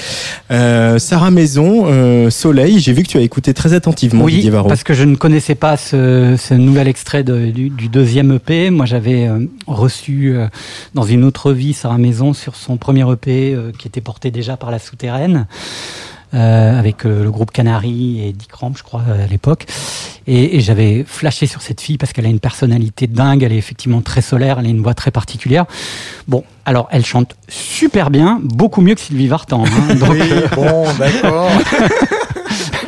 Euh, 0.52 0.98
Sarah 0.98 1.32
Maison, 1.32 1.88
euh, 1.88 2.30
Soleil, 2.30 2.80
j'ai 2.80 2.94
vu 2.94 3.04
que 3.04 3.10
tu 3.10 3.18
as 3.18 3.22
écouté 3.22 3.54
très 3.54 3.74
attentivement 3.74 4.24
Oui, 4.24 4.36
Didier 4.36 4.52
Varro. 4.52 4.70
parce 4.70 4.84
que 4.84 4.94
je 4.94 5.04
ne 5.04 5.16
connaissais 5.16 5.56
pas 5.56 5.76
ce, 5.76 6.36
ce 6.40 6.54
nouvel 6.54 6.88
extrait 6.88 7.24
de- 7.24 7.48
du, 7.52 7.70
du 7.70 7.90
deuxième 7.90 8.32
EP. 8.34 8.70
Moi, 8.70 8.86
j'avais 8.86 9.28
euh, 9.28 9.40
reçu 9.68 10.32
euh, 10.36 10.48
dans 10.94 11.04
une 11.04 11.26
autre 11.26 11.52
vie 11.52 11.74
Sarah 11.74 11.98
Maison 11.98 12.29
sur 12.34 12.56
son 12.56 12.78
premier 12.78 13.10
EP 13.12 13.54
euh, 13.54 13.72
qui 13.78 13.88
était 13.88 14.02
porté 14.02 14.32
déjà 14.32 14.58
par 14.58 14.72
la 14.72 14.80
souterraine. 14.80 15.48
euh, 16.36 16.78
avec 16.78 17.06
euh, 17.08 17.24
le 17.24 17.32
groupe 17.32 17.50
Canary 17.52 18.22
et 18.24 18.34
Dick 18.34 18.54
Ramp, 18.54 18.74
je 18.78 18.84
crois, 18.84 19.02
à 19.02 19.26
l'époque. 19.26 19.66
Et, 20.28 20.58
et 20.58 20.62
j'avais 20.62 21.04
flashé 21.04 21.48
sur 21.48 21.64
cette 21.64 21.82
fille 21.82 21.98
parce 21.98 22.14
qu'elle 22.14 22.28
a 22.28 22.30
une 22.30 22.40
personnalité 22.40 23.08
dingue, 23.08 23.42
elle 23.42 23.52
est 23.52 23.58
effectivement 23.58 24.02
très 24.02 24.22
solaire, 24.22 24.60
elle 24.60 24.68
a 24.68 24.70
une 24.70 24.84
voix 24.84 24.94
très 24.94 25.10
particulière. 25.10 25.66
Bon, 26.28 26.44
alors 26.66 26.88
elle 26.92 27.04
chante 27.04 27.36
super 27.48 28.12
bien, 28.12 28.40
beaucoup 28.44 28.82
mieux 28.82 28.94
que 28.94 29.02
Sylvie 29.02 29.26
Vartan. 29.28 29.64
hein. 29.66 29.96
Donc, 29.96 30.10
Oui, 30.12 30.22
bon, 30.56 30.86
d'accord. 31.00 31.50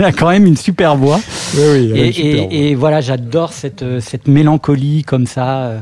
elle 0.02 0.08
a 0.08 0.12
quand 0.12 0.30
même 0.30 0.46
une 0.46 0.58
super 0.58 0.96
voix. 0.96 1.20
Oui, 1.56 1.62
oui, 1.64 1.92
elle 1.94 1.94
a 1.94 1.98
Et, 2.04 2.08
une 2.08 2.14
super 2.14 2.36
voix. 2.44 2.48
et- 2.54 2.70
et 2.72 2.76
voilà, 2.76 3.02
j'adore 3.02 3.54
cette, 3.54 3.84
euh, 3.84 4.00
cette 4.02 4.28
mélancolie 4.28 5.04
comme 5.04 5.26
ça, 5.28 5.58
euh, 5.64 5.80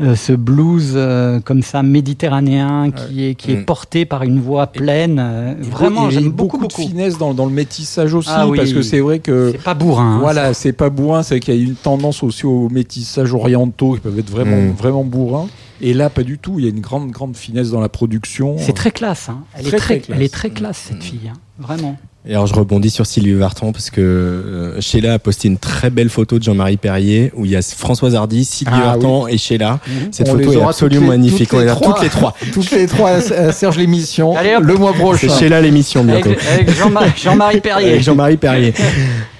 euh, 0.00 0.16
ce 0.16 0.32
blues 0.32 0.92
euh, 0.96 1.40
comme 1.40 1.62
ça 1.62 1.82
méditerranéen 1.82 2.90
qui 2.90 3.24
est 3.24 3.34
qui 3.34 3.52
est 3.52 3.56
Mm. 3.56 3.64
porté 3.64 4.04
par 4.04 4.22
une 4.22 4.40
voix 4.40 4.66
pleine. 4.66 5.56
vraiment, 5.60 6.10
j'aime 6.10 6.30
beaucoup 6.30 6.58
beaucoup 6.58 6.82
de 6.82 6.88
finesse 6.88 7.18
dans, 7.18 7.32
dans 7.34 7.46
le 7.46 7.52
métissage 7.52 8.14
aussi, 8.14 8.30
Ah 8.32 8.46
oui. 8.46 8.58
parce 8.58 8.72
que 8.72 8.82
c'est 8.82 9.00
vrai 9.00 9.18
que 9.18 9.50
C'est 9.52 9.62
pas 9.62 9.74
bourrin. 9.74 10.16
hein. 10.16 10.18
Voilà, 10.20 10.54
c'est 10.54 10.72
pas 10.72 10.90
bourrin, 10.90 11.22
c'est 11.22 11.40
qu'il 11.40 11.54
y 11.54 11.58
a 11.58 11.62
une 11.62 11.74
tendance 11.74 12.22
aussi 12.22 12.46
au 12.46 12.68
métissage 12.68 13.32
orientaux 13.32 13.94
qui 13.94 14.00
peuvent 14.00 14.18
être 14.18 14.30
vraiment, 14.30 14.56
Mm. 14.56 14.72
vraiment 14.72 15.04
bourrins. 15.04 15.46
Et 15.80 15.92
là, 15.92 16.08
pas 16.08 16.22
du 16.22 16.38
tout. 16.38 16.58
Il 16.58 16.64
y 16.64 16.68
a 16.68 16.70
une 16.70 16.80
grande, 16.80 17.10
grande 17.10 17.36
finesse 17.36 17.70
dans 17.70 17.80
la 17.80 17.88
production. 17.88 18.56
C'est 18.58 18.72
très 18.74 18.90
classe. 18.92 19.28
hein. 19.28 19.38
Elle, 19.58 19.64
Très, 19.66 19.76
est 19.76 19.78
très, 19.80 19.94
très 19.96 20.00
classe. 20.00 20.16
elle 20.18 20.22
est 20.22 20.32
très 20.32 20.50
classe 20.50 20.84
cette 20.88 21.02
fille, 21.02 21.28
hein. 21.28 21.36
vraiment. 21.58 21.96
Et 22.26 22.30
alors 22.32 22.46
je 22.46 22.54
rebondis 22.54 22.88
sur 22.88 23.04
Sylvie 23.04 23.34
Vartan 23.34 23.72
parce 23.72 23.90
que 23.90 24.00
euh, 24.00 24.80
Sheila 24.80 25.12
a 25.12 25.18
posté 25.18 25.46
une 25.48 25.58
très 25.58 25.90
belle 25.90 26.08
photo 26.08 26.38
de 26.38 26.42
Jean-Marie 26.42 26.78
Perrier 26.78 27.30
où 27.34 27.44
il 27.44 27.50
y 27.50 27.56
a 27.56 27.60
Françoise 27.60 28.14
Hardy, 28.14 28.46
Sylvie 28.46 28.72
Ah, 28.74 28.84
Vartan 28.96 29.26
et 29.26 29.36
Sheila. 29.36 29.78
Cette 30.10 30.30
On 30.30 30.38
photo 30.38 30.52
est 30.54 30.62
absolument 30.62 31.08
magnifique. 31.08 31.50
toutes 31.50 31.58
On 31.58 31.62
les 31.62 31.68
a 31.68 31.76
toutes 31.76 32.00
les 32.02 32.08
trois. 32.08 32.34
Toutes 32.50 32.70
les 32.70 32.86
trois 32.86 33.20
Serge 33.52 33.76
l'émission 33.76 34.34
le 34.34 34.74
mois 34.74 34.92
C'est 34.94 35.00
prochain. 35.00 35.38
Sheila 35.38 35.60
l'émission 35.60 36.02
bientôt. 36.02 36.30
Avec, 36.30 36.70
avec 36.70 37.18
Jean-Marie 37.22 37.60
Perrier. 37.60 37.90
Avec 37.90 38.02
Jean-Marie 38.02 38.36
Perrier. 38.38 38.72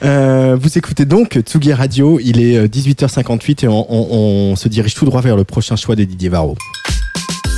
Euh, 0.03 0.55
vous 0.61 0.76
écoutez 0.76 1.07
donc 1.07 1.39
Tsugi 1.41 1.72
Radio, 1.72 2.20
il 2.22 2.39
est 2.39 2.59
euh, 2.59 2.66
18h58 2.68 3.64
et 3.64 3.68
on, 3.68 3.87
on- 3.91 4.51
on 4.51 4.57
se 4.57 4.68
dirige 4.68 4.93
tout 4.95 5.07
droit 5.07 5.22
vers 5.22 5.35
le 5.35 5.45
prochain 5.45 5.76
choix 5.76 5.97
de 5.97 6.05
Didier 6.05 6.28
Varro. 6.28 6.59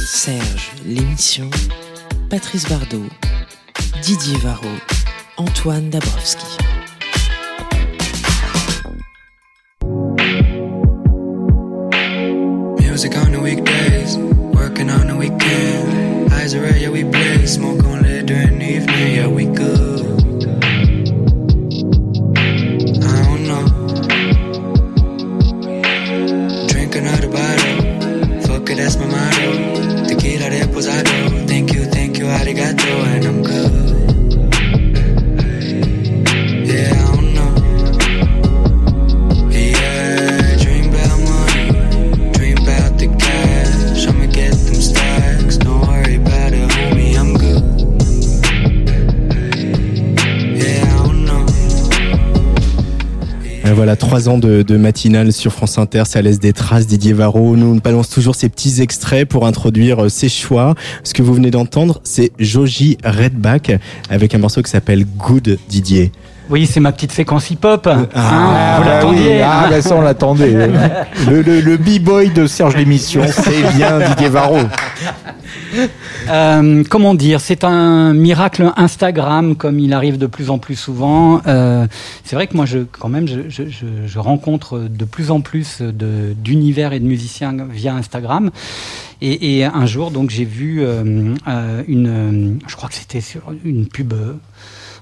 Serge, 0.06 0.70
l'émission. 0.86 1.50
Patrice 2.30 2.68
Bardot. 2.68 3.02
Didier 4.00 4.36
Varro. 4.44 4.68
Antoine 5.38 5.90
Dabrowski. 5.90 6.46
Music 12.80 13.16
on 13.16 13.32
the 13.32 13.40
weekdays, 13.42 14.16
working 14.56 14.88
on 14.88 15.06
the 15.08 15.16
weekend. 15.16 16.32
Eyes 16.32 16.54
are 16.54 16.62
red, 16.62 16.80
yeah, 16.80 16.88
we 16.88 17.02
blaze. 17.02 17.54
Smoke 17.54 17.84
on 17.84 18.02
lit 18.02 18.24
during 18.26 18.58
the 18.58 18.64
evening, 18.64 19.14
yeah, 19.16 19.28
we 19.28 19.44
good. 19.44 20.00
I 23.04 23.22
don't 23.26 23.44
know. 23.50 23.66
Drink 26.68 26.94
another 26.94 27.28
bottle, 27.28 28.40
fuck 28.40 28.70
it, 28.70 28.76
that's 28.76 28.96
my 28.96 29.06
motto. 29.06 30.06
Tequila 30.08 30.48
reposado, 30.48 31.46
thank 31.46 31.74
you, 31.74 31.84
thank 31.84 32.18
you, 32.18 32.24
arigato, 32.24 33.04
and 33.04 33.24
I'm 33.26 33.35
voilà, 53.74 53.96
trois 53.96 54.28
ans 54.28 54.38
de, 54.38 54.62
de 54.62 54.76
matinale 54.76 55.32
sur 55.32 55.52
France 55.52 55.78
Inter, 55.78 56.04
ça 56.06 56.22
laisse 56.22 56.38
des 56.38 56.52
traces. 56.52 56.86
Didier 56.86 57.12
Varro 57.12 57.56
nous 57.56 57.80
balance 57.80 58.08
toujours 58.08 58.34
ces 58.34 58.48
petits 58.48 58.80
extraits 58.80 59.28
pour 59.28 59.46
introduire 59.46 60.04
euh, 60.04 60.08
ses 60.08 60.28
choix. 60.28 60.74
Ce 61.04 61.14
que 61.14 61.22
vous 61.22 61.34
venez 61.34 61.50
d'entendre, 61.50 62.00
c'est 62.04 62.32
Joji 62.38 62.98
Redback 63.04 63.72
avec 64.08 64.34
un 64.34 64.38
morceau 64.38 64.62
qui 64.62 64.70
s'appelle 64.70 65.04
Good 65.04 65.58
Didier. 65.68 66.12
Oui, 66.48 66.66
c'est 66.66 66.80
ma 66.80 66.92
petite 66.92 67.12
séquence 67.12 67.50
hip-hop. 67.50 67.86
hein. 67.88 68.06
Ah, 68.14 68.76
vous 68.78 68.84
bah 68.84 68.94
l'attendiez. 68.94 69.34
oui. 69.36 69.40
Ah, 69.42 69.64
hein. 69.64 69.70
bah 69.70 69.82
ça, 69.82 69.96
on 69.96 70.00
l'attendait. 70.00 70.52
le 71.28 71.42
le, 71.42 71.60
le 71.60 71.76
b-boy 71.76 72.30
de 72.30 72.46
Serge 72.46 72.76
l'émission, 72.76 73.22
c'est 73.28 73.74
bien 73.76 73.98
Didier 73.98 74.28
Varro. 74.28 74.58
Euh, 76.30 76.84
comment 76.88 77.14
dire 77.14 77.40
C'est 77.40 77.64
un 77.64 78.12
miracle 78.14 78.72
Instagram, 78.76 79.56
comme 79.56 79.78
il 79.80 79.92
arrive 79.92 80.18
de 80.18 80.26
plus 80.26 80.50
en 80.50 80.58
plus 80.58 80.76
souvent. 80.76 81.40
Euh, 81.46 81.86
c'est 82.24 82.36
vrai 82.36 82.46
que 82.46 82.56
moi, 82.56 82.64
je, 82.66 82.78
quand 82.78 83.08
même, 83.08 83.26
je, 83.28 83.48
je- 83.48 84.18
rencontre 84.18 84.78
de 84.78 85.04
plus 85.04 85.30
en 85.30 85.40
plus 85.40 85.82
de- 85.82 86.32
d'univers 86.36 86.92
et 86.92 87.00
de 87.00 87.04
musiciens 87.04 87.54
via 87.70 87.94
Instagram. 87.94 88.50
Et, 89.20 89.58
et 89.58 89.64
un 89.64 89.86
jour, 89.86 90.10
donc, 90.10 90.30
j'ai 90.30 90.44
vu 90.44 90.78
euh, 90.82 91.34
une, 91.88 92.58
je 92.66 92.76
crois 92.76 92.88
que 92.88 92.94
c'était 92.94 93.20
sur 93.20 93.42
une 93.64 93.86
pub. 93.86 94.14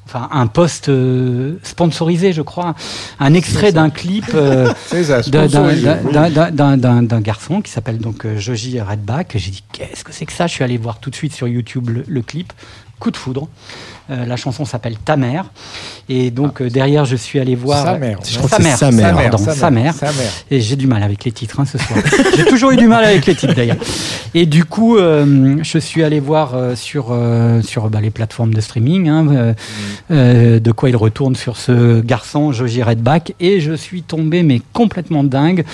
Enfin, 0.07 0.29
un 0.33 0.47
post 0.47 0.91
euh, 0.91 1.55
sponsorisé, 1.63 2.33
je 2.35 2.43
crois, 2.43 2.75
un 3.19 3.33
extrait 3.35 3.73
d'un 3.73 3.89
clip 3.91 4.27
euh, 4.35 4.71
d'un- 7.07 7.21
garçon 7.21 7.63
qui 7.63 7.71
s'appelle 7.73 7.99
donc 7.99 8.27
euh, 8.27 8.39
Joji 8.39 8.81
Redback. 8.81 9.33
J'ai 9.37 9.51
dit 9.51 9.65
qu'est-ce 9.73 10.05
que 10.05 10.13
c'est 10.13 10.27
que 10.27 10.33
ça? 10.33 10.47
Je 10.47 10.53
suis 10.53 10.63
allé 10.65 10.77
voir 10.77 10.99
tout 11.01 11.09
de 11.11 11.15
suite 11.17 11.33
sur 11.33 11.49
YouTube 11.49 11.89
le, 11.89 12.05
le 12.07 12.23
clip. 12.23 12.53
Coup 13.01 13.11
de 13.11 13.17
foudre. 13.17 13.49
Euh, 14.11 14.27
la 14.27 14.37
chanson 14.37 14.65
s'appelle 14.65 14.97
Ta 14.99 15.17
mère. 15.17 15.47
Et 16.09 16.31
donc 16.31 16.61
euh, 16.61 16.69
derrière, 16.69 17.05
je 17.05 17.17
suis 17.17 17.41
allé 17.41 17.55
voir. 17.55 17.85
Sa 17.85 17.99
mère. 17.99 18.19
Je 18.23 18.39
Sa 18.47 18.59
mère, 18.59 18.77
sa 18.77 18.91
mère. 18.91 19.15
pardon, 19.15 19.39
sa 19.39 19.71
mère. 19.71 19.95
Sa 19.95 20.07
mère. 20.07 20.31
Et 20.51 20.61
j'ai 20.61 20.77
du 20.77 20.87
mal 20.87 21.03
avec 21.03 21.25
les 21.25 21.33
titres 21.33 21.61
hein, 21.61 21.65
ce 21.65 21.79
soir. 21.79 21.99
j'ai 22.37 22.45
toujours 22.45 22.73
eu 22.73 22.77
du 22.77 22.87
mal 22.87 23.05
avec 23.05 23.25
les 23.27 23.35
titres 23.35 23.55
d'ailleurs. 23.55 23.77
Et 24.35 24.47
du 24.47 24.65
coup, 24.65 24.97
euh, 24.97 25.57
je 25.63 25.79
suis 25.79 26.03
allé 26.03 26.19
voir 26.19 26.55
euh, 26.55 26.75
sur, 26.75 27.09
euh, 27.11 27.63
sur 27.63 27.89
bah, 27.89 28.01
les 28.01 28.11
plateformes 28.11 28.53
de 28.53 28.61
streaming 28.61 29.09
hein, 29.09 29.27
euh, 29.31 29.55
euh, 30.11 30.61
de 30.61 30.73
quoi 30.73 30.89
il 30.91 30.97
retourne 30.97 31.37
sur 31.37 31.57
ce 31.57 32.01
garçon, 32.01 32.51
Joji 32.51 32.83
Redback. 32.83 33.35
Et 33.39 33.61
je 33.61 33.73
suis 33.73 34.03
tombé, 34.03 34.43
mais 34.43 34.61
complètement 34.73 35.23
dingue, 35.23 35.65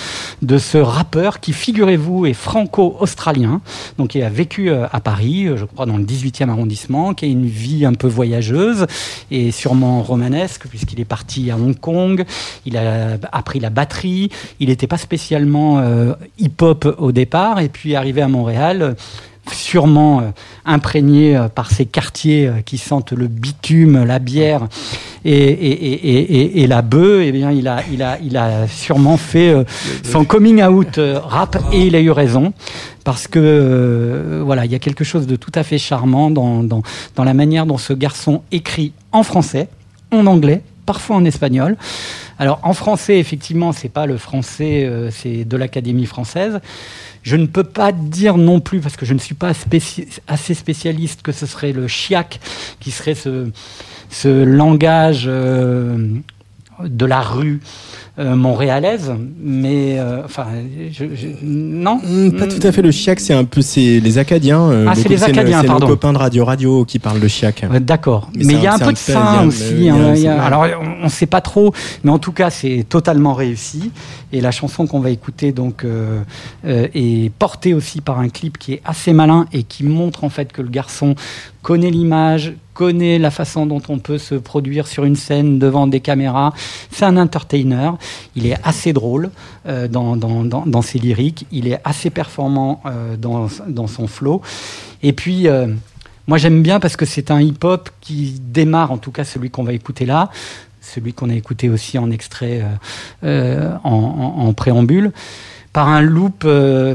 de 0.43 0.57
ce 0.59 0.77
rappeur 0.77 1.39
qui, 1.39 1.53
figurez-vous, 1.53 2.27
est 2.27 2.33
franco-australien. 2.33 3.61
Donc, 3.97 4.13
il 4.15 4.21
a 4.23 4.29
vécu 4.29 4.69
euh, 4.69 4.85
à 4.91 4.99
Paris, 4.99 5.47
je 5.55 5.65
crois 5.65 5.87
dans 5.87 5.97
le 5.97 6.03
18e 6.03 6.49
arrondissement, 6.49 7.13
qui 7.13 7.25
a 7.25 7.27
une 7.27 7.47
vie 7.47 7.85
un 7.85 7.93
peu 7.93 8.07
voyageuse 8.21 8.85
et 9.31 9.49
sûrement 9.49 10.03
romanesque, 10.03 10.67
puisqu'il 10.69 10.99
est 10.99 11.05
parti 11.05 11.49
à 11.49 11.55
Hong 11.55 11.75
Kong. 11.79 12.23
Il 12.67 12.77
a 12.77 13.17
appris 13.31 13.59
la 13.59 13.71
batterie. 13.71 14.29
Il 14.59 14.69
n'était 14.69 14.85
pas 14.85 14.99
spécialement 14.99 15.79
euh, 15.79 16.13
hip-hop 16.37 16.95
au 16.99 17.11
départ. 17.11 17.59
Et 17.61 17.69
puis, 17.69 17.95
arrivé 17.95 18.21
à 18.21 18.27
Montréal, 18.27 18.95
sûrement 19.49 20.19
euh, 20.19 20.23
imprégné 20.65 21.35
euh, 21.35 21.47
par 21.47 21.71
ces 21.71 21.85
quartiers 21.85 22.47
euh, 22.47 22.61
qui 22.65 22.77
sentent 22.77 23.11
le 23.11 23.27
bitume, 23.27 24.03
la 24.03 24.19
bière 24.19 24.67
et, 25.23 26.65
la 26.67 26.81
bœuf, 26.81 27.23
eh 27.25 27.31
bien, 27.31 27.51
il 27.51 27.67
a, 27.67 28.67
sûrement 28.67 29.17
fait 29.17 29.53
son 30.03 30.25
coming 30.25 30.63
out 30.63 30.99
rap 31.23 31.57
et 31.71 31.85
il 31.85 31.95
a 31.95 31.99
eu 31.99 32.09
raison 32.09 32.53
parce 33.03 33.27
que 33.27 34.41
voilà, 34.43 34.65
il 34.65 34.71
y 34.71 34.75
a 34.75 34.79
quelque 34.79 35.03
chose 35.03 35.27
de 35.27 35.35
tout 35.35 35.51
à 35.53 35.63
fait 35.63 35.77
charmant 35.77 36.31
dans, 36.31 36.81
la 37.23 37.33
manière 37.35 37.67
dont 37.67 37.77
ce 37.77 37.93
garçon 37.93 38.41
écrit 38.51 38.93
en 39.11 39.21
français, 39.21 39.67
en 40.11 40.25
anglais, 40.25 40.63
parfois 40.87 41.17
en 41.17 41.25
espagnol. 41.25 41.77
Alors 42.39 42.59
en 42.63 42.73
français, 42.73 43.19
effectivement, 43.19 43.73
c'est 43.73 43.89
pas 43.89 44.07
le 44.07 44.17
français, 44.17 44.89
c'est 45.11 45.45
de 45.45 45.57
l'Académie 45.57 46.07
française. 46.07 46.61
Je 47.23 47.35
ne 47.35 47.45
peux 47.45 47.63
pas 47.63 47.91
dire 47.91 48.37
non 48.37 48.59
plus, 48.59 48.79
parce 48.79 48.95
que 48.95 49.05
je 49.05 49.13
ne 49.13 49.19
suis 49.19 49.35
pas 49.35 49.51
assez 50.27 50.53
spécialiste, 50.53 51.21
que 51.21 51.31
ce 51.31 51.45
serait 51.45 51.71
le 51.71 51.87
chiac, 51.87 52.39
qui 52.79 52.91
serait 52.91 53.15
ce, 53.15 53.51
ce 54.09 54.43
langage 54.43 55.25
euh, 55.27 56.07
de 56.83 57.05
la 57.05 57.21
rue, 57.21 57.61
euh, 58.19 58.35
montréalaise, 58.35 59.13
mais 59.41 59.97
euh, 59.97 60.23
enfin, 60.25 60.45
je, 60.91 61.05
je- 61.15 61.27
non, 61.43 61.97
Hmm, 62.03 62.31
Pas 62.37 62.47
tout 62.47 62.59
à 62.67 62.71
fait 62.73 62.81
le 62.81 62.91
chiac, 62.91 63.19
c'est 63.21 63.33
un 63.33 63.45
peu 63.45 63.61
c'est 63.61 63.99
les 64.01 64.17
Acadiens. 64.17 64.59
euh, 64.69 64.85
Ah, 64.89 64.95
c'est 64.95 65.07
les 65.07 65.23
Acadiens, 65.23 65.61
C'est 65.61 65.67
nos 65.67 65.71
pardon. 65.73 65.87
copains 65.87 66.11
de 66.13 66.17
Radio 66.17 66.43
Radio 66.43 66.83
qui 66.83 66.99
parlent 66.99 67.21
de 67.21 67.27
chiac. 67.29 67.63
Euh, 67.63 67.79
D'accord, 67.79 68.29
Mais 68.35 68.43
mais 68.43 68.53
c'est 68.53 68.59
il 68.59 68.63
y 68.63 68.67
a 68.67 68.73
un- 68.73 68.77
c'est 68.77 68.85
peu 68.85 68.91
de 68.93 68.97
ça 68.97 69.43
aussi. 69.45 69.89
hein, 69.89 70.13
il 70.13 70.21
y 70.21 70.27
a- 70.27 70.35
c'est- 70.35 70.39
alors 70.45 70.65
on 71.01 71.05
ne 71.05 71.09
sait 71.09 71.25
pas 71.25 71.41
trop, 71.41 71.73
mais 72.03 72.11
en 72.11 72.19
tout 72.19 72.33
cas 72.33 72.49
c'est 72.49 72.85
totalement 72.87 73.33
réussi. 73.33 73.91
Et 74.33 74.41
la 74.41 74.51
chanson 74.51 74.87
qu'on 74.87 74.99
va 74.99 75.09
écouter 75.09 75.51
donc 75.53 75.85
est 76.65 77.31
portée 77.39 77.73
aussi 77.73 78.01
par 78.01 78.19
un 78.19 78.29
clip 78.29 78.57
qui 78.57 78.73
est 78.73 78.81
assez 78.85 79.13
malin 79.13 79.45
et 79.53 79.63
qui 79.63 79.83
montre 79.83 80.23
en 80.23 80.29
fait 80.29 80.51
que 80.51 80.61
le 80.61 80.69
garçon 80.69 81.15
connaît 81.61 81.91
l'image, 81.91 82.53
connaît 82.73 83.19
la 83.19 83.29
façon 83.29 83.65
dont 83.65 83.81
on 83.89 83.99
peut 83.99 84.17
se 84.17 84.33
produire 84.35 84.87
sur 84.87 85.03
une 85.05 85.15
scène 85.15 85.59
devant 85.59 85.85
des 85.85 85.99
caméras. 85.99 86.53
C'est 86.91 87.05
un 87.05 87.17
entertainer. 87.17 87.91
Il 88.35 88.45
est 88.45 88.57
assez 88.63 88.93
drôle 88.93 89.31
euh, 89.67 89.87
dans, 89.87 90.81
ses 90.81 90.99
lyriques. 90.99 91.45
Il 91.51 91.67
est 91.67 91.79
assez 91.83 92.09
performant 92.09 92.81
euh, 92.85 93.15
dans, 93.17 93.87
son 93.87 94.07
flow. 94.07 94.41
Et 95.03 95.13
puis, 95.13 95.47
euh, 95.47 95.67
moi 96.27 96.37
j'aime 96.37 96.61
bien 96.61 96.79
parce 96.79 96.95
que 96.95 97.05
c'est 97.05 97.31
un 97.31 97.41
hip-hop 97.41 97.89
qui 98.01 98.39
démarre, 98.39 98.91
en 98.91 98.97
tout 98.97 99.11
cas 99.11 99.23
celui 99.23 99.49
qu'on 99.49 99.63
va 99.63 99.73
écouter 99.73 100.05
là, 100.05 100.29
celui 100.81 101.13
qu'on 101.13 101.29
a 101.29 101.35
écouté 101.35 101.69
aussi 101.69 101.97
en 101.97 102.11
extrait 102.11 102.63
en, 103.23 104.53
préambule 104.53 105.11
par 105.73 105.87
un 105.87 106.01
loop, 106.01 106.45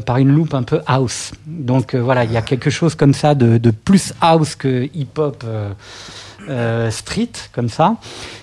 par 0.05 0.19
une 0.19 0.33
loupe 0.35 0.55
un 0.55 0.63
peu 0.63 0.81
house. 0.87 1.33
Donc 1.47 1.95
voilà, 1.95 2.25
il 2.25 2.33
y 2.33 2.37
a 2.37 2.43
quelque 2.43 2.71
chose 2.71 2.95
comme 2.95 3.15
ça 3.15 3.35
de, 3.35 3.71
plus 3.71 4.13
house 4.21 4.55
que 4.55 4.89
hip-hop 4.95 5.45
euh, 6.47 6.49
euh, 6.49 6.91
street, 6.93 7.33
comme 7.53 7.69
ça, 7.69 7.97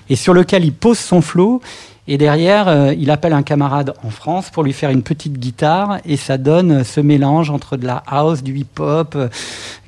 et 0.09 0.17
sur 0.17 0.33
lequel 0.33 0.65
il 0.65 0.73
pose 0.73 0.99
son 0.99 1.21
flow. 1.21 1.61
Et 2.07 2.17
derrière, 2.17 2.67
euh, 2.67 2.93
il 2.97 3.09
appelle 3.11 3.31
un 3.31 3.43
camarade 3.43 3.93
en 4.03 4.09
France 4.09 4.49
pour 4.49 4.63
lui 4.63 4.73
faire 4.73 4.89
une 4.89 5.03
petite 5.03 5.39
guitare, 5.39 5.99
et 6.05 6.17
ça 6.17 6.37
donne 6.37 6.71
euh, 6.71 6.83
ce 6.83 6.99
mélange 6.99 7.49
entre 7.49 7.77
de 7.77 7.85
la 7.85 8.03
house, 8.05 8.43
du 8.43 8.57
hip-hop, 8.57 9.13
euh, 9.15 9.29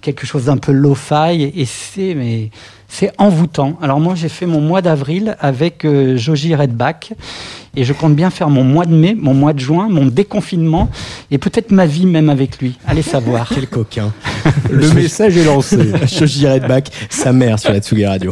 quelque 0.02 0.26
chose 0.26 0.46
d'un 0.46 0.58
peu 0.58 0.72
lo-fi, 0.72 1.52
et 1.54 1.66
c'est 1.66 2.16
mais 2.16 2.52
c'est 2.88 3.12
envoûtant. 3.18 3.78
Alors 3.82 4.00
moi, 4.00 4.16
j'ai 4.16 4.30
fait 4.30 4.46
mon 4.46 4.62
mois 4.62 4.82
d'avril 4.82 5.36
avec 5.42 5.84
euh, 5.84 6.16
Joji 6.16 6.56
Redback, 6.56 7.14
et 7.76 7.84
je 7.84 7.92
compte 7.92 8.16
bien 8.16 8.30
faire 8.30 8.50
mon 8.50 8.64
mois 8.64 8.86
de 8.86 8.96
mai, 8.96 9.16
mon 9.20 9.34
mois 9.34 9.52
de 9.52 9.60
juin, 9.60 9.90
mon 9.90 10.06
déconfinement, 10.06 10.90
et 11.32 11.38
peut-être 11.38 11.72
ma 11.72 11.86
vie 11.86 12.06
même 12.06 12.30
avec 12.30 12.60
lui. 12.60 12.78
Allez 12.88 13.02
savoir. 13.02 13.50
Quel 13.54 13.68
coquin. 13.68 14.14
Le 14.72 14.90
message 14.94 15.36
est 15.36 15.44
lancé. 15.44 15.78
De 16.56 16.68
bac, 16.68 16.90
sa 17.10 17.34
mère 17.34 17.60
sur 17.60 17.74
la 17.74 17.80
Tsugi 17.80 18.06
Radio. 18.06 18.32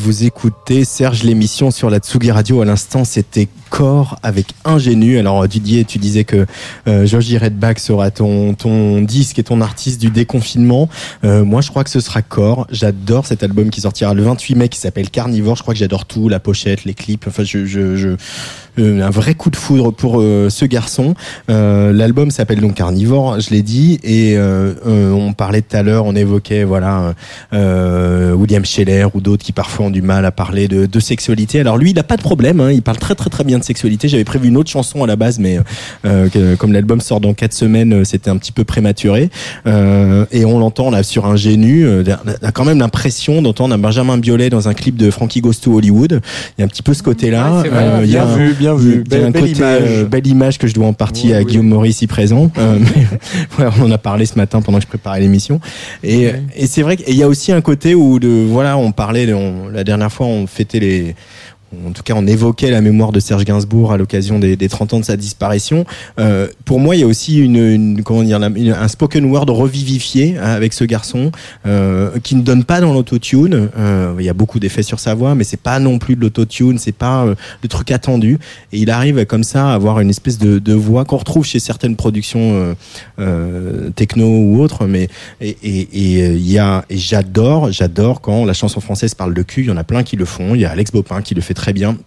Vous 0.00 0.24
écoutez 0.24 0.86
Serge 0.86 1.24
l'émission 1.24 1.70
sur 1.70 1.90
la 1.90 1.98
Tsugi 1.98 2.30
Radio. 2.30 2.62
À 2.62 2.64
l'instant, 2.64 3.04
c'était 3.04 3.48
Corps 3.68 4.18
avec 4.22 4.46
Ingénu. 4.64 5.18
Alors 5.18 5.46
Didier, 5.46 5.84
tu 5.84 5.98
disais 5.98 6.24
que 6.24 6.46
euh, 6.88 7.06
Redback 7.12 7.78
sera 7.78 8.10
ton, 8.10 8.54
ton 8.54 9.02
disque 9.02 9.38
et 9.38 9.42
ton 9.42 9.60
artiste 9.60 10.00
du 10.00 10.08
déconfinement. 10.08 10.88
Euh, 11.22 11.44
moi, 11.44 11.60
je 11.60 11.68
crois 11.68 11.84
que 11.84 11.90
ce 11.90 12.00
sera 12.00 12.22
Corps. 12.22 12.66
J'adore 12.70 13.26
cet 13.26 13.42
album 13.42 13.68
qui 13.68 13.82
sortira 13.82 14.14
le 14.14 14.22
28 14.22 14.54
mai 14.54 14.68
qui 14.70 14.78
s'appelle 14.78 15.10
Carnivore. 15.10 15.56
Je 15.56 15.62
crois 15.62 15.74
que 15.74 15.80
j'adore 15.80 16.06
tout, 16.06 16.30
la 16.30 16.40
pochette, 16.40 16.84
les 16.86 16.94
clips. 16.94 17.26
Enfin, 17.28 17.44
je, 17.44 17.66
je, 17.66 18.16
un 18.78 19.10
vrai 19.10 19.34
coup 19.34 19.50
de 19.50 19.56
foudre 19.56 19.92
pour 19.92 20.20
euh, 20.20 20.48
ce 20.50 20.64
garçon. 20.64 21.14
Euh, 21.50 21.92
L'album 21.92 22.30
s'appelle 22.30 22.60
donc 22.60 22.74
Carnivore, 22.74 23.40
je 23.40 23.50
l'ai 23.50 23.62
dit, 23.62 23.98
et 24.02 24.36
euh, 24.36 24.72
euh, 24.86 25.10
on 25.12 25.32
parlait 25.32 25.62
tout 25.62 25.76
à 25.76 25.82
l'heure, 25.82 26.06
on 26.06 26.14
évoquait 26.16 26.64
voilà 26.64 27.14
euh, 27.52 28.32
William 28.34 28.64
Scheller 28.64 29.06
ou 29.14 29.20
d'autres 29.20 29.44
qui 29.44 29.52
parfois 29.52 29.86
ont 29.86 29.90
du 29.90 30.02
mal 30.02 30.24
à 30.24 30.30
parler 30.32 30.68
de, 30.68 30.86
de 30.86 31.00
sexualité. 31.00 31.60
Alors 31.60 31.76
lui, 31.78 31.90
il 31.90 31.94
n'a 31.96 32.02
pas 32.02 32.16
de 32.16 32.22
problème, 32.22 32.60
hein, 32.60 32.70
il 32.72 32.82
parle 32.82 32.98
très 32.98 33.14
très 33.14 33.30
très 33.30 33.44
bien 33.44 33.58
de 33.58 33.64
sexualité. 33.64 34.08
J'avais 34.08 34.24
prévu 34.24 34.48
une 34.48 34.56
autre 34.56 34.70
chanson 34.70 35.02
à 35.04 35.06
la 35.06 35.16
base, 35.16 35.38
mais 35.38 35.58
euh, 36.04 36.28
que- 36.28 36.54
comme 36.56 36.72
l'album 36.72 37.00
sort 37.00 37.20
dans 37.20 37.34
quatre 37.34 37.52
semaines, 37.54 37.92
euh, 37.92 38.04
c'était 38.04 38.30
un 38.30 38.36
petit 38.36 38.52
peu 38.52 38.64
prématuré. 38.64 39.30
Euh, 39.66 40.24
et 40.32 40.44
on 40.44 40.58
l'entend 40.58 40.90
là 40.90 41.02
sur 41.02 41.26
un 41.26 41.36
génu. 41.36 41.84
euh, 41.86 42.02
On 42.42 42.46
a 42.46 42.52
quand 42.52 42.64
même 42.64 42.78
l'impression 42.78 43.42
d'entendre 43.42 43.74
un 43.74 43.78
Benjamin 43.78 44.18
Biolay 44.18 44.50
dans 44.50 44.68
un 44.68 44.74
clip 44.74 44.96
de 44.96 45.10
Frankie 45.10 45.40
Goes 45.40 45.54
to 45.62 45.74
Hollywood. 45.76 46.20
Il 46.56 46.60
y 46.60 46.62
a 46.62 46.64
un 46.64 46.68
petit 46.68 46.82
peu 46.82 46.94
ce 46.94 47.02
côté-là. 47.02 47.52
Ouais, 47.56 47.60
c'est 47.64 47.68
vrai, 47.68 47.84
Euh, 47.84 48.00
il 48.04 48.10
y 48.10 48.16
a 48.16 48.24
bien 48.24 48.32
un- 48.34 48.36
vu, 48.36 48.52
bien 48.60 48.74
vu. 48.76 49.02
Belle- 49.08 49.24
un 49.24 49.30
belle 49.30 49.42
côté, 49.42 49.54
image. 49.56 49.82
euh, 49.84 50.04
belle 50.04 50.26
image 50.26 50.58
que 50.58 50.66
je 50.68 50.74
dois 50.74 50.86
en 50.86 50.92
partie 50.92 51.28
Oui, 51.28 51.34
à 51.34 51.38
oui. 51.38 51.44
Guillaume 51.46 51.66
Maurice 51.68 51.96
ici 51.96 52.06
présent. 52.06 52.50
Euh, 52.58 52.78
mais, 52.78 53.06
ouais, 53.64 53.70
on 53.80 53.82
en 53.84 53.90
a 53.90 53.98
parlé 53.98 54.26
ce 54.26 54.36
matin 54.36 54.60
pendant 54.62 54.78
que 54.78 54.84
je 54.84 54.88
préparais 54.88 55.18
l'émission. 55.20 55.60
Et, 56.04 56.30
et 56.54 56.66
c'est 56.66 56.82
vrai 56.82 56.96
qu'il 56.96 57.16
y 57.16 57.22
a 57.22 57.28
aussi 57.28 57.50
un 57.52 57.60
côté 57.60 57.94
où 57.94 58.18
de, 58.20 58.28
voilà, 58.48 58.76
on 58.78 58.92
parlait, 58.92 59.32
on- 59.32 59.68
la 59.68 59.82
dernière 59.84 60.12
fois, 60.12 60.26
on 60.26 60.46
fêtait 60.46 60.78
les, 60.80 61.14
en 61.86 61.92
tout 61.92 62.02
cas, 62.02 62.14
on 62.16 62.26
évoquait 62.26 62.70
la 62.70 62.80
mémoire 62.80 63.12
de 63.12 63.20
Serge 63.20 63.44
Gainsbourg 63.44 63.92
à 63.92 63.96
l'occasion 63.96 64.38
des, 64.38 64.56
des 64.56 64.68
30 64.68 64.94
ans 64.94 65.00
de 65.00 65.04
sa 65.04 65.16
disparition. 65.16 65.84
Euh, 66.18 66.48
pour 66.64 66.80
moi, 66.80 66.96
il 66.96 67.00
y 67.00 67.04
a 67.04 67.06
aussi 67.06 67.38
une, 67.38 67.56
une- 67.56 68.02
comment 68.02 68.22
dire, 68.24 68.40
une- 68.42 68.72
un 68.72 68.88
spoken 68.88 69.24
word 69.26 69.46
revivifié 69.50 70.36
avec 70.38 70.72
ce 70.72 70.84
garçon 70.84 71.30
euh, 71.66 72.10
qui 72.22 72.34
ne 72.34 72.42
donne 72.42 72.64
pas 72.64 72.80
dans 72.80 72.92
l'autotune. 72.92 73.68
Euh, 73.78 74.14
il 74.18 74.24
y 74.24 74.28
a 74.28 74.34
beaucoup 74.34 74.58
d'effets 74.58 74.82
sur 74.82 74.98
sa 74.98 75.14
voix, 75.14 75.34
mais 75.34 75.44
c'est 75.44 75.60
pas 75.60 75.78
non 75.78 75.98
plus 75.98 76.16
de 76.16 76.20
l'autotune, 76.22 76.78
c'est 76.78 76.90
pas 76.92 77.24
euh, 77.24 77.34
le 77.62 77.68
truc 77.68 77.90
attendu. 77.92 78.38
Et 78.72 78.78
il 78.78 78.90
arrive 78.90 79.24
comme 79.26 79.44
ça 79.44 79.70
à 79.70 79.74
avoir 79.74 80.00
une 80.00 80.10
espèce 80.10 80.38
de, 80.38 80.58
de 80.58 80.74
voix 80.74 81.04
qu'on 81.04 81.18
retrouve 81.18 81.44
chez 81.44 81.60
certaines 81.60 81.94
productions 81.96 82.52
euh, 82.54 82.74
euh, 83.20 83.90
techno 83.90 84.26
ou 84.26 84.60
autres. 84.60 84.86
Mais 84.86 85.08
et, 85.40 85.56
et, 85.62 85.80
et, 85.92 86.30
il 86.32 86.50
y 86.50 86.58
a 86.58 86.84
et 86.90 86.96
j'adore, 86.96 87.70
j'adore 87.70 88.20
quand 88.20 88.44
la 88.44 88.54
chanson 88.54 88.80
française 88.80 89.14
parle 89.14 89.34
de 89.34 89.42
cul. 89.42 89.62
Il 89.62 89.68
y 89.68 89.70
en 89.70 89.76
a 89.76 89.84
plein 89.84 90.02
qui 90.02 90.16
le 90.16 90.24
font. 90.24 90.54
Il 90.54 90.60
y 90.60 90.64
a 90.64 90.70
Alex 90.70 90.90
Bopin 90.92 91.22
qui 91.22 91.34
le 91.34 91.40
fait 91.40 91.54
très 91.60 91.74
bien. 91.74 91.98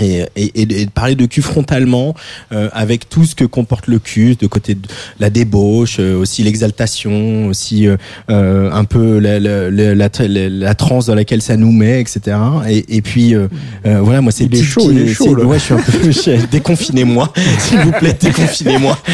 Et, 0.00 0.24
et, 0.36 0.62
et 0.62 0.66
de- 0.66 0.74
et 0.74 0.84
de 0.86 0.90
parler 0.90 1.14
de 1.14 1.24
cul 1.26 1.40
frontalement 1.42 2.14
euh, 2.52 2.68
avec 2.72 3.08
tout 3.08 3.24
ce 3.24 3.34
que 3.34 3.44
comporte 3.44 3.86
le 3.86 3.98
cul, 3.98 4.36
de 4.36 4.46
côté 4.46 4.74
de 4.74 4.86
la 5.20 5.30
débauche, 5.30 5.96
euh, 6.00 6.18
aussi 6.18 6.42
l'exaltation, 6.42 7.46
aussi 7.46 7.86
euh, 7.86 7.96
euh, 8.30 8.70
un 8.72 8.84
peu 8.84 9.18
la, 9.18 9.40
la, 9.40 9.70
la, 9.70 9.94
la, 9.94 10.08
la- 10.28 10.48
la 10.50 10.74
transe 10.74 11.06
dans 11.06 11.14
laquelle 11.14 11.40
ça 11.40 11.56
nous 11.56 11.72
met, 11.72 12.00
etc. 12.00 12.36
Et, 12.68 12.96
et 12.96 13.00
puis 13.02 13.34
euh, 13.34 13.48
euh, 13.86 14.00
voilà, 14.02 14.20
moi 14.20 14.32
c'est 14.32 14.44
Il 14.44 14.54
est 14.54 14.62
chaud, 14.62 14.90
il 14.92 14.98
est 14.98 15.14
chaud, 15.14 15.34
là. 15.34 15.44
Ouais, 15.44 15.58
je 15.58 15.64
suis 15.64 15.74
un 15.74 16.36
peu 16.38 16.46
déconfinez-moi, 16.50 17.32
s'il 17.58 17.78
vous 17.78 17.92
plaît, 17.92 18.16
déconfinez-moi. 18.20 18.98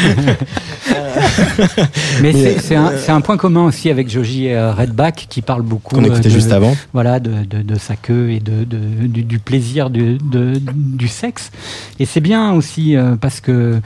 Mais, 2.21 2.31
Mais, 2.31 2.33
c'est- 2.33 2.59
c'est 2.59 2.75
un, 2.75 2.91
c'est 2.97 3.11
un 3.11 3.21
point 3.21 3.37
commun 3.37 3.65
aussi 3.65 3.89
avec 3.89 4.09
Joji 4.09 4.53
Redback 4.55 5.27
qui 5.29 5.41
parle 5.41 5.61
beaucoup. 5.61 5.95
Qu'on 5.95 6.03
écoutait 6.03 6.29
de- 6.29 6.33
juste 6.33 6.51
avant. 6.51 6.75
Voilà, 6.93 7.19
de, 7.19 7.31
de, 7.49 7.61
de 7.61 7.75
sa 7.79 7.95
queue 7.95 8.31
et 8.31 8.39
de, 8.39 8.63
de- 8.63 9.07
du, 9.07 9.23
du 9.23 9.39
plaisir 9.39 9.89
du, 9.89 10.17
de- 10.17 10.59
du 10.75 11.07
sexe. 11.07 11.51
Et 11.99 12.05
c'est 12.05 12.21
bien 12.21 12.53
aussi 12.53 12.95
euh, 12.95 13.15
parce 13.15 13.39
que 13.39 13.81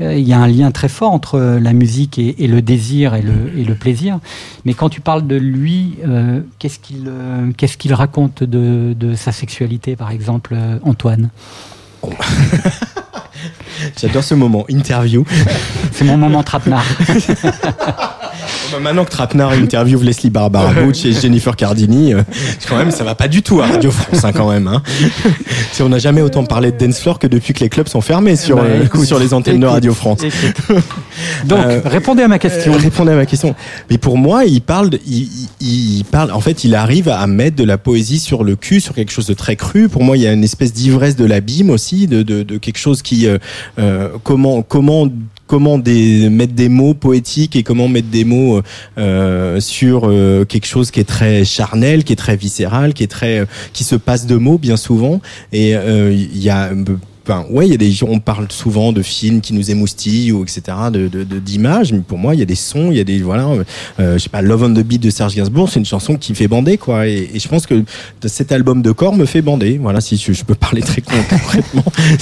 euh, 0.00 0.14
il 0.14 0.26
y 0.26 0.32
a 0.32 0.38
un 0.38 0.48
lien 0.48 0.72
très 0.72 0.88
fort 0.88 1.12
entre 1.12 1.38
euh, 1.38 1.60
la 1.60 1.72
musique 1.72 2.18
et, 2.18 2.42
et 2.42 2.48
le 2.48 2.62
désir 2.62 3.14
et 3.14 3.22
le, 3.22 3.56
et 3.56 3.64
le 3.64 3.74
plaisir. 3.74 4.18
Mais 4.64 4.74
quand 4.74 4.88
tu 4.88 5.00
parles 5.00 5.26
de 5.26 5.36
lui, 5.36 5.94
euh, 6.06 6.40
qu'est-ce 6.58 6.78
qu'il 6.78 7.06
euh, 7.06 7.94
raconte 7.94 8.42
de, 8.42 8.94
de 8.98 9.14
sa 9.14 9.30
sexualité, 9.32 9.94
par 9.96 10.10
exemple, 10.10 10.56
Antoine? 10.82 11.30
J'adore 14.00 14.24
ce 14.24 14.34
moment, 14.34 14.64
interview. 14.68 15.24
C'est 15.92 16.04
mon 16.04 16.16
moment 16.16 16.42
trapenard. 16.42 16.84
Bah, 18.74 18.80
maintenant 18.80 19.04
que 19.04 19.10
Trapnar 19.10 19.52
interviewe 19.52 20.02
Leslie 20.02 20.30
Barbara 20.30 20.72
Butch 20.72 21.04
et 21.04 21.12
Jennifer 21.12 21.54
Cardini, 21.54 22.12
euh, 22.12 22.22
quand 22.68 22.76
même, 22.76 22.90
ça 22.90 23.04
va 23.04 23.14
pas 23.14 23.28
du 23.28 23.42
tout 23.42 23.60
à 23.60 23.66
Radio 23.66 23.90
France, 23.90 24.24
hein, 24.24 24.32
quand 24.32 24.50
même. 24.50 24.66
Hein. 24.66 24.82
Si 25.72 25.82
on 25.82 25.88
n'a 25.88 25.98
jamais 25.98 26.22
autant 26.22 26.44
parlé 26.44 26.72
de 26.72 26.76
dance 26.78 26.98
floor 26.98 27.18
que 27.18 27.26
depuis 27.26 27.54
que 27.54 27.60
les 27.60 27.68
clubs 27.68 27.86
sont 27.88 28.00
fermés 28.00 28.36
sur, 28.36 28.56
Bah, 28.56 28.62
euh, 28.66 28.84
écoute, 28.84 29.04
sur 29.04 29.18
les 29.18 29.32
antennes 29.32 29.60
de 29.60 29.66
Radio 29.66 29.94
France. 29.94 30.20
écoute. 30.24 30.78
Donc, 31.46 31.58
Euh, 31.64 31.80
répondez 31.84 32.22
à 32.22 32.28
ma 32.28 32.38
question. 32.38 32.72
Répondez 32.72 33.12
à 33.12 33.16
ma 33.16 33.26
question. 33.26 33.54
Mais 33.90 33.98
pour 33.98 34.18
moi, 34.18 34.44
il 34.44 34.60
parle, 34.60 34.90
il, 35.06 35.28
il, 35.60 35.98
il 35.98 36.04
parle. 36.04 36.32
En 36.32 36.40
fait, 36.40 36.64
il 36.64 36.74
arrive 36.74 37.08
à 37.08 37.26
mettre 37.26 37.56
de 37.56 37.64
la 37.64 37.78
poésie 37.78 38.18
sur 38.18 38.42
le 38.44 38.56
cul, 38.56 38.80
sur 38.80 38.94
quelque 38.94 39.12
chose 39.12 39.26
de 39.26 39.34
très 39.34 39.56
cru. 39.56 39.88
Pour 39.88 40.02
moi, 40.02 40.16
il 40.16 40.22
y 40.22 40.26
a 40.26 40.32
une 40.32 40.44
espèce 40.44 40.72
d'ivresse 40.72 41.16
de 41.16 41.24
l'abîme 41.24 41.70
aussi, 41.70 42.06
de, 42.06 42.22
de, 42.22 42.42
de 42.42 42.58
quelque 42.58 42.78
chose 42.78 43.02
qui, 43.02 43.26
euh, 43.78 44.08
comment, 44.22 44.62
comment 44.62 45.08
comment 45.46 45.78
des, 45.78 46.28
mettre 46.30 46.54
des 46.54 46.68
mots 46.68 46.94
poétiques 46.94 47.56
et 47.56 47.62
comment 47.62 47.88
mettre 47.88 48.08
des 48.08 48.24
mots 48.24 48.60
euh, 48.98 49.60
sur 49.60 50.02
euh, 50.04 50.44
quelque 50.44 50.66
chose 50.66 50.90
qui 50.90 51.00
est 51.00 51.04
très 51.04 51.44
charnel, 51.44 52.04
qui 52.04 52.12
est 52.12 52.16
très 52.16 52.36
viscéral, 52.36 52.94
qui 52.94 53.02
est 53.02 53.08
très 53.08 53.40
euh, 53.40 53.46
qui 53.72 53.84
se 53.84 53.96
passe 53.96 54.26
de 54.26 54.36
mots 54.36 54.58
bien 54.58 54.76
souvent. 54.76 55.20
Et 55.52 55.76
euh, 55.76 56.12
il 56.12 56.38
y 56.38 56.50
a 56.50 56.70
Enfin, 57.26 57.46
ouais, 57.50 57.66
il 57.66 57.70
y 57.70 57.74
a 57.74 57.78
des 57.78 57.90
gens, 57.90 58.08
on 58.10 58.18
parle 58.20 58.46
souvent 58.50 58.92
de 58.92 59.00
films 59.02 59.40
qui 59.40 59.54
nous 59.54 59.70
émoustillent 59.70 60.32
ou 60.32 60.42
etc. 60.42 60.62
de 60.92 61.08
de- 61.08 61.24
de- 61.24 61.38
d'images, 61.38 61.92
mais 61.92 62.00
pour 62.00 62.18
moi, 62.18 62.34
il 62.34 62.38
y 62.40 62.42
a 62.42 62.46
des 62.46 62.54
sons, 62.54 62.88
il 62.90 62.96
y 62.98 63.00
a 63.00 63.04
des 63.04 63.18
voilà, 63.20 63.46
euh, 64.00 64.14
je 64.14 64.18
sais 64.18 64.28
pas, 64.28 64.42
Love 64.42 64.64
on 64.64 64.74
the 64.74 64.80
Beat 64.84 65.02
de 65.02 65.08
Serge 65.10 65.34
Gainsbourg, 65.34 65.68
c'est 65.70 65.78
une 65.80 65.86
chanson 65.86 66.16
qui 66.16 66.34
fait 66.34 66.48
bander 66.48 66.76
quoi. 66.76 67.06
Et, 67.06 67.30
et 67.34 67.38
je 67.38 67.48
pense 67.48 67.66
que 67.66 67.82
cet 68.26 68.52
album 68.52 68.82
de 68.82 68.92
corps 68.92 69.14
me 69.16 69.24
fait 69.24 69.40
bander. 69.42 69.78
Voilà, 69.80 70.00
si 70.00 70.16
je, 70.16 70.32
je 70.32 70.44
peux 70.44 70.54
parler 70.54 70.82
très 70.82 71.00
concrètement, 71.30 71.84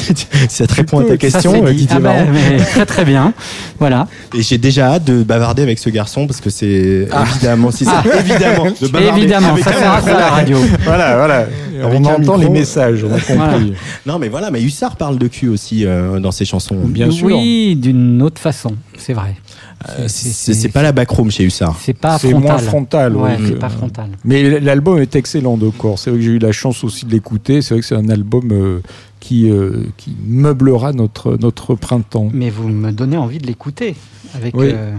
si 0.49 0.57
ça 0.57 0.67
te 0.67 0.75
répond 0.75 1.01
à 1.01 1.05
ta 1.05 1.17
question, 1.17 1.65
euh, 1.65 1.71
dit. 1.73 1.79
Didier 1.83 1.97
Ah 1.97 2.01
bah, 2.01 2.15
mais 2.33 2.59
très 2.59 2.87
très 2.87 3.05
bien. 3.05 3.33
Voilà. 3.81 4.07
Et 4.37 4.43
j'ai 4.43 4.59
déjà 4.59 4.93
hâte 4.95 5.05
de 5.05 5.23
bavarder 5.25 5.63
avec 5.63 5.79
ce 5.81 5.91
garçon 5.91 6.27
parce 6.29 6.41
que 6.41 6.51
c'est 6.51 7.09
évidemment, 7.33 7.71
si 7.73 7.85
ça, 7.85 8.03
Ah. 8.05 8.21
évidemment, 8.21 8.67
de 8.81 8.87
bavarder 8.89 9.19
Évidemment, 9.21 9.53
avec 9.53 9.65
ça 9.65 9.73
sert 9.73 9.91
à 9.93 10.01
ça, 10.01 10.13
la 10.19 10.29
radio. 10.31 10.59
Voilà, 10.85 11.17
voilà. 11.17 11.47
On 11.85 11.97
entend 12.05 12.19
micro. 12.21 12.37
les 12.39 12.49
messages, 12.49 13.03
on 13.03 13.09
a 13.13 13.19
compris. 13.19 13.35
Voilà. 13.37 13.59
Non, 14.07 14.19
mais 14.21 14.29
voilà, 14.29 14.51
mais 14.53 14.63
Hussard 14.63 14.92
parle 14.97 15.19
de 15.19 15.29
cul 15.29 15.49
aussi 15.49 15.85
euh, 15.87 16.19
dans 16.21 16.31
ses 16.33 16.45
chansons. 16.45 16.77
Bien 16.87 17.11
sûr. 17.11 17.27
Oui, 17.27 17.77
d'une 17.77 18.23
autre 18.23 18.41
façon, 18.41 18.75
c'est 18.97 19.13
vrai. 19.13 19.37
Euh, 19.99 20.05
c'est 20.09 20.69
pas 20.69 20.83
la 20.83 20.93
backroom 20.93 21.31
chez 21.31 21.45
Hussard. 21.45 21.77
C'est 21.81 21.93
pas 21.93 22.19
C'est 22.19 22.31
frontal. 22.31 22.49
moins 22.51 22.59
frontal. 22.59 23.17
Ouais, 23.17 23.37
oui. 23.41 23.47
c'est 23.49 23.59
pas 23.59 23.69
frontal. 23.69 24.11
Mais 24.25 24.61
l'album 24.61 24.99
est 25.01 25.17
excellent 25.17 25.57
de 25.57 25.71
corps. 25.71 25.99
C'est 25.99 26.11
vrai 26.11 26.21
que 26.21 26.25
j'ai 26.25 26.31
eu 26.33 26.39
la 26.39 26.53
chance 26.53 26.85
aussi 26.85 27.05
de 27.05 27.11
l'écouter. 27.11 27.63
C'est 27.63 27.75
vrai 27.75 27.81
que 27.81 27.87
c'est 27.87 27.97
un 27.97 28.09
album 28.09 28.51
euh, 28.53 28.81
qui, 29.19 29.51
euh, 29.51 29.85
qui 29.97 30.15
meublera 30.25 30.93
notre, 30.93 31.37
notre 31.41 31.75
printemps. 31.75 32.29
Mais 32.33 32.49
vous 32.51 32.69
me 32.69 32.93
donnez 32.93 33.17
envie 33.17 33.39
de 33.39 33.47
l'écouter. 33.47 33.97
Avec, 34.35 34.57
Oui. 34.57 34.69
euh, 34.73 34.95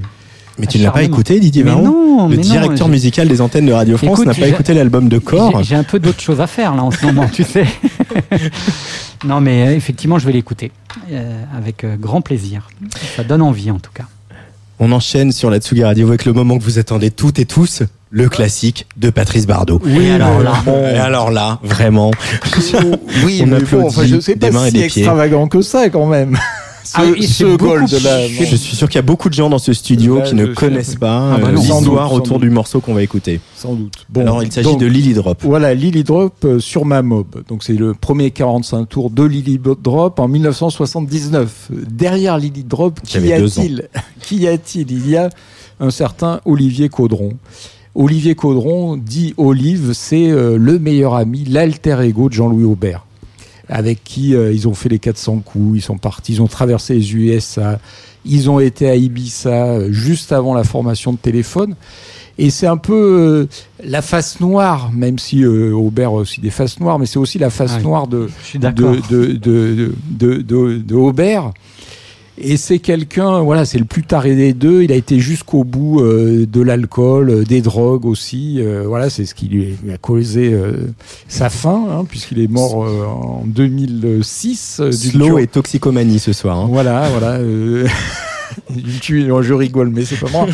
Mais 0.60 0.68
tu 0.68 0.78
ne 0.78 0.84
l'as 0.84 0.92
pas 0.92 1.04
écouté, 1.04 1.40
Didier 1.40 1.64
Varro 1.64 1.84
non, 1.84 2.28
Le 2.30 2.36
non, 2.36 2.42
directeur 2.42 2.88
musical 2.88 3.28
des 3.28 3.42
antennes 3.42 3.66
de 3.66 3.72
Radio 3.74 3.98
France 3.98 4.24
n'a 4.26 4.34
pas 4.34 4.48
écouté 4.48 4.74
l'album 4.74 5.10
de 5.10 5.18
corps. 5.18 5.64
J'ai- 5.64 5.76
un 5.76 5.84
peu 5.84 6.00
d'autres 6.00 6.22
choses 6.22 6.42
à 6.42 6.48
faire 6.48 6.76
là 6.76 6.84
en 6.84 6.92
ce 6.92 7.04
moment, 7.06 7.28
tu 7.32 7.44
sais. 7.44 7.66
non, 9.26 9.42
mais 9.42 9.68
euh, 9.68 9.76
effectivement, 9.76 10.20
je 10.20 10.26
vais 10.26 10.32
l'écouter 10.34 10.72
euh, 11.12 11.44
avec 11.58 11.84
euh, 11.84 11.96
grand 11.98 12.22
plaisir. 12.22 12.70
Ça 13.16 13.24
donne 13.24 13.42
envie 13.42 13.72
en 13.72 13.80
tout 13.80 13.92
cas. 13.94 14.04
On 14.80 14.92
enchaîne 14.92 15.32
sur 15.32 15.50
la 15.50 15.60
Tsugi 15.60 15.84
Radio 15.84 16.08
avec 16.08 16.26
le 16.26 16.34
moment 16.34 16.58
que 16.58 16.64
vous 16.64 16.78
attendez 16.80 17.10
toutes 17.12 17.40
et 17.40 17.46
tous, 17.46 17.84
le 18.10 18.28
classique 18.28 18.86
de 18.98 19.10
Patrice 19.10 19.48
Bardot. 19.48 19.82
Oui, 19.86 20.10
alors 20.10 20.42
là. 20.42 20.54
Et 20.94 20.98
alors 20.98 21.32
là, 21.32 21.60
vraiment. 21.64 22.12
Oui, 23.24 23.40
On 23.44 23.48
mais 23.48 23.56
applaudit 23.58 23.72
bon, 23.76 23.88
enfin, 23.88 24.06
je 24.06 24.20
sais 24.20 24.36
des 24.36 24.48
pas 24.48 24.52
mains 24.54 24.66
et 24.66 24.70
si 24.70 24.74
des 24.74 24.88
pieds. 24.88 25.02
extravagant 25.04 25.48
que 25.48 25.62
ça 25.62 25.90
quand 25.90 26.06
même. 26.08 26.38
Ce, 26.84 26.92
Ah 26.96 27.04
ce 27.06 28.46
Je 28.46 28.56
suis 28.56 28.76
sûr 28.76 28.88
qu'il 28.90 28.98
y 28.98 29.00
a 29.00 29.04
beaucoup 29.04 29.30
de 29.30 29.34
gens 29.34 29.50
dans 29.50 29.58
ce 29.60 29.74
studio 29.74 30.18
Ouais, 30.18 30.24
qui 30.24 30.36
ne 30.36 30.48
connaissent 30.48 30.96
pas 30.96 31.34
Ah 31.36 31.38
bah 31.38 31.48
euh, 31.48 31.56
l'histoire 31.56 32.12
autour 32.14 32.40
doute. 32.40 32.48
du 32.48 32.54
morceau 32.54 32.82
qu'on 32.82 32.94
va 32.94 33.04
écouter. 33.04 33.40
Sans 33.56 33.74
doute. 33.74 34.06
Alors, 34.16 34.44
il 34.44 34.52
s'agit 34.52 34.68
donc, 34.70 34.80
de 34.80 34.86
Lily 34.86 35.14
Drop. 35.14 35.38
Voilà, 35.44 35.74
Lily 35.74 36.04
Drop 36.04 36.34
euh, 36.44 36.60
sur 36.60 36.86
ma 36.86 37.02
mob. 37.02 37.44
Donc 37.48 37.64
c'est 37.64 37.74
le 37.74 37.94
premier 37.94 38.32
45 38.32 38.88
tours 38.90 39.10
de 39.10 39.24
Lily 39.24 39.60
Drop 39.82 40.20
en 40.20 40.28
1979. 40.28 41.70
Derrière 41.90 42.38
Lily 42.38 42.64
Drop, 42.64 43.00
qui 43.02 43.32
a-t-il 43.32 43.90
Qui 44.22 44.38
y 44.38 44.48
a-t-il? 44.48 44.92
Il 44.92 45.10
y 45.10 45.16
a 45.18 45.30
un 45.80 45.90
certain 45.92 46.42
Olivier 46.46 46.90
Caudron. 46.90 47.34
Olivier 47.96 48.34
Caudron, 48.36 48.98
dit 48.98 49.34
Olive, 49.38 49.92
c'est 49.94 50.32
euh, 50.32 50.58
le 50.58 50.80
meilleur 50.80 51.14
ami, 51.14 51.46
l'alter 51.46 51.98
ego 52.02 52.28
de 52.28 52.34
Jean-Louis 52.34 52.64
Aubert, 52.64 53.06
avec 53.70 54.04
qui 54.04 54.36
euh, 54.36 54.52
ils 54.52 54.68
ont 54.68 54.74
fait 54.74 54.90
les 54.90 55.00
400 55.00 55.38
coups, 55.40 55.78
ils 55.80 55.82
sont 55.82 55.98
partis, 55.98 56.34
ils 56.34 56.42
ont 56.42 56.48
traversé 56.48 56.96
les 56.96 57.14
USA, 57.16 57.80
ils 58.26 58.50
ont 58.50 58.60
été 58.60 58.90
à 58.90 58.96
Ibiza 58.96 59.50
euh, 59.66 59.92
juste 59.92 60.32
avant 60.32 60.54
la 60.54 60.64
formation 60.64 61.14
de 61.14 61.18
téléphone. 61.18 61.76
Et 62.40 62.50
c'est 62.50 62.66
un 62.66 62.78
peu 62.78 62.94
euh, 62.96 63.48
la 63.86 64.02
face 64.02 64.40
noire, 64.40 64.92
même 64.92 65.20
si 65.20 65.44
euh, 65.44 65.72
Aubert 65.72 66.10
a 66.10 66.14
aussi 66.16 66.42
des 66.42 66.50
faces 66.50 66.80
noires, 66.80 66.98
mais 66.98 67.06
c'est 67.06 67.20
aussi 67.20 67.38
la 67.38 67.52
face 67.52 67.74
Ah 67.78 67.82
noire 67.84 68.08
de, 68.08 68.28
de, 69.10 69.28
de, 69.38 69.92
de, 70.10 70.42
de- 70.42 70.78
de 70.78 70.96
Aubert. 70.96 71.52
Et 72.40 72.58
c'est 72.58 72.80
quelqu'un, 72.80 73.42
voilà, 73.42 73.64
c'est 73.64 73.78
le 73.78 73.86
plus 73.86 74.02
taré 74.04 74.36
des 74.36 74.54
deux. 74.54 74.82
Il 74.82 74.92
a 74.92 74.96
été 74.96 75.20
jusqu'au 75.20 75.64
bout 75.64 76.00
euh, 76.02 76.48
de 76.48 76.62
l'alcool, 76.62 77.30
euh, 77.30 77.44
des 77.44 77.62
drogues 77.62 78.06
aussi. 78.06 78.56
Euh, 78.60 78.86
voilà, 78.88 79.12
c'est 79.12 79.26
ce 79.26 79.36
qui 79.36 79.48
lui 79.48 79.76
a 79.94 79.98
causé 80.00 80.52
euh, 80.52 80.88
sa 81.28 81.50
fin, 81.52 81.86
hein, 81.92 82.06
puisqu'il 82.06 82.40
est 82.40 82.48
mort 82.52 82.84
euh, 82.86 83.06
en 83.06 83.44
2006. 83.46 84.80
euh, 84.80 84.92
Slow 84.92 85.26
cure- 85.28 85.40
et 85.40 85.48
toxicomanie 85.48 86.18
ce 86.18 86.34
soir. 86.34 86.58
hein. 86.60 86.68
voilà, 86.72 87.08
voilà. 87.10 87.34
euh, 87.38 87.88
je 88.76 89.54
rigole, 89.54 89.90
mais 89.90 90.04
c'est 90.06 90.20
pas 90.20 90.30
moi. 90.32 90.48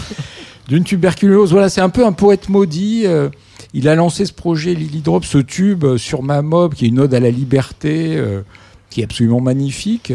D'une 0.68 0.84
tuberculose. 0.84 1.51
Voilà, 1.51 1.69
c'est 1.69 1.81
un 1.81 1.89
peu 1.89 2.06
un 2.06 2.11
poète 2.11 2.49
maudit. 2.49 3.03
euh, 3.06 3.30
il 3.73 3.88
a 3.88 3.95
lancé 3.95 4.26
ce 4.26 4.34
projet 4.34 4.73
Lily 4.73 4.99
Drop, 5.01 5.23
ce 5.26 5.38
tube 5.38 5.85
sur 5.97 6.23
ma 6.23 6.41
mob, 6.41 6.73
qui 6.73 6.85
est 6.85 6.88
une 6.89 6.99
ode 6.99 7.14
à 7.14 7.19
la 7.19 7.30
liberté, 7.31 8.15
euh, 8.18 8.41
qui 8.89 9.01
est 9.01 9.03
absolument 9.06 9.41
magnifique. 9.41 10.11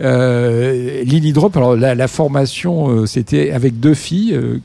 Euh, 0.00 1.02
Lily 1.04 1.32
Drop, 1.32 1.56
alors 1.56 1.76
la, 1.76 1.94
la 1.94 2.08
formation, 2.08 2.88
euh, 2.90 3.06
c'était 3.06 3.50
avec 3.50 3.80
deux 3.80 3.94
filles, 3.94 4.34
euh, 4.34 4.58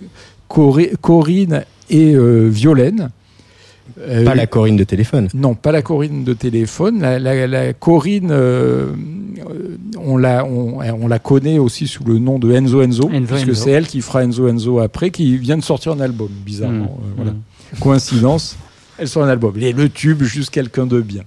Corinne 0.48 1.64
et 1.90 2.14
euh, 2.16 2.48
Violaine. 2.48 3.10
Euh, 4.00 4.24
Pas 4.26 4.34
la 4.36 4.48
Corinne 4.48 4.78
de 4.78 4.84
téléphone. 4.84 5.28
non, 5.34 5.54
pas 5.54 5.72
la 5.72 5.82
Corinne 5.82 6.24
de 6.24 6.34
téléphone. 6.34 7.02
La, 7.02 7.20
la- 7.20 7.48
la 7.48 7.74
Corinne, 7.74 8.32
on, 9.98 10.18
la, 10.18 10.46
on, 10.46 10.80
on 10.80 11.08
la 11.08 11.20
connaît 11.20 11.60
aussi 11.60 11.88
sous 11.88 12.04
le 12.04 12.18
nom 12.18 12.40
de 12.40 12.52
Enzo 12.52 12.82
Enzo, 12.82 13.10
Enzo 13.12 13.26
puisque 13.36 13.56
c'est 13.56 13.72
elle 13.72 13.88
qui 13.88 14.02
fera 14.02 14.24
Enzo 14.24 14.48
Enzo 14.48 14.80
après, 14.80 15.12
qui 15.12 15.38
vient 15.38 15.58
de 15.58 15.64
sortir 15.64 15.92
un 15.94 16.00
album, 16.00 16.30
bizarrement. 16.46 16.86
Mm, 17.00 17.04
Euh, 17.04 17.14
voilà. 17.16 17.32
mm. 17.32 17.80
Coïncidence, 17.80 18.58
elle 18.98 19.08
sort 19.08 19.24
un 19.24 19.30
album. 19.30 19.54
Et 19.60 19.72
le 19.74 19.90
tube, 19.90 20.24
juste 20.24 20.50
quelqu'un 20.50 20.86
de 20.86 21.02
bien. 21.02 21.24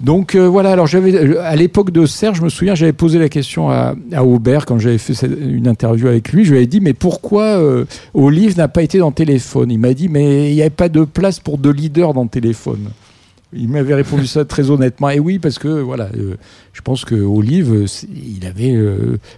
Donc 0.00 0.34
euh, 0.34 0.48
voilà, 0.48 0.72
alors 0.72 0.86
j'avais 0.86 1.14
euh, 1.14 1.42
à 1.42 1.56
l'époque 1.56 1.90
de 1.90 2.06
Serge, 2.06 2.38
je 2.38 2.42
me 2.42 2.48
souviens, 2.48 2.74
j'avais 2.74 2.94
posé 2.94 3.18
la 3.18 3.28
question 3.28 3.68
à, 3.68 3.94
à 4.12 4.24
Aubert 4.24 4.64
quand 4.64 4.78
j'avais 4.78 4.98
fait 4.98 5.26
une 5.26 5.68
interview 5.68 6.08
avec 6.08 6.32
lui. 6.32 6.44
Je 6.44 6.52
lui 6.52 6.58
avais 6.58 6.66
dit 6.66 6.80
mais 6.80 6.94
pourquoi 6.94 7.42
euh, 7.42 7.84
Olive 8.14 8.56
n'a 8.56 8.68
pas 8.68 8.82
été 8.82 8.98
dans 8.98 9.12
Téléphone? 9.12 9.70
Il 9.70 9.78
m'a 9.78 9.92
dit 9.92 10.08
mais 10.08 10.50
il 10.50 10.54
n'y 10.54 10.62
avait 10.62 10.70
pas 10.70 10.88
de 10.88 11.04
place 11.04 11.38
pour 11.38 11.58
deux 11.58 11.72
leaders 11.72 12.14
dans 12.14 12.26
Téléphone. 12.26 12.88
Il 13.52 13.68
m'avait 13.68 13.94
répondu 13.94 14.26
ça 14.26 14.44
très 14.44 14.70
honnêtement. 14.70 15.10
Et 15.10 15.18
oui, 15.18 15.38
parce 15.40 15.58
que 15.58 15.68
voilà, 15.68 16.08
je 16.72 16.80
pense 16.82 17.04
que 17.04 17.16
Olive, 17.16 17.84
il 18.14 18.46
avait 18.46 18.78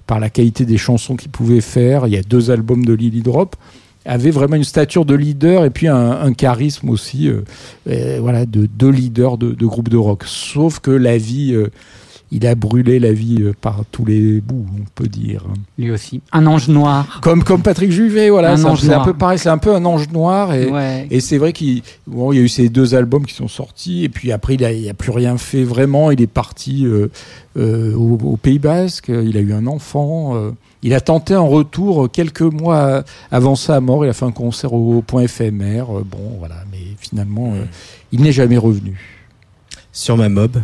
par 0.06 0.20
la 0.20 0.28
qualité 0.28 0.66
des 0.66 0.76
chansons 0.76 1.16
qu'il 1.16 1.30
pouvait 1.30 1.62
faire. 1.62 2.06
Il 2.06 2.12
y 2.12 2.18
a 2.18 2.22
deux 2.22 2.50
albums 2.50 2.84
de 2.84 2.92
Lily 2.92 3.22
Drop 3.22 3.56
avait 4.04 4.30
vraiment 4.30 4.56
une 4.56 4.64
stature 4.64 5.04
de 5.04 5.14
leader 5.14 5.64
et 5.64 5.70
puis 5.70 5.88
un, 5.88 6.32
charisme 6.32 6.90
aussi, 6.90 7.28
euh, 7.28 8.18
voilà, 8.20 8.46
de 8.46 8.66
deux 8.66 8.90
leaders 8.90 9.38
de, 9.38 9.52
de 9.52 9.66
groupes 9.66 9.88
de 9.88 9.96
rock. 9.96 10.24
Sauf 10.26 10.80
que 10.80 10.90
la 10.90 11.18
vie, 11.18 11.52
euh, 11.54 11.70
il 12.34 12.46
a 12.46 12.54
brûlé 12.54 12.98
la 12.98 13.12
vie 13.12 13.36
euh, 13.42 13.52
par 13.60 13.84
tous 13.92 14.04
les 14.06 14.40
bouts, 14.40 14.64
on 14.74 14.84
peut 14.94 15.06
dire. 15.06 15.44
Lui 15.78 15.90
aussi. 15.90 16.22
Un 16.32 16.46
ange 16.46 16.68
noir. 16.68 17.20
Comme, 17.22 17.44
comme 17.44 17.60
Patrick 17.62 17.92
Juvet, 17.92 18.30
voilà, 18.30 18.52
Un 18.54 18.76
c'est 18.76 18.92
un- 18.92 19.04
peu 19.04 19.12
pareil, 19.12 19.38
c'est 19.38 19.50
un 19.50 19.58
peu 19.58 19.74
un 19.74 19.84
ange 19.84 20.08
noir 20.10 20.54
et, 20.54 20.70
Ouais. 20.70 21.06
et 21.10 21.20
c'est 21.20 21.36
vrai 21.38 21.52
qu'il 21.52 21.82
bon, 22.06 22.32
y 22.32 22.38
a 22.38 22.40
eu 22.40 22.48
ces 22.48 22.68
deux 22.70 22.94
albums 22.94 23.26
qui 23.26 23.34
sont 23.34 23.48
sortis 23.48 24.04
et 24.04 24.08
puis 24.08 24.32
après 24.32 24.54
il 24.54 24.64
a, 24.64 24.72
il 24.72 24.88
a 24.88 24.94
plus 24.94 25.10
rien 25.12 25.36
fait 25.36 25.62
vraiment. 25.62 26.10
Il 26.10 26.20
est 26.22 26.26
parti 26.26 26.86
euh, 26.86 27.08
euh, 27.58 27.94
au, 27.94 28.18
au 28.22 28.36
Pays 28.38 28.58
Basque, 28.58 29.08
il 29.08 29.36
a 29.36 29.40
eu 29.40 29.52
un 29.52 29.66
enfant. 29.66 30.34
euh, 30.34 30.50
il 30.84 30.94
a 30.94 31.00
tenté 31.00 31.34
un 31.34 31.40
retour 31.40 32.10
quelques 32.10 32.40
mois 32.42 33.04
avant 33.30 33.54
sa 33.54 33.80
mort. 33.80 34.04
Il 34.04 34.08
a 34.08 34.12
fait 34.14 34.24
un 34.24 34.32
concert 34.32 34.72
au, 34.72 35.00
point 35.02 35.22
éphémère. 35.22 35.96
euh, 35.96 36.02
bon, 36.04 36.36
voilà, 36.40 36.56
mais 36.72 36.78
finalement 36.98 37.52
euh, 37.54 37.64
il 38.10 38.20
n'est 38.22 38.32
jamais 38.32 38.56
revenu. 38.58 38.98
Sur 39.92 40.16
ma 40.16 40.28
mob, 40.30 40.56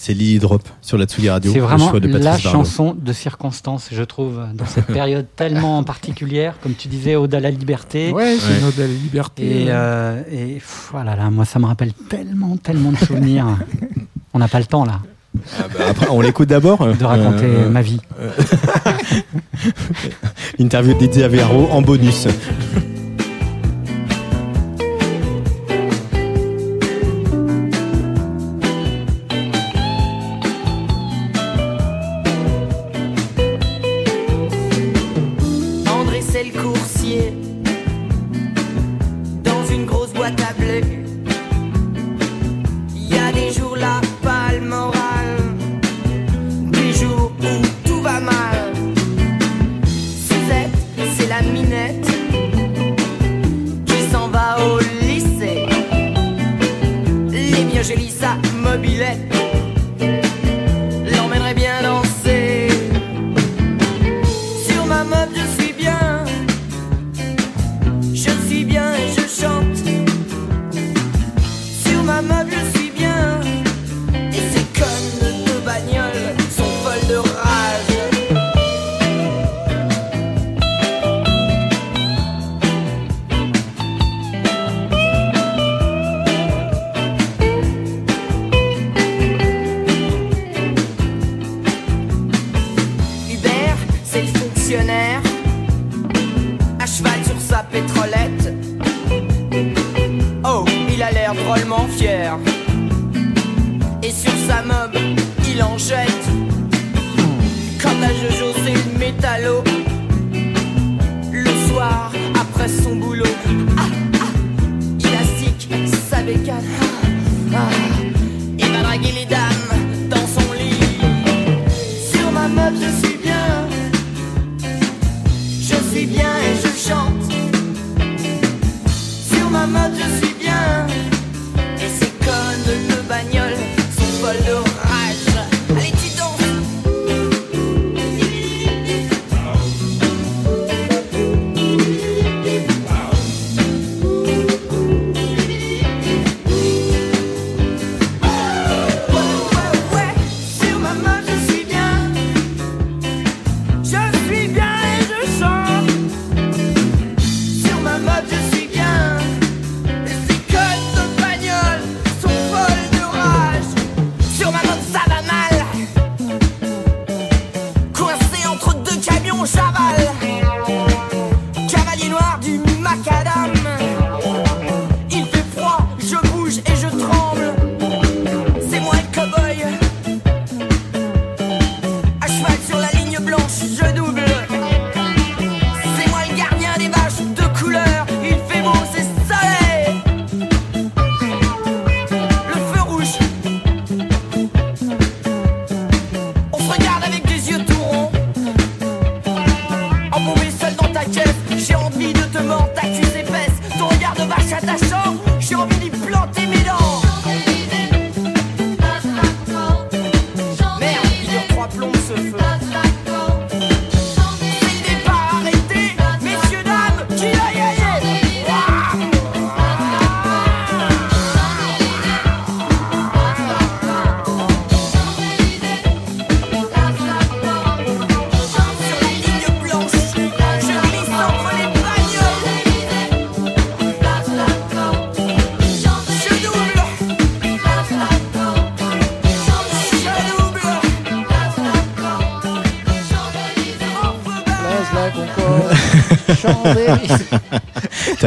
c'est 0.00 0.14
Lily 0.14 0.38
Drop 0.38 0.62
sur 0.80 0.96
la 0.96 1.06
Tsugi 1.06 1.28
Radio. 1.28 1.50
C'est 1.52 1.58
le 1.58 1.64
vraiment 1.64 1.90
choix 1.90 1.98
de 1.98 2.06
la 2.06 2.38
chanson 2.38 2.94
de 2.96 3.12
circonstance, 3.12 3.88
je 3.92 4.02
trouve, 4.04 4.40
dans 4.54 4.64
cette 4.66 4.86
période 4.86 5.26
tellement 5.34 5.82
particulière, 5.94 6.54
comme 6.62 6.74
tu 6.74 6.86
disais, 6.86 7.16
Ode 7.16 7.34
à 7.34 7.40
la 7.40 7.50
liberté. 7.50 8.12
Ouais, 8.12 8.36
c'est 8.38 8.52
Ouais. 8.52 8.58
une 8.60 8.64
ode 8.66 8.78
à 8.78 8.82
la 8.82 8.86
liberté. 8.88 9.62
Et, 9.64 9.66
euh, 9.70 10.22
et 10.30 10.54
pff, 10.54 10.88
voilà, 10.92 11.16
là, 11.16 11.30
moi, 11.30 11.44
ça 11.44 11.58
me 11.58 11.66
rappelle 11.66 11.92
tellement, 12.08 12.56
tellement 12.56 12.92
de 12.92 12.96
souvenirs. 12.98 13.46
On 14.34 14.38
n'a 14.38 14.46
pas 14.48 14.60
le 14.60 14.66
temps, 14.66 14.84
là, 14.84 15.00
Ah 15.58 15.64
bah, 15.76 15.84
après, 15.90 16.06
on 16.10 16.20
l'écoute 16.20 16.48
d'abord. 16.48 16.86
de 16.86 17.04
raconter 17.04 17.44
Euh, 17.46 17.68
ma 17.68 17.82
vie. 17.82 18.00
Interview 20.60 20.94
de 20.94 20.98
Didier 21.00 21.24
Avero 21.24 21.66
en 21.72 21.82
bonus. 21.82 22.28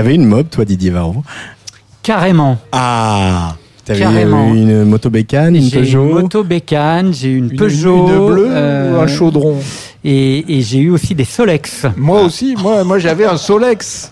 T'avais 0.02 0.16
une 0.16 0.26
mob, 0.26 0.50
toi, 0.50 0.66
Didier 0.66 0.90
Varro 0.90 1.18
Carrément. 2.02 2.58
Ah 2.72 3.56
T'avais 3.86 4.00
Carrément. 4.00 4.52
une 4.52 4.84
moto 4.84 5.12
bécane, 5.12 5.56
une 5.56 5.62
J'ai 5.62 5.78
Peugeot 5.78 6.06
une 6.08 6.22
moto 6.24 6.44
bécane, 6.44 7.14
j'ai 7.14 7.30
une, 7.30 7.52
Une- 7.52 7.56
Peugeot. 7.56 8.08
une 8.08 8.26
bleue 8.34 8.48
euh, 8.50 8.96
ou 8.98 9.00
un 9.00 9.06
chaudron 9.06 9.60
Et, 10.04 10.58
et 10.58 10.62
j'ai 10.64 10.80
eu 10.80 10.90
aussi 10.90 11.14
des 11.14 11.24
Solex. 11.24 11.86
Moi 11.98 12.22
aussi, 12.24 12.56
moi, 12.58 12.84
moi 12.84 12.98
j'avais 12.98 13.26
un 13.26 13.38
Solex. 13.38 14.12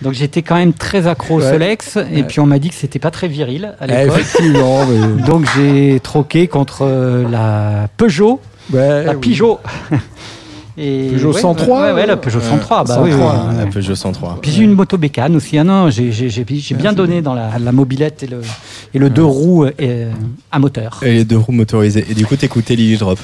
Donc 0.00 0.14
j'étais 0.14 0.40
quand 0.40 0.56
même 0.56 0.72
très 0.72 1.06
accro 1.06 1.34
au 1.34 1.40
Ouais. 1.42 1.50
Solex. 1.50 1.98
Et 2.14 2.22
puis 2.22 2.40
on 2.40 2.46
m'a 2.46 2.58
dit 2.58 2.70
que 2.70 2.74
c'était 2.74 2.98
pas 2.98 3.10
très 3.10 3.28
viril 3.28 3.74
à 3.78 3.84
Eh, 3.84 4.04
l'époque. 4.04 4.20
effectivement, 4.20 4.86
mais- 5.18 5.22
Donc 5.24 5.44
j'ai 5.54 6.00
troqué 6.02 6.46
contre 6.48 6.86
euh, 6.86 7.28
la 7.30 7.88
Peugeot, 7.98 8.40
Ouais, 8.72 9.04
la 9.04 9.12
oui. 9.12 9.20
Peugeot. 10.80 11.08
Et 11.08 11.10
Peugeot 11.12 11.32
ouais, 11.34 11.40
103, 11.40 11.82
ouais, 11.82 11.92
ouais, 11.92 12.06
la 12.06 12.16
Peugeot 12.16 12.40
103. 12.40 12.84
bah 12.84 12.94
103, 12.94 13.04
oui, 13.04 13.12
oui. 13.14 13.22
Ah, 13.22 13.52
La 13.58 13.66
Peugeot 13.66 13.94
103. 13.94 14.38
Puis 14.40 14.50
j'ai 14.50 14.62
une 14.64 14.72
moto 14.72 14.96
bécane 14.98 15.36
aussi. 15.36 15.58
Ah 15.58 15.64
non, 15.64 15.90
j'ai 15.90 16.10
j'ai- 16.12 16.28
j'ai- 16.30 16.44
j'ai 16.48 16.74
bien 16.74 16.92
donné 16.92 17.22
dans 17.22 17.34
la, 17.34 17.50
la 17.58 17.72
mobilette 17.72 18.22
et 18.22 18.26
le, 18.26 18.40
et 18.94 18.98
le 18.98 19.10
deux 19.10 19.24
roues 19.24 19.64
euh, 19.64 20.10
à 20.50 20.58
moteur. 20.58 21.00
Et 21.02 21.12
les 21.12 21.24
deux 21.24 21.38
roues 21.38 21.52
motorisées. 21.52 22.04
Et 22.10 22.14
du 22.14 22.24
coup, 22.26 22.36
t'écoutais 22.36 22.74
Lily 22.76 22.96
Drop. 22.96 23.18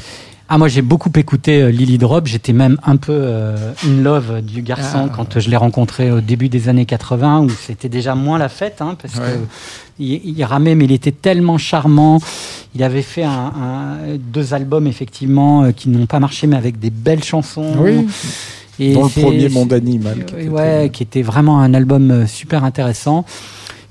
Ah 0.49 0.59
moi 0.59 0.69
j'ai 0.69 0.83
beaucoup 0.83 1.11
écouté 1.17 1.61
euh, 1.61 1.71
Lily 1.71 1.99
Drop, 1.99 2.27
j'étais 2.29 2.53
même 2.53 2.79
un 2.85 2.97
peu 2.97 3.13
euh, 3.13 3.73
in 3.85 4.01
love 4.03 4.43
du 4.43 4.63
garçon 4.63 5.07
Ah. 5.09 5.13
quand 5.15 5.41
je 5.41 5.51
l'ai 5.51 5.57
rencontré 5.57 6.13
au 6.13 6.21
début 6.21 6.49
des 6.49 6.69
années 6.69 6.87
80 6.87 7.41
où 7.41 7.51
c'était 7.51 7.89
déjà 7.89 8.15
moins 8.15 8.39
la 8.39 8.49
fête 8.49 8.81
hein, 8.81 8.97
parce 9.01 9.15
Ouais. 9.17 9.23
que 9.23 9.39
il, 9.99 10.21
il 10.39 10.45
ramait 10.45 10.77
mais 10.77 10.85
il 10.85 10.93
était 10.93 11.11
tellement 11.11 11.59
charmant. 11.59 12.21
Il 12.77 12.83
avait 12.85 13.03
fait 13.03 13.25
un, 13.25 13.31
un- 13.61 13.97
deux 14.19 14.55
albums 14.55 14.87
effectivement 14.87 15.65
euh, 15.65 15.73
qui 15.73 15.89
n'ont 15.89 16.07
pas 16.07 16.21
marché 16.21 16.47
mais 16.47 16.57
avec 16.57 16.79
des 16.79 16.91
belles 16.91 17.25
chansons. 17.25 17.73
Oui. 17.81 18.07
Et 18.79 18.93
Dans 18.93 19.05
le 19.05 19.09
premier 19.09 19.49
Monde 19.49 19.73
Animal. 19.73 20.27
qui 20.27 20.35
euh, 20.35 20.39
était 20.43 20.49
ouais, 20.51 20.91
qui 20.93 21.03
était 21.03 21.23
vraiment 21.23 21.61
un 21.61 21.75
album 21.75 22.11
euh, 22.11 22.27
super 22.27 22.63
intéressant. 22.63 23.25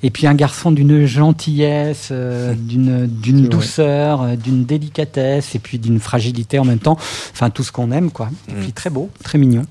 Et 0.03 0.09
puis 0.11 0.27
un 0.27 0.35
garçon 0.35 0.71
d'une 0.71 1.05
gentillesse, 1.05 2.09
euh, 2.11 2.53
d'une 2.57 3.47
douceur, 3.47 4.21
euh, 4.21 4.35
d'une 4.35 4.65
délicatesse 4.65 5.55
et 5.55 5.59
puis 5.59 5.79
d'une 5.79 5.99
fragilité 5.99 6.59
en 6.59 6.65
même 6.65 6.79
temps. 6.79 6.97
Enfin 7.31 7.49
tout 7.49 7.63
ce 7.63 7.71
qu'on 7.71 7.91
aime 7.91 8.11
quoi. 8.11 8.29
Et 8.49 8.53
puis 8.53 8.71
très 8.71 8.89
beau, 8.89 9.09
très 9.23 9.37
mignon. 9.37 9.63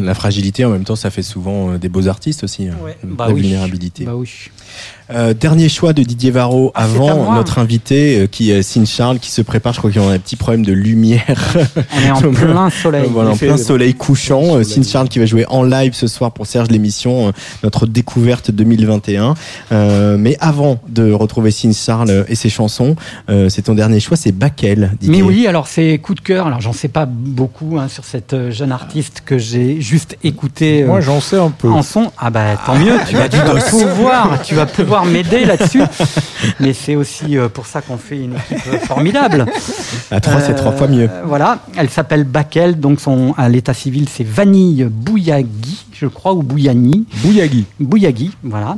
La 0.00 0.14
fragilité, 0.14 0.64
en 0.64 0.70
même 0.70 0.82
temps, 0.84 0.96
ça 0.96 1.10
fait 1.10 1.22
souvent 1.22 1.70
euh, 1.70 1.78
des 1.78 1.88
beaux 1.88 2.08
artistes 2.08 2.42
aussi. 2.42 2.66
hein. 2.66 2.74
Bah 3.04 3.26
la 3.28 3.34
oui. 3.34 3.42
vulnérabilité. 3.42 4.04
Bah 4.04 4.16
oui. 4.16 4.28
Euh, 5.12 5.34
dernier 5.34 5.68
choix 5.68 5.92
de 5.92 6.02
Didier 6.02 6.32
Varro 6.32 6.72
Ah, 6.74 6.82
avant 6.82 7.32
notre 7.32 7.60
invité 7.60 8.18
euh, 8.22 8.26
qui 8.26 8.50
est 8.50 8.62
Cine 8.62 8.86
Charles 8.86 9.20
qui 9.20 9.30
se 9.30 9.40
prépare. 9.40 9.72
Je 9.72 9.78
crois 9.78 9.90
qu'il 9.92 10.02
y 10.02 10.04
a 10.04 10.08
un 10.08 10.18
petit 10.18 10.34
problème 10.34 10.64
de 10.66 10.72
lumière. 10.72 11.56
On 11.96 12.00
est 12.00 12.10
en 12.10 12.20
plein 12.32 12.70
soleil. 12.70 13.08
voilà, 13.12 13.30
en 13.30 13.36
plein 13.36 13.56
soleil 13.56 13.94
couchant. 13.94 14.42
Euh, 14.42 14.48
soleil. 14.48 14.64
Cine 14.64 14.84
Charles 14.84 15.08
qui 15.08 15.20
va 15.20 15.26
jouer 15.26 15.46
en 15.48 15.62
live 15.62 15.92
ce 15.94 16.08
soir 16.08 16.32
pour 16.32 16.46
Serge 16.48 16.70
l'émission, 16.70 17.28
euh, 17.28 17.32
notre 17.62 17.86
découverte 17.86 18.50
2021. 18.50 19.34
Euh, 19.70 20.16
mais 20.18 20.36
avant 20.40 20.80
de 20.88 21.12
retrouver 21.12 21.52
Cine 21.52 21.72
Charles 21.74 22.10
euh, 22.10 22.24
et 22.28 22.34
ses 22.34 22.48
chansons, 22.48 22.96
euh, 23.30 23.48
c'est 23.48 23.62
ton 23.62 23.74
dernier 23.74 24.00
choix, 24.00 24.16
c'est 24.16 24.32
Bakel. 24.32 24.90
Didier. 25.00 25.16
Mais 25.18 25.22
oui, 25.22 25.46
alors 25.46 25.68
c'est 25.68 25.98
coup 25.98 26.14
de 26.16 26.20
cœur. 26.20 26.48
Alors 26.48 26.60
j'en 26.60 26.72
sais 26.72 26.88
pas 26.88 27.06
beaucoup 27.06 27.78
hein, 27.78 27.86
sur 27.88 28.04
cette 28.04 28.32
euh, 28.34 28.50
jeune 28.50 28.72
artiste 28.72 29.22
que 29.24 29.38
j'ai 29.38 29.80
juste 29.80 30.16
écouté 30.24 30.82
euh, 30.82 30.86
Moi 30.88 31.00
j'en 31.00 31.20
sais 31.20 31.38
un 31.38 31.50
peu. 31.50 31.68
en 31.70 31.82
son. 31.84 32.10
Ah 32.18 32.30
bah 32.30 32.56
tant 32.66 32.74
mieux, 32.74 32.96
tu 33.08 33.14
vas, 33.14 33.28
tu 33.28 33.36
vas 33.36 33.54
pouvoir, 33.70 34.42
tu 34.42 34.54
vas 34.56 34.65
pouvoir 34.66 35.04
m'aider 35.04 35.44
là-dessus. 35.44 35.82
Mais 36.60 36.72
c'est 36.72 36.96
aussi 36.96 37.36
euh, 37.36 37.48
pour 37.48 37.66
ça 37.66 37.80
qu'on 37.82 37.96
fait 37.96 38.18
une 38.18 38.34
équipe 38.36 38.66
euh, 38.72 38.78
formidable. 38.80 39.46
À 40.10 40.20
trois, 40.20 40.40
c'est 40.40 40.52
Euh, 40.52 40.56
trois 40.56 40.72
fois 40.72 40.88
mieux. 40.88 41.08
Voilà, 41.24 41.58
elle 41.76 41.90
s'appelle 41.90 42.24
Bakel, 42.24 42.78
donc 42.78 43.00
son 43.00 43.34
à 43.36 43.48
l'état 43.48 43.74
civil 43.74 44.08
c'est 44.08 44.26
Vanille 44.26 44.84
Bouyagui, 44.90 45.86
je 45.92 46.06
crois, 46.06 46.32
ou 46.32 46.42
Bouyani. 46.42 47.06
Bouyagui. 47.22 47.64
Bouyagui, 47.80 48.30
voilà. 48.42 48.76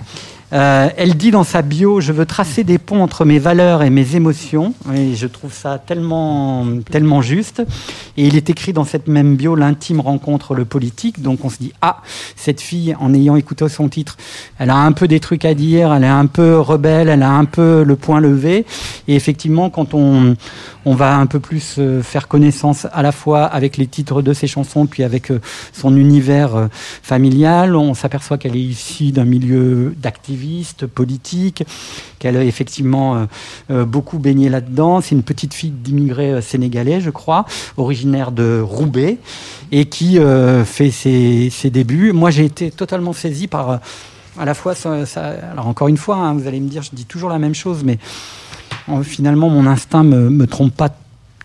Euh, 0.53 0.89
elle 0.97 1.15
dit 1.17 1.31
dans 1.31 1.45
sa 1.45 1.61
bio 1.61 2.01
Je 2.01 2.13
veux 2.13 2.25
tracer 2.25 2.65
des 2.65 2.79
ponts 2.79 3.03
entre 3.03 3.25
mes 3.25 3.39
valeurs 3.39 3.83
et 3.83 3.91
mes 3.91 4.17
émotions. 4.17 4.75
Et 4.95 5.15
je 5.15 5.27
trouve 5.27 5.53
ça 5.53 5.79
tellement, 5.79 6.67
tellement 6.91 7.21
juste. 7.21 7.63
Et 8.17 8.27
il 8.27 8.37
est 8.37 8.49
écrit 8.49 8.73
dans 8.73 8.85
cette 8.85 9.09
même 9.09 9.37
bio 9.37 9.55
L'intime 9.55 10.01
rencontre 10.01 10.55
le 10.55 10.65
politique. 10.65 11.21
Donc 11.21 11.45
on 11.45 11.51
se 11.51 11.59
dit 11.59 11.73
Ah, 11.83 12.03
cette 12.37 12.61
fille, 12.61 12.97
en 12.99 13.13
ayant 13.13 13.37
écouté 13.37 13.69
son 13.69 13.89
titre, 13.89 14.17
elle 14.59 14.71
a 14.71 14.77
un 14.77 14.93
peu 14.93 15.09
des 15.09 15.21
trucs 15.21 15.45
à 15.45 15.55
dire, 15.55 15.93
elle 15.93 16.05
est 16.05 16.07
un 16.07 16.27
peu 16.27 16.59
rebelle, 16.59 17.09
elle 17.09 17.23
a 17.23 17.33
un 17.33 17.45
peu 17.45 17.83
le 17.83 17.97
point 17.97 18.21
levé. 18.21 18.65
Et 19.07 19.17
effectivement, 19.17 19.69
quand 19.69 19.95
on, 19.95 20.37
on 20.85 20.95
va 20.95 21.17
un 21.17 21.27
peu 21.27 21.41
plus 21.41 21.77
euh, 21.79 22.03
faire 22.03 22.29
connaissance 22.29 22.87
à 22.93 23.03
la 23.03 23.13
fois 23.13 23.45
avec 23.45 23.77
les 23.77 23.87
titres 23.87 24.23
de 24.23 24.33
ses 24.33 24.47
chansons, 24.47 24.87
puis 24.87 25.03
avec 25.03 25.31
euh, 25.31 25.41
son 25.73 25.97
univers 25.97 26.57
euh, 26.57 26.67
familial, 27.03 27.77
on 27.77 27.95
s'aperçoit 27.95 28.39
qu'elle 28.39 28.57
est 28.57 28.63
issue 28.63 29.13
d'un 29.13 29.25
milieu 29.25 29.95
d'activisme 29.99 30.38
politique, 30.87 31.65
qu'elle 32.19 32.37
a 32.37 32.45
effectivement 32.45 33.17
euh, 33.17 33.25
euh, 33.71 33.85
beaucoup 33.85 34.19
baigné 34.19 34.49
là-dedans. 34.49 35.01
C'est 35.01 35.15
une 35.15 35.23
petite 35.23 35.55
fille 35.55 35.71
d'immigrés 35.71 36.33
euh, 36.33 36.41
sénégalais, 36.41 37.01
je 37.01 37.11
crois, 37.11 37.47
originaire 37.77 38.33
de 38.33 38.61
Roubaix, 38.61 39.19
et 39.73 39.87
qui 39.87 40.19
fait 40.65 40.91
ses, 40.91 41.71
débuts. 41.71 42.13
Moi, 42.13 42.31
j'ai 42.31 42.45
été 42.45 42.71
totalement 42.71 43.13
saisi 43.13 43.47
par, 43.47 43.81
à 44.39 44.45
la 44.45 44.55
fois, 44.55 44.75
alors 45.53 45.67
encore 45.67 45.89
une 45.89 45.97
fois, 45.97 46.17
hein, 46.17 46.35
vous 46.35 46.47
allez 46.47 46.61
me 46.61 46.69
dire, 46.69 46.83
je 46.83 46.91
dis 46.93 47.05
toujours 47.05 47.29
la 47.29 47.39
même 47.39 47.55
chose, 47.55 47.85
mais 47.85 47.99
finalement, 49.03 49.51
mon 49.51 49.67
instinct 49.67 50.05
me, 50.05 50.31
me 50.31 50.47
trompe 50.47 50.75
pas 50.75 50.91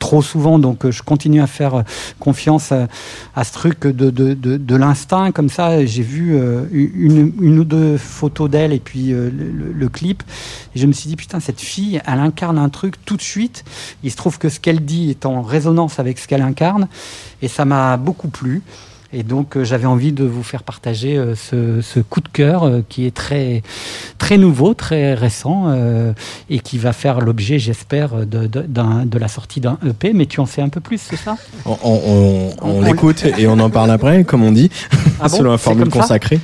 trop 0.04 0.22
souvent, 0.22 0.60
donc 0.60 0.84
euh, 0.84 0.92
je 0.92 1.02
continue 1.02 1.42
à 1.42 1.48
faire 1.48 1.76
euh, 1.76 1.82
confiance 2.20 2.74
à, 2.74 3.44
ce 3.46 3.54
truc 3.54 3.88
de, 3.88 4.10
de, 4.10 4.34
de, 4.34 4.76
l'instinct. 4.76 5.32
Comme 5.32 5.48
ça, 5.48 5.86
j'ai 5.86 6.04
vu 6.04 6.36
euh, 6.36 6.66
une, 6.74 7.58
ou 7.58 7.64
deux 7.64 7.96
photos 7.98 8.50
d'elle 8.50 8.74
et 8.74 8.80
puis 8.80 9.12
le- 9.12 9.30
le 9.30 9.90
clip. 9.90 10.22
Et 10.76 10.80
je 10.80 10.88
me 10.88 10.92
suis 10.92 11.08
dit, 11.08 11.16
putain, 11.16 11.40
cette 11.40 11.62
fille, 11.62 12.02
elle 12.06 12.20
incarne 12.20 12.58
un 12.58 12.68
truc 12.68 12.96
tout 13.06 13.16
de 13.16 13.22
suite. 13.22 13.64
Il 14.04 14.12
se 14.12 14.18
trouve 14.18 14.40
que 14.40 14.50
ce 14.50 14.60
qu'elle 14.60 14.84
dit 14.84 15.10
est 15.10 15.26
en 15.26 15.42
résonance 15.42 16.00
avec 16.00 16.20
ce 16.20 16.28
qu'elle 16.28 16.42
incarne. 16.42 16.90
Et 17.42 17.48
ça 17.48 17.64
m'a 17.64 17.96
beaucoup 17.96 18.28
plu. 18.28 18.62
Et 19.16 19.22
donc, 19.24 19.56
euh, 19.58 19.64
j'avais 19.64 19.86
envie 19.86 20.12
de 20.12 20.24
vous 20.24 20.42
faire 20.44 20.64
partager 20.64 21.18
euh, 21.18 21.36
ce, 21.36 21.82
ce 21.82 22.00
coup 22.00 22.20
de 22.20 22.28
cœur 22.30 22.64
euh, 22.64 22.82
qui 22.90 23.06
est 23.06 23.14
très, 23.16 23.62
très 24.18 24.38
nouveau, 24.38 24.74
très 24.74 25.14
récent 25.14 25.74
et 26.50 26.60
qui 26.60 26.78
va 26.78 26.94
faire 26.94 27.22
l'objet, 27.22 27.60
j'espère, 27.60 28.26
de, 28.26 28.48
de, 28.48 28.62
d'un- 28.62 29.06
de 29.06 29.18
la 29.20 29.28
sortie 29.28 29.60
d'un 29.62 29.78
EP. 29.88 30.14
Mais 30.14 30.26
tu 30.26 30.40
en 30.40 30.46
sais 30.46 30.62
un 30.62 30.70
peu 30.70 30.80
plus, 30.80 31.00
c'est 31.00 31.16
ça? 31.16 31.38
On, 31.66 31.78
on- 31.84 32.02
on- 32.06 32.50
on 32.62 32.78
On- 32.78 32.82
l'écoute 32.82 33.26
et 33.38 33.48
on 33.48 33.60
en 33.60 33.70
parle 33.70 33.92
après, 33.92 34.24
comme 34.24 34.44
on 34.44 34.52
dit, 34.52 34.70
Ah 35.20 35.28
bon? 35.30 35.38
selon 35.38 35.52
la 35.52 35.58
formule 35.58 35.90
consacrée. 35.90 36.40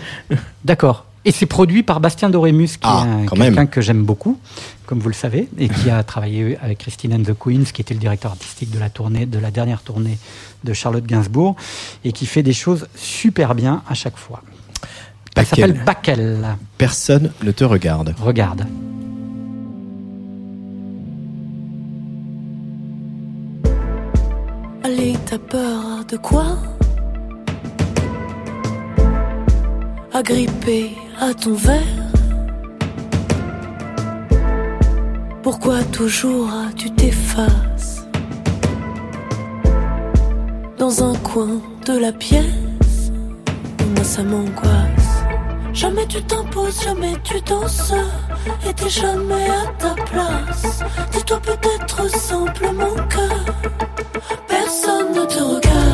D'accord. 0.63 1.05
Et 1.25 1.31
c'est 1.31 1.45
produit 1.45 1.83
par 1.83 1.99
Bastien 1.99 2.29
Dorémus, 2.29 2.77
qui 2.77 2.79
Ah, 2.83 3.05
est 3.23 3.27
quelqu'un 3.27 3.65
que 3.65 3.81
j'aime 3.81 4.03
beaucoup, 4.03 4.39
comme 4.85 4.99
vous 4.99 5.09
le 5.09 5.13
savez, 5.13 5.49
et 5.57 5.67
qui 5.67 5.89
a 5.89 6.01
travaillé 6.03 6.57
avec 6.61 6.77
Christine 6.77 7.13
and 7.13 7.23
the 7.23 7.37
Queens, 7.37 7.65
qui 7.73 7.81
était 7.81 7.93
le 7.93 7.99
directeur 7.99 8.31
artistique 8.31 8.71
de 8.71 8.79
la 8.79 8.89
tournée, 8.89 9.25
de 9.25 9.37
la 9.37 9.51
dernière 9.51 9.81
tournée 9.81 10.17
de 10.63 10.73
Charlotte 10.73 11.05
Gainsbourg, 11.05 11.55
et 12.05 12.13
qui 12.13 12.25
fait 12.25 12.43
des 12.43 12.53
choses 12.53 12.87
super 12.95 13.53
bien 13.53 13.83
à 13.89 13.95
chaque 13.95 14.17
fois. 14.17 14.41
Elle 15.35 15.45
s'appelle 15.45 15.83
Backel. 15.85 16.55
Personne 16.77 17.31
ne 17.43 17.51
te 17.51 17.63
regarde. 17.63 18.15
Regarde. 18.21 18.65
Allez, 24.83 25.15
t'as 25.25 25.37
peur 25.37 26.05
de 26.09 26.17
quoi? 26.17 26.45
Agrippé 30.13 30.91
à 31.19 31.33
ton 31.33 31.53
verre. 31.53 31.81
Pourquoi 35.43 35.83
toujours 35.83 36.49
tu 36.75 36.89
t'effaces 36.91 38.05
Dans 40.77 41.03
un 41.03 41.15
coin 41.17 41.61
de 41.85 41.97
la 41.97 42.11
pièce 42.11 43.11
Moi 43.95 44.03
ça 44.03 44.23
m'angoisse. 44.23 45.23
Jamais 45.73 46.05
tu 46.07 46.21
t'imposes, 46.23 46.83
jamais 46.83 47.13
tu 47.23 47.39
danses 47.41 47.93
Et 48.67 48.73
t'es 48.73 48.89
jamais 48.89 49.49
à 49.49 49.65
ta 49.77 49.95
place. 50.03 50.83
Dis-toi 51.11 51.39
peut-être 51.41 52.09
simplement 52.17 52.95
que 53.09 53.27
Personne 54.47 55.13
ne 55.13 55.25
te 55.25 55.39
regarde. 55.39 55.88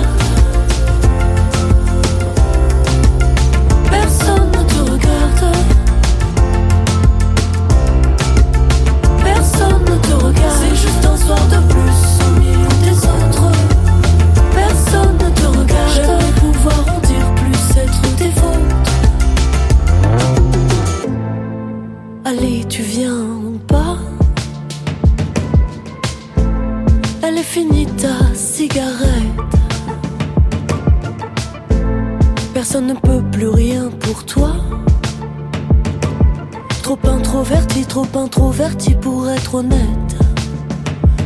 Trop 36.84 37.00
introverti, 37.08 37.84
trop 37.86 38.08
introverti 38.16 38.94
pour 38.96 39.30
être 39.30 39.56
honnête. 39.56 40.25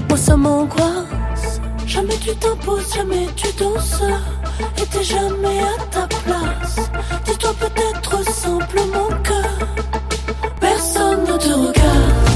Moi 0.10 0.18
ça 0.18 0.36
m'angoisse. 0.36 1.62
Jamais 1.86 2.18
tu 2.18 2.36
t'imposes, 2.36 2.94
jamais 2.96 3.28
tu 3.36 3.48
danses. 3.54 4.02
Et 4.78 4.86
t'es 4.88 5.04
jamais 5.04 5.60
à 5.60 5.84
ta 5.92 6.08
place. 6.08 6.90
Dis-toi 7.26 7.54
peut-être 7.60 8.24
simplement 8.30 9.10
que 9.24 9.40
personne 10.60 11.22
ne 11.22 11.38
te 11.38 11.50
regarde. 11.50 12.30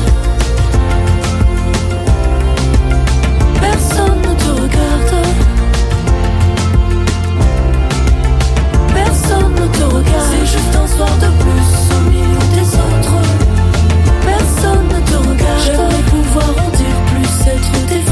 Personne 3.60 4.22
ne 4.22 4.34
te 4.44 4.50
regarde. 4.62 5.28
Personne 8.94 9.54
ne 9.56 9.68
te 9.68 9.84
regarde. 9.84 10.30
C'est 10.32 10.45
juste 10.45 10.76
un 10.76 10.88
soir 10.88 11.10
de 11.18 11.30
plus 11.41 11.72
au 11.95 12.02
milieu 12.10 12.45
des 12.56 12.70
autres. 12.76 13.20
Personne 14.26 14.88
ne 14.90 15.00
te 15.10 15.16
regarde. 15.28 15.62
J'aimerais 15.66 16.04
pouvoir 16.10 16.50
en 16.66 16.70
dire 16.78 16.83
des. 17.90 18.03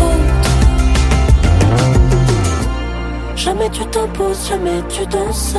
Jamais 3.36 3.70
tu 3.72 3.84
t'imposes, 3.88 4.48
jamais 4.50 4.84
tu 4.90 5.06
danses. 5.08 5.56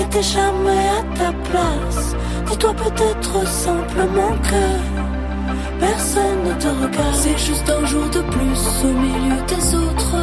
Et 0.00 0.04
t'es 0.04 0.22
jamais 0.22 0.86
à 0.98 1.02
ta 1.18 1.32
place. 1.48 2.14
Dis-toi 2.46 2.72
peut-être 2.74 3.46
simplement 3.48 4.32
que. 4.42 5.00
Personne 5.80 6.42
ne 6.46 6.52
te 6.54 6.68
regarde, 6.68 7.14
c'est 7.14 7.38
juste 7.38 7.68
un 7.68 7.84
jour 7.84 8.04
de 8.10 8.20
plus 8.20 8.84
au 8.84 8.92
milieu 8.92 9.40
des 9.48 9.74
autres. 9.74 10.16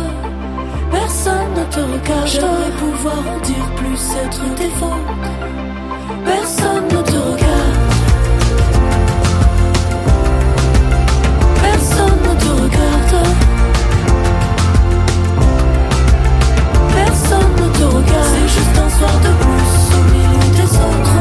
Personne 0.92 1.52
ne 1.58 1.64
te 1.66 1.80
regarde, 1.80 2.28
j'aimerais 2.28 2.72
pouvoir 2.80 3.20
en 3.36 3.40
dire 3.42 3.70
plus, 3.76 4.02
être 4.24 4.44
des 4.56 4.72
vôtres. 4.80 5.34
Personne 6.26 6.97
soir 18.98 19.20
de 19.20 19.32
plus 19.44 19.76
au 19.96 20.04
milieu 20.12 20.48
des 20.56 20.70
autres. 20.76 21.20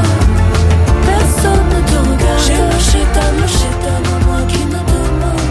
Personne 1.05 1.65
ne 1.69 1.81
te 1.87 1.97
regarde. 2.09 2.41
J'ai 2.45 2.57
le 2.57 2.79
chétan, 2.89 3.29
le 3.39 3.47
chétan 3.47 3.97
en 4.13 4.19
moi 4.25 4.41
qui 4.47 4.65
ne 4.65 4.71
demande 4.71 5.41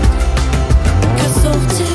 qu'à 1.16 1.28
sortir. 1.40 1.86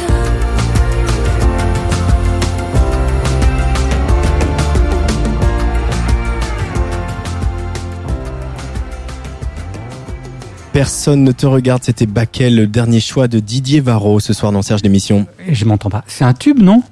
Personne 10.71 11.23
ne 11.25 11.33
te 11.33 11.45
regarde. 11.45 11.83
C'était 11.83 12.05
Baquel, 12.05 12.55
le 12.55 12.67
dernier 12.67 13.01
choix 13.01 13.27
de 13.27 13.39
Didier 13.39 13.81
Varro 13.81 14.21
ce 14.21 14.31
soir 14.31 14.53
dans 14.53 14.61
Serge 14.61 14.81
d'émission. 14.81 15.27
Et 15.45 15.53
je 15.53 15.65
m'entends 15.65 15.89
pas. 15.89 16.05
C'est 16.07 16.23
un 16.23 16.33
tube, 16.33 16.59
non? 16.59 16.83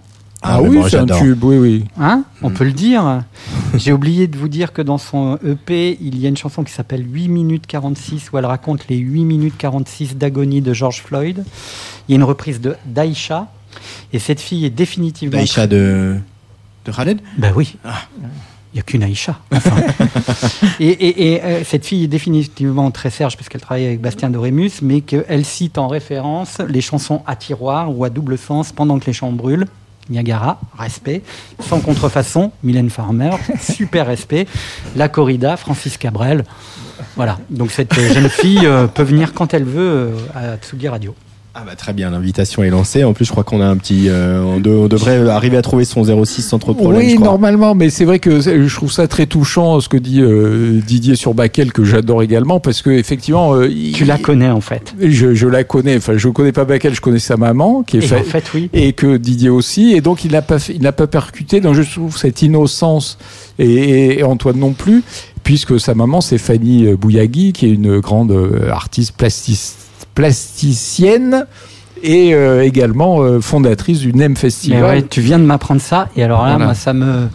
Ah, 0.41 0.59
mais 0.61 0.69
oui, 0.69 0.77
c'est 0.89 0.97
un 0.97 1.05
tube, 1.05 1.43
oui, 1.43 1.57
oui. 1.57 1.85
Hein 1.99 2.23
On 2.41 2.49
peut 2.49 2.63
le 2.63 2.71
dire. 2.71 3.23
J'ai 3.75 3.91
oublié 3.91 4.27
de 4.27 4.37
vous 4.37 4.47
dire 4.47 4.71
que 4.71 4.81
dans 4.81 4.97
son 4.97 5.37
EP, 5.45 5.97
il 6.01 6.17
y 6.17 6.25
a 6.25 6.29
une 6.29 6.37
chanson 6.37 6.63
qui 6.63 6.71
s'appelle 6.71 7.05
8 7.11 7.27
minutes 7.27 7.67
46 7.67 8.31
où 8.31 8.37
elle 8.37 8.45
raconte 8.45 8.87
les 8.87 8.97
8 8.97 9.25
minutes 9.25 9.55
46 9.57 10.15
d'agonie 10.15 10.61
de 10.61 10.73
George 10.73 11.01
Floyd. 11.01 11.43
Il 12.07 12.11
y 12.11 12.13
a 12.13 12.15
une 12.15 12.23
reprise 12.23 12.61
de 12.61 12.75
d'Aïcha. 12.85 13.47
Et 14.13 14.19
cette 14.19 14.39
fille 14.39 14.65
est 14.65 14.69
définitivement. 14.69 15.37
Aïcha 15.39 15.67
de, 15.67 16.15
de 16.85 16.91
Khaled? 16.91 17.19
Ben 17.37 17.51
oui. 17.55 17.75
Il 18.73 18.75
n'y 18.75 18.79
a 18.79 18.83
qu'une 18.83 19.03
Aïcha. 19.03 19.37
Enfin. 19.53 19.75
et 20.79 20.87
et- 20.87 21.33
et, 21.33 21.43
euh, 21.43 21.63
cette 21.65 21.85
fille 21.85 22.03
est 22.05 22.07
définitivement 22.07 22.91
très 22.91 23.09
serge 23.09 23.35
parce 23.35 23.49
qu'elle 23.49 23.61
travaille 23.61 23.85
avec 23.85 23.99
Bastien 23.99 24.29
Dorémus, 24.29 24.71
mais 24.81 25.01
qu'elle 25.01 25.43
cite 25.43 25.77
en 25.77 25.87
référence 25.87 26.59
les 26.67 26.81
chansons 26.81 27.21
à 27.27 27.35
tiroir 27.35 27.95
ou 27.95 28.03
à 28.05 28.09
double 28.09 28.37
sens 28.37 28.71
pendant 28.71 28.99
que 28.99 29.05
les 29.07 29.13
champs 29.13 29.31
brûlent. 29.31 29.65
Niagara, 30.09 30.59
respect. 30.77 31.21
Sans 31.59 31.79
contrefaçon, 31.79 32.51
Mylène 32.63 32.89
Farmer, 32.89 33.31
super 33.59 34.07
respect. 34.07 34.47
La 34.95 35.09
corrida, 35.09 35.57
Francis 35.57 35.97
Cabrel. 35.97 36.43
Voilà. 37.15 37.37
Donc 37.49 37.71
cette 37.71 37.93
jeune 37.93 38.29
fille 38.29 38.65
euh, 38.65 38.87
peut 38.87 39.03
venir 39.03 39.33
quand 39.33 39.53
elle 39.53 39.63
veut 39.63 40.11
euh, 40.13 40.17
à 40.35 40.57
Tsugi 40.57 40.87
Radio. 40.87 41.15
Ah 41.61 41.63
bah 41.65 41.75
très 41.75 41.91
bien, 41.91 42.09
l'invitation 42.11 42.63
est 42.63 42.69
lancée. 42.69 43.03
En 43.03 43.11
plus, 43.11 43.25
je 43.25 43.31
crois 43.31 43.43
qu'on 43.43 43.59
a 43.59 43.65
un 43.65 43.75
petit, 43.75 44.05
euh, 44.07 44.41
on, 44.41 44.59
de- 44.61 44.69
on 44.69 44.87
devrait 44.87 45.27
arriver 45.29 45.57
à 45.57 45.61
trouver 45.61 45.83
son 45.83 46.03
06 46.23 46.41
sans 46.43 46.57
trop 46.57 46.71
de 46.71 46.77
problème. 46.77 47.01
oui, 47.01 47.09
je 47.09 47.15
crois. 47.15 47.27
normalement, 47.27 47.75
mais 47.75 47.89
c'est 47.89 48.05
vrai 48.05 48.19
que 48.19 48.39
je 48.39 48.73
trouve 48.75 48.91
ça 48.91 49.07
très 49.09 49.25
touchant 49.25 49.81
ce 49.81 49.89
que 49.89 49.97
dit 49.97 50.21
euh, 50.21 50.79
Didier 50.87 51.15
sur 51.15 51.33
Bakel, 51.33 51.73
que 51.73 51.83
j'adore 51.83 52.23
également, 52.23 52.61
parce 52.61 52.81
que 52.81 52.91
effectivement, 52.91 53.55
euh, 53.55 53.67
il- 53.67 53.91
Tu 53.91 54.05
la 54.05 54.17
connais 54.17 54.49
en 54.49 54.61
fait. 54.61 54.93
je, 55.01 55.33
je 55.33 55.47
la 55.47 55.65
connais. 55.65 55.97
Enfin, 55.97 56.13
je 56.15 56.29
connais 56.29 56.53
pas 56.53 56.63
Bakel, 56.63 56.93
je 56.95 57.01
connais 57.01 57.19
sa 57.19 57.35
maman, 57.35 57.83
qui 57.83 57.97
est 57.97 58.09
Et 58.09 58.15
en 58.15 58.23
fait, 58.23 58.45
oui. 58.53 58.69
et 58.71 58.93
que 58.93 59.17
Didier 59.17 59.49
aussi, 59.49 59.91
et 59.93 59.99
donc 60.01 60.23
il 60.23 60.31
n'a 60.31 60.41
pas, 60.41 60.57
il 60.69 60.81
n'a 60.81 60.93
pas 60.93 61.07
percuté. 61.07 61.59
Donc 61.59 61.73
je 61.75 61.81
trouve 61.81 62.17
cette 62.17 62.41
innocence 62.41 63.17
et, 63.57 64.19
et 64.19 64.23
Antoine 64.23 64.57
non 64.59 64.71
plus, 64.71 65.03
puisque 65.43 65.77
sa 65.77 65.93
maman 65.93 66.21
c'est 66.21 66.37
Fanny 66.37 66.85
euh, 66.85 66.95
Bouyagui, 66.95 67.51
qui 67.51 67.65
est 67.65 67.73
une 67.73 67.99
grande 67.99 68.31
euh, 68.31 68.69
artiste 68.71 69.13
plastis- 69.19 69.73
plasticienne 70.19 71.45
et 72.03 72.33
euh, 72.33 72.63
également 72.63 73.21
euh, 73.21 73.39
fondatrice 73.41 73.99
du 73.99 74.13
NEM 74.13 74.33
Mais 74.33 74.37
Festival. 74.39 74.83
ouais, 74.83 75.01
tu 75.03 75.21
viens 75.21 75.39
de 75.39 75.43
m'apprendre 75.45 75.81
ça, 75.81 76.09
et 76.15 76.23
alors 76.23 76.43
là, 76.43 76.51
Voilà. 76.51 76.65
moi, 76.65 76.73
ça 76.73 76.93
me, 76.93 77.27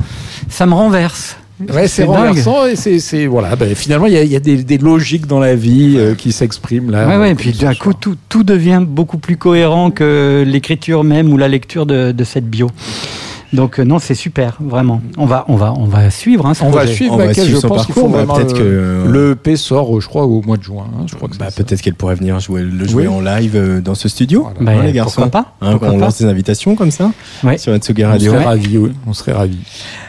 ça 0.48 0.66
me 0.66 0.74
renverse. 0.74 1.36
Ouais, 1.72 1.86
c'est 1.88 2.04
renversant 2.04 2.66
et 2.66 2.74
c'est, 2.76 3.26
voilà. 3.26 3.54
ben, 3.56 3.74
finalement, 3.74 4.06
il 4.06 4.12
y 4.12 4.16
a, 4.16 4.22
il 4.22 4.30
y 4.30 4.36
a 4.36 4.40
des, 4.40 4.64
des 4.64 4.76
logiques 4.76 5.26
dans 5.26 5.38
la 5.38 5.54
vie 5.54 5.94
euh, 5.96 6.14
qui 6.14 6.32
s'expriment 6.32 6.90
là. 6.90 7.06
Ouais, 7.06 7.16
ouais, 7.16 7.30
et 7.30 7.34
puis 7.34 7.52
d'un 7.52 7.74
coup, 7.74 7.92
tout, 7.94 8.16
tout 8.28 8.42
devient 8.42 8.82
beaucoup 8.86 9.18
plus 9.18 9.36
cohérent 9.36 9.90
que 9.90 10.42
l'écriture 10.46 11.04
même 11.04 11.32
ou 11.32 11.36
la 11.38 11.46
lecture 11.48 11.86
de, 11.86 12.10
de 12.12 12.24
cette 12.24 12.46
bio. 12.50 12.70
Donc 13.54 13.78
euh, 13.78 13.84
non, 13.84 13.98
c'est 13.98 14.14
super, 14.14 14.56
vraiment. 14.60 15.00
On 15.16 15.26
va, 15.26 15.44
on 15.48 15.54
va, 15.56 15.72
on 15.74 15.84
va 15.84 16.10
suivre. 16.10 16.44
Hein, 16.46 16.54
ce 16.54 16.64
On 16.64 16.70
va 16.70 16.86
suivre 16.86 17.14
On 17.14 17.16
va 17.16 17.26
Bakel, 17.28 17.44
suivre 17.44 17.60
je 17.62 17.66
pense 17.66 17.86
qu'il 17.86 17.94
faut 17.94 18.08
bah, 18.08 18.18
vraiment 18.24 18.34
peut-être 18.34 18.58
le, 18.58 19.04
que- 19.04 19.08
le 19.08 19.30
EP 19.32 19.56
sort, 19.56 19.96
euh, 19.96 20.00
je 20.00 20.08
crois, 20.08 20.24
au 20.24 20.42
mois 20.42 20.56
de 20.56 20.62
juin. 20.62 20.86
hein, 20.98 21.04
je 21.06 21.14
crois 21.14 21.28
que 21.28 21.36
Bah, 21.36 21.46
peut-être 21.54 21.80
qu'elle 21.80 21.94
pourrait 21.94 22.16
venir 22.16 22.38
jouer, 22.40 22.62
le 22.62 22.86
jouer 22.86 23.06
Oui. 23.06 23.14
en 23.14 23.20
live 23.20 23.54
euh, 23.56 23.80
dans 23.80 23.94
ce 23.94 24.08
studio. 24.08 24.48
Bah, 24.60 24.72
Hein, 24.72 24.82
les 24.82 24.92
garçons. 24.92 25.22
pourquoi 25.22 25.42
pas 25.42 25.54
Hein, 25.60 25.70
Pourquoi 25.72 25.90
on 25.90 25.98
pas 25.98 26.06
lance 26.06 26.18
des 26.18 26.24
invitations 26.26 26.74
comme 26.74 26.90
ça 26.90 27.12
Ouais. 27.44 27.56
sur 27.56 27.72
Atsugi 27.72 28.04
On 28.04 28.08
Radio. 28.08 28.32
serait 28.32 28.44
ravis, 28.44 28.76
oui, 28.78 28.92
on 29.06 29.12
serait 29.12 29.32
ravis. 29.32 29.58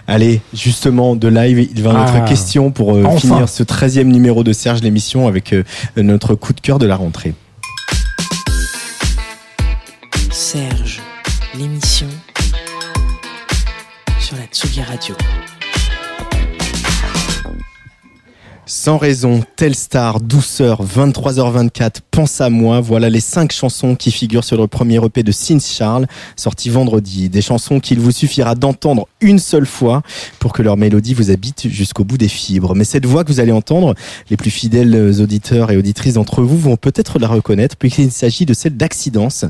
Allez, 0.07 0.41
justement, 0.53 1.15
de 1.15 1.27
live, 1.27 1.67
il 1.75 1.81
va 1.83 1.91
Ah. 1.95 2.11
notre 2.11 2.25
question 2.27 2.71
pour 2.71 2.93
euh, 2.95 3.03
Enfin. 3.05 3.19
finir 3.19 3.49
ce 3.49 3.61
13e 3.63 4.07
numéro 4.11 4.43
de 4.43 4.53
Serge 4.53 4.81
l'émission 4.81 5.27
avec 5.27 5.53
euh, 5.53 5.63
notre 5.97 6.33
coup 6.35 6.53
de 6.53 6.61
cœur 6.61 6.79
de 6.79 6.87
la 6.87 6.95
rentrée. 6.95 7.33
Serge, 10.31 11.01
l'émission 11.57 12.07
Tsugi 14.55 14.81
Radio. 14.83 15.44
Sans 18.85 18.99
raison, 18.99 19.41
Telstar, 19.55 20.21
Douceur, 20.21 20.85
23h24, 20.85 22.01
Pense 22.11 22.39
à 22.39 22.49
moi, 22.49 22.79
voilà 22.79 23.09
les 23.09 23.19
cinq 23.19 23.51
chansons 23.51 23.95
qui 23.95 24.09
figurent 24.09 24.43
sur 24.43 24.57
le 24.57 24.67
premier 24.67 25.03
EP 25.03 25.21
de 25.21 25.33
Sins 25.33 25.59
Charles, 25.59 26.05
sorti 26.37 26.69
vendredi. 26.69 27.27
Des 27.27 27.41
chansons 27.41 27.81
qu'il 27.81 27.99
vous 27.99 28.11
suffira 28.11 28.55
d'entendre 28.55 29.09
une 29.19 29.39
seule 29.39 29.65
fois 29.65 30.01
pour 30.39 30.53
que 30.53 30.61
leur 30.61 30.77
mélodie 30.77 31.13
vous 31.13 31.29
habite 31.29 31.67
jusqu'au 31.67 32.05
bout 32.05 32.17
des 32.17 32.29
fibres. 32.29 32.73
Mais 32.73 32.85
cette 32.85 33.05
voix 33.05 33.25
que 33.25 33.33
vous 33.33 33.41
allez 33.41 33.51
entendre, 33.51 33.95
les 34.29 34.37
plus 34.37 34.51
fidèles 34.51 35.19
auditeurs 35.19 35.71
et 35.71 35.77
auditrices 35.77 36.13
d'entre 36.13 36.41
vous 36.41 36.57
vont 36.57 36.77
peut-être 36.77 37.19
la 37.19 37.27
reconnaître 37.27 37.75
puisqu'il 37.75 38.11
s'agit 38.11 38.45
de 38.45 38.53
celle 38.53 38.77
d'Accidence. 38.77 39.43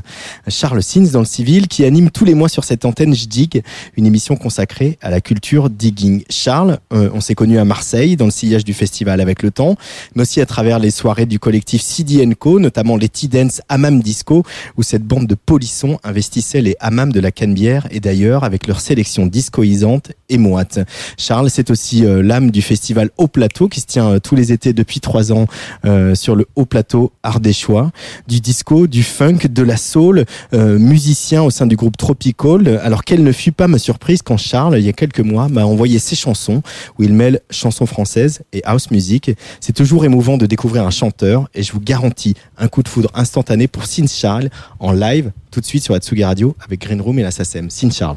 Charles 0.48 0.82
Sins 0.82 1.12
dans 1.12 1.20
le 1.20 1.24
civil 1.24 1.68
qui 1.68 1.84
anime 1.84 2.10
tous 2.10 2.24
les 2.24 2.34
mois 2.34 2.48
sur 2.48 2.64
cette 2.64 2.84
antenne 2.84 3.14
JDIG, 3.14 3.62
une 3.96 4.06
émission 4.06 4.34
consacrée 4.34 4.98
à 5.02 5.10
la 5.10 5.20
culture 5.20 5.70
digging. 5.70 6.24
Charles, 6.30 6.80
euh, 6.92 7.10
on 7.12 7.20
s'est 7.20 7.36
connu 7.36 7.58
à 7.58 7.64
Marseille 7.64 8.16
dans 8.16 8.24
le 8.24 8.32
sillage 8.32 8.64
du 8.64 8.74
festival 8.74 9.20
avec 9.26 9.42
le 9.42 9.50
temps, 9.50 9.76
mais 10.14 10.22
aussi 10.22 10.40
à 10.40 10.46
travers 10.46 10.78
les 10.78 10.90
soirées 10.90 11.26
du 11.26 11.38
collectif 11.38 11.82
CD 11.82 12.26
Co, 12.38 12.58
notamment 12.60 12.96
les 12.96 13.08
T-Dance 13.08 13.60
Hammam 13.68 14.00
Disco, 14.00 14.42
où 14.76 14.82
cette 14.82 15.04
bande 15.04 15.26
de 15.26 15.34
polissons 15.34 15.98
investissait 16.04 16.62
les 16.62 16.76
hammams 16.80 17.12
de 17.12 17.20
la 17.20 17.30
Canebière 17.30 17.86
et 17.90 18.00
d'ailleurs 18.00 18.44
avec 18.44 18.66
leur 18.66 18.80
sélection 18.80 19.26
discoïsante 19.26 20.12
et 20.28 20.38
moite. 20.38 20.78
Charles, 21.18 21.50
c'est 21.50 21.70
aussi 21.70 22.04
euh, 22.04 22.22
l'âme 22.22 22.50
du 22.50 22.62
festival 22.62 23.10
Haut 23.18 23.28
Plateau 23.28 23.68
qui 23.68 23.80
se 23.80 23.86
tient 23.86 24.12
euh, 24.12 24.18
tous 24.18 24.34
les 24.34 24.52
étés 24.52 24.72
depuis 24.72 25.00
trois 25.00 25.32
ans 25.32 25.46
euh, 25.84 26.14
sur 26.14 26.36
le 26.36 26.46
Haut 26.56 26.66
Plateau 26.66 27.12
ardéchois. 27.22 27.90
Du 28.26 28.40
disco, 28.40 28.86
du 28.86 29.02
funk, 29.02 29.48
de 29.50 29.62
la 29.62 29.76
soul, 29.76 30.24
euh, 30.54 30.78
musicien 30.78 31.42
au 31.42 31.50
sein 31.50 31.66
du 31.66 31.76
groupe 31.76 31.96
Tropical. 31.96 32.80
Alors 32.82 33.04
quelle 33.04 33.22
ne 33.22 33.32
fut 33.32 33.52
pas 33.52 33.68
ma 33.68 33.78
surprise 33.78 34.22
quand 34.22 34.36
Charles, 34.36 34.78
il 34.78 34.84
y 34.84 34.88
a 34.88 34.92
quelques 34.92 35.20
mois, 35.20 35.48
m'a 35.48 35.64
envoyé 35.64 35.98
ses 35.98 36.16
chansons 36.16 36.62
où 36.98 37.02
il 37.02 37.12
mêle 37.12 37.40
chansons 37.50 37.86
françaises 37.86 38.42
et 38.52 38.62
house 38.64 38.90
music. 38.90 39.15
C'est 39.60 39.72
toujours 39.72 40.04
émouvant 40.04 40.36
de 40.36 40.46
découvrir 40.46 40.86
un 40.86 40.90
chanteur 40.90 41.48
et 41.54 41.62
je 41.62 41.72
vous 41.72 41.80
garantis 41.80 42.34
un 42.58 42.68
coup 42.68 42.82
de 42.82 42.88
foudre 42.88 43.10
instantané 43.14 43.68
pour 43.68 43.86
Sin 43.86 44.06
Charles 44.06 44.50
en 44.78 44.92
live 44.92 45.32
tout 45.50 45.60
de 45.60 45.66
suite 45.66 45.84
sur 45.84 45.94
Atsugi 45.94 46.24
Radio 46.24 46.56
avec 46.64 46.80
Green 46.80 47.00
Room 47.00 47.18
et 47.18 47.22
la 47.22 47.30
SACEM. 47.30 47.70
Sin 47.70 47.90
Charles. 47.90 48.16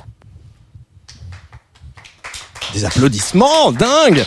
Des 2.73 2.85
applaudissements 2.85 3.71
dingue 3.71 4.25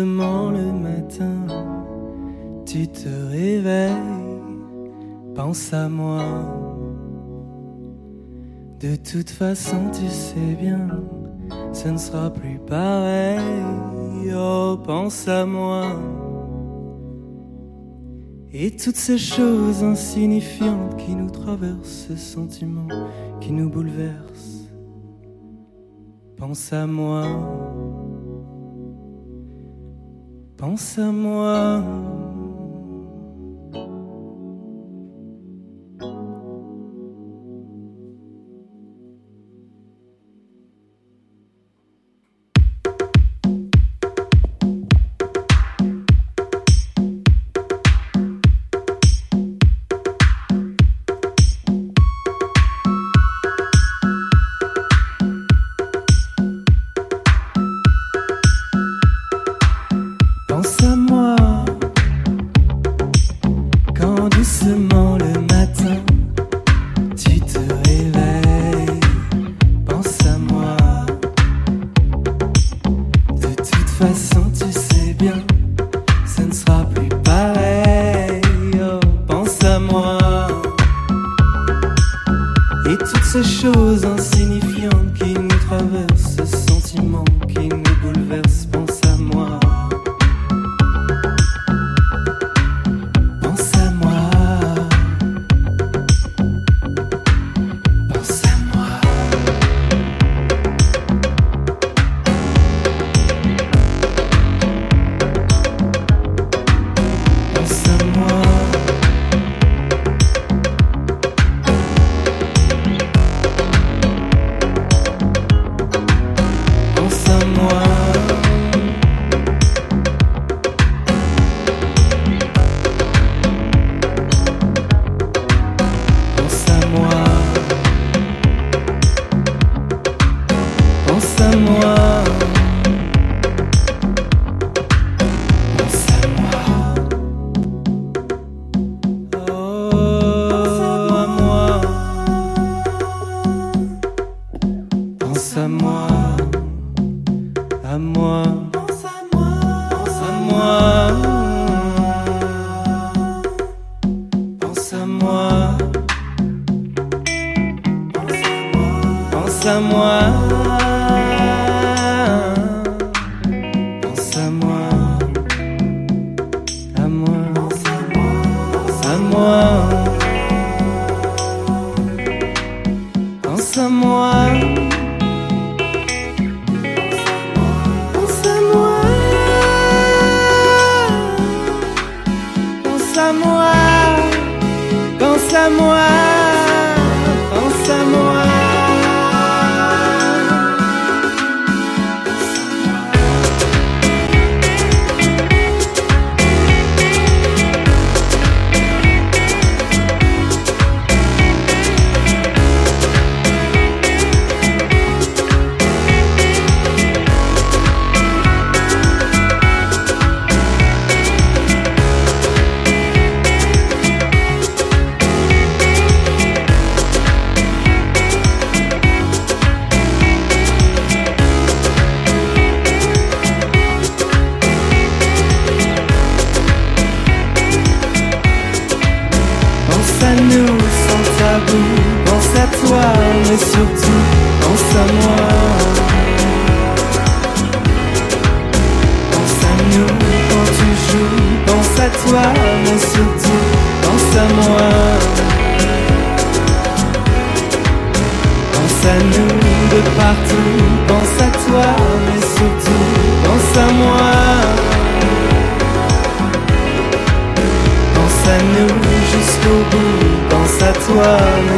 le 0.00 0.72
matin 0.72 1.46
tu 2.72 2.88
te 2.88 3.08
réveilles. 3.30 3.92
Pense 5.34 5.72
à 5.72 5.88
moi. 5.88 6.24
De 8.80 8.96
toute 8.96 9.30
façon, 9.30 9.90
tu 9.92 10.08
sais 10.08 10.56
bien, 10.60 10.88
ce 11.72 11.88
ne 11.88 11.98
sera 11.98 12.30
plus 12.30 12.58
pareil. 12.66 13.40
Oh, 14.34 14.78
pense 14.84 15.28
à 15.28 15.44
moi. 15.44 16.00
Et 18.52 18.70
toutes 18.70 18.96
ces 18.96 19.18
choses 19.18 19.82
insignifiantes 19.82 20.96
qui 20.96 21.14
nous 21.14 21.30
traversent, 21.30 22.06
ce 22.08 22.16
sentiment 22.16 22.88
qui 23.40 23.52
nous 23.52 23.70
bouleverse. 23.70 24.68
Pense 26.36 26.72
à 26.72 26.86
moi. 26.86 27.26
Pense 30.62 30.96
à 30.96 31.10
moi. 31.10 31.82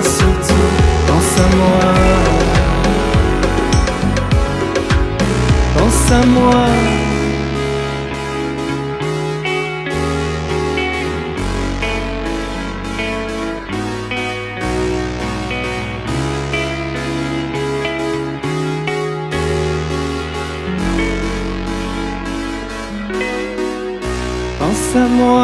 Surtout 0.02 0.68
pense 1.06 1.38
à 1.38 1.56
moi. 1.56 1.94
Pense 5.76 6.12
à 6.12 6.26
moi. 6.26 6.66
Pense 24.58 24.96
à 24.96 25.08
moi. 25.08 25.43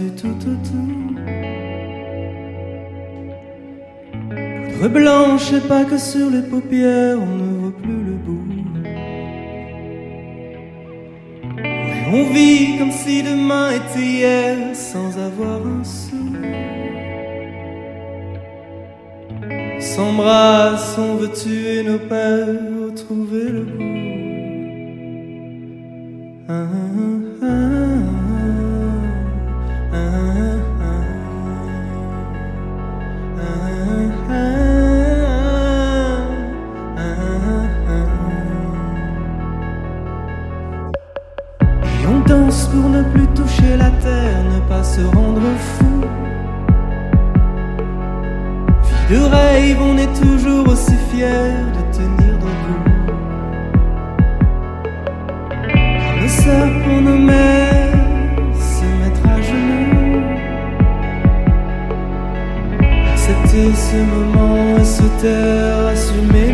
Du 0.00 0.10
tout 0.10 0.26
au 0.26 0.56
tout. 0.68 1.14
Poudre 4.78 4.88
blanche 4.88 5.52
et 5.52 5.60
pas 5.60 5.84
que 5.84 5.98
sur 5.98 6.30
les 6.30 6.42
paupières, 6.42 7.18
on 7.20 7.36
ne 7.36 7.60
voit 7.60 7.76
plus 7.82 8.02
le 8.10 8.16
bout. 8.24 8.48
Ouais, 11.56 12.04
on 12.12 12.32
vit 12.32 12.78
comme 12.78 12.90
si 12.90 13.22
demain 13.22 13.70
était 13.70 14.00
hier, 14.00 14.56
sans 14.74 15.16
avoir 15.18 15.66
un 15.66 15.84
sou. 15.84 16.16
On 19.76 19.80
s'embrasse, 19.80 20.98
on 20.98 21.16
veut 21.16 21.32
tuer 21.32 21.82
nos 21.84 21.98
peurs, 21.98 22.48
retrouver 22.86 23.48
le 23.50 23.64
goût. 23.64 24.04
Ah, 26.48 26.52
ah, 26.52 27.42
ah, 27.42 27.93
la 43.76 43.90
terre, 43.90 44.42
ne 44.54 44.60
pas 44.68 44.84
se 44.84 45.00
rendre 45.02 45.40
fou. 45.58 46.00
Vie 49.08 49.14
de 49.14 49.20
rêve, 49.24 49.80
on 49.80 49.96
est 49.98 50.12
toujours 50.22 50.68
aussi 50.68 50.96
fiers 51.10 51.54
de 51.76 51.82
tenir 51.96 52.34
debout. 52.44 52.84
Le 56.22 56.28
sœurs 56.28 56.74
pour 56.84 57.00
nos 57.02 57.18
mères 57.18 57.92
se 58.54 58.86
mettre 59.00 59.24
à 59.28 59.40
genoux. 59.50 60.22
Accepter 63.12 63.68
ce 63.74 63.98
moment 64.14 64.78
et 64.80 64.84
se 64.84 65.06
taire, 65.20 65.86
assumer 65.92 66.53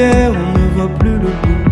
on 0.00 0.58
ne 0.58 0.68
voit 0.74 0.98
plus 0.98 1.14
le 1.14 1.30
bout. 1.42 1.64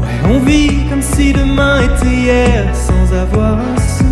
Ouais, 0.00 0.30
On 0.30 0.38
vit 0.40 0.88
comme 0.88 1.02
si 1.02 1.32
demain 1.32 1.80
était 1.82 2.06
hier 2.06 2.74
sans 2.74 3.12
avoir 3.12 3.58
un 3.58 3.80
sou. 3.80 4.04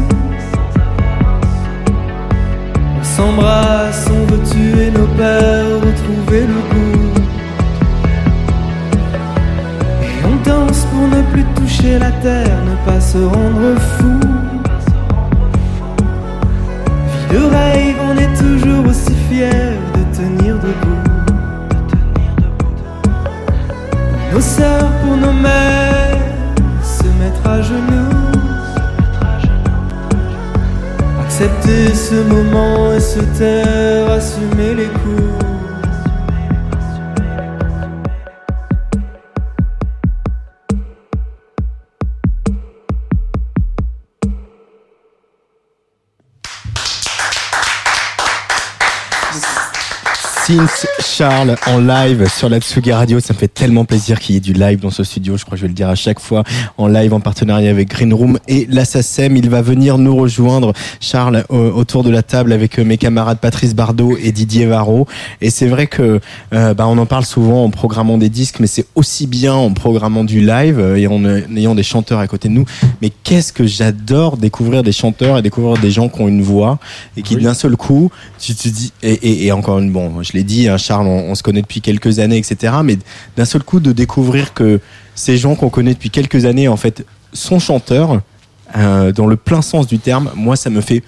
On 2.99 3.05
s'embrasse, 3.05 4.09
on 4.11 4.33
veut 4.33 4.43
tuer 4.43 4.91
nos 4.91 5.07
peurs, 5.17 5.81
retrouver 5.87 6.47
le 6.47 6.61
goût. 6.73 7.15
Et 10.03 10.25
on 10.27 10.37
danse 10.49 10.85
pour 10.87 11.07
ne 11.09 11.23
plus 11.33 11.45
toucher 11.55 11.99
la 11.99 12.11
terre, 12.11 12.59
ne 12.67 12.91
pas 12.91 13.01
se 13.01 13.19
rendre 13.19 13.79
fou. 13.99 14.21
Vie 17.31 17.39
de 17.39 17.45
rêve, 17.45 17.97
on 18.11 18.17
est 18.19 18.35
toujours 18.37 18.87
aussi 18.89 19.15
fiers 19.29 19.74
pour 24.57 25.17
nos 25.17 25.33
mères, 25.33 26.17
se 26.83 27.05
mettre 27.05 27.49
à 27.49 27.61
genoux. 27.61 28.31
Accepter 31.25 31.95
ce 31.95 32.15
moment 32.15 32.93
et 32.93 33.01
se 33.01 33.21
taire, 33.39 34.11
assumer 34.11 34.75
les 34.75 34.87
coups. 34.87 35.45
Since 50.47 50.94
Charles 51.17 51.55
en 51.69 51.79
live 51.79 52.29
sur 52.29 52.49
la 52.49 52.59
Tsugi 52.59 52.91
Radio. 52.91 53.21
Ça 53.21 53.35
me 53.35 53.39
fait 53.39 53.47
tellement 53.47 53.85
plaisir 53.85 54.19
qu'il 54.19 54.35
y 54.35 54.39
ait 54.39 54.41
du 54.41 54.53
live 54.53 54.81
dans 54.81 54.91
ce 54.91 55.05
studio. 55.05 55.37
Je 55.37 55.45
crois 55.45 55.53
que 55.53 55.59
je 55.59 55.63
vais 55.63 55.69
le 55.69 55.75
dire 55.75 55.89
à 55.89 55.95
chaque 55.95 56.19
fois. 56.19 56.43
En 56.77 56.89
live, 56.89 57.15
en 57.15 57.21
partenariat 57.21 57.71
avec 57.71 57.89
Green 57.89 58.13
Room 58.13 58.37
et 58.49 58.67
l'Assasem. 58.69 59.37
Il 59.37 59.49
va 59.49 59.63
venir 59.63 59.97
nous 59.97 60.17
rejoindre, 60.17 60.73
Charles, 60.99 61.45
au- 61.51 61.57
autour 61.57 62.03
de 62.03 62.11
la 62.11 62.25
table 62.25 62.53
avec 62.53 62.81
euh, 62.81 62.85
mes 62.85 62.99
camarades 62.99 63.39
Patrice 63.39 63.77
Bardot 63.77 64.17
et 64.21 64.33
Didier 64.33 64.67
Varro. 64.67 65.07
Et 65.41 65.51
c'est 65.51 65.69
vrai 65.69 65.87
que, 65.87 66.19
euh, 66.53 66.75
bah, 66.75 66.89
on 66.89 66.99
en 66.99 67.07
parle 67.07 67.25
souvent 67.25 67.65
en 67.65 67.71
programmant 67.71 68.19
des 68.19 68.29
disques, 68.29 68.57
mais 68.59 68.67
c'est 68.67 68.87
aussi 68.97 69.29
bien 69.29 69.55
en 69.55 69.71
programmant 69.73 70.25
du 70.25 70.41
live 70.41 70.81
euh, 70.81 70.97
et 70.97 71.07
en 71.07 71.25
euh, 71.25 71.43
ayant 71.55 71.77
des 71.77 71.85
chanteurs 71.85 72.19
à 72.19 72.27
côté 72.27 72.49
de 72.49 72.55
nous. 72.55 72.65
Mais 73.03 73.13
qu'est-ce 73.23 73.53
que 73.53 73.67
j'adore 73.67 74.37
découvrir 74.37 74.83
des 74.83 74.91
chanteurs 74.93 75.39
et 75.39 75.43
découvrir 75.43 75.81
des 75.81 75.93
gens 75.93 76.09
qui 76.09 76.21
ont 76.23 76.29
une 76.29 76.43
voix 76.43 76.81
et 77.17 77.23
qui 77.23 77.37
d'un 77.37 77.55
seul 77.55 77.77
coup, 77.77 78.11
tu 78.41 78.53
te 78.57 78.69
dis, 78.69 78.93
et, 79.05 79.13
et, 79.13 79.47
et 79.47 79.53
encore 79.53 79.79
une, 79.79 79.93
bon, 79.93 80.21
je 80.21 80.33
l'ai 80.33 80.43
dit, 80.43 80.69
hein, 80.69 80.77
Charles, 80.77 81.04
on, 81.07 81.35
se 81.35 81.43
connaît 81.43 81.63
depuis 81.63 81.81
quelques 81.81 82.19
années, 82.19 82.39
etc. 82.39 82.75
Mais 82.85 82.99
d'un 83.37 83.45
seul 83.45 83.63
coup, 83.63 83.81
de 83.81 83.93
découvrir 83.93 84.55
que 84.55 84.81
ces 85.15 85.37
gens 85.37 85.55
qu'on 85.55 85.71
connaît 85.71 85.95
depuis 85.95 86.11
quelques 86.11 86.45
années, 86.45 86.69
en 86.69 86.77
fait, 86.77 87.05
sont 87.33 87.59
chanteurs, 87.59 88.21
euh, 88.77 89.13
dans 89.13 89.27
le 89.27 89.37
plein 89.37 89.63
sens 89.63 89.87
du 89.87 89.99
terme, 89.99 90.31
moi, 90.35 90.57
ça 90.57 90.71
me 90.71 90.81
fait 90.81 91.03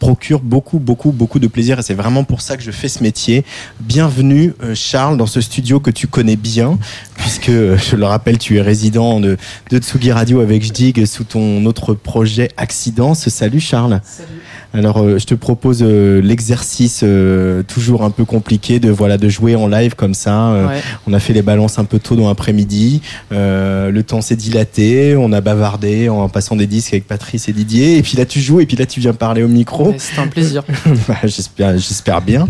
procure 0.00 0.40
beaucoup, 0.40 0.78
beaucoup, 0.78 1.12
beaucoup 1.12 1.38
de 1.38 1.46
plaisir 1.46 1.78
et 1.78 1.82
c'est 1.82 1.94
vraiment 1.94 2.24
pour 2.24 2.40
ça 2.40 2.56
que 2.56 2.62
je 2.62 2.70
fais 2.70 2.88
ce 2.88 3.02
métier. 3.02 3.44
Bienvenue 3.80 4.54
euh, 4.62 4.74
Charles 4.74 5.16
dans 5.16 5.26
ce 5.26 5.40
studio 5.40 5.78
que 5.78 5.90
tu 5.90 6.06
connais 6.06 6.36
bien 6.36 6.78
puisque 7.16 7.50
euh, 7.50 7.76
je 7.76 7.96
le 7.96 8.06
rappelle 8.06 8.38
tu 8.38 8.56
es 8.56 8.62
résident 8.62 9.20
de, 9.20 9.36
de 9.70 9.78
Tsugi 9.78 10.10
Radio 10.10 10.40
avec 10.40 10.62
Jdig 10.62 11.04
sous 11.06 11.24
ton 11.24 11.64
autre 11.66 11.94
projet 11.94 12.48
Accidence. 12.56 13.28
Salut 13.28 13.60
Charles. 13.60 14.00
Alors 14.74 14.98
euh, 14.98 15.18
je 15.18 15.24
te 15.26 15.34
propose 15.34 15.82
euh, 15.82 16.20
l'exercice 16.20 17.00
euh, 17.04 17.62
toujours 17.62 18.02
un 18.02 18.10
peu 18.10 18.24
compliqué 18.24 18.80
de 18.80 18.90
voilà 18.90 19.16
de 19.18 19.28
jouer 19.28 19.54
en 19.54 19.68
live 19.68 19.94
comme 19.94 20.14
ça. 20.14 20.48
Euh, 20.48 20.64
Ouais. 20.66 20.80
On 21.06 21.12
a 21.12 21.20
fait 21.20 21.32
les 21.32 21.42
balances 21.42 21.78
un 21.78 21.84
peu 21.84 21.98
tôt 21.98 22.16
dans 22.16 22.26
l'après-midi. 22.28 23.00
Euh, 23.32 23.90
le 23.90 24.02
temps 24.02 24.20
s'est 24.20 24.34
dilaté. 24.36 25.14
On 25.16 25.30
a 25.32 25.40
bavardé 25.40 26.08
en 26.08 26.28
passant 26.28 26.56
des 26.56 26.66
disques 26.66 26.92
avec 26.94 27.06
Patrice 27.06 27.48
et 27.48 27.52
Didier. 27.52 27.96
Et 27.98 28.02
puis 28.02 28.16
là 28.16 28.24
tu 28.26 28.40
joues 28.40 28.60
et 28.60 28.66
puis 28.66 28.76
là 28.76 28.86
tu 28.86 28.98
viens 29.00 29.12
parler 29.12 29.42
au 29.42 29.48
micro. 29.48 29.90
Ouais, 29.90 29.96
C'était 29.98 30.20
un 30.20 30.26
plaisir. 30.28 30.64
Bah, 31.08 31.16
j'espère, 31.24 31.72
j'espère 31.78 32.20
bien. 32.22 32.48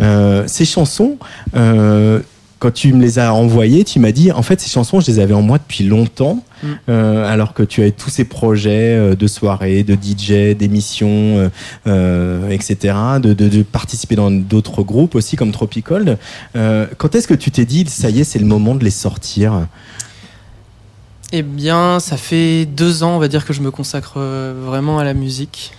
Euh, 0.00 0.44
ces 0.46 0.64
chansons, 0.64 1.16
euh, 1.56 2.20
quand 2.62 2.72
tu 2.72 2.92
me 2.92 3.02
les 3.02 3.18
as 3.18 3.34
envoyées, 3.34 3.82
tu 3.82 3.98
m'as 3.98 4.12
dit, 4.12 4.30
en 4.30 4.42
fait, 4.42 4.60
ces 4.60 4.70
chansons, 4.70 5.00
je 5.00 5.10
les 5.10 5.18
avais 5.18 5.34
en 5.34 5.42
moi 5.42 5.58
depuis 5.58 5.82
longtemps, 5.82 6.44
Mm. 6.62 6.66
euh, 6.90 7.32
alors 7.32 7.54
que 7.54 7.64
tu 7.64 7.80
avais 7.80 7.90
tous 7.90 8.08
ces 8.08 8.24
projets 8.24 8.96
euh, 8.96 9.16
de 9.16 9.26
soirée, 9.26 9.82
de 9.82 9.94
DJ, 10.00 10.54
d'émissions, 10.56 11.08
euh, 11.38 11.48
euh, 11.88 12.48
etc., 12.50 12.94
de, 13.20 13.32
de, 13.32 13.48
de 13.48 13.62
participer 13.64 14.14
dans 14.14 14.30
d'autres 14.30 14.84
groupes 14.84 15.16
aussi, 15.16 15.34
comme 15.34 15.50
Tropicold. 15.50 16.18
Euh, 16.54 16.86
quand 16.98 17.16
est-ce 17.16 17.26
que 17.26 17.34
tu 17.34 17.50
t'es 17.50 17.64
dit, 17.64 17.84
ça 17.88 18.10
y 18.10 18.20
est, 18.20 18.24
c'est 18.24 18.38
le 18.38 18.46
moment 18.46 18.76
de 18.76 18.84
les 18.84 18.90
sortir? 18.90 19.66
Eh 21.32 21.42
bien, 21.42 21.98
ça 21.98 22.16
fait 22.16 22.64
deux 22.64 23.02
ans, 23.02 23.16
on 23.16 23.18
va 23.18 23.26
dire, 23.26 23.44
que 23.44 23.52
je 23.52 23.60
me 23.60 23.72
consacre 23.72 24.20
vraiment 24.20 25.00
à 25.00 25.04
la 25.04 25.14
musique. 25.14 25.72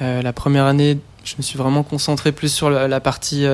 Euh, 0.00 0.22
la 0.22 0.32
première 0.32 0.66
année, 0.66 0.98
je 1.24 1.34
me 1.36 1.42
suis 1.42 1.58
vraiment 1.58 1.82
concentré 1.82 2.30
plus 2.30 2.52
sur 2.52 2.70
la, 2.70 3.00
partie 3.00 3.44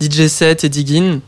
DJ 0.00 0.28
set 0.28 0.64
et 0.64 0.70
digging. 0.70 1.20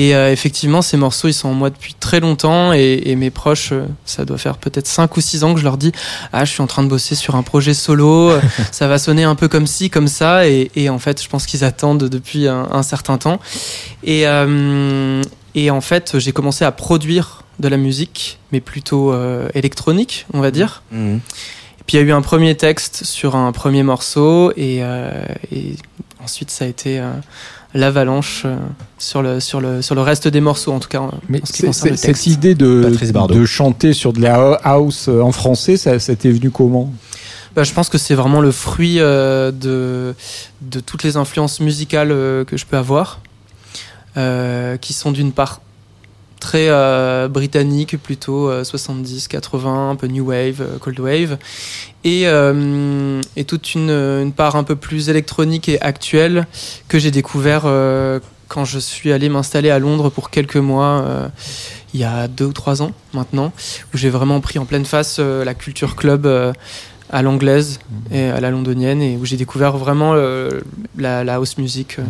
Et 0.00 0.14
euh, 0.14 0.32
effectivement, 0.32 0.80
ces 0.80 0.96
morceaux, 0.96 1.28
ils 1.28 1.34
sont 1.34 1.48
en 1.50 1.52
moi 1.52 1.68
depuis 1.68 1.92
très 1.92 2.20
longtemps. 2.20 2.72
Et, 2.72 3.02
et 3.04 3.16
mes 3.16 3.28
proches, 3.28 3.72
euh, 3.72 3.84
ça 4.06 4.24
doit 4.24 4.38
faire 4.38 4.56
peut-être 4.56 4.86
5 4.86 5.14
ou 5.14 5.20
6 5.20 5.44
ans 5.44 5.52
que 5.52 5.60
je 5.60 5.64
leur 5.64 5.76
dis 5.76 5.92
Ah, 6.32 6.46
je 6.46 6.52
suis 6.52 6.62
en 6.62 6.66
train 6.66 6.82
de 6.82 6.88
bosser 6.88 7.14
sur 7.14 7.34
un 7.34 7.42
projet 7.42 7.74
solo. 7.74 8.30
euh, 8.30 8.40
ça 8.72 8.88
va 8.88 8.96
sonner 8.96 9.24
un 9.24 9.34
peu 9.34 9.46
comme 9.46 9.66
ci, 9.66 9.90
comme 9.90 10.08
ça. 10.08 10.48
Et, 10.48 10.70
et 10.74 10.88
en 10.88 10.98
fait, 10.98 11.22
je 11.22 11.28
pense 11.28 11.44
qu'ils 11.44 11.64
attendent 11.64 12.04
depuis 12.08 12.48
un, 12.48 12.66
un 12.72 12.82
certain 12.82 13.18
temps. 13.18 13.40
Et, 14.02 14.26
euh, 14.26 15.20
et 15.54 15.70
en 15.70 15.82
fait, 15.82 16.18
j'ai 16.18 16.32
commencé 16.32 16.64
à 16.64 16.72
produire 16.72 17.42
de 17.58 17.68
la 17.68 17.76
musique, 17.76 18.38
mais 18.52 18.60
plutôt 18.62 19.14
électronique, 19.52 20.24
on 20.32 20.40
va 20.40 20.50
dire. 20.50 20.82
Mhm. 20.92 21.20
Et 21.80 21.82
puis 21.86 21.98
il 21.98 22.00
y 22.00 22.02
a 22.02 22.06
eu 22.06 22.12
un 22.12 22.22
premier 22.22 22.56
texte 22.56 23.04
sur 23.04 23.36
un 23.36 23.52
premier 23.52 23.82
morceau 23.82 24.50
et, 24.56 24.78
et 25.52 25.76
ensuite 26.22 26.50
ça 26.50 26.64
a 26.64 26.68
été 26.68 27.02
l'avalanche 27.74 28.42
euh, 28.44 28.56
sur, 28.98 29.22
le, 29.22 29.40
sur, 29.40 29.60
le, 29.60 29.82
sur 29.82 29.94
le 29.94 30.00
reste 30.00 30.28
des 30.28 30.40
morceaux, 30.40 30.72
en 30.72 30.80
tout 30.80 30.88
cas 30.88 31.00
en 31.00 31.12
ce 31.44 31.52
qui 31.52 31.62
concerne 31.62 31.96
cette 31.96 32.26
idée 32.26 32.54
de, 32.54 32.92
de 33.28 33.44
chanter 33.44 33.92
sur 33.92 34.12
de 34.12 34.20
la 34.20 34.54
house 34.62 35.08
euh, 35.08 35.20
en 35.20 35.32
français, 35.32 35.76
ça, 35.76 35.98
ça 35.98 36.16
t'est 36.16 36.30
venu 36.30 36.50
comment? 36.50 36.92
Bah, 37.54 37.64
je 37.64 37.72
pense 37.72 37.88
que 37.88 37.98
c'est 37.98 38.14
vraiment 38.14 38.40
le 38.40 38.52
fruit 38.52 39.00
euh, 39.00 39.50
de, 39.50 40.14
de 40.60 40.80
toutes 40.80 41.02
les 41.02 41.16
influences 41.16 41.60
musicales 41.60 42.12
euh, 42.12 42.44
que 42.44 42.56
je 42.56 42.64
peux 42.64 42.76
avoir, 42.76 43.20
euh, 44.16 44.76
qui 44.76 44.92
sont 44.92 45.10
d'une 45.10 45.32
part 45.32 45.60
très 46.40 46.68
euh, 46.68 47.28
britanniques, 47.28 47.96
plutôt 48.02 48.48
euh, 48.48 48.64
70, 48.64 49.28
80, 49.28 49.90
un 49.90 49.96
peu 49.96 50.06
new 50.08 50.26
wave, 50.26 50.60
euh, 50.60 50.78
cold 50.78 50.98
wave, 50.98 51.38
et, 52.02 52.22
euh, 52.26 53.20
et 53.36 53.44
toute 53.44 53.74
une, 53.74 53.90
une 53.90 54.32
part 54.32 54.56
un 54.56 54.64
peu 54.64 54.74
plus 54.76 55.08
électronique 55.08 55.68
et 55.68 55.80
actuelle 55.80 56.46
que 56.88 56.98
j'ai 56.98 57.10
découvert 57.10 57.62
euh, 57.66 58.18
quand 58.48 58.64
je 58.64 58.78
suis 58.80 59.12
allé 59.12 59.28
m'installer 59.28 59.70
à 59.70 59.78
Londres 59.78 60.10
pour 60.10 60.30
quelques 60.30 60.56
mois. 60.56 61.04
euh, 61.06 61.28
il 61.92 62.00
y 62.00 62.04
a 62.04 62.28
deux 62.28 62.44
ou 62.44 62.52
trois 62.52 62.82
ans 62.82 62.92
maintenant, 63.14 63.52
où 63.92 63.96
j'ai 63.96 64.10
vraiment 64.10 64.40
pris 64.40 64.58
en 64.58 64.64
pleine 64.64 64.84
face 64.84 65.16
euh, 65.18 65.44
la 65.44 65.54
culture 65.54 65.96
club 65.96 66.24
euh, 66.26 66.52
à 67.10 67.22
l'anglaise 67.22 67.80
et 68.12 68.26
à 68.26 68.40
la 68.40 68.50
londonienne, 68.50 69.02
et 69.02 69.16
où 69.16 69.24
j'ai 69.24 69.36
découvert 69.36 69.76
vraiment 69.76 70.12
euh, 70.14 70.60
la, 70.96 71.20
house 71.34 71.58
music. 71.58 71.98
euh. 71.98 72.02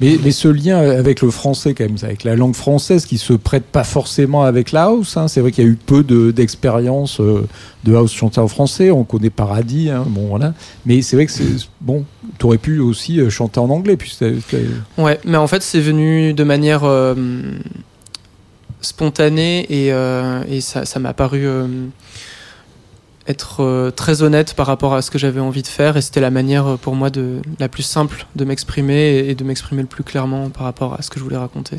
Mais, 0.00 0.16
mais 0.22 0.30
ce 0.30 0.48
lien 0.48 0.78
avec 0.78 1.20
le 1.22 1.30
français, 1.30 1.74
quand 1.74 1.84
même, 1.84 1.96
avec 2.02 2.24
la 2.24 2.36
langue 2.36 2.54
française 2.54 3.04
qui 3.06 3.18
se 3.18 3.32
prête 3.32 3.64
pas 3.64 3.84
forcément 3.84 4.42
avec 4.44 4.72
la 4.72 4.84
house. 4.84 5.16
hein. 5.16 5.28
C'est 5.28 5.40
vrai 5.40 5.50
qu'il 5.52 5.64
y 5.64 5.66
a 5.66 5.70
eu 5.70 5.74
peu 5.76 6.02
de- 6.04 6.30
d'expérience 6.30 7.20
euh, 7.20 7.46
de 7.84 7.94
house 7.94 8.12
chantée 8.12 8.40
en 8.40 8.48
français. 8.48 8.90
On 8.90 9.04
connaît 9.04 9.30
Paradis, 9.30 9.90
hein, 9.90 10.04
bon 10.06 10.28
voilà. 10.28 10.54
Mais 10.86 11.02
c'est 11.02 11.16
vrai 11.16 11.26
que 11.26 11.32
bon. 11.80 12.04
Tu 12.38 12.46
aurais 12.46 12.58
pu 12.58 12.78
aussi 12.78 13.20
euh, 13.20 13.30
chanter 13.30 13.58
en 13.60 13.70
anglais, 13.70 13.96
puis 13.96 14.16
Ouais, 14.98 15.18
mais 15.24 15.36
en 15.38 15.46
fait, 15.48 15.62
c'est 15.62 15.80
venu 15.80 16.32
de 16.34 16.44
manière 16.44 16.84
euh, 16.84 17.14
spontanée 18.80 19.66
et, 19.70 19.88
et 20.48 20.60
ça 20.60 20.98
m'a 21.00 21.12
paru 21.12 21.46
être 23.28 23.62
euh, 23.62 23.90
très 23.90 24.22
honnête 24.22 24.54
par 24.54 24.66
rapport 24.66 24.94
à 24.94 25.02
ce 25.02 25.10
que 25.10 25.18
j'avais 25.18 25.40
envie 25.40 25.62
de 25.62 25.68
faire 25.68 25.96
et 25.96 26.00
c'était 26.00 26.20
la 26.20 26.30
manière 26.30 26.66
euh, 26.66 26.76
pour 26.76 26.94
moi 26.96 27.10
de 27.10 27.40
la 27.60 27.68
plus 27.68 27.82
simple 27.82 28.26
de 28.34 28.44
m'exprimer 28.44 29.18
et, 29.18 29.34
de 29.34 29.44
m'exprimer 29.44 29.82
le 29.82 29.88
plus 29.88 30.02
clairement 30.02 30.48
par 30.48 30.64
rapport 30.64 30.94
à 30.94 31.02
ce 31.02 31.10
que 31.10 31.18
je 31.18 31.24
voulais 31.24 31.36
raconter. 31.36 31.78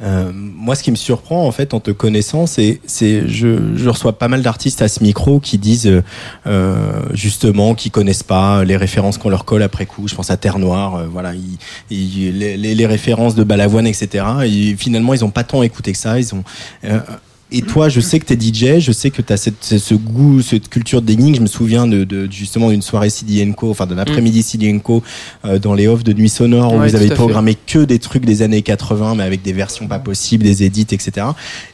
Euh, 0.00 0.30
moi, 0.32 0.76
ce 0.76 0.84
qui 0.84 0.92
me 0.92 0.96
surprend 0.96 1.44
en 1.44 1.50
fait 1.50 1.74
en 1.74 1.80
te 1.80 1.90
connaissant, 1.90 2.46
c'est, 2.46 2.80
c'est 2.86 3.26
je, 3.28 3.88
reçois 3.88 4.16
pas 4.16 4.28
mal 4.28 4.42
d'artistes 4.42 4.80
à 4.80 4.86
ce 4.86 5.02
micro 5.02 5.40
qui 5.40 5.58
disent 5.58 6.02
justement 7.12 7.74
qu'ils 7.74 7.90
connaissent 7.90 8.22
pas 8.22 8.62
les 8.62 8.76
références 8.76 9.18
qu'on 9.18 9.28
leur 9.28 9.44
colle 9.44 9.62
après 9.62 9.86
coup. 9.86 10.06
Je 10.06 10.14
pense 10.14 10.30
à 10.30 10.36
Terre 10.36 10.60
Noire, 10.60 11.04
voilà, 11.10 11.32
les, 11.90 12.86
références 12.86 13.34
de 13.34 13.42
Balavoine, 13.42 13.88
etc. 13.88 14.24
Et 14.44 14.76
finalement, 14.76 15.14
ils 15.14 15.24
ont 15.24 15.30
pas 15.30 15.42
tant 15.42 15.64
écouté 15.64 15.90
que 15.90 15.98
ça. 15.98 16.20
Ils 16.20 16.32
ont 16.32 16.44
et 17.50 17.62
toi, 17.62 17.88
je 17.88 18.00
sais 18.00 18.18
que 18.20 18.26
tu 18.26 18.34
es 18.34 18.36
DJ, 18.78 18.80
je 18.80 18.92
sais 18.92 19.10
que 19.10 19.22
tu 19.22 19.32
as 19.32 19.36
cette, 19.38 19.64
ce 19.64 19.94
goût, 19.94 20.42
cette 20.42 20.68
culture 20.68 21.00
d'énigme. 21.00 21.34
Je 21.36 21.40
me 21.40 21.46
souviens 21.46 21.86
de, 21.86 22.04
de- 22.04 22.28
justement 22.30 22.68
d'une 22.70 22.82
soirée 22.82 23.08
CDNco, 23.10 23.70
enfin 23.70 23.86
d'un 23.86 23.96
après-midi 23.98 24.42
CDNco 24.42 25.02
euh, 25.46 25.58
dans 25.58 25.72
les 25.74 25.88
offs 25.88 26.04
de 26.04 26.12
Nuit 26.12 26.28
Sonore 26.28 26.74
où 26.74 26.78
Ouais, 26.78 26.88
vous 26.88 26.94
avez 26.96 27.08
fait. 27.08 27.14
programmé 27.14 27.56
que 27.66 27.78
des 27.84 27.98
trucs 27.98 28.26
des 28.26 28.42
années 28.42 28.60
80, 28.62 29.14
mais 29.14 29.22
avec 29.22 29.40
des 29.42 29.52
versions 29.54 29.86
pas 29.88 29.98
possibles, 29.98 30.44
des 30.44 30.62
edits, 30.62 30.86
etc. 30.90 31.26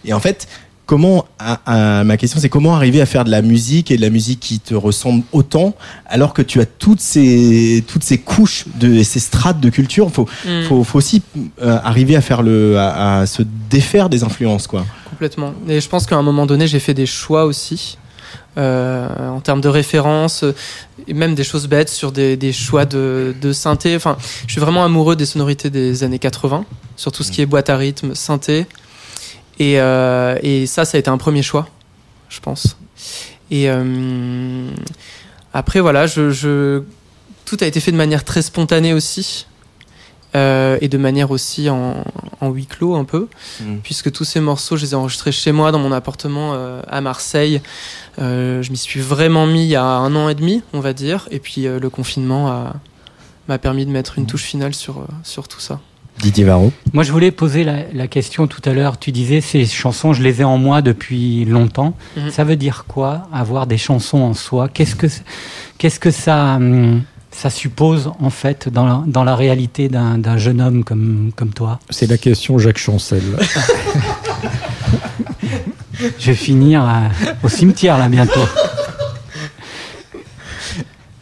Et 0.05 0.13
en 0.13 0.21
fait, 0.21 0.47
comment 0.87 1.25
à- 1.39 1.61
à- 2.01 2.05
ma 2.05 2.17
question 2.17 2.39
c'est 2.41 2.49
comment 2.49 2.75
arriver 2.77 3.01
à 3.01 3.07
faire 3.07 3.25
de 3.25 3.31
la 3.31 3.41
musique 3.43 3.91
et 3.91 3.97
de 3.97 4.03
la 4.03 4.11
musique 4.11 4.41
qui 4.41 4.61
te 4.61 4.75
ressemble 4.75 5.23
autant 5.33 5.75
alors 6.07 6.35
que 6.35 6.43
tu 6.43 6.61
as 6.61 6.67
toutes 6.67 7.01
ces 7.01 7.83
toutes 7.87 8.05
ces 8.05 8.19
couches 8.19 8.65
de 8.79 8.93
et 8.95 9.05
ces 9.05 9.21
strates 9.21 9.61
de 9.61 9.71
culture. 9.71 10.11
Faut 10.13 10.29
Mm. 10.45 10.63
faut, 10.69 10.85
faut 10.85 10.99
aussi 10.99 11.23
euh, 11.63 11.79
arriver 11.83 12.17
à 12.17 12.21
faire 12.21 12.43
le 12.43 12.79
à, 12.79 13.21
à 13.21 13.27
se 13.27 13.43
défaire 13.71 14.09
des 14.09 14.25
influences 14.25 14.67
quoi. 14.67 14.85
Complètement. 15.11 15.55
Et 15.69 15.81
je 15.81 15.89
pense 15.89 16.07
qu'à 16.07 16.17
un 16.17 16.23
moment 16.23 16.45
donné, 16.45 16.67
j'ai 16.67 16.81
fait 16.81 16.95
des 16.95 17.07
choix 17.07 17.45
aussi. 17.47 17.99
euh, 18.57 19.09
en 19.31 19.41
termes 19.41 19.61
de 19.61 19.69
références, 19.69 20.45
euh, 20.45 20.55
et 21.09 21.15
même 21.15 21.35
des 21.35 21.43
choses 21.45 21.67
bêtes 21.67 21.89
sur 21.89 22.13
des, 22.13 22.37
des 22.37 22.53
choix 22.53 22.85
de, 22.85 23.35
de 23.41 23.53
synthé. 23.53 23.97
Enfin, 23.97 24.17
je 24.47 24.53
suis 24.53 24.61
vraiment 24.61 24.85
amoureux 24.85 25.17
des 25.17 25.27
sonorités 25.27 25.71
des 25.71 26.05
années 26.05 26.21
80, 26.21 26.65
sur 26.97 27.11
tout 27.11 27.23
ce 27.25 27.33
qui 27.33 27.41
est 27.43 27.47
boîte 27.47 27.69
à 27.71 27.77
rythme, 27.77 28.15
synthé. 28.15 28.67
Et, 29.59 29.81
euh, 29.81 30.37
et 30.43 30.67
ça, 30.67 30.85
ça 30.85 30.97
a 30.97 30.99
été 30.99 31.09
un 31.11 31.19
premier 31.19 31.43
choix, 31.43 31.69
je 32.29 32.41
pense. 32.41 32.77
Et 33.51 33.71
euh, 33.71 34.71
après, 35.53 35.81
voilà, 35.81 36.07
je, 36.07 36.31
je- 36.31 36.83
tout 37.45 37.57
a 37.61 37.67
été 37.67 37.79
fait 37.81 37.93
de 37.93 37.97
manière 37.97 38.25
très 38.25 38.43
spontanée 38.43 38.93
aussi. 38.95 39.47
euh, 40.37 40.79
et 40.81 40.89
de 40.89 40.99
manière 40.99 41.31
aussi 41.31 41.71
en, 41.71 42.03
en 42.41 42.51
huis 42.51 42.67
clos 42.67 42.97
un 42.97 43.05
peu, 43.05 43.29
Mm. 43.61 43.77
puisque 43.85 44.11
tous 44.11 44.25
ces 44.25 44.41
morceaux, 44.41 44.77
je 44.77 44.83
les 44.85 44.91
ai 44.91 44.95
enregistrés 44.97 45.31
chez 45.31 45.53
moi, 45.53 45.71
dans 45.71 45.79
mon 45.79 45.93
appartement 45.93 46.55
euh, 46.55 46.83
à 46.89 47.01
Marseille. 47.01 47.63
Euh, 48.19 48.61
je 48.61 48.73
m'y 48.73 48.77
suis 48.77 48.99
vraiment 49.01 49.47
mis 49.47 49.63
il 49.63 49.69
y 49.69 49.77
a 49.77 49.85
un 49.85 50.17
an 50.17 50.29
et 50.29 50.35
demi, 50.35 50.65
on 50.73 50.81
va 50.81 50.93
dire, 50.93 51.29
et 51.31 51.39
puis 51.39 51.67
le 51.69 51.89
confinement 51.89 52.49
a- 52.51 52.75
m'a 53.47 53.59
permis 53.59 53.87
de 53.87 53.93
mettre 53.93 54.19
une 54.19 54.27
touche 54.27 54.43
finale 54.43 54.75
sur, 54.75 55.07
sur 55.23 55.47
tout 55.47 55.61
ça. 55.61 55.79
Didier 56.21 56.45
Varro. 56.45 56.73
Moi, 56.93 57.03
je 57.03 57.13
voulais 57.13 57.31
poser 57.31 57.65
la, 57.65 57.79
la 57.93 58.07
question 58.07 58.47
tout 58.47 58.63
à 58.65 58.73
l'heure. 58.73 58.99
Tu 58.99 59.13
disais, 59.13 59.41
ces 59.41 59.67
chansons, 59.67 60.13
je 60.13 60.23
les 60.23 60.41
ai 60.41 60.45
en 60.45 60.59
moi 60.59 60.81
depuis 60.83 61.45
longtemps. 61.45 61.95
Mhm. 62.17 62.31
Ça 62.31 62.45
veut 62.45 62.57
dire 62.57 62.85
quoi, 62.89 63.29
avoir 63.33 63.67
des 63.67 63.79
chansons 63.79 64.19
en 64.19 64.35
soi? 64.35 64.69
Qu'est-ce 64.69 64.95
que, 64.97 65.07
qu'est-ce 65.79 65.99
que 66.01 66.11
ça, 66.11 66.55
hum, 66.55 67.03
ça 67.31 67.51
suppose, 67.51 68.11
en 68.21 68.31
fait, 68.31 68.69
dans 68.69 68.87
la, 68.87 69.03
dans 69.07 69.25
la 69.25 69.35
réalité 69.37 69.89
d'un, 69.89 70.17
d'un 70.19 70.37
jeune 70.39 70.61
homme 70.61 70.85
comme, 70.85 71.31
comme 71.35 71.53
toi? 71.53 71.81
C'est 71.91 72.09
la 72.09 72.17
question 72.19 72.59
Jacques 72.59 72.79
Chancel. 72.79 73.23
Je 76.19 76.27
vais 76.27 76.35
finir 76.35 76.83
euh, 76.85 77.09
au 77.43 77.49
cimetière, 77.49 77.99
là, 77.99 78.09
bientôt. 78.09 78.41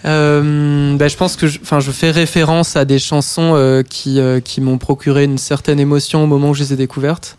Euh, 0.05 0.97
bah, 0.97 1.09
je 1.09 1.16
pense 1.16 1.37
que 1.37 1.47
je, 1.47 1.61
enfin, 1.61 1.81
je 1.81 1.91
fais 1.91 2.11
référence 2.11 2.77
à 2.77 2.85
des 2.85 2.99
chansons 2.99 3.53
euh, 3.55 3.83
qui, 3.83 4.19
euh, 4.19 4.41
qui 4.41 4.61
m'ont 4.61 4.79
procuré 4.79 5.24
une 5.24 5.39
certaine 5.39 5.79
émotion 5.79 6.24
au 6.24 6.27
moment 6.27 6.51
où 6.51 6.55
je 6.55 6.62
les 6.65 6.73
ai 6.73 6.77
découvertes 6.77 7.39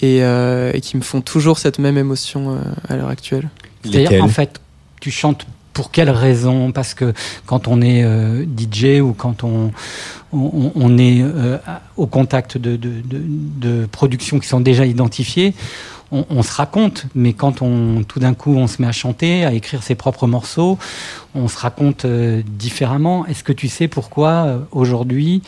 et, 0.00 0.22
euh, 0.22 0.72
et 0.74 0.80
qui 0.80 0.96
me 0.96 1.02
font 1.02 1.20
toujours 1.20 1.58
cette 1.58 1.78
même 1.78 1.98
émotion 1.98 2.52
euh, 2.52 2.58
à 2.88 2.96
l'heure 2.96 3.08
actuelle. 3.08 3.48
C'est-à-dire, 3.84 4.24
en 4.24 4.28
fait, 4.28 4.60
tu 5.00 5.10
chantes 5.10 5.46
pour 5.74 5.90
quelle 5.90 6.10
raison? 6.10 6.72
Parce 6.72 6.94
que 6.94 7.12
quand 7.44 7.68
on 7.68 7.82
est 7.82 8.02
euh, 8.02 8.44
DJ 8.44 9.00
ou 9.00 9.12
quand 9.12 9.44
on, 9.44 9.72
on, 10.32 10.72
on 10.74 10.98
est 10.98 11.20
euh, 11.20 11.58
au 11.96 12.06
contact 12.06 12.56
de, 12.56 12.76
de, 12.76 12.88
de, 13.04 13.20
de 13.60 13.86
productions 13.86 14.38
qui 14.38 14.48
sont 14.48 14.60
déjà 14.60 14.86
identifiées, 14.86 15.52
on, 16.12 16.24
on 16.30 16.42
se 16.42 16.52
raconte. 16.52 17.06
Mais 17.14 17.32
quand 17.32 17.62
on, 17.62 18.02
tout 18.04 18.18
d'un 18.20 18.34
coup, 18.34 18.54
on 18.56 18.66
se 18.66 18.80
met 18.82 18.88
à 18.88 18.92
chanter, 18.92 19.44
à 19.44 19.52
écrire 19.52 19.82
ses 19.82 19.94
propres 19.94 20.26
morceaux, 20.26 20.78
on 21.34 21.48
se 21.48 21.58
raconte 21.58 22.04
euh, 22.04 22.42
différemment. 22.46 23.26
Est-ce 23.26 23.44
que 23.44 23.52
tu 23.52 23.68
sais 23.68 23.88
pourquoi 23.88 24.30
euh, 24.30 24.58
aujourd'hui 24.72 25.42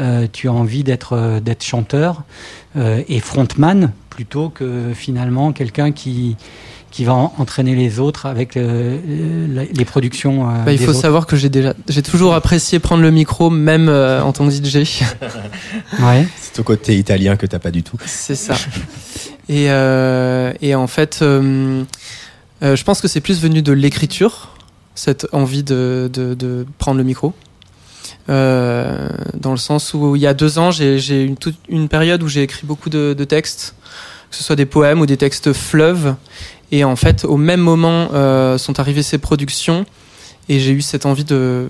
euh, 0.00 0.26
tu 0.32 0.48
as 0.48 0.52
envie 0.52 0.82
d'être 0.82 1.12
euh, 1.12 1.38
d'être 1.40 1.62
chanteur 1.62 2.22
euh, 2.76 3.02
et 3.08 3.20
frontman 3.20 3.92
plutôt 4.10 4.48
que 4.48 4.90
finalement 4.94 5.52
quelqu'un 5.52 5.92
qui 5.92 6.36
qui 6.90 7.04
va 7.04 7.14
en- 7.14 7.32
entraîner 7.38 7.74
les 7.76 7.98
autres 7.98 8.26
avec 8.26 8.56
euh, 8.56 8.98
les 9.72 9.84
productions. 9.84 10.48
euh, 10.48 10.64
Bah, 10.64 10.72
il 10.72 10.78
des 10.78 10.84
faut 10.84 10.90
autres? 10.92 11.00
savoir 11.00 11.26
que 11.26 11.34
j'ai 11.36 11.48
déjà, 11.48 11.74
j'ai 11.88 12.02
toujours 12.02 12.34
apprécié 12.34 12.78
prendre 12.78 13.02
le 13.02 13.10
micro, 13.10 13.50
même 13.50 13.88
euh, 13.88 14.22
en 14.22 14.32
tant 14.32 14.46
que 14.48 14.52
DJ. 14.54 15.02
Ouais. 16.00 16.24
C'est 16.40 16.58
au 16.60 16.62
côté 16.62 16.96
italien 16.96 17.36
que 17.36 17.46
t'as 17.46 17.58
pas 17.58 17.72
du 17.72 17.82
tout. 17.82 17.96
C'est 18.06 18.36
ça. 18.36 18.54
Et, 19.48 19.66
euh, 19.68 20.52
et 20.60 20.74
en 20.74 20.86
fait, 20.86 21.20
euh, 21.22 21.84
euh, 22.62 22.76
je 22.76 22.84
pense 22.84 23.00
que 23.00 23.08
c'est 23.08 23.20
plus 23.20 23.40
venu 23.40 23.62
de 23.62 23.72
l'écriture, 23.72 24.56
cette 24.94 25.26
envie 25.32 25.62
de, 25.62 26.66
prendre 26.78 26.98
le 26.98 27.04
micro. 27.04 27.34
Dans 28.28 29.50
le 29.50 29.56
sens 29.56 29.92
où 29.92 30.16
il 30.16 30.22
y 30.22 30.26
a 30.26 30.34
deux 30.34 30.58
ans, 30.58 30.70
j'ai 30.70 31.22
une, 31.22 31.36
toute 31.36 31.56
une 31.68 31.88
période 31.88 32.22
où 32.22 32.28
j'ai 32.28 32.42
écrit 32.42 32.66
beaucoup 32.66 32.90
de, 32.90 33.24
textes, 33.24 33.74
que 34.30 34.36
ce 34.36 34.42
soit 34.42 34.56
des 34.56 34.66
poèmes 34.66 35.00
ou 35.00 35.06
des 35.06 35.16
textes 35.16 35.52
fleuves. 35.52 36.14
Et 36.72 36.84
en 36.84 36.96
fait, 36.96 37.24
au 37.24 37.36
même 37.36 37.60
moment 37.60 38.08
sont 38.58 38.80
arrivées 38.80 39.02
ces 39.02 39.18
productions 39.18 39.84
et 40.48 40.58
j'ai 40.58 40.72
eu 40.72 40.80
cette 40.80 41.04
envie 41.04 41.24
de, 41.24 41.68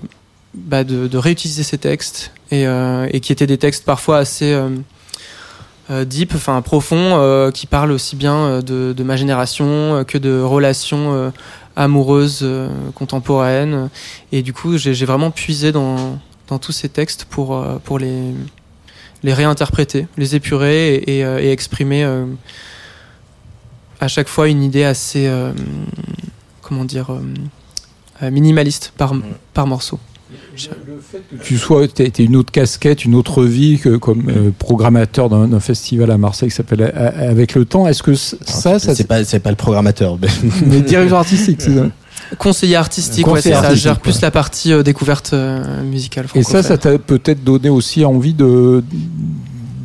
bah, 0.53 0.83
réutiliser 1.13 1.63
ces 1.63 1.77
textes 1.77 2.31
et, 2.51 2.65
qui 3.21 3.33
étaient 3.33 3.47
des 3.47 3.57
textes 3.57 3.83
parfois 3.83 4.19
assez 4.19 4.57
deep, 5.89 6.33
enfin 6.35 6.61
profonds, 6.61 7.17
euh, 7.19 7.51
qui 7.51 7.67
parlent 7.67 7.91
aussi 7.91 8.15
bien 8.15 8.35
euh, 8.35 8.61
de, 8.61 8.93
de 8.93 9.03
ma 9.03 9.15
génération 9.15 9.65
euh, 9.67 10.03
que 10.03 10.17
de 10.17 10.41
relations 10.41 11.13
euh, 11.13 11.29
amoureuses 11.75 12.39
euh, 12.41 12.69
contemporaines. 12.95 13.89
Et 14.31 14.41
du 14.41 14.51
coup, 14.51 14.77
j'ai 14.77 15.05
vraiment 15.05 15.31
puisé 15.31 15.71
dans, 15.71 16.19
dans 16.47 16.57
tous 16.57 16.71
ces 16.71 16.89
textes 16.89 17.25
pour, 17.25 17.55
euh, 17.55 17.77
pour 17.83 17.99
les, 17.99 18.33
les 19.23 19.33
réinterpréter, 19.33 20.07
les 20.17 20.35
épurer 20.35 20.95
et, 20.95 21.17
et, 21.17 21.25
euh, 21.25 21.39
et 21.39 21.51
exprimer 21.51 22.03
euh, 22.03 22.25
à 23.99 24.07
chaque 24.07 24.27
fois 24.27 24.47
une 24.49 24.63
idée 24.63 24.83
assez, 24.83 25.27
euh, 25.27 25.51
comment 26.61 26.85
dire, 26.85 27.11
euh, 27.13 27.21
euh, 28.23 28.31
minimaliste 28.31 28.91
par, 28.97 29.13
par 29.53 29.67
morceau. 29.67 29.99
Tu 31.43 31.57
sois, 31.57 31.87
t'as 31.87 32.03
été 32.03 32.23
une 32.23 32.35
autre 32.35 32.51
casquette, 32.51 33.05
une 33.05 33.15
autre 33.15 33.43
vie 33.43 33.77
que 33.79 33.97
comme 33.97 34.29
euh, 34.29 34.51
programmateur 34.57 35.29
d'un 35.29 35.47
d'un 35.47 35.59
festival 35.59 36.11
à 36.11 36.17
Marseille 36.17 36.49
qui 36.49 36.55
s'appelle 36.55 36.83
A- 36.95 37.07
Avec 37.29 37.55
le 37.55 37.65
temps. 37.65 37.87
Est-ce 37.87 38.03
que 38.03 38.15
ça, 38.15 38.35
ça 38.79 38.79
c'est 38.95 39.07
pas 39.07 39.23
c'est 39.23 39.39
pas 39.39 39.49
le 39.51 39.55
programmateur. 39.55 40.17
mais 40.65 40.81
directeur 40.81 41.19
artistique, 41.19 41.61
c'est 41.61 41.75
ça 41.75 41.87
Conseiller 42.39 42.75
artistique, 42.77 43.27
ouais, 43.27 43.33
Conseiller 43.33 43.55
c'est 43.55 43.61
ça. 43.61 43.61
Je 43.61 43.65
artistique, 43.67 43.83
gère 43.83 43.99
plus 43.99 44.13
ouais. 44.15 44.19
la 44.23 44.31
partie 44.31 44.73
euh, 44.73 44.81
découverte 44.83 45.31
euh, 45.33 45.83
musicale. 45.83 46.25
Et 46.33 46.41
ça, 46.43 46.63
ça 46.63 46.77
t'a 46.77 46.97
peut-être 46.97 47.43
donné 47.43 47.69
aussi 47.69 48.03
envie 48.05 48.33
de 48.33 48.83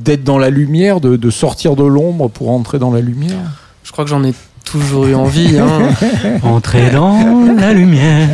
d'être 0.02 0.24
dans 0.24 0.39
la 0.39 0.48
lumière, 0.48 1.01
de, 1.01 1.16
de 1.16 1.31
sortir 1.31 1.77
de 1.77 1.85
l'ombre 1.85 2.28
pour 2.31 2.51
entrer 2.51 2.78
dans 2.78 2.90
la 2.90 3.01
lumière? 3.02 3.36
Je 3.85 3.93
crois 3.93 4.05
que 4.05 4.10
j'en 4.10 4.24
ai 4.24 4.32
toujours 4.64 5.05
eu 5.06 5.14
envie. 5.14 5.59
Hein. 5.59 5.90
Entrer 6.43 6.90
dans 6.90 7.44
la 7.59 7.72
lumière. 7.74 8.28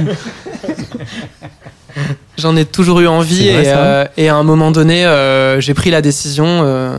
J'en 2.39 2.55
ai 2.57 2.65
toujours 2.67 3.01
eu 3.01 3.07
envie 3.09 3.51
vrai, 3.51 3.65
et, 3.65 3.73
euh, 3.75 4.05
et 4.17 4.29
à 4.29 4.37
un 4.37 4.43
moment 4.43 4.71
donné, 4.71 5.07
euh, 5.07 5.61
j'ai 5.61 5.73
pris 5.75 5.91
la 5.91 6.03
décision 6.03 6.45
euh, 6.47 6.99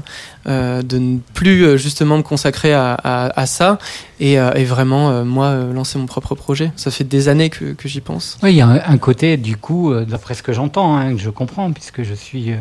de 0.82 0.98
ne 0.98 1.20
plus 1.34 1.78
justement 1.78 2.18
me 2.18 2.24
consacrer 2.24 2.74
à, 2.74 2.94
à- 2.94 3.40
à 3.40 3.46
ça 3.46 3.78
et, 4.20 4.34
et 4.34 4.64
vraiment 4.64 5.24
moi 5.26 5.56
lancer 5.74 6.00
mon 6.00 6.06
propre 6.06 6.34
projet. 6.36 6.72
Ça 6.76 6.90
fait 6.90 7.04
des 7.04 7.28
années 7.30 7.50
que, 7.50 7.74
que 7.74 7.88
j'y 7.88 8.02
pense. 8.02 8.38
Oui, 8.42 8.52
il 8.54 8.56
y 8.58 8.62
a 8.62 8.68
un, 8.68 8.82
un 8.94 8.98
côté, 8.98 9.38
du 9.38 9.58
coup, 9.58 9.94
d'après 10.08 10.34
ce 10.36 10.42
que 10.44 10.54
j'entends, 10.54 10.96
hein, 10.98 11.14
que 11.16 11.22
je 11.22 11.30
comprends, 11.30 11.72
puisque 11.72 12.04
je 12.04 12.14
suis 12.14 12.52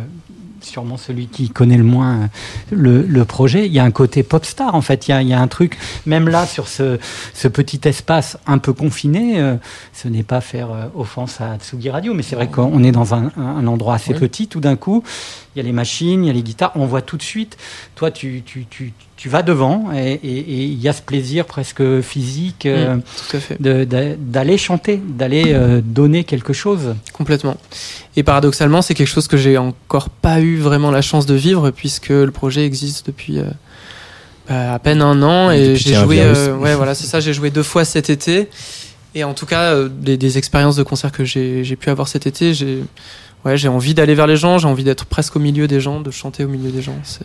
sûrement 0.67 0.97
celui 0.97 1.27
qui 1.29 1.49
connaît 1.51 1.77
le 1.79 1.85
moins 1.85 2.15
euh, 2.23 2.27
le, 2.71 3.03
le 3.03 3.25
projet, 3.25 3.67
il 3.67 3.73
y 3.73 3.79
a 3.79 3.85
un 3.85 3.91
côté 3.91 4.23
pop 4.23 4.45
star, 4.45 4.75
en 4.75 4.81
fait. 4.81 5.09
Il 5.09 5.13
y 5.13 5.15
a, 5.15 5.23
il 5.23 5.29
y 5.29 5.33
a 5.33 5.41
un 5.41 5.49
truc, 5.49 5.79
même 6.05 6.29
là, 6.29 6.47
sur 6.47 6.69
ce, 6.69 6.99
ce 7.35 7.49
petit 7.49 7.81
espace 7.85 8.37
un 8.47 8.59
peu 8.59 8.73
confiné, 8.73 9.41
euh, 9.41 9.57
ce 9.93 10.09
n'est 10.09 10.23
pas 10.23 10.41
faire 10.41 10.71
euh, 10.73 10.87
offense 10.95 11.41
à 11.41 11.57
Tsugi 11.59 11.91
Radio, 11.91 12.13
mais 12.15 12.23
c'est 12.23 12.37
vrai 12.37 12.49
qu'on 12.49 12.83
est 12.85 12.93
dans 12.93 13.15
un, 13.15 13.31
un- 13.37 13.43
un 13.57 13.67
endroit 13.67 13.95
assez 13.95 14.13
Oui. 14.13 14.19
petit, 14.19 14.49
tout 14.49 14.61
d'un 14.61 14.77
coup, 14.77 15.03
il 15.55 15.59
y 15.59 15.61
a 15.61 15.65
les 15.65 15.73
machines, 15.73 16.25
il 16.25 16.27
y 16.27 16.31
a 16.31 16.35
les 16.35 16.43
guitares, 16.43 16.73
on 16.75 16.85
voit 16.87 17.03
tout 17.03 17.17
de 17.17 17.23
suite. 17.23 17.57
Toi, 17.95 18.11
tu, 18.11 18.43
tu, 18.45 18.67
tu, 18.69 18.93
tu 19.16 19.16
vas 19.29 19.43
devant 19.43 19.91
et 19.95 20.13
et- 20.23 20.39
et 20.39 20.63
il 20.65 20.81
y 20.81 20.89
a 20.89 20.93
ce 20.93 21.01
plaisir 21.03 21.47
presque 21.47 22.01
physique 22.03 22.67
euh, 22.67 22.97
Mm, 22.97 23.03
de- 23.61 23.85
d'a- 23.85 24.15
d'aller 24.17 24.59
chanter, 24.59 25.01
d'aller 25.07 25.45
euh, 25.55 25.81
donner 25.83 26.25
quelque 26.25 26.53
chose. 26.53 26.95
Complètement. 27.13 27.57
Et 28.17 28.23
paradoxalement, 28.23 28.83
c'est 28.83 28.95
quelque 28.95 29.09
chose 29.09 29.27
que 29.29 29.37
j'ai 29.39 29.57
encore 29.59 30.11
pas 30.11 30.41
eu 30.41 30.59
vraiment 30.59 30.91
la 30.91 31.03
chance 31.03 31.25
de 31.27 31.35
vivre 31.35 31.71
puisque 31.71 32.11
le 32.11 32.31
projet 32.31 32.65
existe 32.67 33.07
depuis 33.07 33.39
euh, 33.39 33.45
bah, 34.49 34.75
à 34.75 34.79
peine 34.79 35.01
un 35.03 35.23
an 35.23 35.51
et 35.51 35.77
j'ai 35.77 35.95
joué. 36.05 36.21
euh, 36.21 36.57
ouais, 36.57 36.75
voilà, 36.75 36.95
c'est 36.95 37.07
ça. 37.07 37.19
J'ai 37.21 37.33
joué 37.33 37.51
deux 37.51 37.63
fois 37.63 37.85
cet 37.85 38.11
été. 38.11 38.49
Et 39.15 39.25
en 39.25 39.33
tout 39.33 39.47
cas, 39.47 39.73
euh, 39.73 39.89
des, 39.89 40.19
des 40.19 40.37
expériences 40.37 40.77
de 40.77 40.83
concert 40.83 41.11
que 41.11 41.25
j'ai 41.25 41.65
j'ai 41.65 41.77
pu 41.77 41.89
avoir 41.89 42.07
cet 42.07 42.27
été, 42.27 42.53
j'ai 42.53 42.83
ouais, 43.47 43.57
j'ai 43.57 43.69
envie 43.69 43.95
d'aller 43.95 44.15
vers 44.15 44.27
les 44.27 44.37
gens, 44.37 44.59
j'ai 44.59 44.69
envie 44.69 44.85
d'être 44.85 45.07
presque 45.07 45.37
au 45.37 45.41
milieu 45.41 45.67
des 45.67 45.81
gens, 45.81 46.01
de 46.01 46.11
chanter 46.11 46.45
au 46.45 46.49
milieu 46.49 46.71
des 46.71 46.83
gens. 46.83 46.99
C'est 47.03 47.25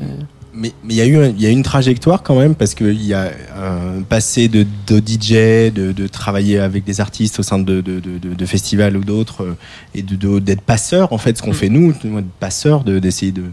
Mais 0.53 0.73
mais 0.83 0.93
il 0.95 0.97
y 0.97 1.01
a 1.01 1.05
eu 1.05 1.29
il 1.29 1.41
y 1.41 1.45
a 1.45 1.49
une 1.49 1.63
trajectoire 1.63 2.23
quand 2.23 2.37
même 2.37 2.55
parce 2.55 2.75
qu'il 2.75 3.01
y 3.05 3.13
a 3.13 3.31
un 3.57 4.01
passé 4.01 4.49
de, 4.49 4.65
de 4.87 4.97
DJ, 4.99 5.71
de, 5.73 5.93
de 5.93 6.07
travailler 6.07 6.59
avec 6.59 6.83
des 6.83 6.99
artistes 6.99 7.39
au 7.39 7.43
sein 7.43 7.57
de, 7.59 7.79
de, 7.79 7.99
de, 8.01 8.17
de- 8.17 8.33
de 8.33 8.45
festivals 8.45 8.97
ou 8.97 9.03
d'autres 9.05 9.43
euh, 9.43 9.57
et 9.95 10.01
d'être 10.03 10.61
passeur 10.61 11.13
en 11.13 11.17
fait 11.17 11.37
ce 11.37 11.41
qu'on 11.41 11.51
Mm. 11.51 11.53
fait 11.53 11.69
nous, 11.69 11.93
de- 11.93 12.09
de 12.21 12.25
passeur, 12.41 12.83
de- 12.83 12.99
d'essayer 12.99 13.31
de, 13.31 13.43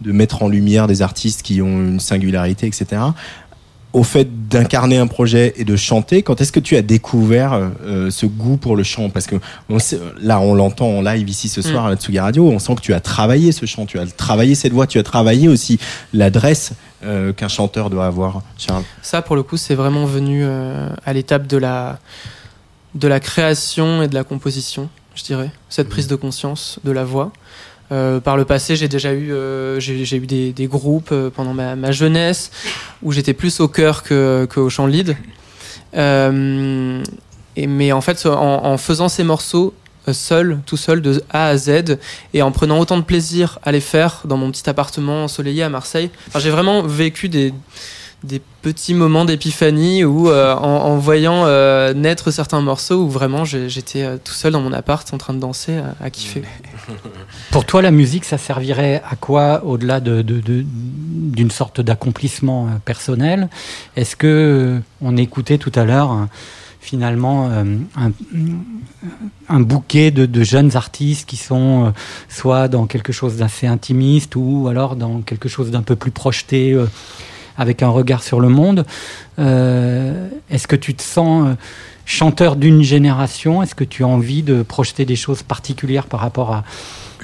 de 0.00 0.12
mettre 0.12 0.42
en 0.42 0.48
lumière 0.48 0.86
des 0.86 1.02
artistes 1.02 1.42
qui 1.42 1.60
ont 1.60 1.82
une 1.84 2.00
singularité, 2.00 2.66
etc. 2.66 3.02
au 3.92 4.04
fait 4.04 4.48
d'incarner 4.48 4.98
un 4.98 5.08
projet 5.08 5.52
et 5.56 5.64
de 5.64 5.74
chanter, 5.74 6.22
quand 6.22 6.40
est-ce 6.40 6.52
que 6.52 6.60
tu 6.60 6.76
as 6.76 6.82
découvert 6.82 7.52
euh, 7.84 8.10
ce 8.10 8.24
goût 8.26 8.56
pour 8.56 8.76
le 8.76 8.82
chant? 8.84 9.10
Parce 9.10 9.26
que 9.26 9.34
on 9.68 9.78
sait- 9.80 9.98
là, 10.20 10.38
on 10.40 10.54
l'entend 10.54 10.86
en 10.98 11.02
live 11.02 11.28
ici 11.28 11.48
ce 11.48 11.60
soir 11.60 11.82
Mm. 11.84 11.86
à 11.86 11.90
la 11.90 11.96
Tsugi 11.96 12.18
Radio, 12.20 12.48
on 12.48 12.58
sent 12.60 12.76
que 12.76 12.80
tu 12.82 12.94
as 12.94 13.00
travaillé 13.00 13.50
ce 13.52 13.66
chant, 13.66 13.86
tu 13.86 13.98
as 13.98 14.06
travaillé 14.06 14.54
cette 14.54 14.72
voix, 14.72 14.86
tu 14.86 14.98
as 14.98 15.02
travaillé 15.02 15.48
aussi 15.48 15.78
l'adresse 16.12 16.72
euh, 17.04 17.32
qu'un 17.32 17.48
chanteur 17.48 17.90
doit 17.90 18.06
avoir, 18.06 18.42
Charles. 18.58 18.84
Ça, 19.02 19.22
pour 19.22 19.34
le 19.34 19.42
coup, 19.42 19.56
c'est 19.56 19.74
vraiment 19.74 20.04
venu 20.04 20.42
euh, 20.44 20.88
à 21.04 21.12
l'étape 21.12 21.46
de 21.48 21.56
la, 21.56 21.98
de 22.94 23.08
la 23.08 23.18
création 23.20 24.02
et 24.02 24.08
de 24.08 24.14
la 24.14 24.22
composition, 24.24 24.88
je 25.16 25.24
dirais. 25.24 25.50
Cette 25.68 25.88
prise 25.88 26.06
de 26.06 26.14
conscience 26.16 26.78
de 26.84 26.92
la 26.92 27.04
voix. 27.04 27.32
Euh, 27.92 28.20
par 28.20 28.36
le 28.36 28.44
passé, 28.44 28.76
j'ai 28.76 28.88
déjà 28.88 29.12
eu, 29.12 29.32
euh, 29.32 29.80
j'ai 29.80 30.16
eu 30.16 30.26
des, 30.26 30.66
groupes 30.66 31.10
euh, 31.10 31.28
pendant 31.30 31.54
ma, 31.54 31.74
ma 31.74 31.90
jeunesse 31.90 32.52
où 33.02 33.10
j'étais 33.10 33.34
plus 33.34 33.58
au 33.60 33.66
chœur 33.66 34.04
que, 34.04 34.46
au 34.56 34.70
chant 34.70 34.86
lead. 34.86 35.16
Mais 35.96 37.92
en 37.92 38.00
fait, 38.00 38.26
en, 38.26 38.78
faisant 38.78 39.08
ces 39.08 39.24
morceaux 39.24 39.74
seul, 40.12 40.60
tout 40.66 40.76
seul, 40.76 41.02
de 41.02 41.22
A 41.30 41.48
à 41.48 41.56
Z, 41.56 41.98
et 42.32 42.42
en 42.42 42.52
prenant 42.52 42.78
autant 42.80 42.96
de 42.96 43.02
plaisir 43.02 43.58
à 43.62 43.70
les 43.72 43.80
faire 43.80 44.22
dans 44.24 44.36
mon 44.36 44.50
petit 44.50 44.68
appartement 44.68 45.24
ensoleillé 45.24 45.62
à 45.62 45.68
Marseille, 45.68 46.10
j'ai 46.36 46.50
vraiment 46.50 46.82
vécu 46.82 47.28
des, 47.28 47.52
des 48.22 48.42
petits 48.62 48.92
moments 48.92 49.24
d'épiphanie 49.24 50.04
où, 50.04 50.28
euh, 50.28 50.54
en, 50.54 50.96
voyant 50.98 51.44
euh, 51.46 51.94
naître 51.94 52.30
certains 52.30 52.60
morceaux, 52.60 53.02
où 53.04 53.08
vraiment 53.08 53.44
j'étais 53.44 54.02
euh, 54.02 54.16
tout 54.22 54.34
seul 54.34 54.52
dans 54.52 54.60
mon 54.60 54.72
appart 54.72 55.12
en 55.14 55.18
train 55.18 55.32
de 55.32 55.38
danser, 55.38 55.80
à, 56.00 56.10
kiffer. 56.10 56.42
Pour 57.50 57.64
toi, 57.64 57.80
la 57.80 57.90
musique, 57.90 58.24
ça 58.24 58.36
servirait 58.36 59.02
à 59.08 59.16
quoi 59.16 59.64
au-delà 59.64 60.00
de, 60.00 60.22
de- 60.22 60.64
d'une 60.64 61.50
sorte 61.50 61.80
d'accomplissement 61.80 62.68
personnel? 62.84 63.48
Est-ce 63.96 64.16
que 64.16 64.80
on 65.00 65.16
écoutait 65.16 65.58
tout 65.58 65.72
à 65.74 65.84
l'heure 65.84 66.28
finalement 66.82 67.50
un, 69.48 69.60
bouquet 69.60 70.10
de, 70.10 70.42
jeunes 70.42 70.76
artistes 70.76 71.28
qui 71.28 71.36
sont 71.36 71.92
soit 72.28 72.68
dans 72.68 72.86
quelque 72.86 73.12
chose 73.12 73.36
d'assez 73.36 73.66
intimiste 73.66 74.34
ou 74.34 74.66
alors 74.68 74.96
dans 74.96 75.20
quelque 75.20 75.48
chose 75.48 75.70
d'un 75.70 75.82
peu 75.82 75.94
plus 75.94 76.10
projeté 76.10 76.76
avec 77.60 77.82
un 77.82 77.90
regard 77.90 78.22
sur 78.22 78.40
le 78.40 78.48
monde. 78.48 78.86
Euh, 79.38 80.28
Est-ce 80.50 80.66
que 80.66 80.76
tu 80.76 80.94
te 80.94 81.02
sens 81.02 81.46
euh, 81.46 81.54
chanteur 82.06 82.56
d'une 82.56 82.82
génération? 82.82 83.62
Est-ce 83.62 83.74
que 83.74 83.84
tu 83.84 84.02
as 84.02 84.06
envie 84.06 84.42
de 84.42 84.62
projeter 84.62 85.04
des 85.04 85.14
choses 85.14 85.42
particulières 85.42 86.06
par 86.06 86.20
rapport 86.20 86.62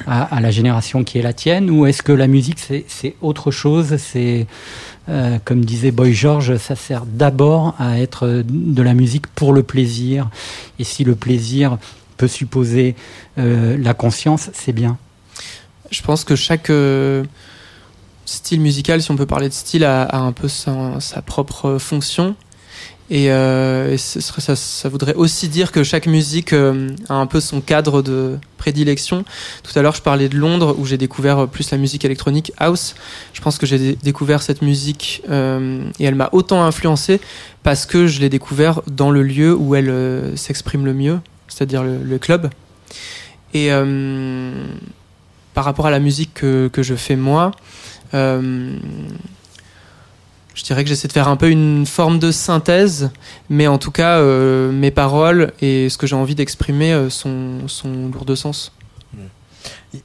à, 0.07 0.41
la 0.41 0.51
génération 0.51 1.05
qui 1.05 1.19
est 1.19 1.23
la 1.23 1.33
tienne? 1.33 1.71
Ou 1.71 1.87
est-ce 1.87 2.03
que 2.03 2.13
la 2.13 2.27
musique, 2.27 2.59
c'est 2.87 3.17
autre 3.23 3.51
chose? 3.51 3.97
C'est, 3.97 4.47
euh, 5.09 5.39
comme 5.43 5.65
disait 5.65 5.91
Boy 5.91 6.13
George, 6.13 6.59
ça 6.59 6.77
sert 6.77 7.07
d'abord 7.07 7.75
à 7.79 7.99
être 7.99 8.45
de 8.47 8.83
la 8.83 8.93
musique 8.93 9.29
pour 9.29 9.55
le 9.55 9.63
plaisir. 9.63 10.29
Et 10.79 10.85
si 10.85 11.03
le 11.03 11.15
plaisir 11.15 11.79
peut 12.19 12.29
supposer 12.29 12.95
la 13.37 13.95
conscience, 13.95 14.51
c'est 14.53 14.73
bien. 14.73 14.99
Je 15.91 16.03
pense 16.03 16.25
que 16.25 16.37
chaque 16.37 16.71
style 18.27 18.61
musical, 18.61 19.01
si 19.01 19.11
on 19.11 19.17
peut 19.17 19.27
parler 19.27 19.49
de 19.49 19.55
style, 19.55 19.85
a, 19.85 20.15
un 20.15 20.33
peu 20.33 20.49
sa, 20.49 21.23
propre 21.25 21.79
fonction. 21.79 22.35
Et, 23.09 23.31
euh, 23.31 23.97
ça, 23.97 24.89
voudrait 24.89 25.15
aussi 25.15 25.49
dire 25.49 25.71
que 25.71 25.85
chaque 25.85 26.07
musique 26.07 26.53
euh, 26.53 26.91
a 27.09 27.15
un 27.15 27.27
peu 27.27 27.39
son 27.39 27.61
cadre 27.61 28.03
de 28.03 28.37
prédilection. 28.59 29.25
Tout 29.63 29.79
à 29.79 29.83
l'heure, 29.83 29.95
je 29.95 30.03
parlais 30.03 30.29
de 30.29 30.37
Londres, 30.37 30.75
où 30.77 30.85
j'ai 30.85 30.99
découvert 30.99 31.39
euh, 31.39 31.47
plus 31.47 31.71
la 31.71 31.79
musique 31.79 32.05
électronique 32.05 32.53
house. 32.59 32.97
Je 33.33 33.41
pense 33.41 33.59
que 33.59 33.67
j'ai 33.67 33.79
dé- 33.79 33.99
découvert 34.03 34.43
cette 34.43 34.61
musique 34.61 35.23
et 35.29 36.05
elle 36.05 36.17
m'a 36.17 36.29
autant 36.33 36.65
influencé 36.65 37.21
parce 37.63 37.87
que 37.87 38.09
je 38.09 38.21
l'ai 38.21 38.29
découvert 38.29 38.83
dans 38.89 39.13
le 39.13 39.23
lieu 39.23 39.55
où 39.55 39.77
elle 39.77 40.33
s'exprime 40.37 40.85
le 40.85 40.93
mieux, 40.93 41.21
c'est-à-dire 41.47 41.85
le, 41.85 42.19
club. 42.19 42.51
Et 43.55 43.71
par 45.57 45.65
rapport 45.65 45.87
à 45.87 45.91
la 45.91 46.01
musique 46.01 46.35
que, 46.35 46.71
je 46.77 46.95
fais 46.95 47.17
moi, 47.17 47.53
je 50.57 50.65
dirais 50.65 50.83
que 50.83 50.89
j'essaie 50.89 51.07
de 51.07 51.13
faire 51.13 51.29
un 51.29 51.37
peu 51.37 51.51
une 51.51 51.87
forme 51.87 52.19
de 52.19 52.31
synthèse, 52.33 53.11
mais 53.51 53.67
en 53.67 53.79
tout 53.79 53.91
cas, 53.91 54.19
euh, 54.19 54.73
mes 54.73 54.91
paroles 54.91 55.53
et 55.61 55.89
ce 55.91 55.99
que 55.99 56.07
j'ai 56.07 56.17
envie 56.17 56.35
d'exprimer 56.35 56.93
euh, 56.93 57.11
sont, 57.11 57.69
sont 57.69 58.11
lourds 58.13 58.25
de 58.25 58.35
sens. 58.35 58.73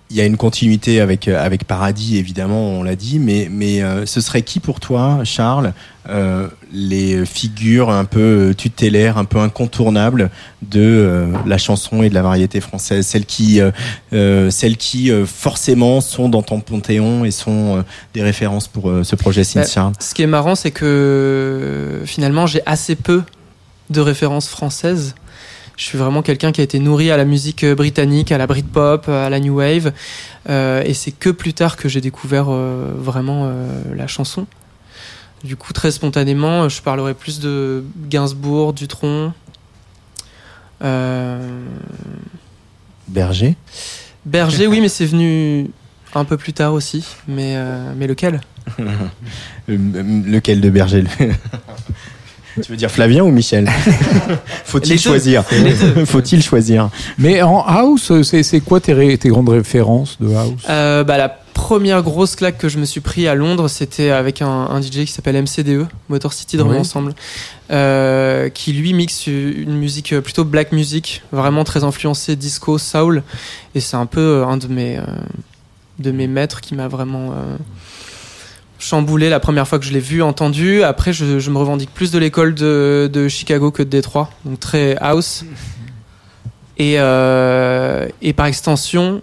Il 0.10 0.16
y 0.16 0.22
a 0.22 0.26
une 0.26 0.38
continuité 0.38 1.02
avec, 1.02 1.28
euh, 1.28 1.44
avec 1.44 1.66
Paradis, 1.66 2.18
évidemment, 2.18 2.70
on 2.70 2.84
l'a 2.84 2.96
dit, 2.96 3.20
mais, 3.20 3.48
mais 3.52 3.82
euh, 3.82 4.06
ce 4.06 4.22
serait 4.22 4.42
qui 4.42 4.60
pour 4.60 4.80
toi, 4.80 5.20
Charles, 5.24 5.74
euh, 6.10 6.48
les 6.72 7.26
figures 7.26 7.90
un 7.90 8.06
peu 8.06 8.54
tutélaires, 8.58 9.18
un 9.18 9.26
peu 9.26 9.40
incontournables 9.40 10.30
de 10.62 11.28
la 11.46 11.58
chanson 11.58 12.04
et 12.04 12.10
de 12.10 12.14
la 12.14 12.22
variété 12.22 12.62
française? 12.62 13.06
Celles 13.06 13.26
qui, 13.26 13.60
celles 14.12 14.78
qui 14.78 15.12
forcément 15.26 16.02
sont 16.02 16.30
dans 16.30 16.42
ton 16.42 16.60
panthéon 16.60 17.26
et 17.26 17.32
sont 17.32 17.84
des 18.14 18.24
références 18.24 18.68
pour 18.68 18.92
ce 19.04 19.16
projet 19.16 19.44
Synth, 19.44 19.76
Bah, 19.76 19.92
Ce 20.00 20.14
qui 20.14 20.24
est 20.24 20.28
marrant, 20.28 20.56
c'est 20.56 20.72
que 20.72 22.02
finalement, 22.06 22.48
j'ai 22.48 22.62
assez 22.66 22.96
peu 22.96 23.24
de 23.90 24.02
références 24.02 24.48
françaises. 24.48 25.16
Je 25.82 25.88
suis 25.88 25.98
vraiment 25.98 26.22
quelqu'un 26.22 26.52
qui 26.52 26.62
a 26.62 26.64
été 26.64 26.78
nourri 26.78 27.10
à 27.10 27.18
la 27.18 27.26
musique 27.26 27.64
euh, 27.64 27.74
britannique, 27.74 28.32
à 28.32 28.38
la 28.38 28.46
Britpop, 28.46 29.10
à 29.10 29.32
la 29.32 29.40
New 29.40 29.56
Wave. 29.56 29.94
Euh, 30.48 30.84
et 30.86 30.94
c'est 30.94 31.10
que 31.10 31.32
plus 31.32 31.56
tard 31.56 31.76
que 31.76 31.90
j'ai 31.90 32.02
découvert 32.02 32.50
euh, 32.50 32.92
vraiment 32.96 33.46
euh, 33.46 33.82
la 33.96 34.06
chanson. 34.06 34.46
Du 35.44 35.56
coup, 35.56 35.74
très 35.74 35.90
spontanément, 35.90 36.70
je 36.70 36.84
parlerai 36.84 37.16
plus 37.16 37.40
de 37.40 37.84
Gainsbourg, 38.12 38.74
Dutronc. 38.74 39.34
Euh, 40.84 41.66
Berger 43.08 43.56
Berger, 44.24 44.68
oui, 44.68 44.82
mais 44.82 44.90
c'est 44.90 45.08
venu 45.08 45.72
un 46.14 46.26
peu 46.26 46.38
plus 46.38 46.54
tard 46.54 46.74
aussi. 46.74 47.04
Mais, 47.28 47.56
euh, 47.56 47.92
mais 47.98 48.06
lequel? 48.06 48.42
Euh, 49.70 49.78
Lequel 50.26 50.60
de 50.60 50.70
Berger 50.70 51.04
Tu 52.62 52.72
veux 52.72 52.78
dire 52.78 52.92
Flavien 52.92 53.24
ou 53.24 53.32
Michel 53.32 53.70
Faut-il 54.66 55.00
choisir. 55.00 55.44
Faut-il 56.06 56.44
choisir 56.44 56.90
Mais 57.18 57.42
en 57.42 57.62
house, 57.62 58.12
c'est 58.24 58.44
c'est 58.44 58.60
quoi 58.60 58.80
tes, 58.80 59.18
grandes 59.26 59.50
références 59.50 60.18
de 60.20 60.34
house? 60.34 60.62
Euh, 60.70 61.04
bah, 61.04 61.18
la 61.18 61.30
première 61.54 62.02
grosse 62.02 62.36
claque 62.36 62.58
que 62.58 62.70
je 62.70 62.78
me 62.78 62.86
suis 62.86 63.02
pris 63.02 63.28
à 63.28 63.36
Londres, 63.36 63.68
c'était 63.68 64.10
avec 64.10 64.42
un, 64.42 64.48
un 64.48 64.82
DJ 64.82 65.06
qui 65.06 65.08
s'appelle 65.08 65.42
MCDE, 65.42 65.88
Motor 66.10 66.34
City 66.34 66.58
Drum 66.58 66.72
Oui. 66.72 66.78
Ensemble, 66.78 67.14
euh, 67.72 68.50
qui 68.50 68.74
lui 68.74 68.94
mixe 68.94 69.28
une 69.28 69.78
musique 69.78 70.20
plutôt 70.20 70.44
black 70.44 70.72
music, 70.72 71.24
vraiment 71.32 71.64
très 71.64 71.84
influencée 71.84 72.36
disco, 72.36 72.78
soul, 72.78 73.24
et 73.76 73.80
c'est 73.80 73.96
un 73.96 74.06
peu 74.06 74.44
un 74.44 74.58
de 74.58 74.68
mes, 74.68 74.98
euh, 74.98 75.04
de 76.00 76.12
mes 76.12 76.28
maîtres 76.28 76.62
qui 76.62 76.76
m'a 76.76 76.88
vraiment 76.88 77.32
euh, 77.32 77.58
chamboulé 78.82 79.30
la 79.30 79.40
première 79.40 79.68
fois 79.68 79.80
que 79.80 79.86
je 79.86 79.94
l'ai 79.94 80.00
vu, 80.00 80.22
entendu. 80.22 80.84
Après, 80.84 81.14
je, 81.14 81.50
me 81.50 81.58
revendique 81.58 81.94
plus 81.94 82.12
de 82.12 82.18
l'école 82.18 82.56
de, 82.56 83.28
Chicago 83.30 83.72
que 83.72 83.84
de 83.84 83.90
Détroit, 83.90 84.30
donc 84.44 84.60
très 84.60 84.98
house. 85.00 85.46
Et, 86.78 86.96
euh, 86.98 88.08
et 88.22 88.34
par 88.34 88.48
extension, 88.48 89.22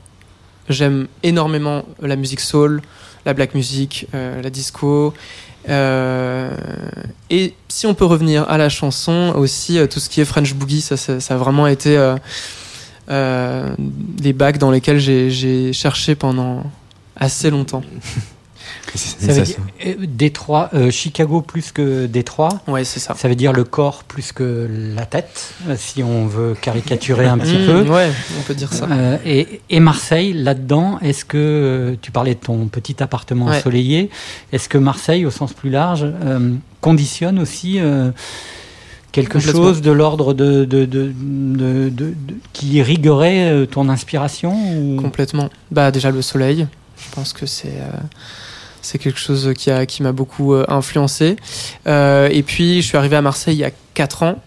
j'aime 0.68 1.08
énormément 1.24 1.84
la 2.00 2.14
musique 2.14 2.40
soul, 2.40 2.80
la 3.26 3.34
black 3.34 3.54
music, 3.54 4.06
euh, 4.14 4.40
la 4.40 4.48
disco. 4.48 5.12
Euh, 5.68 6.56
et 7.28 7.54
si 7.66 7.86
on 7.86 7.94
peut 7.94 8.04
revenir 8.04 8.48
à 8.48 8.58
la 8.58 8.68
chanson, 8.68 9.32
aussi 9.36 9.78
tout 9.90 9.98
ce 9.98 10.08
qui 10.08 10.20
est 10.20 10.24
French 10.24 10.54
Boogie, 10.54 10.80
ça, 10.80 10.94
a 11.34 11.36
vraiment 11.36 11.66
été 11.66 11.98
des 13.08 14.32
bacs 14.32 14.58
dans 14.58 14.70
lesquels 14.70 15.00
j'ai 15.00 15.72
cherché 15.72 16.14
pendant 16.14 16.62
assez 17.16 17.50
longtemps. 17.50 17.82
Ça 18.94 19.32
veut 19.32 19.42
dire 19.42 19.56
euh, 19.86 19.94
Détroit, 20.06 20.70
euh, 20.74 20.90
Chicago 20.90 21.40
plus 21.42 21.72
que 21.72 22.06
Détroit. 22.06 22.60
Ouais, 22.66 22.84
c'est 22.84 23.00
ça. 23.00 23.14
Ça 23.16 23.28
veut 23.28 23.34
dire 23.34 23.52
le 23.52 23.64
corps 23.64 24.04
plus 24.04 24.32
que 24.32 24.68
la 24.96 25.04
tête, 25.06 25.54
euh, 25.68 25.74
si 25.76 26.02
on 26.02 26.26
veut 26.26 26.54
caricaturer 26.60 27.26
un 27.26 27.38
petit 27.38 27.56
Mmh, 27.58 27.66
peu. 27.66 27.82
ouais, 27.92 28.10
on 28.38 28.42
peut 28.42 28.54
dire 28.54 28.72
ça. 28.72 28.86
Euh, 28.90 29.18
et, 29.24 29.60
et 29.70 29.80
Marseille, 29.80 30.32
là-dedans, 30.32 30.98
est-ce 31.02 31.24
que 31.24 31.96
tu 32.02 32.10
parlais 32.10 32.34
de 32.34 32.40
ton 32.40 32.66
petit 32.68 33.02
appartement 33.02 33.46
Ouais. 33.46 33.58
ensoleillé 33.58 34.10
Est-ce 34.52 34.68
que 34.68 34.78
Marseille, 34.78 35.26
au 35.26 35.30
sens 35.30 35.52
plus 35.52 35.70
large, 35.70 36.04
euh, 36.04 36.54
conditionne 36.80 37.38
aussi 37.38 37.78
euh, 37.78 38.10
quelque 39.12 39.38
chose 39.38 39.80
de 39.82 39.90
l'ordre 39.90 40.34
de, 40.34 40.64
de, 40.64 40.84
de, 40.84 41.12
de- 41.14 41.88
de- 41.88 41.88
de- 41.90 42.14
qui 42.52 42.68
irriguerait 42.74 43.66
ton 43.70 43.88
inspiration 43.88 44.54
ou... 44.78 44.96
Complètement. 45.00 45.50
Bah 45.70 45.90
déjà 45.90 46.10
le 46.10 46.22
soleil, 46.22 46.66
je 46.98 47.14
pense 47.14 47.32
que 47.32 47.46
c'est 47.46 47.68
euh, 47.68 47.90
c'est 48.82 48.98
quelque 48.98 49.18
chose 49.18 49.52
qui 49.54 50.02
m'a 50.02 50.12
beaucoup 50.12 50.54
euh, 50.54 50.64
influencé. 50.68 51.36
Euh, 51.86 52.28
et 52.30 52.42
puis 52.42 52.82
je 52.82 52.86
suis 52.86 52.96
arrivé 52.96 53.16
à 53.16 53.22
Marseille 53.22 53.56
il 53.56 53.60
y 53.60 53.64
a 53.64 53.70
4 53.94 54.22
ans. 54.22 54.42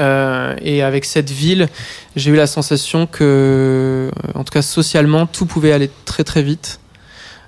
Euh, 0.00 0.56
et 0.62 0.82
avec 0.82 1.04
cette 1.04 1.30
ville, 1.30 1.68
j'ai 2.16 2.30
eu 2.30 2.36
la 2.36 2.46
sensation 2.46 3.06
que, 3.06 4.10
en 4.34 4.44
tout 4.44 4.52
cas 4.52 4.62
socialement, 4.62 5.26
tout 5.26 5.44
pouvait 5.44 5.72
aller 5.72 5.90
très 6.04 6.24
très 6.24 6.42
vite. 6.42 6.80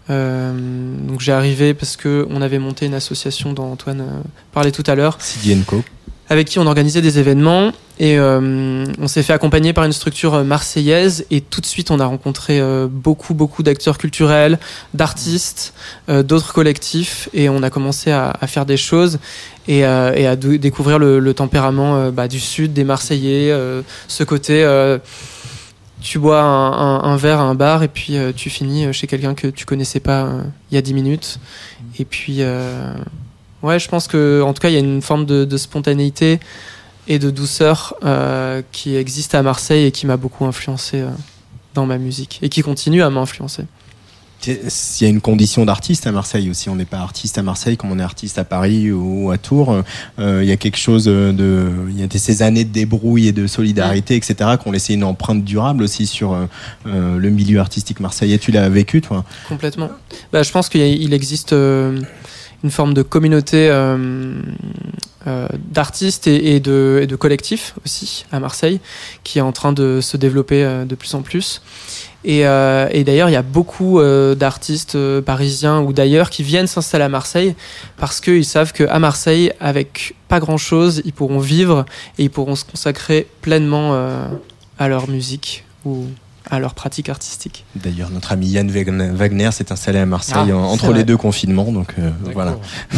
Donc 0.09 1.21
j'ai 1.21 1.33
arrivé 1.33 1.73
parce 1.73 1.97
que 1.97 2.27
on 2.29 2.43
avait 2.43 2.59
monté 2.59 2.85
une 2.85 2.93
association 2.93 3.55
dont 3.55 3.73
Antoine 3.73 4.23
parlait 4.53 4.73
tout 4.73 4.83
à 4.87 4.95
l'heure. 4.95 5.17
Sidienko. 5.19 5.83
Avec 6.33 6.49
qui 6.49 6.59
on 6.59 6.67
organisait 6.67 7.03
des 7.03 7.19
événements. 7.19 7.73
Et 7.99 8.19
euh, 8.19 8.87
on 8.99 9.07
s'est 9.07 9.23
fait 9.23 9.35
accompagner 9.35 9.75
par 9.75 9.85
une 9.85 9.93
structure 9.93 10.33
euh, 10.33 10.45
marseillaise. 10.45 11.27
Et 11.31 11.43
tout 11.43 11.61
de 11.61 11.67
suite 11.67 11.91
on 11.91 12.01
a 12.01 12.07
rencontré 12.07 12.59
euh, 12.59 12.89
beaucoup 12.91 13.35
beaucoup 13.35 13.63
d'acteurs 13.63 13.99
culturels, 13.99 14.59
d'artistes, 14.95 15.75
d'autres 16.09 16.55
collectifs. 16.55 17.29
Et 17.35 17.51
on 17.51 17.63
a 17.63 17.69
commencé 17.69 18.11
à, 18.11 18.33
faire 18.47 18.65
des 18.65 18.79
choses 18.79 19.19
et, 19.69 19.85
à 19.85 20.37
découvrir 20.37 20.99
le, 20.99 21.35
tempérament 21.35 22.11
bah, 22.11 22.29
du 22.29 22.41
sud 22.41 22.73
des 22.73 22.85
Marseillais, 22.85 23.55
ce 24.09 24.25
côté 24.25 24.65
tu 26.01 26.19
bois 26.19 26.41
un, 26.41 27.17
verre 27.17 27.41
à 27.41 27.45
un 27.45 27.55
bar 27.55 27.83
et 27.83 27.89
puis 27.89 28.17
tu 28.35 28.49
finis 28.49 28.93
chez 28.95 29.07
quelqu'un 29.07 29.35
que 29.35 29.49
tu 29.49 29.67
connaissais 29.67 30.01
pas 30.01 30.31
il 30.71 30.75
y 30.75 30.79
a 30.79 30.83
10 30.83 30.95
minutes. 30.95 31.39
Et 31.99 32.05
puis, 32.05 32.41
ouais, 33.63 33.79
je 33.79 33.89
pense 33.89 34.09
que 34.09 34.43
en 34.43 34.53
tout 34.53 34.61
cas, 34.61 34.69
il 34.69 34.75
y 34.75 34.77
a 34.77 34.81
une 34.81 35.03
forme 35.03 35.27
de, 35.27 35.45
de 35.45 35.57
spontanéité 35.57 36.41
et 37.09 37.19
de 37.19 37.31
douceur 37.31 37.95
euh, 38.05 38.63
qui 38.73 38.97
existe 38.97 39.35
à 39.35 39.43
Marseille 39.43 39.87
et 39.87 39.93
qui 39.93 40.07
m'a 40.07 40.17
beaucoup 40.17 40.45
influencé 40.45 41.01
euh, 41.01 41.09
dans 41.75 41.87
ma 41.87 41.99
musique 41.99 42.39
et 42.43 42.49
qui 42.49 42.63
continue 42.63 43.03
à 43.03 43.11
m'influencer. 43.11 43.65
Il 44.47 45.03
y 45.03 45.05
a 45.05 45.09
une 45.09 45.21
condition 45.21 45.65
d'artiste 45.65 46.07
à 46.07 46.13
Marseille 46.13 46.51
aussi. 46.51 46.69
On 46.69 46.75
n'est 46.75 46.85
pas 46.85 46.99
artiste 46.99 47.39
à 47.39 47.43
Marseille 47.43 47.77
comme 47.77 47.93
on 47.93 47.99
est 47.99 48.03
artiste 48.03 48.39
à 48.39 48.45
Paris 48.45 48.91
ou 48.91 49.31
à 49.31 49.39
Tours. 49.39 49.83
Euh, 50.19 50.43
il 50.43 50.49
y 50.49 50.53
a 50.53 50.57
quelque 50.57 50.79
chose 50.79 51.05
de, 51.05 51.71
il 51.89 52.01
y 52.01 52.03
a 52.03 52.07
ces 52.19 52.43
années 52.43 52.65
de 52.65 52.73
débrouille 52.73 53.29
et 53.29 53.33
de 53.33 53.47
solidarité, 53.47 54.17
etc., 54.17 54.35
qui 54.61 54.69
ont 54.69 54.73
laissé 54.73 54.95
une 54.95 55.05
empreinte 55.05 55.45
durable 55.45 55.85
aussi 55.85 56.07
sur 56.07 56.33
euh, 56.33 57.19
le 57.19 57.31
milieu 57.31 57.61
artistique 57.61 58.01
marseillais. 58.01 58.39
Tu 58.39 58.51
l'as 58.51 58.69
vécu, 58.69 59.01
toi? 59.01 59.25
Complètement. 59.49 59.91
Bah, 60.33 60.43
je 60.43 60.51
pense 60.51 60.69
qu'il 60.69 61.15
existe 61.15 61.53
euh, 61.53 62.01
une 62.65 62.71
forme 62.71 62.95
de 62.95 63.03
communauté 63.03 63.69
euh, 63.71 64.41
euh, 65.27 65.49
d'artistes 65.71 66.27
et, 66.27 66.61
de, 66.61 67.07
et 67.09 67.17
collectifs 67.17 67.75
aussi 67.85 68.25
à 68.33 68.41
Marseille 68.41 68.81
qui 69.25 69.39
est 69.39 69.43
en 69.43 69.53
train 69.53 69.73
de 69.73 70.01
se 70.01 70.17
développer 70.17 70.65
euh, 70.65 70.85
de 70.85 70.95
plus 70.95 71.15
en 71.15 71.23
plus. 71.23 71.63
Et, 72.25 72.43
d'ailleurs, 72.43 73.29
il 73.29 73.33
y 73.33 73.37
a 73.37 73.43
beaucoup 73.43 74.01
d'artistes 74.37 74.97
parisiens 75.23 75.81
ou 75.81 75.93
d'ailleurs 75.93 76.31
qui 76.31 76.45
viennent 76.45 76.69
s'installer 76.69 77.03
à 77.03 77.09
Marseille 77.09 77.57
parce 77.97 78.21
qu'ils 78.21 78.45
savent 78.45 78.73
qu'à 78.73 78.97
Marseille, 79.01 79.53
avec 79.59 80.15
pas 80.29 80.39
grand-chose, 80.39 81.03
ils 81.05 81.13
pourront 81.13 81.41
vivre 81.41 81.85
et 82.19 82.23
ils 82.23 82.31
pourront 82.31 82.55
se 82.55 82.65
consacrer 82.65 83.27
pleinement 83.41 84.01
à 84.79 84.87
leur 84.87 85.09
musique 85.09 85.65
à 86.51 86.59
leur 86.59 86.75
pratique 86.75 87.09
artistique. 87.09 87.65
D'ailleurs, 87.77 88.11
notre 88.11 88.33
ami 88.33 88.49
Yann 88.49 88.71
Wagner 88.71 89.51
s'est 89.53 89.73
installé 89.73 89.99
à 89.99 90.07
Marseille 90.07 90.51
Ah, 90.53 90.57
entre 90.57 90.93
les 90.93 91.05
deux 91.05 91.17
confinements, 91.17 91.71
donc 91.73 91.95
euh, 91.99 92.11
voilà. 92.35 92.59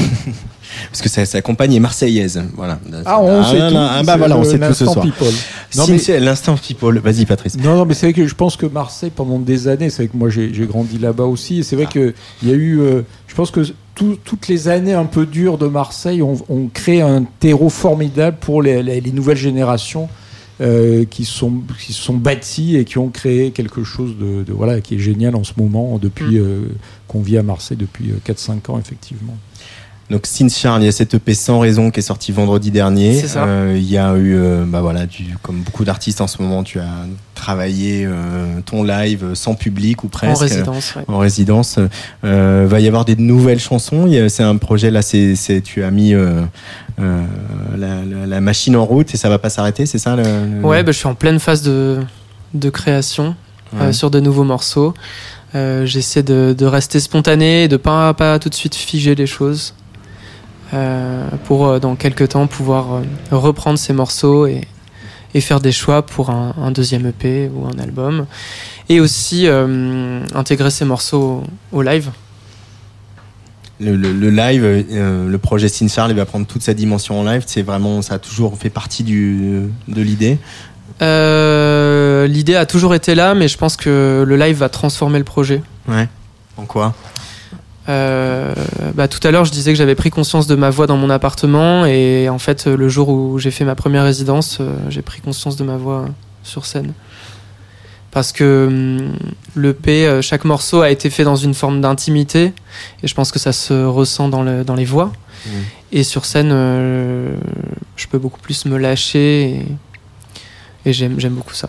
Parce 0.90 1.02
que 1.02 1.08
sa, 1.08 1.24
sa 1.24 1.40
compagne 1.40 1.72
est 1.74 1.80
marseillaise, 1.80 2.42
voilà. 2.56 2.80
Ah, 3.04 3.20
on 3.20 3.44
sait 3.44 3.58
là, 3.58 3.68
tout. 3.68 3.74
là, 3.74 3.90
Ah 3.98 4.02
bah 4.02 4.16
voilà, 4.16 4.36
on 4.36 4.44
sait 4.44 4.58
tout 4.58 4.74
ce 4.74 4.86
soir. 4.86 5.04
people. 5.04 5.28
Si, 5.70 5.78
Non, 5.78 5.86
mais- 5.88 5.98
c'est 5.98 6.18
l'instant 6.18 6.56
people. 6.56 6.98
Vas-y, 6.98 7.26
Patrice. 7.26 7.56
Non, 7.58 7.76
non, 7.76 7.84
mais 7.84 7.94
c'est 7.94 8.06
vrai 8.06 8.12
que 8.12 8.26
je 8.26 8.34
pense 8.34 8.56
que 8.56 8.66
Marseille, 8.66 9.12
pendant 9.14 9.38
des 9.38 9.68
années, 9.68 9.88
c'est 9.90 10.04
vrai 10.04 10.08
que 10.08 10.16
moi 10.16 10.30
j'ai 10.30 10.52
j'ai 10.52 10.66
grandi 10.66 10.98
là-bas 10.98 11.24
aussi, 11.24 11.58
et 11.60 11.62
c'est 11.62 11.76
Ah. 11.76 11.84
vrai 11.84 11.86
qu'il 11.92 12.14
y 12.48 12.52
a 12.52 12.56
eu, 12.56 12.80
euh, 12.80 13.02
je 13.28 13.34
pense 13.34 13.50
que 13.52 13.60
tout- 13.94 14.18
toutes 14.24 14.48
les 14.48 14.66
années 14.68 14.94
un 14.94 15.04
peu 15.04 15.26
dures 15.26 15.58
de 15.58 15.68
Marseille 15.68 16.22
ont, 16.22 16.36
ont 16.48 16.68
créé 16.72 17.02
un 17.02 17.24
terreau 17.38 17.68
formidable 17.68 18.38
pour 18.40 18.60
les, 18.62 18.82
les- 18.82 19.00
les 19.00 19.12
nouvelles 19.12 19.36
générations 19.36 20.08
euh, 20.60 21.04
qui, 21.04 21.24
sont, 21.24 21.62
qui 21.84 21.92
se 21.92 22.00
sont 22.02 22.14
bâties 22.16 22.76
et 22.76 22.84
qui 22.84 22.98
ont 22.98 23.08
créé 23.08 23.50
quelque 23.50 23.82
chose 23.84 24.16
de, 24.18 24.42
de- 24.44 24.52
voilà, 24.52 24.80
qui 24.80 24.94
est 24.94 24.98
génial 24.98 25.34
en 25.36 25.44
ce 25.44 25.52
moment, 25.56 25.98
depuis 25.98 26.38
euh, 26.38 26.66
qu'on 27.08 27.22
vit 27.22 27.38
à 27.38 27.42
Marseille 27.42 27.76
depuis 27.76 28.10
euh, 28.10 28.16
4-5 28.26 28.70
ans, 28.70 28.78
effectivement. 28.78 29.36
Donc 30.10 30.26
Sin 30.26 30.48
Charles, 30.50 30.82
il 30.82 30.84
y 30.84 30.88
a 30.88 30.92
cette 30.92 31.14
EP 31.14 31.32
sans 31.32 31.60
raison 31.60 31.90
qui 31.90 32.00
est 32.00 32.02
sortie 32.02 32.30
vendredi 32.30 32.70
dernier. 32.70 33.22
Euh, 33.36 33.74
il 33.76 33.90
y 33.90 33.96
a 33.96 34.14
eu, 34.16 34.36
euh, 34.36 34.64
bah 34.66 34.82
voilà, 34.82 35.06
tu, 35.06 35.24
comme 35.42 35.62
beaucoup 35.62 35.84
d'artistes 35.84 36.20
en 36.20 36.26
ce 36.26 36.42
moment, 36.42 36.62
tu 36.62 36.78
as 36.78 37.06
travaillé 37.34 38.04
euh, 38.06 38.60
ton 38.66 38.82
live 38.84 39.32
sans 39.32 39.54
public 39.54 40.04
ou 40.04 40.08
presque. 40.08 40.42
résidence, 40.42 40.94
ouais. 40.96 41.04
En 41.08 41.18
résidence. 41.18 41.78
Va 42.22 42.80
y 42.80 42.86
avoir 42.86 43.04
des 43.06 43.16
nouvelles 43.16 43.60
chansons. 43.60 44.06
C'est 44.28 44.42
un 44.42 44.56
projet 44.58 44.90
là, 44.90 45.00
c'est, 45.02 45.34
tu 45.64 45.82
as 45.82 45.90
mis 45.90 46.12
la, 46.12 47.06
la- 47.76 48.26
la 48.26 48.40
machine 48.40 48.76
en 48.76 48.84
route 48.84 49.12
et 49.14 49.16
ça 49.16 49.28
va 49.28 49.38
pas 49.38 49.50
s'arrêter, 49.50 49.86
c'est 49.86 49.98
ça 49.98 50.16
le, 50.16 50.22
le- 50.22 50.64
Ouais, 50.66 50.82
bah, 50.82 50.92
je 50.92 50.98
suis 50.98 51.06
en 51.08 51.14
pleine 51.14 51.38
phase 51.38 51.62
de, 51.62 52.00
de 52.52 52.70
création 52.70 53.34
Ouais. 53.80 53.92
sur 53.92 54.10
de 54.10 54.20
nouveaux 54.20 54.44
morceaux. 54.44 54.94
J'essaie 55.54 56.22
de, 56.22 56.54
de 56.56 56.66
rester 56.66 57.00
spontané 57.00 57.64
et 57.64 57.68
de 57.68 57.76
pas, 57.76 58.12
pas 58.14 58.38
tout 58.38 58.48
de 58.48 58.54
suite 58.54 58.74
figer 58.74 59.14
les 59.14 59.26
choses. 59.26 59.74
Euh, 60.72 61.28
pour 61.44 61.66
euh, 61.66 61.78
dans 61.78 61.94
quelques 61.96 62.30
temps 62.30 62.46
pouvoir 62.46 62.94
euh, 62.94 63.02
reprendre 63.36 63.78
ces 63.78 63.92
morceaux 63.92 64.46
et, 64.46 64.62
et 65.34 65.40
faire 65.40 65.60
des 65.60 65.72
choix 65.72 66.04
pour 66.06 66.30
un, 66.30 66.54
un 66.60 66.70
deuxième 66.70 67.06
EP 67.06 67.50
ou 67.54 67.66
un 67.66 67.78
album. 67.78 68.26
Et 68.88 69.00
aussi 69.00 69.46
euh, 69.46 70.20
intégrer 70.34 70.70
ces 70.70 70.84
morceaux 70.84 71.44
au, 71.72 71.78
au 71.78 71.82
live. 71.82 72.10
le, 73.80 73.96
le- 73.96 74.12
le 74.12 74.30
live, 74.30 74.62
euh, 74.64 75.28
le 75.28 75.38
projet 75.38 75.68
Sin 75.68 75.88
Charles, 75.88 76.10
il 76.12 76.16
va 76.16 76.24
prendre 76.26 76.46
toute 76.46 76.62
sa 76.62 76.74
dimension 76.74 77.20
en 77.20 77.24
live. 77.24 77.42
C'est 77.46 77.62
vraiment, 77.62 78.02
ça 78.02 78.14
a 78.14 78.18
toujours 78.18 78.56
fait 78.58 78.70
partie 78.70 79.02
du, 79.02 79.68
de 79.88 80.00
l'idée. 80.02 80.38
Euh, 81.02 82.26
L'idée 82.26 82.54
a 82.56 82.66
toujours 82.66 82.94
été 82.94 83.14
là, 83.14 83.34
mais 83.34 83.48
je 83.48 83.58
pense 83.58 83.76
que 83.76 84.24
le 84.26 84.36
live 84.36 84.56
va 84.58 84.68
transformer 84.68 85.18
le 85.18 85.24
projet. 85.24 85.62
Ouais. 85.88 86.08
En 86.56 86.64
quoi? 86.64 86.94
Euh, 87.88 88.54
bah, 88.94 89.08
tout 89.08 89.26
à 89.26 89.30
l'heure, 89.30 89.44
je 89.44 89.52
disais 89.52 89.72
que 89.72 89.78
j'avais 89.78 89.94
pris 89.94 90.10
conscience 90.10 90.46
de 90.46 90.54
ma 90.54 90.70
voix 90.70 90.86
dans 90.86 90.96
mon 90.96 91.10
appartement 91.10 91.84
et 91.84 92.28
en 92.28 92.38
fait, 92.38 92.66
euh, 92.66 92.76
le 92.76 92.88
jour 92.88 93.08
où 93.08 93.38
j'ai 93.38 93.50
fait 93.50 93.64
ma 93.64 93.74
première 93.74 94.04
résidence, 94.04 94.58
euh, 94.60 94.74
j'ai 94.88 95.02
pris 95.02 95.20
conscience 95.20 95.56
de 95.56 95.64
ma 95.64 95.76
voix 95.76 96.00
euh, 96.00 96.08
sur 96.42 96.66
scène. 96.66 96.92
Parce 98.10 98.32
que 98.32 98.66
hum, 98.68 99.16
le 99.54 99.74
P, 99.74 100.20
chaque 100.22 100.44
morceau 100.44 100.82
a 100.82 100.90
été 100.90 101.10
fait 101.10 101.24
dans 101.24 101.36
une 101.36 101.52
forme 101.52 101.80
d'intimité 101.80 102.52
et 103.02 103.06
je 103.06 103.14
pense 103.14 103.32
que 103.32 103.38
ça 103.38 103.52
se 103.52 103.84
ressent 103.84 104.28
dans, 104.28 104.42
le, 104.42 104.64
dans 104.64 104.76
les 104.76 104.84
voix. 104.84 105.12
Mmh. 105.46 105.50
Et 105.92 106.02
sur 106.02 106.24
scène, 106.24 106.50
euh, 106.52 107.36
je 107.96 108.08
peux 108.08 108.18
beaucoup 108.18 108.40
plus 108.40 108.66
me 108.66 108.76
lâcher 108.76 109.64
et, 110.84 110.92
j'aime 110.92 111.14
beaucoup 111.34 111.54
ça. 111.54 111.68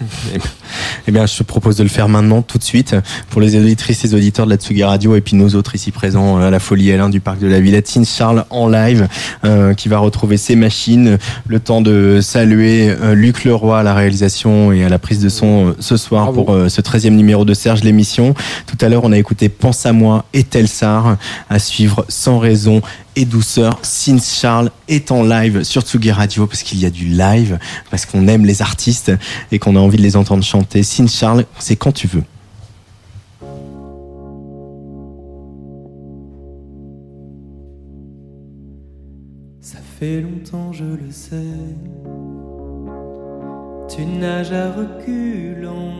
Eh 1.06 1.12
bien, 1.12 1.26
je 1.26 1.36
te 1.36 1.42
propose 1.42 1.76
de 1.76 1.82
le 1.82 1.88
faire 1.88 2.08
maintenant, 2.08 2.42
tout 2.42 2.58
de 2.58 2.64
suite, 2.64 2.94
pour 3.30 3.40
les 3.40 3.56
auditrices 3.56 4.04
et 4.04 4.14
auditeurs 4.14 4.46
de 4.46 4.50
la 4.50 4.56
Tsugi 4.56 4.84
Radio 4.84 5.16
et 5.16 5.20
puis 5.20 5.36
nos 5.36 5.50
autres 5.54 5.74
ici 5.74 5.90
présents 5.90 6.38
euh, 6.38 6.48
à 6.48 6.50
la 6.50 6.60
Folie 6.60 6.88
L1 6.88 7.10
du 7.10 7.20
Parc 7.20 7.38
de 7.38 7.46
la 7.46 7.60
Villette. 7.60 7.88
Sin 7.88 8.04
Charles 8.04 8.44
en 8.50 8.68
live, 8.68 9.08
euh, 9.44 9.74
qui 9.74 9.88
va 9.88 9.98
retrouver 9.98 10.36
ses 10.36 10.56
machines. 10.56 11.18
Le 11.46 11.60
temps 11.60 11.80
de 11.80 12.20
saluer 12.20 12.90
euh, 12.90 13.14
Luc 13.14 13.44
Leroy 13.44 13.78
à 13.78 13.82
la 13.82 13.94
réalisation 13.94 14.72
et 14.72 14.84
à 14.84 14.88
la 14.88 14.98
prise 14.98 15.20
de 15.20 15.28
son 15.28 15.68
euh, 15.68 15.76
ce 15.80 15.96
soir 15.96 16.32
Bravo. 16.32 16.44
pour 16.44 16.70
ce 16.70 16.80
13e 16.80 17.10
numéro 17.10 17.44
de 17.44 17.54
Serge 17.54 17.82
l'émission. 17.82 18.34
Tout 18.66 18.76
à 18.84 18.88
l'heure, 18.88 19.04
on 19.04 19.12
a 19.12 19.18
écouté 19.18 19.48
Pense 19.48 19.86
à 19.86 19.92
moi 19.92 20.24
et 20.34 20.44
Telsar, 20.44 21.16
à 21.48 21.58
suivre 21.58 22.04
sans 22.08 22.38
raison 22.38 22.82
et 23.18 23.24
douceur. 23.24 23.78
Sin 23.82 24.18
Charles 24.20 24.70
est 24.86 25.10
en 25.10 25.24
live 25.24 25.64
sur 25.64 25.82
Tsugi 25.82 26.12
Radio 26.12 26.46
parce 26.46 26.62
qu'il 26.62 26.78
y 26.78 26.86
a 26.86 26.90
du 26.90 27.06
live, 27.06 27.58
parce 27.90 28.06
qu'on 28.06 28.28
aime 28.28 28.44
les 28.46 28.62
artistes 28.62 29.12
et 29.50 29.58
qu'on 29.58 29.74
a 29.74 29.80
envie 29.80 29.96
de 29.96 30.02
les 30.02 30.16
entendre 30.16 30.44
c'est 31.58 31.76
quand 31.76 31.92
tu 31.92 32.06
veux. 32.06 32.24
Ça 39.60 39.78
fait 39.98 40.20
longtemps, 40.20 40.72
je 40.72 40.84
le 40.84 41.10
sais. 41.10 41.42
Tu 43.88 44.06
nages 44.06 44.52
à 44.52 44.72
reculons. 44.72 45.92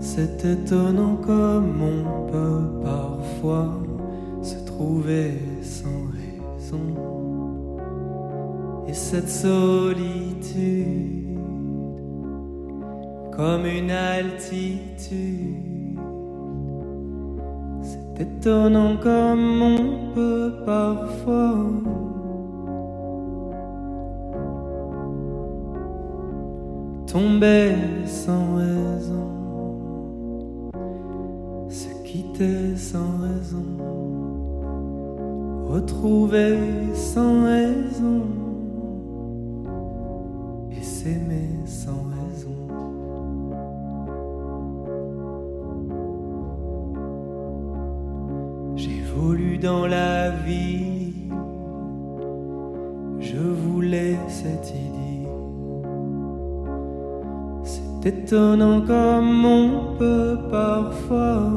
C'est 0.00 0.44
étonnant 0.44 1.16
comme 1.16 1.82
on 1.82 2.30
peut 2.30 2.70
parfois 2.82 3.80
se 4.42 4.56
trouver 4.64 5.40
sans 5.62 6.06
raison. 6.12 6.96
Et 8.88 8.94
cette 8.94 9.28
solitude, 9.28 11.27
comme 13.38 13.66
une 13.66 13.92
altitude. 13.92 15.96
C'est 17.82 18.20
étonnant 18.20 18.96
comme 18.96 19.62
on 19.62 20.12
peut 20.12 20.54
parfois 20.66 21.54
tomber 27.06 27.76
sans 28.06 28.56
raison, 28.56 29.30
se 31.68 32.02
quitter 32.02 32.76
sans 32.76 33.18
raison, 33.22 33.66
retrouver 35.68 36.58
sans 36.92 37.44
raison 37.44 38.22
et 40.72 40.82
s'aimer 40.82 41.50
sans 41.66 41.92
raison. 41.92 42.17
Dans 49.60 49.86
la 49.86 50.30
vie. 50.30 51.12
Je 53.20 53.36
voulais 53.36 54.16
cette 54.28 54.70
idée. 54.70 55.28
C'est 57.64 58.06
étonnant 58.06 58.80
comme 58.86 59.44
on 59.44 59.96
peut 59.98 60.38
parfois 60.50 61.50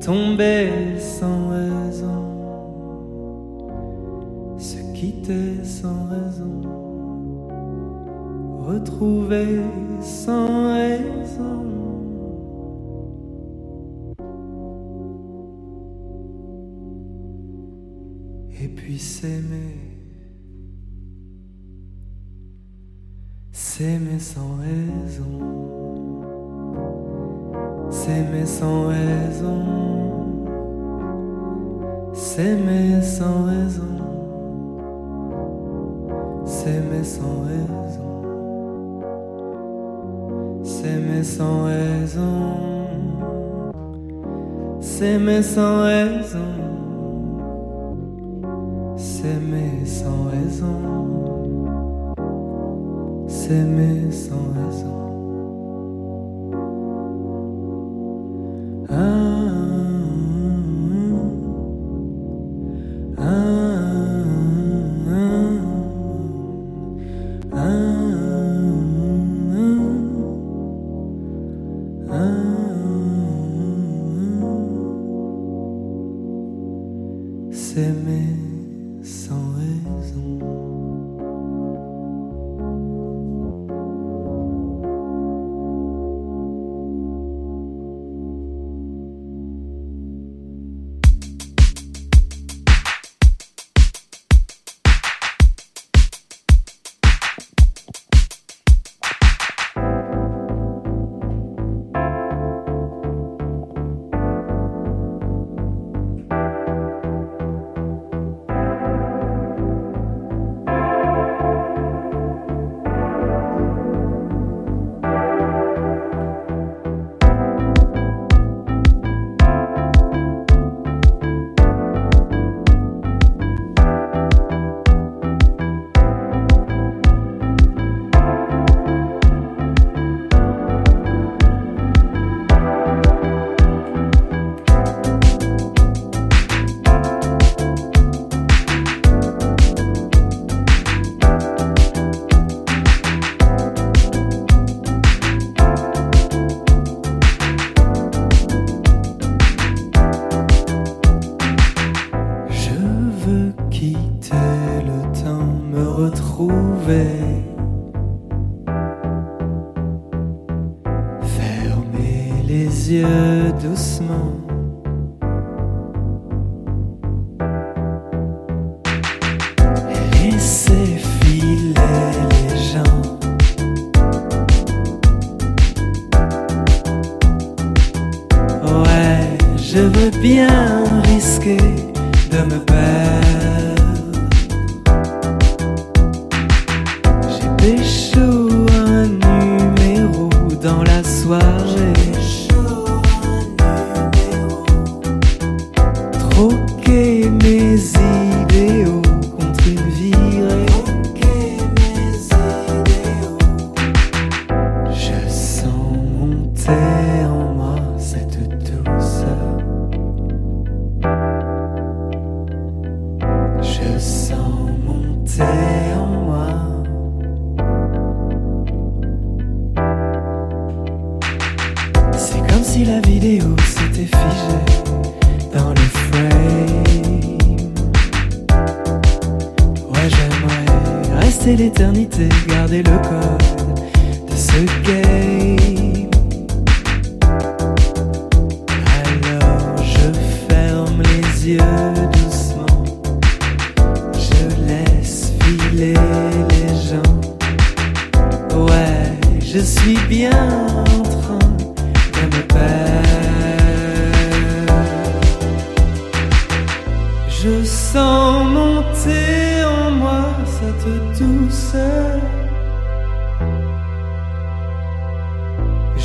tomber 0.00 0.70
sans 0.98 1.48
raison, 1.50 2.24
se 4.56 4.80
quitter 4.94 5.62
sans 5.64 6.06
raison, 6.08 6.62
retrouver 8.66 9.60
sans 10.00 10.72
raison. 10.72 11.87
Et 18.78 18.80
puis 18.80 18.98
s'aimer, 18.98 19.74
s'aimer 23.50 24.18
sans 24.18 24.56
raison, 24.60 25.24
s'aimer 27.90 28.46
sans 28.46 28.86
raison, 28.86 29.64
s'aimer 32.12 33.02
sans 33.02 33.44
raison, 33.44 33.98
s'aimer 36.44 37.04
sans 37.04 37.40
raison, 37.42 39.02
s'aimer 40.62 41.24
sans 41.24 41.64
raison, 41.64 42.56
s'aimer 44.80 45.42
sans 45.42 45.82
raison 45.82 46.77
s'aimer 49.28 49.84
sans 49.84 50.24
raison, 50.24 50.80
s'aimer 53.28 54.10
sans 54.10 54.46
raison. 54.56 54.97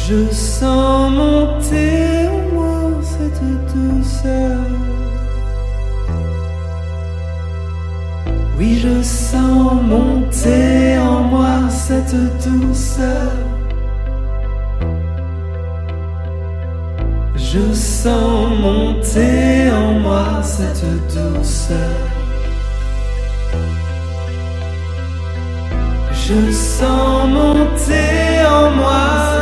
Je 0.06 0.30
sens 0.34 1.12
monter 1.12 2.28
en 2.28 2.54
moi 2.54 3.02
cette 3.02 3.42
douceur. 3.74 4.60
Oui, 8.58 8.80
je 8.84 9.02
sens 9.02 9.82
monter 9.82 10.98
en 10.98 11.22
moi 11.24 11.70
cette 11.70 12.16
douceur. 12.46 13.32
Je 17.36 17.74
sens 17.74 18.60
monter 18.60 19.72
en 19.72 19.94
moi 20.00 20.44
cette 20.44 20.86
douceur. 21.16 21.96
Je 26.12 26.52
sens 26.52 27.30
monter 27.30 28.46
en 28.46 28.72
moi 28.72 29.33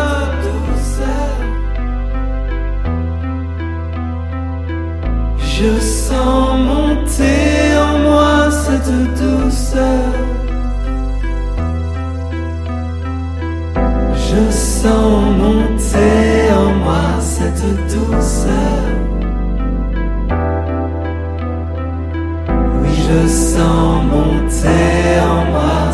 Je 5.62 5.80
sens 5.80 6.58
monter 6.58 7.78
en 7.78 8.00
moi 8.00 8.50
cette 8.50 8.92
douceur. 9.22 10.12
Je 14.16 14.52
sens 14.52 15.24
monter 15.38 16.52
en 16.64 16.74
moi 16.84 17.06
cette 17.20 17.64
douceur. 17.94 18.82
Oui, 22.82 22.90
je 23.08 23.28
sens 23.28 24.04
monter 24.14 25.20
en 25.30 25.46
moi 25.52 25.91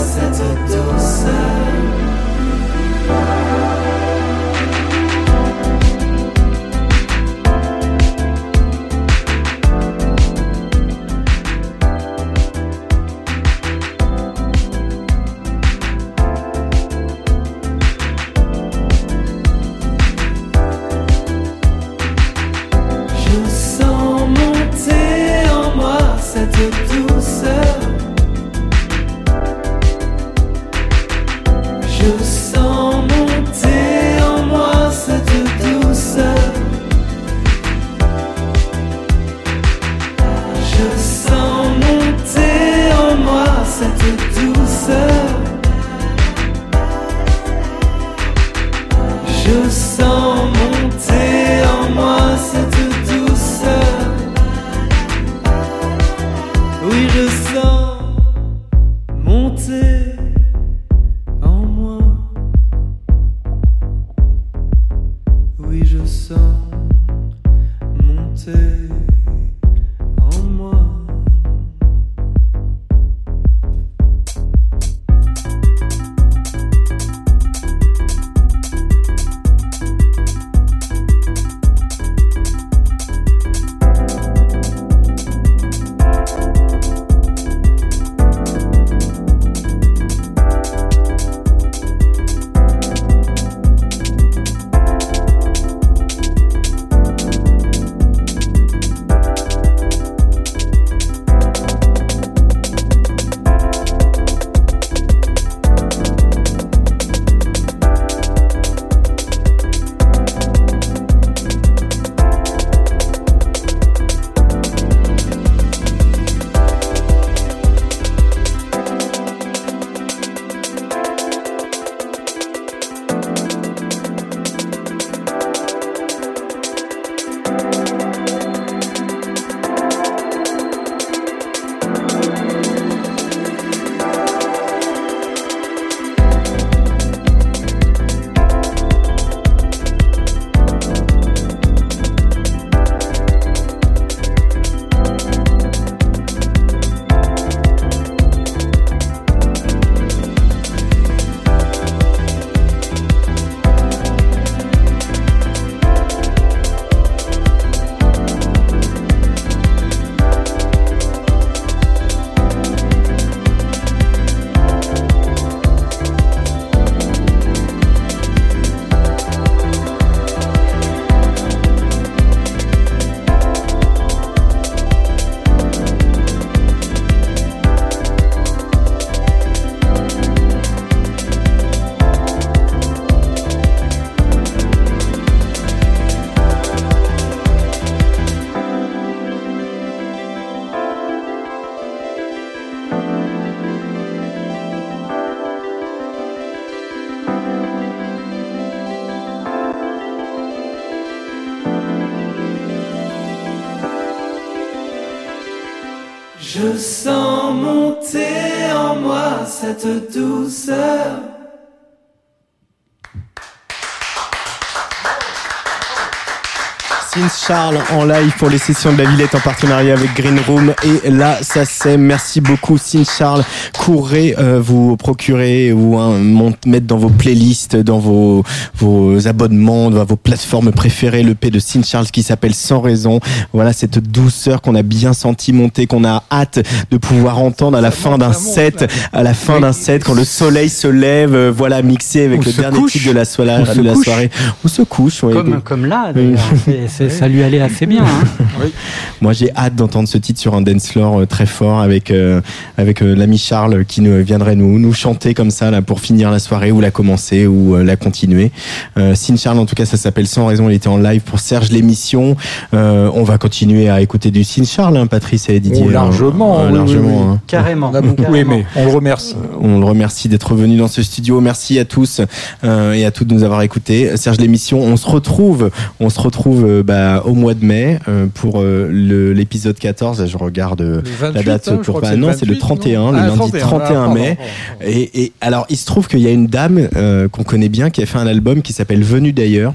Charles 217.48 217.78
en 217.92 218.04
live 218.04 218.34
pour 218.38 218.50
les 218.50 218.58
sessions 218.58 218.92
de 218.92 218.98
la 219.02 219.10
Villette 219.10 219.34
en 219.36 219.40
partenariat 219.40 219.94
avec 219.94 220.14
Green 220.16 220.38
Room. 220.48 220.74
Et 221.06 221.10
là 221.10 221.38
ça 221.42 221.64
c'est 221.66 221.96
merci 221.98 222.42
beaucoup 222.42 222.78
Since 222.78 223.10
Charles. 223.18 223.44
Courez 223.78 224.36
euh, 224.38 224.60
vous 224.62 224.98
procurer 224.98 225.72
ou 225.72 225.98
hein, 225.98 226.18
mont- 226.18 226.54
mettre 226.66 226.88
dans 226.88 226.98
vos 226.98 227.10
playlists 227.10 227.76
dans 227.78 228.00
vos 228.00 228.44
vos 228.76 229.28
abonnements 229.28 229.90
dans 229.90 230.04
vos 230.04 230.16
plateformes 230.18 230.72
préférées 230.72 231.24
le 231.24 231.36
P 231.36 231.50
de 231.50 231.60
Since 231.60 231.90
Charles 231.90 232.08
qui 232.08 232.22
s'appelle 232.24 232.54
Sans 232.54 232.82
raison. 232.82 233.20
Voilà 233.54 233.72
cette 233.72 234.00
douceur 234.00 234.62
qu'on 234.62 234.76
a 234.76 234.84
bien 234.84 235.14
senti 235.14 235.54
monter 235.54 235.88
qu'on 235.88 236.04
a 236.04 236.24
hâte 236.32 236.60
de 236.92 236.98
pouvoir 236.98 237.40
entendre 237.40 237.78
à 237.78 237.82
la 237.82 237.92
fin 237.92 238.18
d'un 238.18 238.34
set 238.34 238.92
à 239.14 239.24
la 239.24 239.34
fin 239.34 239.62
d'un 239.62 239.74
set 239.74 240.04
quand 240.04 240.14
le 240.16 240.26
soleil 240.26 240.70
se 240.70 240.88
lève 240.88 241.34
euh, 241.34 241.52
voilà 241.56 241.82
mixé 241.82 242.26
avec 242.26 242.42
On 242.42 242.46
le 242.46 242.52
dernier 242.52 242.80
couche. 242.80 242.92
titre 242.94 243.08
de 243.08 243.14
la, 243.14 243.26
soirée 243.26 243.52
On 243.62 243.66
se 243.66 243.78
de 243.78 243.82
la 243.84 243.94
couche. 243.94 244.06
soirée. 244.06 244.30
On 244.66 244.68
se 244.68 244.82
couche 244.82 245.24
ouais, 245.24 245.34
Comme, 245.34 245.62
comme 245.62 245.86
là, 245.86 246.12
d'ailleurs. 246.14 246.40
C'est- 246.88 247.10
lui 247.38 247.44
allait 247.44 247.62
assez 247.62 247.86
bien. 247.86 248.04
hein. 248.04 248.66
Moi, 249.22 249.34
j'ai 249.34 249.52
hâte 249.56 249.76
d'entendre 249.76 250.08
ce 250.08 250.18
titre 250.18 250.40
sur 250.40 250.54
un 250.56 250.62
dance 250.62 250.88
floor 250.90 251.22
euh, 251.22 251.26
très 251.26 251.46
fort 251.46 251.80
avec 251.82 252.12
euh, 252.12 252.42
avec 252.78 253.02
euh, 253.02 253.16
l'ami 253.16 253.38
Charles 253.38 253.86
qui 253.86 254.02
nous 254.02 254.24
viendrait 254.24 254.56
nous 254.56 254.80
nous 254.80 254.94
chanter 254.94 255.34
comme 255.34 255.52
ça 255.52 255.72
là 255.72 255.82
pour 255.82 256.00
finir 256.00 256.32
la 256.32 256.40
soirée 256.40 256.72
ou 256.72 256.82
la 256.82 256.92
commencer 256.92 257.48
ou 257.48 257.76
euh, 257.76 257.84
la 257.84 257.96
continuer. 257.96 258.52
Euh, 258.98 259.16
Sin 259.16 259.36
Charles, 259.38 259.60
en 259.60 259.66
tout 259.66 259.76
cas, 259.76 259.86
ça 259.86 259.98
s'appelle 259.98 260.28
Sans 260.28 260.46
raison. 260.48 260.70
Il 260.70 260.76
était 260.76 260.88
en 260.88 260.98
live 260.98 261.22
pour 261.22 261.40
Serge 261.40 261.70
l'émission. 261.72 262.36
Euh, 262.74 263.10
on 263.14 263.24
va 263.24 263.38
continuer 263.38 263.90
à 263.90 264.02
écouter 264.02 264.32
du 264.32 264.44
Sin 264.44 264.64
Charles, 264.66 264.98
hein, 264.98 265.08
Patrice 265.08 265.50
et 265.50 265.60
Didier. 265.60 265.84
Oh, 265.88 265.90
largement, 265.90 266.60
hein, 266.60 266.68
oui, 266.70 266.76
largement. 266.78 267.08
oui, 267.08 267.14
oui. 267.28 267.32
hein. 267.34 267.42
Carrément. 267.48 267.90
On 267.92 267.96
a 267.96 268.02
beaucoup 268.02 268.24
Carrément. 268.24 268.54
aimé. 268.56 268.66
On 268.76 268.86
le 268.86 268.92
remercie. 268.92 269.36
On 269.62 269.80
le 269.80 269.86
remercie 269.86 270.28
d'être 270.30 270.56
venu 270.56 270.78
dans 270.78 270.88
ce 270.88 271.02
studio. 271.04 271.40
Merci 271.42 271.78
à 271.80 271.86
tous 271.86 272.22
euh, 272.64 272.94
et 272.94 273.06
à 273.06 273.12
toutes 273.12 273.28
de 273.28 273.34
nous 273.34 273.44
avoir 273.44 273.62
écoutés. 273.62 274.16
Serge 274.18 274.38
l'émission, 274.38 274.80
on 274.80 274.98
se 274.98 275.08
retrouve, 275.08 275.70
on 276.00 276.10
se 276.10 276.20
retrouve 276.20 276.66
euh, 276.66 276.84
bah, 276.84 277.24
au 277.28 277.34
mois 277.36 277.54
de 277.54 277.64
mai 277.66 278.00
euh, 278.08 278.26
pour 278.34 278.62
euh, 278.62 278.90
l'épisode 279.34 279.78
14. 279.78 280.26
Je 280.26 280.38
regarde 280.38 280.82
euh, 280.82 281.02
Le 281.04 281.10
28, 281.10 281.36
la 281.36 281.44
date 281.44 281.68
hein, 281.68 281.80
pour 281.84 282.00
le 282.02 282.16
Non, 282.16 282.32
c'est 282.34 282.46
le 282.46 282.54
28, 282.54 282.60
31, 282.60 283.00
non 283.00 283.12
le 283.12 283.18
Ah, 283.20 283.28
lundi 283.28 283.38
31, 283.38 283.60
31 283.68 283.88
pardon, 283.94 284.14
mai. 284.14 284.38
Et, 284.86 285.24
et 285.24 285.32
alors, 285.42 285.66
il 285.70 285.78
se 285.78 285.86
trouve 285.86 286.08
qu'il 286.08 286.20
y 286.20 286.28
a 286.28 286.32
une 286.32 286.48
dame 286.48 286.88
euh, 286.96 287.28
qu'on 287.28 287.44
connaît 287.44 287.70
bien 287.70 287.90
qui 287.90 288.02
a 288.02 288.06
fait 288.06 288.18
un 288.18 288.28
album 288.28 288.62
qui 288.62 288.74
s'appelle 288.74 289.04
Venu 289.04 289.34
d'ailleurs. 289.34 289.74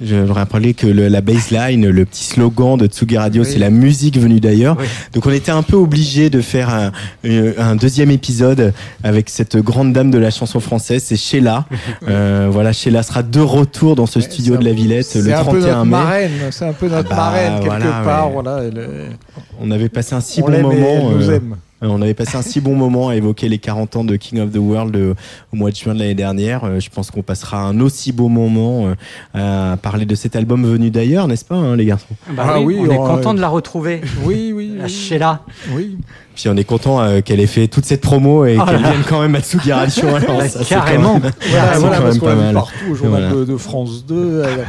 Je 0.00 0.14
veux 0.16 0.32
rappeler 0.32 0.74
que 0.74 0.86
le- 0.86 1.08
la 1.08 1.20
baseline, 1.20 1.88
le 1.88 2.04
petit 2.04 2.24
slogan 2.24 2.76
de 2.76 2.86
Tsugi 2.86 3.16
Radio, 3.18 3.42
Oui. 3.42 3.48
c'est 3.52 3.58
la 3.58 3.70
musique 3.70 4.18
venue 4.18 4.40
d'ailleurs. 4.40 4.76
Oui. 4.78 4.86
Donc 5.12 5.26
on 5.26 5.30
était 5.32 5.52
un 5.52 5.62
peu 5.62 5.76
obligé 5.76 6.30
de 6.30 6.40
faire 6.40 6.70
un, 6.70 6.92
euh, 7.24 7.52
un 7.58 7.74
deuxième 7.76 8.10
épisode 8.10 8.72
avec 9.02 9.28
cette 9.30 9.56
grande 9.56 9.92
dame 9.92 10.10
de 10.10 10.18
la 10.18 10.30
chanson 10.30 10.60
française, 10.60 11.02
c'est 11.04 11.16
Sheila. 11.16 11.64
Euh, 12.08 12.48
voilà, 12.50 12.72
Sheila 12.72 13.02
sera 13.02 13.22
de 13.22 13.40
retour 13.40 13.96
dans 13.96 14.06
ce 14.06 14.20
studio 14.20 14.56
de 14.56 14.64
la 14.64 14.72
Villette 14.72 15.12
le 15.14 15.22
C'est 15.22 15.32
un 15.32 15.44
peu 15.44 15.58
31 15.60 15.84
notre 15.86 16.06
mai. 16.08 16.30
C'est 16.50 16.64
un 16.66 16.72
peu 16.72 16.75
notre 16.84 17.08
Ah 17.10 17.14
bah, 17.14 17.16
marraine 17.16 17.52
quelque 17.60 17.66
voilà, 17.66 18.02
part. 18.04 18.26
ouais. 18.28 18.32
Voilà. 18.42 18.62
elle 18.64 18.78
est- 18.78 19.42
On 19.60 19.70
avait 19.70 19.88
passé 19.88 20.14
un 20.14 20.20
si 20.20 20.42
on 20.42 20.46
bon 20.46 20.60
moment. 20.62 20.74
elle 21.10 21.16
nous 21.16 21.30
euh, 21.30 21.36
aime. 21.36 21.56
euh, 21.82 21.88
On 21.90 22.00
avait 22.02 22.14
passé 22.14 22.36
un 22.36 22.42
si 22.42 22.60
bon 22.60 22.74
moment 22.74 23.08
à 23.08 23.16
évoquer 23.16 23.48
les 23.48 23.58
40 23.58 23.96
ans 23.96 24.04
de 24.04 24.16
King 24.16 24.40
of 24.40 24.50
the 24.52 24.56
World 24.58 24.94
euh, 24.96 25.14
au 25.52 25.56
mois 25.56 25.70
de 25.70 25.76
juin 25.76 25.94
de 25.94 25.98
l'année 26.00 26.14
dernière. 26.14 26.64
Euh, 26.64 26.80
je 26.80 26.90
pense 26.90 27.10
qu'on 27.10 27.22
passera 27.22 27.58
un 27.62 27.80
aussi 27.80 28.12
beau 28.12 28.28
moment 28.28 28.92
euh, 29.34 29.72
à 29.72 29.76
parler 29.76 30.04
de 30.06 30.14
cet 30.14 30.36
album 30.36 30.64
venu 30.64 30.90
d'ailleurs, 30.90 31.26
n'est-ce 31.28 31.44
pas, 31.44 31.56
hein, 31.56 31.76
les 31.76 31.86
garçons? 31.86 32.06
Bah 32.30 32.44
Ah 32.46 32.60
oui, 32.60 32.76
oui, 32.80 32.86
on 32.88 32.92
est 32.92 32.98
on- 32.98 33.06
content 33.06 33.34
de 33.34 33.40
la 33.40 33.48
retrouver. 33.48 34.00
Oui, 34.24 34.52
oui, 34.54 34.72
La 34.76 34.84
oui. 34.84 34.90
Sheila. 34.90 35.40
oui. 35.72 35.96
Puis 36.36 36.48
on 36.50 36.56
est 36.56 36.64
content 36.64 37.00
euh, 37.00 37.22
qu'elle 37.22 37.40
ait 37.40 37.46
fait 37.46 37.66
toute 37.66 37.84
cette 37.86 38.02
promo 38.02 38.44
et 38.44 38.58
Oh 38.60 38.64
qu'elle 38.66 38.78
vienne 38.82 39.02
quand 39.08 39.20
même 39.22 39.34
à 39.34 39.40
Tsugi 39.40 39.70
ça, 39.70 39.88
c'est 39.88 40.64
Carrément. 40.68 41.18
même- 41.18 41.32
Voilà, 41.48 41.66
parce 42.00 42.18
qu'on 42.18 42.26
l'a 42.28 42.52
partout 42.52 42.74
au 42.90 42.94
journal 42.94 43.22
Voilà. 43.30 43.34
de, 43.36 43.44
de 43.52 43.56
France 43.56 44.04
2, 44.06 44.42
elle- 44.44 44.66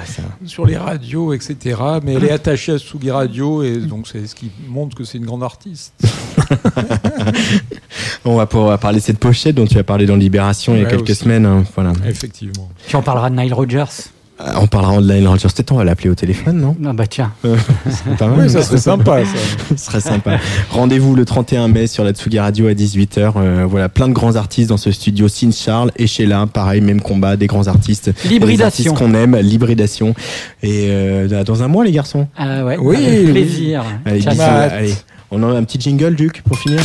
sur 0.48 0.66
les 0.66 0.78
radios, 0.78 1.34
etc. 1.34 1.76
Mais 2.04 2.14
elle 2.14 2.24
est 2.24 2.32
attachée 2.32 2.72
à 2.72 2.78
Sugi 2.80 3.12
Radio 3.12 3.62
et 3.64 3.78
donc 3.78 4.08
c'est 4.08 4.26
ce 4.26 4.34
qui 4.34 4.50
montre 4.70 4.96
que 4.96 5.04
c'est 5.04 5.18
une 5.18 5.26
grande 5.26 5.44
artiste. 5.44 5.94
On 8.26 8.36
va 8.36 8.46
pouvoir 8.46 8.78
parler 8.80 9.00
de 9.00 9.04
cette 9.04 9.20
pochette 9.20 9.56
dont 9.56 9.66
tu 9.66 9.78
as 9.78 9.84
parlé 9.84 10.06
dans 10.06 10.16
Libération 10.16 10.74
il 10.76 10.82
y 10.82 10.86
a 10.86 10.90
quelques 10.90 11.04
aussi. 11.10 11.16
semaines. 11.16 11.46
hein, 11.46 11.64
voilà. 11.76 11.94
Effectivement. 12.08 12.70
Puis 12.86 12.96
on 12.96 13.02
parlera 13.02 13.30
de 13.30 13.36
Nile 13.36 13.54
Rodgers? 13.54 13.84
Euh, 14.40 14.52
On 14.62 14.68
parlera 14.68 15.02
de 15.02 15.08
Lionel 15.08 15.28
Rogers. 15.28 15.48
Peut-être 15.48 15.72
on 15.72 15.78
va 15.78 15.84
l'appeler 15.84 16.10
au 16.10 16.16
téléphone, 16.16 16.60
non? 16.60 16.76
Ah 16.86 16.94
bah 16.94 17.08
tiens. 17.08 17.32
Euh, 17.46 17.56
c'est 17.90 18.16
pas 18.18 18.28
mal. 18.28 18.42
Oui, 18.46 18.50
ça 18.50 18.62
serait 18.62 18.78
sympa. 18.78 19.26
Ça. 19.26 19.32
Ce 19.76 19.86
serait 19.86 20.00
sympa. 20.00 20.40
Rendez-vous 20.70 21.16
le 21.16 21.26
31 21.26 21.68
mai 21.70 21.88
sur 21.88 22.04
la 22.04 22.12
Tsugi 22.12 22.40
Radio 22.40 22.68
à 22.68 22.74
18h. 22.74 23.34
Euh, 23.38 23.66
voilà, 23.68 23.90
plein 23.90 24.08
de 24.08 24.14
grands 24.14 24.36
artistes 24.36 24.70
dans 24.70 24.78
ce 24.78 24.92
studio. 24.92 25.28
Sin 25.28 25.52
Charles 25.52 25.92
et 25.96 26.06
Sheila, 26.08 26.46
pareil, 26.46 26.82
même 26.82 27.02
combat, 27.02 27.36
des 27.36 27.48
grands 27.48 27.68
artistes. 27.68 28.12
L'hybridation. 28.26 28.94
Qu'on 28.94 29.14
aime, 29.14 29.36
l'hybridation. 29.38 30.14
Et 30.62 30.88
euh, 30.90 31.44
dans 31.44 31.64
un 31.64 31.68
mois, 31.68 31.84
les 31.84 31.92
garçons. 31.92 32.28
Ah 32.38 32.64
ouais, 32.64 32.78
Oui, 32.80 32.96
avec 32.98 33.26
oui. 33.26 33.32
plaisir. 33.32 33.84
Allez, 34.06 34.20
bisous. 34.20 34.42
Allez, 34.42 34.94
on 35.32 35.42
a 35.44 35.48
un 35.48 35.64
petit 35.64 35.80
jingle, 35.80 36.16
Duc, 36.16 36.42
pour 36.44 36.58
finir. 36.60 36.82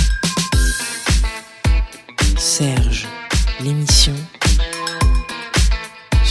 Serge, 2.37 3.07
l'émission 3.63 4.13